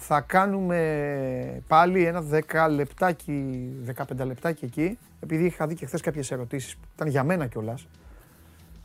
[0.00, 6.30] θα κάνουμε πάλι ένα 10 λεπτάκι, 15 λεπτάκι εκεί, επειδή είχα δει και χθες κάποιες
[6.30, 7.86] ερωτήσεις που ήταν για μένα κιόλας.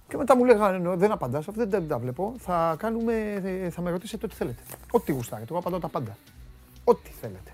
[0.07, 2.33] Και μετά μου λέγανε «Νο, δεν απαντάς, αυτό δεν, δεν τα βλέπω.
[2.37, 3.13] Θα κάνουμε,
[3.43, 4.61] ε, θα με ρωτήσετε ό,τι θέλετε.
[4.91, 6.17] Ό,τι γουστάρετε, εγώ απαντάω τα πάντα.
[6.83, 7.51] Ό,τι θέλετε.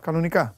[0.00, 0.54] Κανονικά.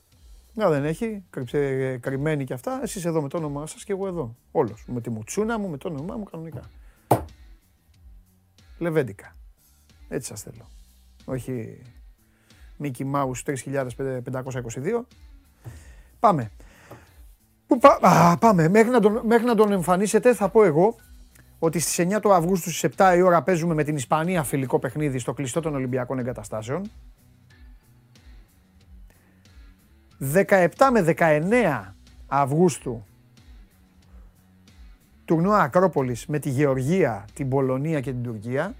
[0.55, 2.81] Να δεν έχει, κρυψε, κρυμμένη και αυτά.
[2.83, 4.37] Εσείς εδώ με το όνομά σας και εγώ εδώ.
[4.53, 4.85] Όλος.
[4.87, 6.63] Με τη μουτσούνα μου, με το όνομά μου κανονικά.
[8.79, 9.37] Λεβέντικα.
[10.09, 10.69] Έτσι σας θέλω.
[11.25, 11.83] Όχι
[12.83, 15.07] Mickey Mouse 3522.
[16.21, 16.51] Πάμε.
[17.67, 18.69] Πού πά- Α, πάμε.
[18.69, 20.97] Μέχρι να, τον, μέχρι να τον εμφανίσετε θα πω εγώ
[21.59, 25.19] ότι στις 9 του Αυγούστου στις 7 η ώρα παίζουμε με την Ισπανία φιλικό παιχνίδι
[25.19, 26.91] στο κλειστό των Ολυμπιακών Εγκαταστάσεων.
[30.33, 31.93] 17 με 19
[32.27, 33.05] Αυγούστου
[35.25, 38.75] τουρνουά Ακρόπολης με τη Γεωργία, την Πολωνία και την Τουρκία.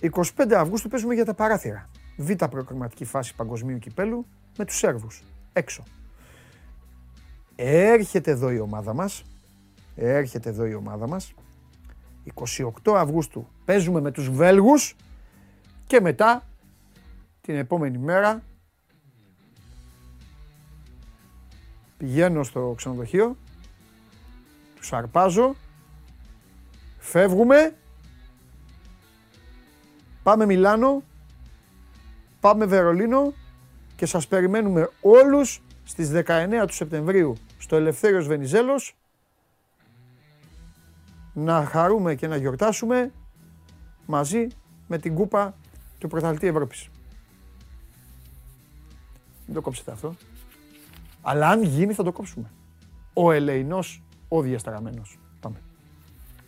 [0.00, 1.88] 25 Αυγούστου παίζουμε για τα παράθυρα.
[2.16, 5.22] Β' προκριματική φάση παγκοσμίου κυπέλου με τους Σέρβους.
[5.52, 5.82] Έξω.
[7.56, 9.24] Έρχεται εδώ η ομάδα μας.
[9.96, 11.34] Έρχεται εδώ η ομάδα μας.
[12.84, 14.96] 28 Αυγούστου παίζουμε με τους Βέλγους
[15.86, 16.42] και μετά
[17.40, 18.42] την επόμενη μέρα
[21.96, 23.36] πηγαίνω στο ξενοδοχείο,
[24.76, 25.54] τους αρπάζω,
[26.98, 27.76] φεύγουμε,
[30.22, 31.02] πάμε Μιλάνο,
[32.40, 33.32] πάμε Βερολίνο
[33.96, 38.96] και σας περιμένουμε όλους στις 19 του Σεπτεμβρίου στο Ελευθέριος Βενιζέλος
[41.32, 43.12] να χαρούμε και να γιορτάσουμε
[44.06, 44.46] μαζί
[44.86, 45.54] με την κούπα
[45.98, 46.88] του Πρωταθλητή Ευρώπης.
[49.46, 50.14] Μην το κόψετε αυτό.
[51.22, 52.50] Αλλά αν γίνει θα το κόψουμε.
[53.12, 55.18] Ο ελεηνός, ο διασταραμένος.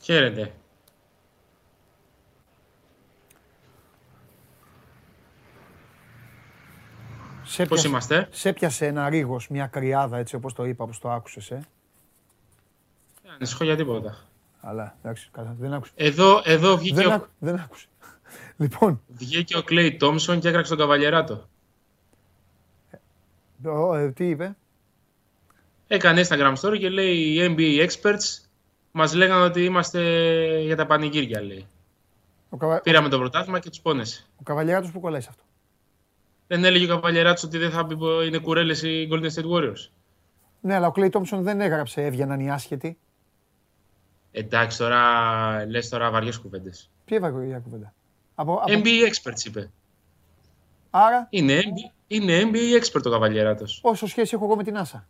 [0.00, 0.52] Χαίρετε.
[7.44, 10.98] Σε Πώς πιάσε- είμαστε; Σε πιάσε ένα ρίγος, μια κρυάδα έτσι όπως το είπα, όπως
[10.98, 11.60] το άκουσες, ε.
[13.22, 14.16] Δεν ανησυχώ για τίποτα.
[14.60, 15.92] Αλλά εντάξει, καλά, δεν άκουσε.
[15.96, 17.86] Εδώ, εδώ βγήκε, Δεν, ο, άκου, δεν άκουσε.
[18.56, 21.48] Λοιπόν, βγήκε ο Κλέι Τόμσον και έκραξε τον καβαλιεράτο.
[23.64, 24.56] ο, ε, τι είπε;
[25.86, 28.44] Έκανε Instagram story και λέει οι NBA experts
[28.92, 30.00] μας λέγανε ότι είμαστε
[30.60, 31.66] για τα πανηγύρια, λέει.
[32.50, 32.80] Ο, καβα...
[32.80, 34.26] Πήραμε το πρωτάθλημα και τους πόνεσε.
[34.36, 35.42] ο καβαλιάράτος που κολλάει σε αυτό.
[36.46, 39.88] Δεν έλεγε ο καβαλιεράτος ότι δεν θα μπει- είναι κουρέλες οι Golden State Warriors.
[40.60, 42.98] Ναι, αλλά ο Κλέι Τόμψον δεν έγραψε έβγαιναν οι άσχετοι.
[44.32, 46.90] Εντάξει, τώρα λες τώρα βαριές κουβέντες.
[47.04, 47.94] Ποια έβαγε η κουβέντα;
[48.34, 48.64] Από, από...
[48.66, 49.70] NBA experts είπε.
[50.90, 53.80] Άρα, Είναι, NBA είναι NBA expert ο καβαλιεράτος.
[53.82, 55.06] όσο σχέση έχω εγώ με την Άσα.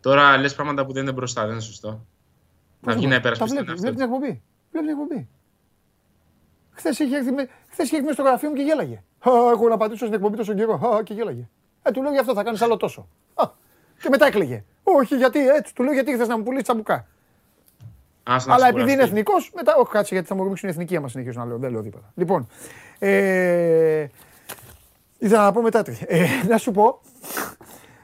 [0.00, 2.04] Τώρα λες πράγματα που δεν είναι μπροστά, δεν είναι σωστό.
[2.80, 4.14] Να βγει να Τα υπερασπιστεί τον βλέπεις, εαυτό βλέπεις την του.
[4.14, 4.42] εκπομπή.
[4.70, 5.28] Βλέπεις την εκπομπή.
[6.70, 8.94] Χθες είχε έρθει, με- χθες είχε έρθει μέσα στο γραφείο μου και γέλαγε.
[9.28, 10.74] Α, έχω να πατήσω στην εκπομπή τόσο καιρό.
[10.74, 11.48] Α, και γέλαγε.
[11.82, 13.08] Ε, του λέω γι' αυτό θα κάνεις άλλο τόσο.
[13.34, 13.44] Α,
[14.02, 14.64] και μετά έκλαιγε.
[14.82, 15.74] Όχι, γιατί έτσι.
[15.74, 17.06] Του λέω γιατί ήρθε να μου πουλήσεις τσαμπουκά.
[18.22, 19.18] Ας να Αλλά σου επειδή είναι κουραστεί.
[19.18, 19.74] εθνικός, μετά.
[19.76, 21.58] Όχι, κάτσε γιατί θα μου ρίξουν εθνική άμα συνεχίσω να λέω.
[21.58, 22.12] Δεν λέω τίποτα.
[22.14, 22.46] Λοιπόν.
[22.98, 24.06] Ε,
[25.18, 25.82] ήθελα να πω μετά.
[25.82, 25.98] τι.
[26.06, 27.00] Ε, να σου πω.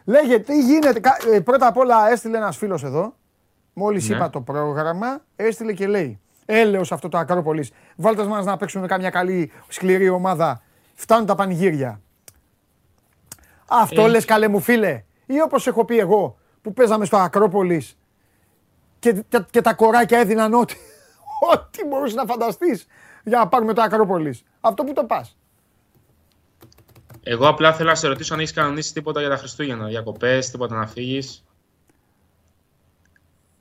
[0.05, 3.15] Λέγε, τι γίνεται; Κα- ε, Πρώτα απ' όλα έστειλε ένας φίλος εδώ.
[3.73, 4.17] Μόλις Ναι.
[4.17, 7.73] είπα το πρόγραμμα, έστειλε και λέει Έλεος αυτό το Ακρόπολης.
[7.97, 10.63] Βάλτε μας να παίξουμε με κάμια καλή σκληρή ομάδα.
[10.95, 12.01] Φτάνουν τα πανηγύρια.
[13.69, 14.09] Αυτό Ε.
[14.09, 15.03] λες καλέ μου φίλε.
[15.27, 17.99] Ή όπως έχω πει εγώ που παίζαμε στο Ακρόπολης
[18.99, 20.75] και, και, και τα κοράκια έδιναν ό,τι,
[21.53, 22.87] ό,τι μπορούσες να φανταστείς
[23.25, 24.45] για να πάρουμε το Ακρόπολης.
[24.61, 25.37] Αυτό που το πας.
[27.27, 29.87] Εγώ απλά θέλω να σε ρωτήσω αν έχεις κανονίσει τίποτα για τα Χριστούγεννα.
[29.87, 31.45] Διακοπές, τίποτα να φύγεις.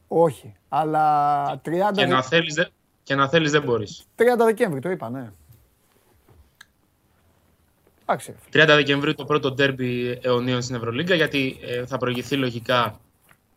[0.08, 2.68] Όχι, αλλά 30, Και να θέλεις
[3.04, 4.04] και να θέλεις, δεν μπορείς.
[4.16, 5.32] 30 Δεκέμβρη το είπα, ναι.
[8.02, 8.64] Εντάξει, ρε φίλε.
[8.64, 13.00] 30 Δεκεμβρίου το πρώτο ντέρμπι αιωνίων στην Ευρωλίγκα, γιατί ε, θα προηγηθεί λογικά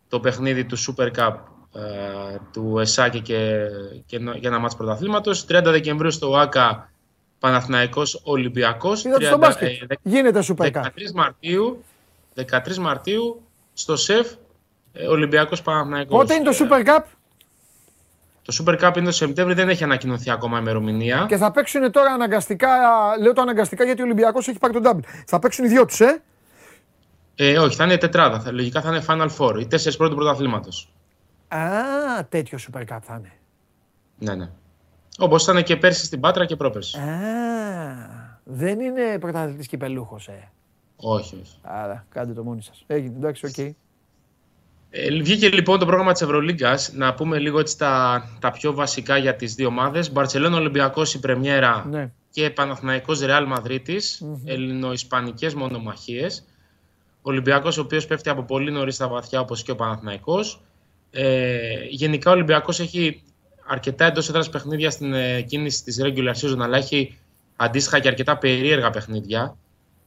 [0.08, 1.34] το παιχνίδι του Super Cup
[1.74, 3.66] ε, του ΕΣΑΚΕ και,
[4.06, 5.46] και νο- για ένα μάτς πρωταθλήματος.
[5.48, 6.90] 30 Δεκεμβρίου στο ΆΚΑ
[7.38, 9.04] Παναθηναϊκός Ολυμπιακός.
[9.04, 9.68] Είδατε στο 30, μπάσκετ.
[9.68, 11.12] ε, δεκ- Γίνεται Super 13 Cup.
[11.14, 11.84] Μαρτίου,
[12.34, 13.42] 13 Μαρτίου
[13.72, 14.32] στο ΣΕΦ
[14.92, 16.18] ε, Ολυμπιακός Παναθηναϊκός.
[16.18, 17.02] Πότε είναι το Ε, Super Cup;
[18.42, 21.24] Το Super Cup είναι το Σεπτέμβριο, δεν έχει ανακοινωθεί ακόμα ημερομηνία.
[21.28, 22.68] και θα παίξουν τώρα αναγκαστικά.
[23.20, 25.04] Λέω το αναγκαστικά γιατί ο Ολυμπιακός έχει πάρει τον double.
[25.26, 26.22] Θα παίξουν οι δυο τους, ε;
[27.38, 28.40] Ε, όχι, θα είναι τετράδα.
[28.40, 30.92] Θα, λογικά θα είναι Final Four, οι τέσσερις πρώτοι πρωταθλήματος.
[31.48, 31.58] Α,
[32.28, 33.32] τέτοιο Super Cup θα είναι.
[34.18, 34.50] Ναι, ναι.
[35.18, 36.98] Όπως ήταν και πέρσι στην Πάτρα και πρόπερσι.
[36.98, 37.04] Α,
[38.44, 40.50] δεν είναι πρωταθλητής κυπελούχος, ε.
[40.96, 41.56] Όχι, όχι.
[41.62, 42.84] Άρα, κάντε το μόνοι σας.
[42.86, 43.58] Έγινε, εντάξει, οκ.
[44.90, 46.92] Ε, βγήκε λοιπόν το πρόγραμμα της Ευρωλίγκας.
[46.92, 50.12] Να πούμε λίγο έτσι τα, τα πιο βασικά για τις δύο ομάδες.
[50.12, 52.10] Μπαρτσελόνα Ολυμπιακός η πρεμιέρα Ναι.
[52.30, 54.22] και Παναθηναϊκός Ρεάλ Μαδρίτης.
[54.44, 56.44] Ελληνοϊσπανικές μονομαχίες.
[57.22, 60.62] Ο Ολυμπιακός ο οποίος πέφτει από πολύ νωρίς στα βαθιά όπως και ο Παναθηναϊκός.
[61.10, 63.22] Ε, γενικά ο Ολυμπιακός έχει
[63.66, 67.18] αρκετά εντός έδρας παιχνίδια στην ε, κίνηση της regular season αλλά έχει
[67.56, 69.56] αντίστοιχα και αρκετά περίεργα παιχνίδια.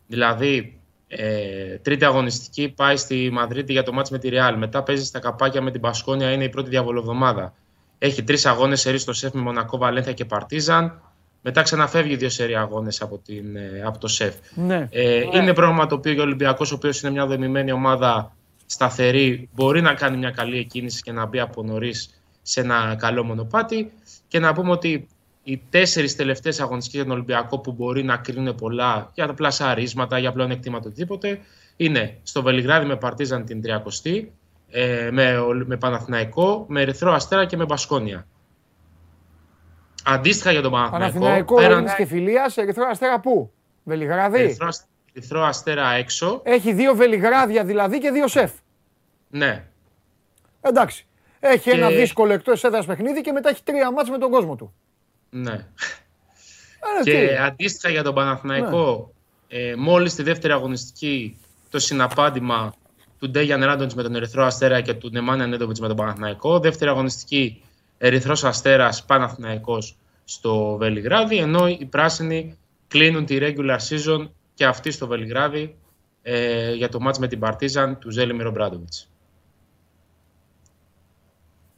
[0.08, 4.58] Δηλαδή, ε, τρίτη αγωνιστική πάει στη Μαδρίτη για το μάτς με τη Ρεάλ.
[4.58, 7.54] Μετά παίζει στα καπάκια με την Πασκόνια, είναι η πρώτη διαβολοβδομάδα.
[7.98, 11.02] Έχει τρεις αγώνες σερί στο ΣΕΦ με Μονακό, Βαλένθια και Παρτίζαν.
[11.42, 14.36] Μετά ξαναφεύγει δύο σερί αγώνες από, την, ε, από το ΣΕΦ.
[14.56, 14.88] Ναι.
[14.92, 19.50] Ε, Είναι πρόγραμμα το οποίο για ο Ολυμπιακός, ο οποίος είναι μια δομημένη ομάδα σταθερή,
[19.54, 22.19] μπορεί να κάνει μια καλή εκκίνηση και να μπει από νωρίς
[22.50, 23.92] σε ένα καλό μονοπάτι.
[24.28, 25.08] Και να πούμε ότι
[25.44, 30.18] οι τέσσερις τελευταίες αγωνιστικές για τον Ολυμπιακό που μπορεί να κρίνουν πολλά για τα πλασαρίσματα,
[30.20, 31.40] για πλέον εκτίματα οτιδήποτε,
[31.76, 34.24] είναι στο Βελιγράδι με Παρτίζαν την 30η,
[34.70, 38.28] ε, με, Ολ- με Παναθηναϊκό, με Ερυθρό Αστέρα και με Μπασκόνια.
[40.06, 43.52] Αντίστοιχα για τον Παναθηναϊκό, Παναθηναϊκό, πέραν Έλληνας και Φιλίας, Ερυθρό Αστέρα πού;
[43.84, 48.52] Βελιγράδι; Ερυθρό, Ασ- Ερυθρό Αστέρα έξω, Έχει δύο Βελιγράδια δηλαδή και δύο σεφ.
[49.30, 49.66] ναι,
[50.62, 51.04] Εντάξει.
[51.40, 54.56] Έχει ένα Και- δύσκολο εκτός έδρας παιχνίδι και μετά έχει τρία μάτς με τον κόσμο
[54.56, 54.74] του.
[55.30, 55.54] ναι.
[57.00, 57.12] Ε, τι.
[57.12, 59.14] Και αντίστοιχα για τον Παναθηναϊκό,
[59.48, 61.38] ε, μόλις τη δεύτερη αγωνιστική
[61.70, 62.74] το συναπάντημα
[63.20, 66.60] του Ντέγιαν Ράντοντς με τον Ερυθρό Αστέρα και του Νεμάνια Νέντοβιτς με τον Παναθηναϊκό.
[66.60, 67.62] Δεύτερη αγωνιστική
[67.98, 69.96] Ερυθρός Αστέρας Παναθηναϊκός
[70.26, 72.58] στο Βελιγράδι, ενώ οι πράσινοι
[72.88, 75.76] κλείνουν τη regular season και αυτοί στο Βελιγράδι
[76.22, 79.10] ε, για το μάτς με την Παρτίζαν του Ζέλιμιρο Μπράντοβιτς.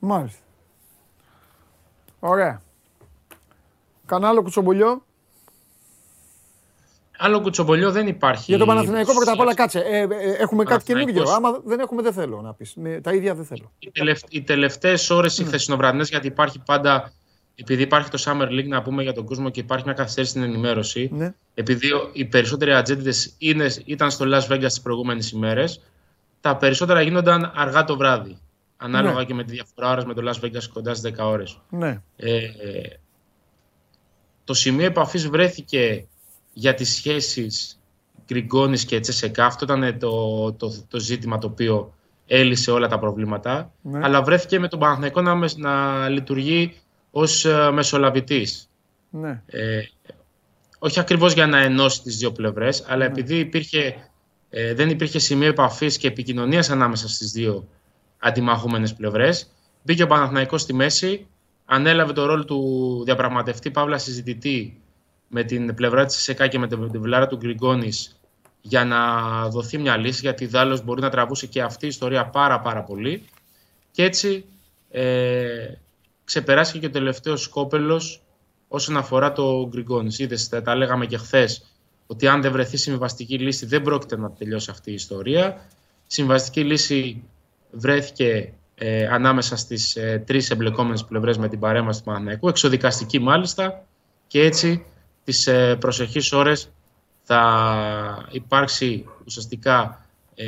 [0.03, 0.39] Μάλιστα.
[2.19, 2.61] Ωραία.
[4.05, 5.05] Κανένα κουτσομπολιό;
[7.17, 8.43] Άλλο κουτσομπολιό δεν υπάρχει.
[8.47, 9.79] Για τον Παναθηναϊκό πρώτα απ' όλα κάτσε.
[9.79, 11.13] Ε, ε, ε, έχουμε κάτι Παναθηναϊκός.
[11.13, 11.33] καινούργιο.
[11.33, 12.73] Άμα δεν έχουμε δεν θέλω να πεις.
[12.75, 13.71] Με, τα ίδια δεν θέλω.
[13.79, 14.19] οι, τελευ...
[14.29, 17.11] οι τελευταίες ώρες οι χθεσινοβραδινές, γιατί υπάρχει πάντα,
[17.55, 20.43] επειδή υπάρχει το Summer League να πούμε για τον κόσμο και υπάρχει μια καθυστέρηση στην
[20.43, 21.33] ενημέρωση, Ναι.
[21.53, 25.81] επειδή ο- οι περισσότεροι ατζέντιδες είναι, ήταν στο Las Vegas τις προηγούμενες ημέρες,
[26.41, 28.37] τα περισσότερα γίνονταν αργά το βράδυ.
[28.83, 29.25] Ανάλογα Ναι.
[29.25, 31.59] και με τη διαφορά ώρας με το Las Vegas κοντά στις 10 ώρες.
[31.69, 32.01] Ναι.
[32.15, 32.39] Ε,
[34.43, 36.05] το σημείο επαφής βρέθηκε
[36.53, 37.79] για τις σχέσεις
[38.27, 39.45] Γκριγκόνης και Τσεσεκά.
[39.45, 41.93] Αυτό ήταν το, το, το ζήτημα το οποίο
[42.27, 43.71] έλυσε όλα τα προβλήματα.
[43.81, 43.99] Ναι.
[44.03, 46.73] Αλλά βρέθηκε με τον Παναθηναϊκό να, μεσ- να λειτουργεί
[47.11, 48.69] ως ε, μεσολαβητής.
[49.09, 49.41] ναι.
[49.45, 49.81] Ε,
[50.83, 54.09] όχι ακριβώς για να ενώσει τις δύο πλευρές, αλλά επειδή υπήρχε,
[54.49, 57.67] ε, δεν υπήρχε σημείο επαφής και επικοινωνίας ανάμεσα στις δύο
[58.21, 59.47] αντιμαχούμενες πλευρές,
[59.83, 61.27] μπήκε ο Παναθηναϊκός στη μέση,
[61.65, 64.81] ανέλαβε το ρόλο του διαπραγματευτή Παύλα συζητητή
[65.27, 68.19] με την πλευρά της ΕΣΕΚΑ και με την πλευρά του Γκριγκόνης
[68.61, 68.99] για να
[69.49, 73.23] δοθεί μια λύση, γιατί δάλλως μπορεί να τραβούσε και αυτή η ιστορία πάρα πάρα πολύ.
[73.91, 74.45] Και έτσι
[74.91, 75.73] ε,
[76.23, 78.01] ξεπεράσει και ο τελευταίος κόπελο
[78.67, 80.19] όσον αφορά το Γκριγκόνης.
[80.19, 81.65] Είδες, τα, τα λέγαμε και χθες
[82.07, 85.67] ότι αν δεν βρεθεί συμβαστική λύση δεν πρόκειται να τελειώσει αυτή η ιστορία.
[86.07, 87.23] Συμβαστική λύση
[87.71, 93.85] βρέθηκε ε, ανάμεσα στις ε, τρεις εμπλεκόμενες πλευρές με την παρέμβαση του Παναθηναϊκού, εξοδικαστική μάλιστα,
[94.27, 94.85] και έτσι
[95.23, 96.71] τις ε, προσεχείς ώρες
[97.23, 100.45] θα υπάρξει ουσιαστικά ε,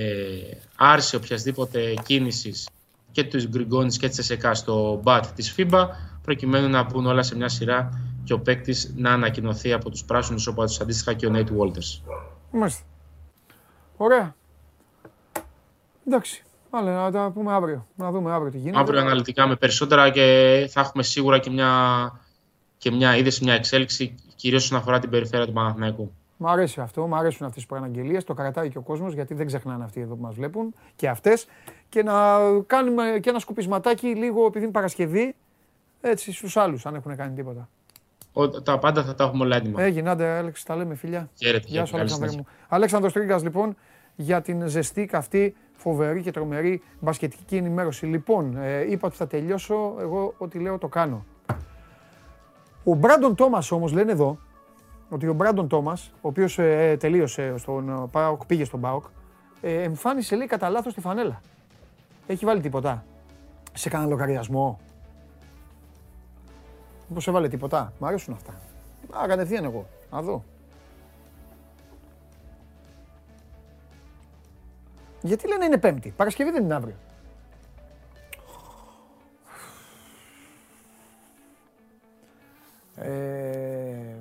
[0.75, 2.69] άρση οποιασδήποτε κίνησης
[3.11, 5.87] και τους Γκριγκόνης και της ΕΣΕΚΑ στο μπατ της FIBA,
[6.21, 10.47] προκειμένου να μπουν όλα σε μια σειρά και ο παίκτης να ανακοινωθεί από τους πράσινους
[10.47, 12.01] όπως αντίστοιχα και ο Νέιτ Walters.
[12.51, 12.83] Μάλιστα.
[13.97, 14.35] Ωραία.
[16.07, 16.43] Εντάξει.
[16.73, 17.87] Πάλι να τα πούμε αύριο.
[17.95, 18.79] Να δούμε αύριο τι γίνεται.
[18.79, 21.69] Αύριο αναλυτικά με περισσότερα και θα έχουμε σίγουρα και μια,
[22.77, 26.11] και μια είδηση, μια εξέλιξη, κυρίως όσον αφορά την περιφέρεια του Παναθηναϊκού.
[26.37, 28.21] Μ' αρέσει αυτό, μ' αρέσουν αυτές τι προαναγγελίε.
[28.21, 31.45] Το κρατάει και ο κόσμος γιατί δεν ξεχνάνε αυτοί εδώ που μας βλέπουν και αυτές.
[31.89, 32.13] Και να
[32.67, 35.35] κάνουμε και ένα σκουπισματάκι λίγο επειδή είναι Παρασκευή
[36.01, 37.69] έτσι στους άλλους, αν έχουν κάνει τίποτα.
[38.33, 39.81] Ο, τα πάντα θα τα έχουμε όλα έτοιμα.
[39.81, 41.29] Έγινε, άντε, Άλεξ, τα λέμε φιλιά.
[41.37, 41.91] Χαίρετε, Γεια σου, χαίρετε.
[41.91, 42.37] Καλή Αλέξανδρε συνέχεια.
[42.37, 42.65] μου.
[42.67, 43.75] Αλέξανδρος Τρίγκας, λοιπόν,
[44.15, 48.05] για την ζεστή, καυτή, φοβερή και τρομερή μπασκετική ενημέρωση.
[48.05, 51.25] Λοιπόν, ε, είπα ότι θα τελειώσω, εγώ ό,τι λέω το κάνω.
[52.83, 54.37] Ο Μπράντον Τόμας όμως λένε εδώ,
[55.09, 59.05] ότι ο Μπράντον Τόμας, ο οποίος ε, τελείωσε στον ε, ΠΑΟΚ, πήγε στον ΠΑΟΚ,
[59.61, 61.41] ε, εμφάνισε λέει κατά λάθος τη φανέλα.
[62.27, 63.05] Έχει βάλει τίποτα;
[63.73, 64.79] Σε κανένα λογαριασμό;
[67.07, 68.53] Μήπως έβαλε τίποτα; Μ' αρέσουν αυτά.
[69.19, 69.85] Α, κατευθείαν εγώ.
[70.11, 70.43] Να δω.
[75.23, 76.13] Γιατί λένε είναι Πέμπτη.
[76.15, 76.95] Παρασκευή δεν είναι αύριο.
[82.95, 84.15] Ε,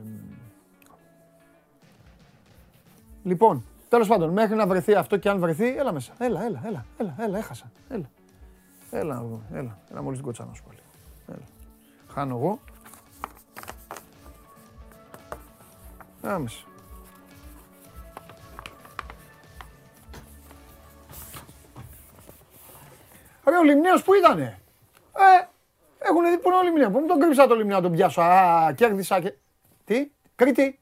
[3.23, 6.13] λοιπόν, τέλος πάντων, μέχρι να βρεθεί αυτό και αν βρεθεί, έλα μέσα.
[6.19, 7.71] Έλα, έλα, έλα, έλα, έλα, έχασα.
[7.89, 8.11] Έλα.
[8.91, 10.85] Έλα, να δω, έλα, έλα μόλις την κότσα να σου πω λίγο.
[11.27, 11.47] Έλα.
[12.09, 12.59] Χάνω εγώ.
[16.23, 16.65] Άμεσα.
[23.45, 24.61] Ρε ο Λιμνέος που ήτανε.
[25.17, 25.47] Ε,
[25.99, 26.91] έχουν δει που είναι ο Λιμνέο.
[26.91, 29.35] Πού μου τον κρύψα το Λιμνέο να τον πιάσω; Α, κέρδισα και...
[29.85, 30.79] Τι, Κρήτη.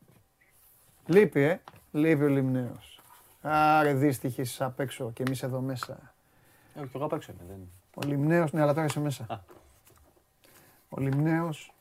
[1.07, 1.61] Λείπει, ε.
[1.91, 3.01] Λείπει ο Λιμνέος.
[3.43, 6.12] Άρε δύστιχοι εσείς απ' έξω και εμείς εδώ μέσα.
[6.74, 7.69] Ε, και εγώ απ' έξω είμαι, δεν είναι.
[7.95, 9.45] Ο Λιμνέος, ναι, αλλά τώρα είσαι μέσα.
[10.89, 11.73] Ο Λιμνέος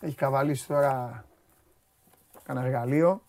[0.00, 1.24] έχει καβαλήσει τώρα
[2.42, 3.22] κανένα εργαλείο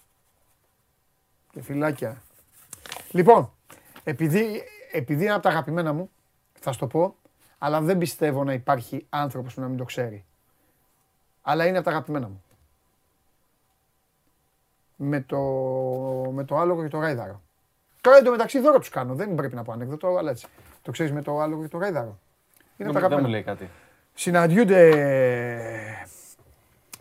[1.52, 2.22] και φυλάκια.
[3.12, 3.52] Λοιπόν,
[4.04, 6.10] επειδή, επειδή είναι από τα αγαπημένα μου,
[6.60, 7.16] θα σου το πω,
[7.58, 10.26] αλλά δεν πιστεύω να υπάρχει άνθρωπος που να μην το ξέρει.
[11.42, 12.44] Αλλά είναι από τα αγαπημένα μου.
[14.96, 15.40] Με το,
[16.32, 17.42] με το άλογο και το γάιδαρο.
[18.02, 20.48] Τώρα εντωμεταξύ δώρο τους κάνω, δεν πρέπει να πω ανέκδοτο, αλλά έτσι.
[20.82, 22.20] Το ξέρεις με το άλογο και το γάιδαρο.
[22.78, 23.28] Είναι από τα Δεν μου αγαπημένα.
[23.28, 23.70] λέει κάτι.
[24.14, 24.92] Συναντιούνται,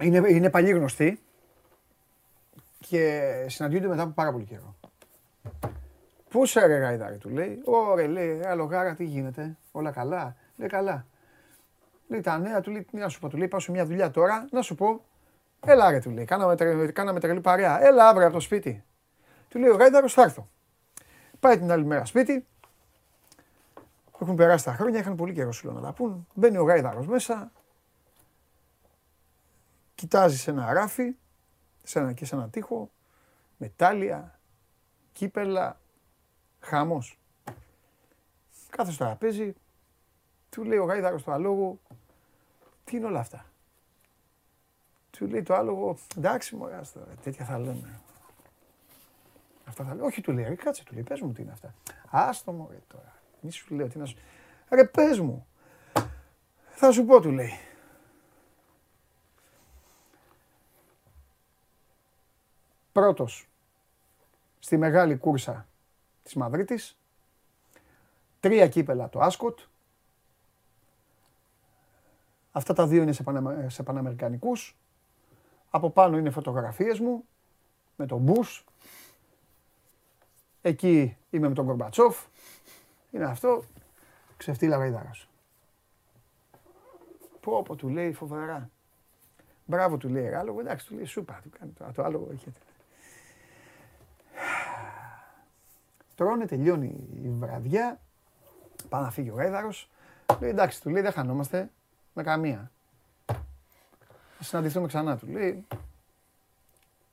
[0.01, 1.21] είναι, είναι παλιοί γνωστοί
[2.79, 4.75] και συναντιούνται μετά από πάρα πολύ καιρό.
[6.31, 10.69] Πού σε ρε γαϊδάρι του λέει, ωραία λέει, άλλο γάρα τι γίνεται, όλα καλά, λέει
[10.69, 11.07] καλά.
[12.09, 14.11] Λέει τα νέα του λέει, τι να σου πω, του λέει πάω σε μια δουλειά
[14.11, 15.05] τώρα, να σου πω,
[15.67, 18.85] έλα ρε του λέει, κάναμε, τρε- κάναμε τρελή παρέα, έλα αύριο από το σπίτι.
[19.49, 20.49] Του λέει ο γάιδαρος θα έρθω.
[21.41, 22.47] Πάει την άλλη μέρα σπίτι,
[24.21, 26.27] έχουν περάσει τα χρόνια, είχαν πολύ καιρό σου λέω να τα πούν.
[26.35, 27.53] Μπαίνει ο γάιδαρος μέσα,
[29.95, 31.15] κοιτάζει σε ένα ράφι,
[31.83, 32.91] σε ένα, και σε ένα τοίχο,
[33.57, 34.39] μετάλλια,
[35.13, 35.81] κύπελα,
[36.67, 37.19] χαμός.
[38.71, 39.55] Κάθε στο τραπέζι,
[40.51, 41.79] του λέει ο γάιδαρος το αλόγο,
[42.85, 43.45] τι είναι όλα αυτά;
[45.11, 48.01] Του λέει το άλογο, εντάξει μωρά, τώρα, τέτοια θα λέμε.
[49.65, 50.05] Αυτά θα λέω.
[50.05, 51.75] Όχι, του λέει, ρε, κάτσε, του λέει, πες μου τι είναι αυτά.
[52.11, 53.15] Άστο μωρέ τώρα.
[53.41, 54.17] Μη σου λέω, τι να σου...
[54.69, 55.47] Ρε, πες μου.
[56.71, 57.59] Θα σου πω, του λέει.
[62.93, 63.49] Πρώτος
[64.59, 65.67] στη μεγάλη κούρσα
[66.27, 66.99] της Μαδρίτης.
[68.41, 69.59] Τρία κύπελα το Άσκοτ.
[72.53, 73.69] Αυτά τα δύο είναι σε, παναμα...
[73.69, 74.77] σε παναμερικανικούς.
[75.71, 77.25] Από πάνω είναι φωτογραφίες μου
[77.97, 78.65] με τον Μπούς.
[80.63, 82.25] Εκεί είμαι με τον Κορμπατσόφ.
[83.11, 83.65] Είναι αυτό.
[84.37, 85.29] Ξεφτύλα γαϊδάρας.
[87.41, 88.71] Πω πω του λέει φοβερά.
[89.65, 90.61] Μπράβο του λέει άλογο.
[90.61, 91.41] Εντάξει του λέει σούπα.
[91.43, 92.53] Του κάνει το, το άλογο είχε.
[96.17, 98.01] Τρώνε, τελειώνει η βραδιά.
[98.89, 99.91] Πάει να φύγει ο γάιδαρος.
[100.41, 101.71] Λέει εντάξει του λέει δεν χανόμαστε
[102.13, 102.71] με καμία.
[104.39, 105.67] Θα συναντηθούμε ξανά του λέει.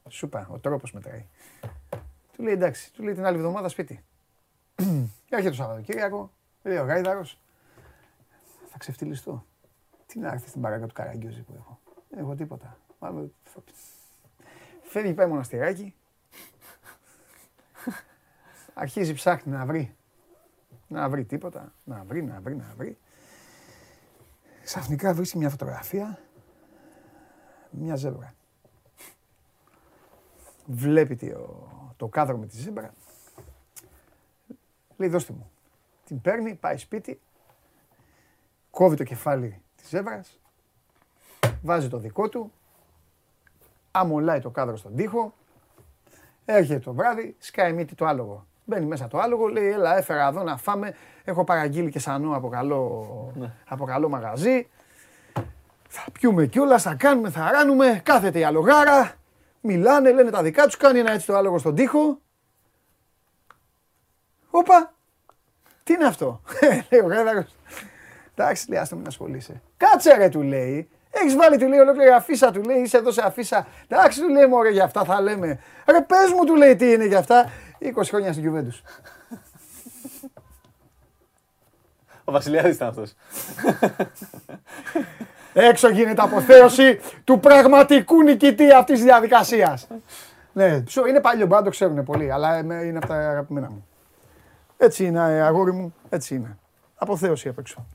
[0.10, 1.26] Σούπα, ο τρόπος μετράει.
[2.34, 4.04] Του λέει εντάξει, του λέει την άλλη εβδομάδα σπίτι.
[4.76, 4.84] Και
[5.36, 6.32] έρχεται το Σαββατοκύριακο,
[6.64, 7.40] λέει ο Γάιδαρος,
[8.72, 9.46] θα ξεφτυλιστώ.
[10.06, 11.80] Τι να έρθει στην παράγκα του Καραγκιόζη που έχω.
[12.10, 12.78] Δεν έχω τίποτα.
[13.00, 13.64] Μάλλον θα-
[14.84, 15.96] Φεύγει πάει μοναστηράκι.
[18.74, 19.96] Αρχίζει ψάχνει να βρει.
[20.88, 21.74] Να βρει τίποτα.
[21.84, 22.98] Να βρει, να βρει, να βρει.
[24.64, 26.20] Ξαφνικά βρίσκει μια φωτογραφία.
[27.70, 28.34] Μια ζεύρα.
[30.66, 32.94] Βλέπει το, το κάδρο με τη ζέμπρα.
[34.98, 35.52] Λέει δώστε μου.
[36.06, 37.22] Την παίρνει, πάει σπίτι.
[38.72, 40.40] Κόβει το κεφάλι της ζεύρας,
[41.62, 42.52] βάζει το δικό του,
[43.92, 45.34] αμολάει το κάδρο στον τοίχο,
[46.46, 48.46] έρχεται το βράδυ, σκάει μύτη το άλογο.
[48.66, 52.50] Μπαίνει μέσα το άλογο, λέει έλα έφερα εδώ να φάμε, έχω παραγγείλει και σανό από
[52.50, 53.32] καλό,
[53.68, 54.70] από καλό μαγαζί.
[55.88, 59.14] Θα πιούμε κιόλας, θα κάνουμε, θα ράνουμε, κάθεται η αλογάρα,
[59.62, 62.20] μιλάνε, λένε τα δικά τους, κάνει ένα έτσι το άλογο στον τοίχο.
[64.50, 64.94] Όπα,
[65.84, 66.42] τι είναι αυτό,
[66.90, 67.56] λέει ο γρέδαρος.
[68.36, 69.62] Εντάξει, λέει, άστο μην ασχολείσαι.
[69.78, 70.90] Κάτσε ρε, του λέει.
[71.12, 73.68] Έχεις βάλει, του λέει, ολόκληρη αφίσα, του λέει, είσαι εδώ σε αφίσα.
[73.88, 75.60] Εντάξει, του λέει, μωρέ, για αυτά θα λέμε.
[75.86, 77.52] Ρε, πες μου, του λέει, τι είναι για αυτά.
[77.96, 78.82] 20 χρόνια στην Juventus.
[82.26, 83.14] Ο Βασιλιάδης ήταν αυτός.
[85.54, 89.88] Έξω γίνεται αποθέωση του πραγματικού νικητή αυτής της διαδικασίας.
[90.54, 93.70] ναι, ψω- είναι παλιό, μπορεί να το ξέρουν πολλοί, αλλά εμέ- είναι από τα αγαπημένα
[93.70, 93.88] μου.
[94.78, 96.58] Έτσι είναι, ε, αγόρι μου, έτσι είναι.
[96.96, 97.86] Αποθέωση απ' έξω.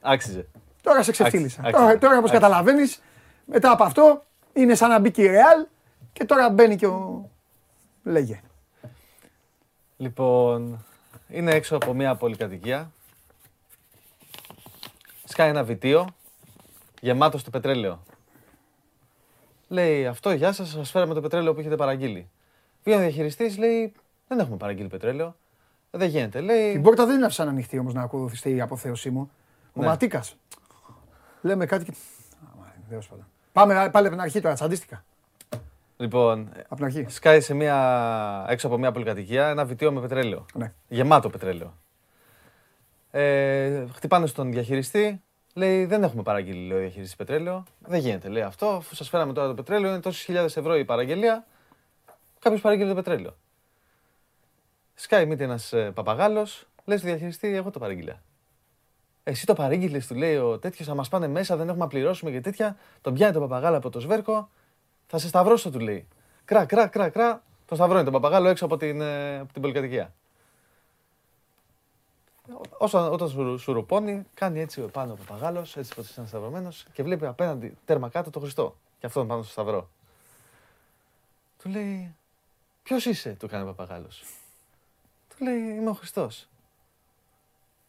[0.00, 0.46] Άξιζε.
[0.82, 1.60] Τώρα σε ξεφτύλισα.
[1.60, 2.44] Άξιζε, Τώρα, άξιζε, τώρα όπως άξιζε.
[2.44, 3.02] καταλαβαίνεις,
[3.44, 5.66] μετά από αυτό είναι σαν να μπήκε η Ρεάλ
[6.12, 7.30] και τώρα μπαίνει και ο...
[8.02, 8.40] Λέγε.
[10.00, 10.84] Λοιπόν,
[11.28, 12.92] είναι έξω από μια πολυκατοικία.
[15.24, 16.06] Σκάει ένα βιτίο
[17.00, 18.02] γεμάτο στο πετρέλαιο.
[19.68, 22.28] Λέει αυτό, γεια σας, σας φέραμε το πετρέλαιο που έχετε παραγγείλει.
[22.84, 23.92] Βγαίνει ο διαχειριστής, λέει,
[24.28, 25.36] δεν έχουμε παραγγείλει πετρέλαιο.
[25.90, 26.72] «Ε, Δεν γίνεται, λέει.
[26.72, 29.30] Την πόρτα δεν την άφησαν ανοιχτή όμως να ακολουθήσει η αποθέωσή μου.
[29.72, 29.86] Ο Ναι.
[29.86, 30.36] Ματίκας.
[31.42, 31.90] Λέμε κάτι και...
[31.90, 33.26] Α, μα, τέλος πάντων.
[33.52, 35.04] Πάμε πάλι από την αρχή τώρα, τσαντίστηκα.
[36.00, 37.04] Λοιπόν, Από την αρχή.
[37.08, 40.46] σκάει σε μια, έξω από μια πολυκατοικία ένα βιτίο με πετρέλαιο.
[40.54, 40.72] Ναι.
[40.88, 41.78] Γεμάτο πετρέλαιο.
[43.10, 45.22] Ε, χτυπάνε στον διαχειριστή.
[45.54, 47.64] Λέει: Δεν έχουμε παραγγείλει, λέει ο διαχειριστής πετρέλαιο.
[47.78, 48.66] Δεν γίνεται, λέει αυτό.
[48.66, 51.46] Αφού σας φέραμε τώρα το πετρέλαιο, είναι τόσες χιλιάδες ευρώ η παραγγελία.
[52.38, 53.36] Κάποιος παραγγείλει το πετρέλαιο.
[54.94, 58.22] Σκάει μύτη ένας παπαγάλος, λέει στο διαχειριστή: Εγώ το παρήγγειλα.
[59.22, 62.30] Εσύ το παρήγγειλες, του λέει ο τέτοιος, θα μας πάνε μέσα, δεν έχουμε να πληρώσουμε
[62.30, 62.76] και τέτοια.
[63.00, 64.50] Τον πιάνει τον παπαγάλο από το σβέρκο,
[65.08, 66.08] θα σε σταυρώσω, του λέει.
[66.44, 67.42] Κρά, κρά, κρά, κρά.
[67.66, 70.12] Τον σταυρώνει τον παπαγάλο έξω από την, ε, από την πολυκατοικία.
[72.78, 77.02] Όσο, όταν σου, σου ρουπώνει, κάνει έτσι πάνω ο παπαγάλος, έτσι πως είναι σταυρωμένο και
[77.02, 78.76] βλέπει απέναντι τέρμα κάτω το Χριστό.
[79.00, 79.88] Και αυτόν πάνω στο σταυρό.
[81.62, 82.14] Του λέει,
[82.88, 84.24] Ποιος είσαι, του κάνει ο παπαγάλος.
[85.28, 86.48] Του λέει, Είμαι ο Χριστός.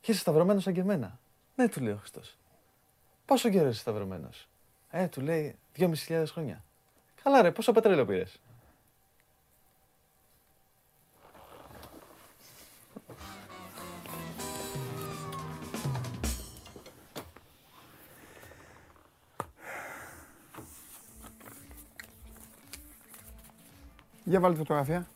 [0.02, 1.20] Και είσαι σταυρωμένος σαν και εμένα.
[1.56, 2.38] Ναι, του λέει ο Χριστός.
[3.26, 4.48] Πόσο καιρό είσαι σταυρωμένος;
[4.90, 6.64] Ε, του λέει, 2.500 χρόνια.
[7.30, 8.40] Καλά, ρε, πόσο πετρέλαιο πήρες;
[24.24, 25.08] Για βάλτε φωτογραφία.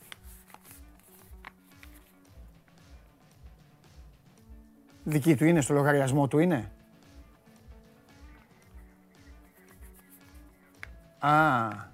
[5.04, 6.72] Δική του είναι, στο λογαριασμό του είναι.
[11.20, 11.92] Α,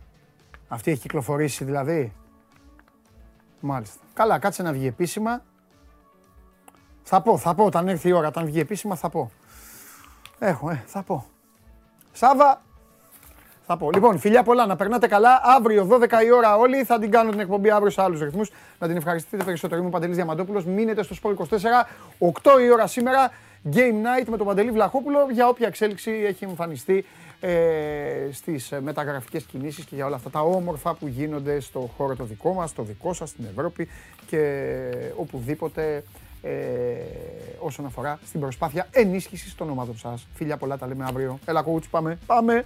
[0.69, 2.13] αυτή έχει κυκλοφορήσει δηλαδή.
[3.59, 3.99] Μάλιστα.
[4.13, 5.43] Καλά, κάτσε να βγει επίσημα.
[7.03, 9.31] Θα πω, θα πω, όταν έρθει η ώρα, όταν βγει επίσημα θα πω.
[10.39, 11.25] Έχω, ε, θα πω.
[12.11, 12.61] Σάβα,
[13.65, 13.91] θα πω.
[13.91, 15.41] Λοιπόν, φιλιά πολλά, να περνάτε καλά.
[15.43, 18.51] Αύριο 12 η ώρα όλοι θα την κάνω την εκπομπή αύριο σε άλλους ρυθμούς.
[18.79, 19.79] Να την ευχαριστείτε περισσότερο.
[19.79, 20.65] Είμαι ο Παντελής Διαμαντόπουλος.
[20.65, 21.87] Μείνετε στο Sport 24.
[22.19, 23.31] 8 η ώρα σήμερα.
[23.73, 27.05] Game night με τον Παντελή Βλαχόπουλο για όποια εξέλιξη έχει εμφανιστεί
[27.39, 32.15] ε, στις ε, μεταγραφικές κινήσεις και για όλα αυτά τα όμορφα που γίνονται στο χώρο
[32.15, 33.87] το δικό μας, το δικό σας, στην Ευρώπη
[34.27, 34.61] και
[35.15, 36.03] οπουδήποτε
[36.41, 36.51] ε,
[37.59, 40.27] όσον αφορά στην προσπάθεια ενίσχυσης των ομάδων σας.
[40.33, 41.39] Φιλιά πολλά, τα λέμε αύριο.
[41.45, 42.65] Έλα coach, πάμε, πάμε.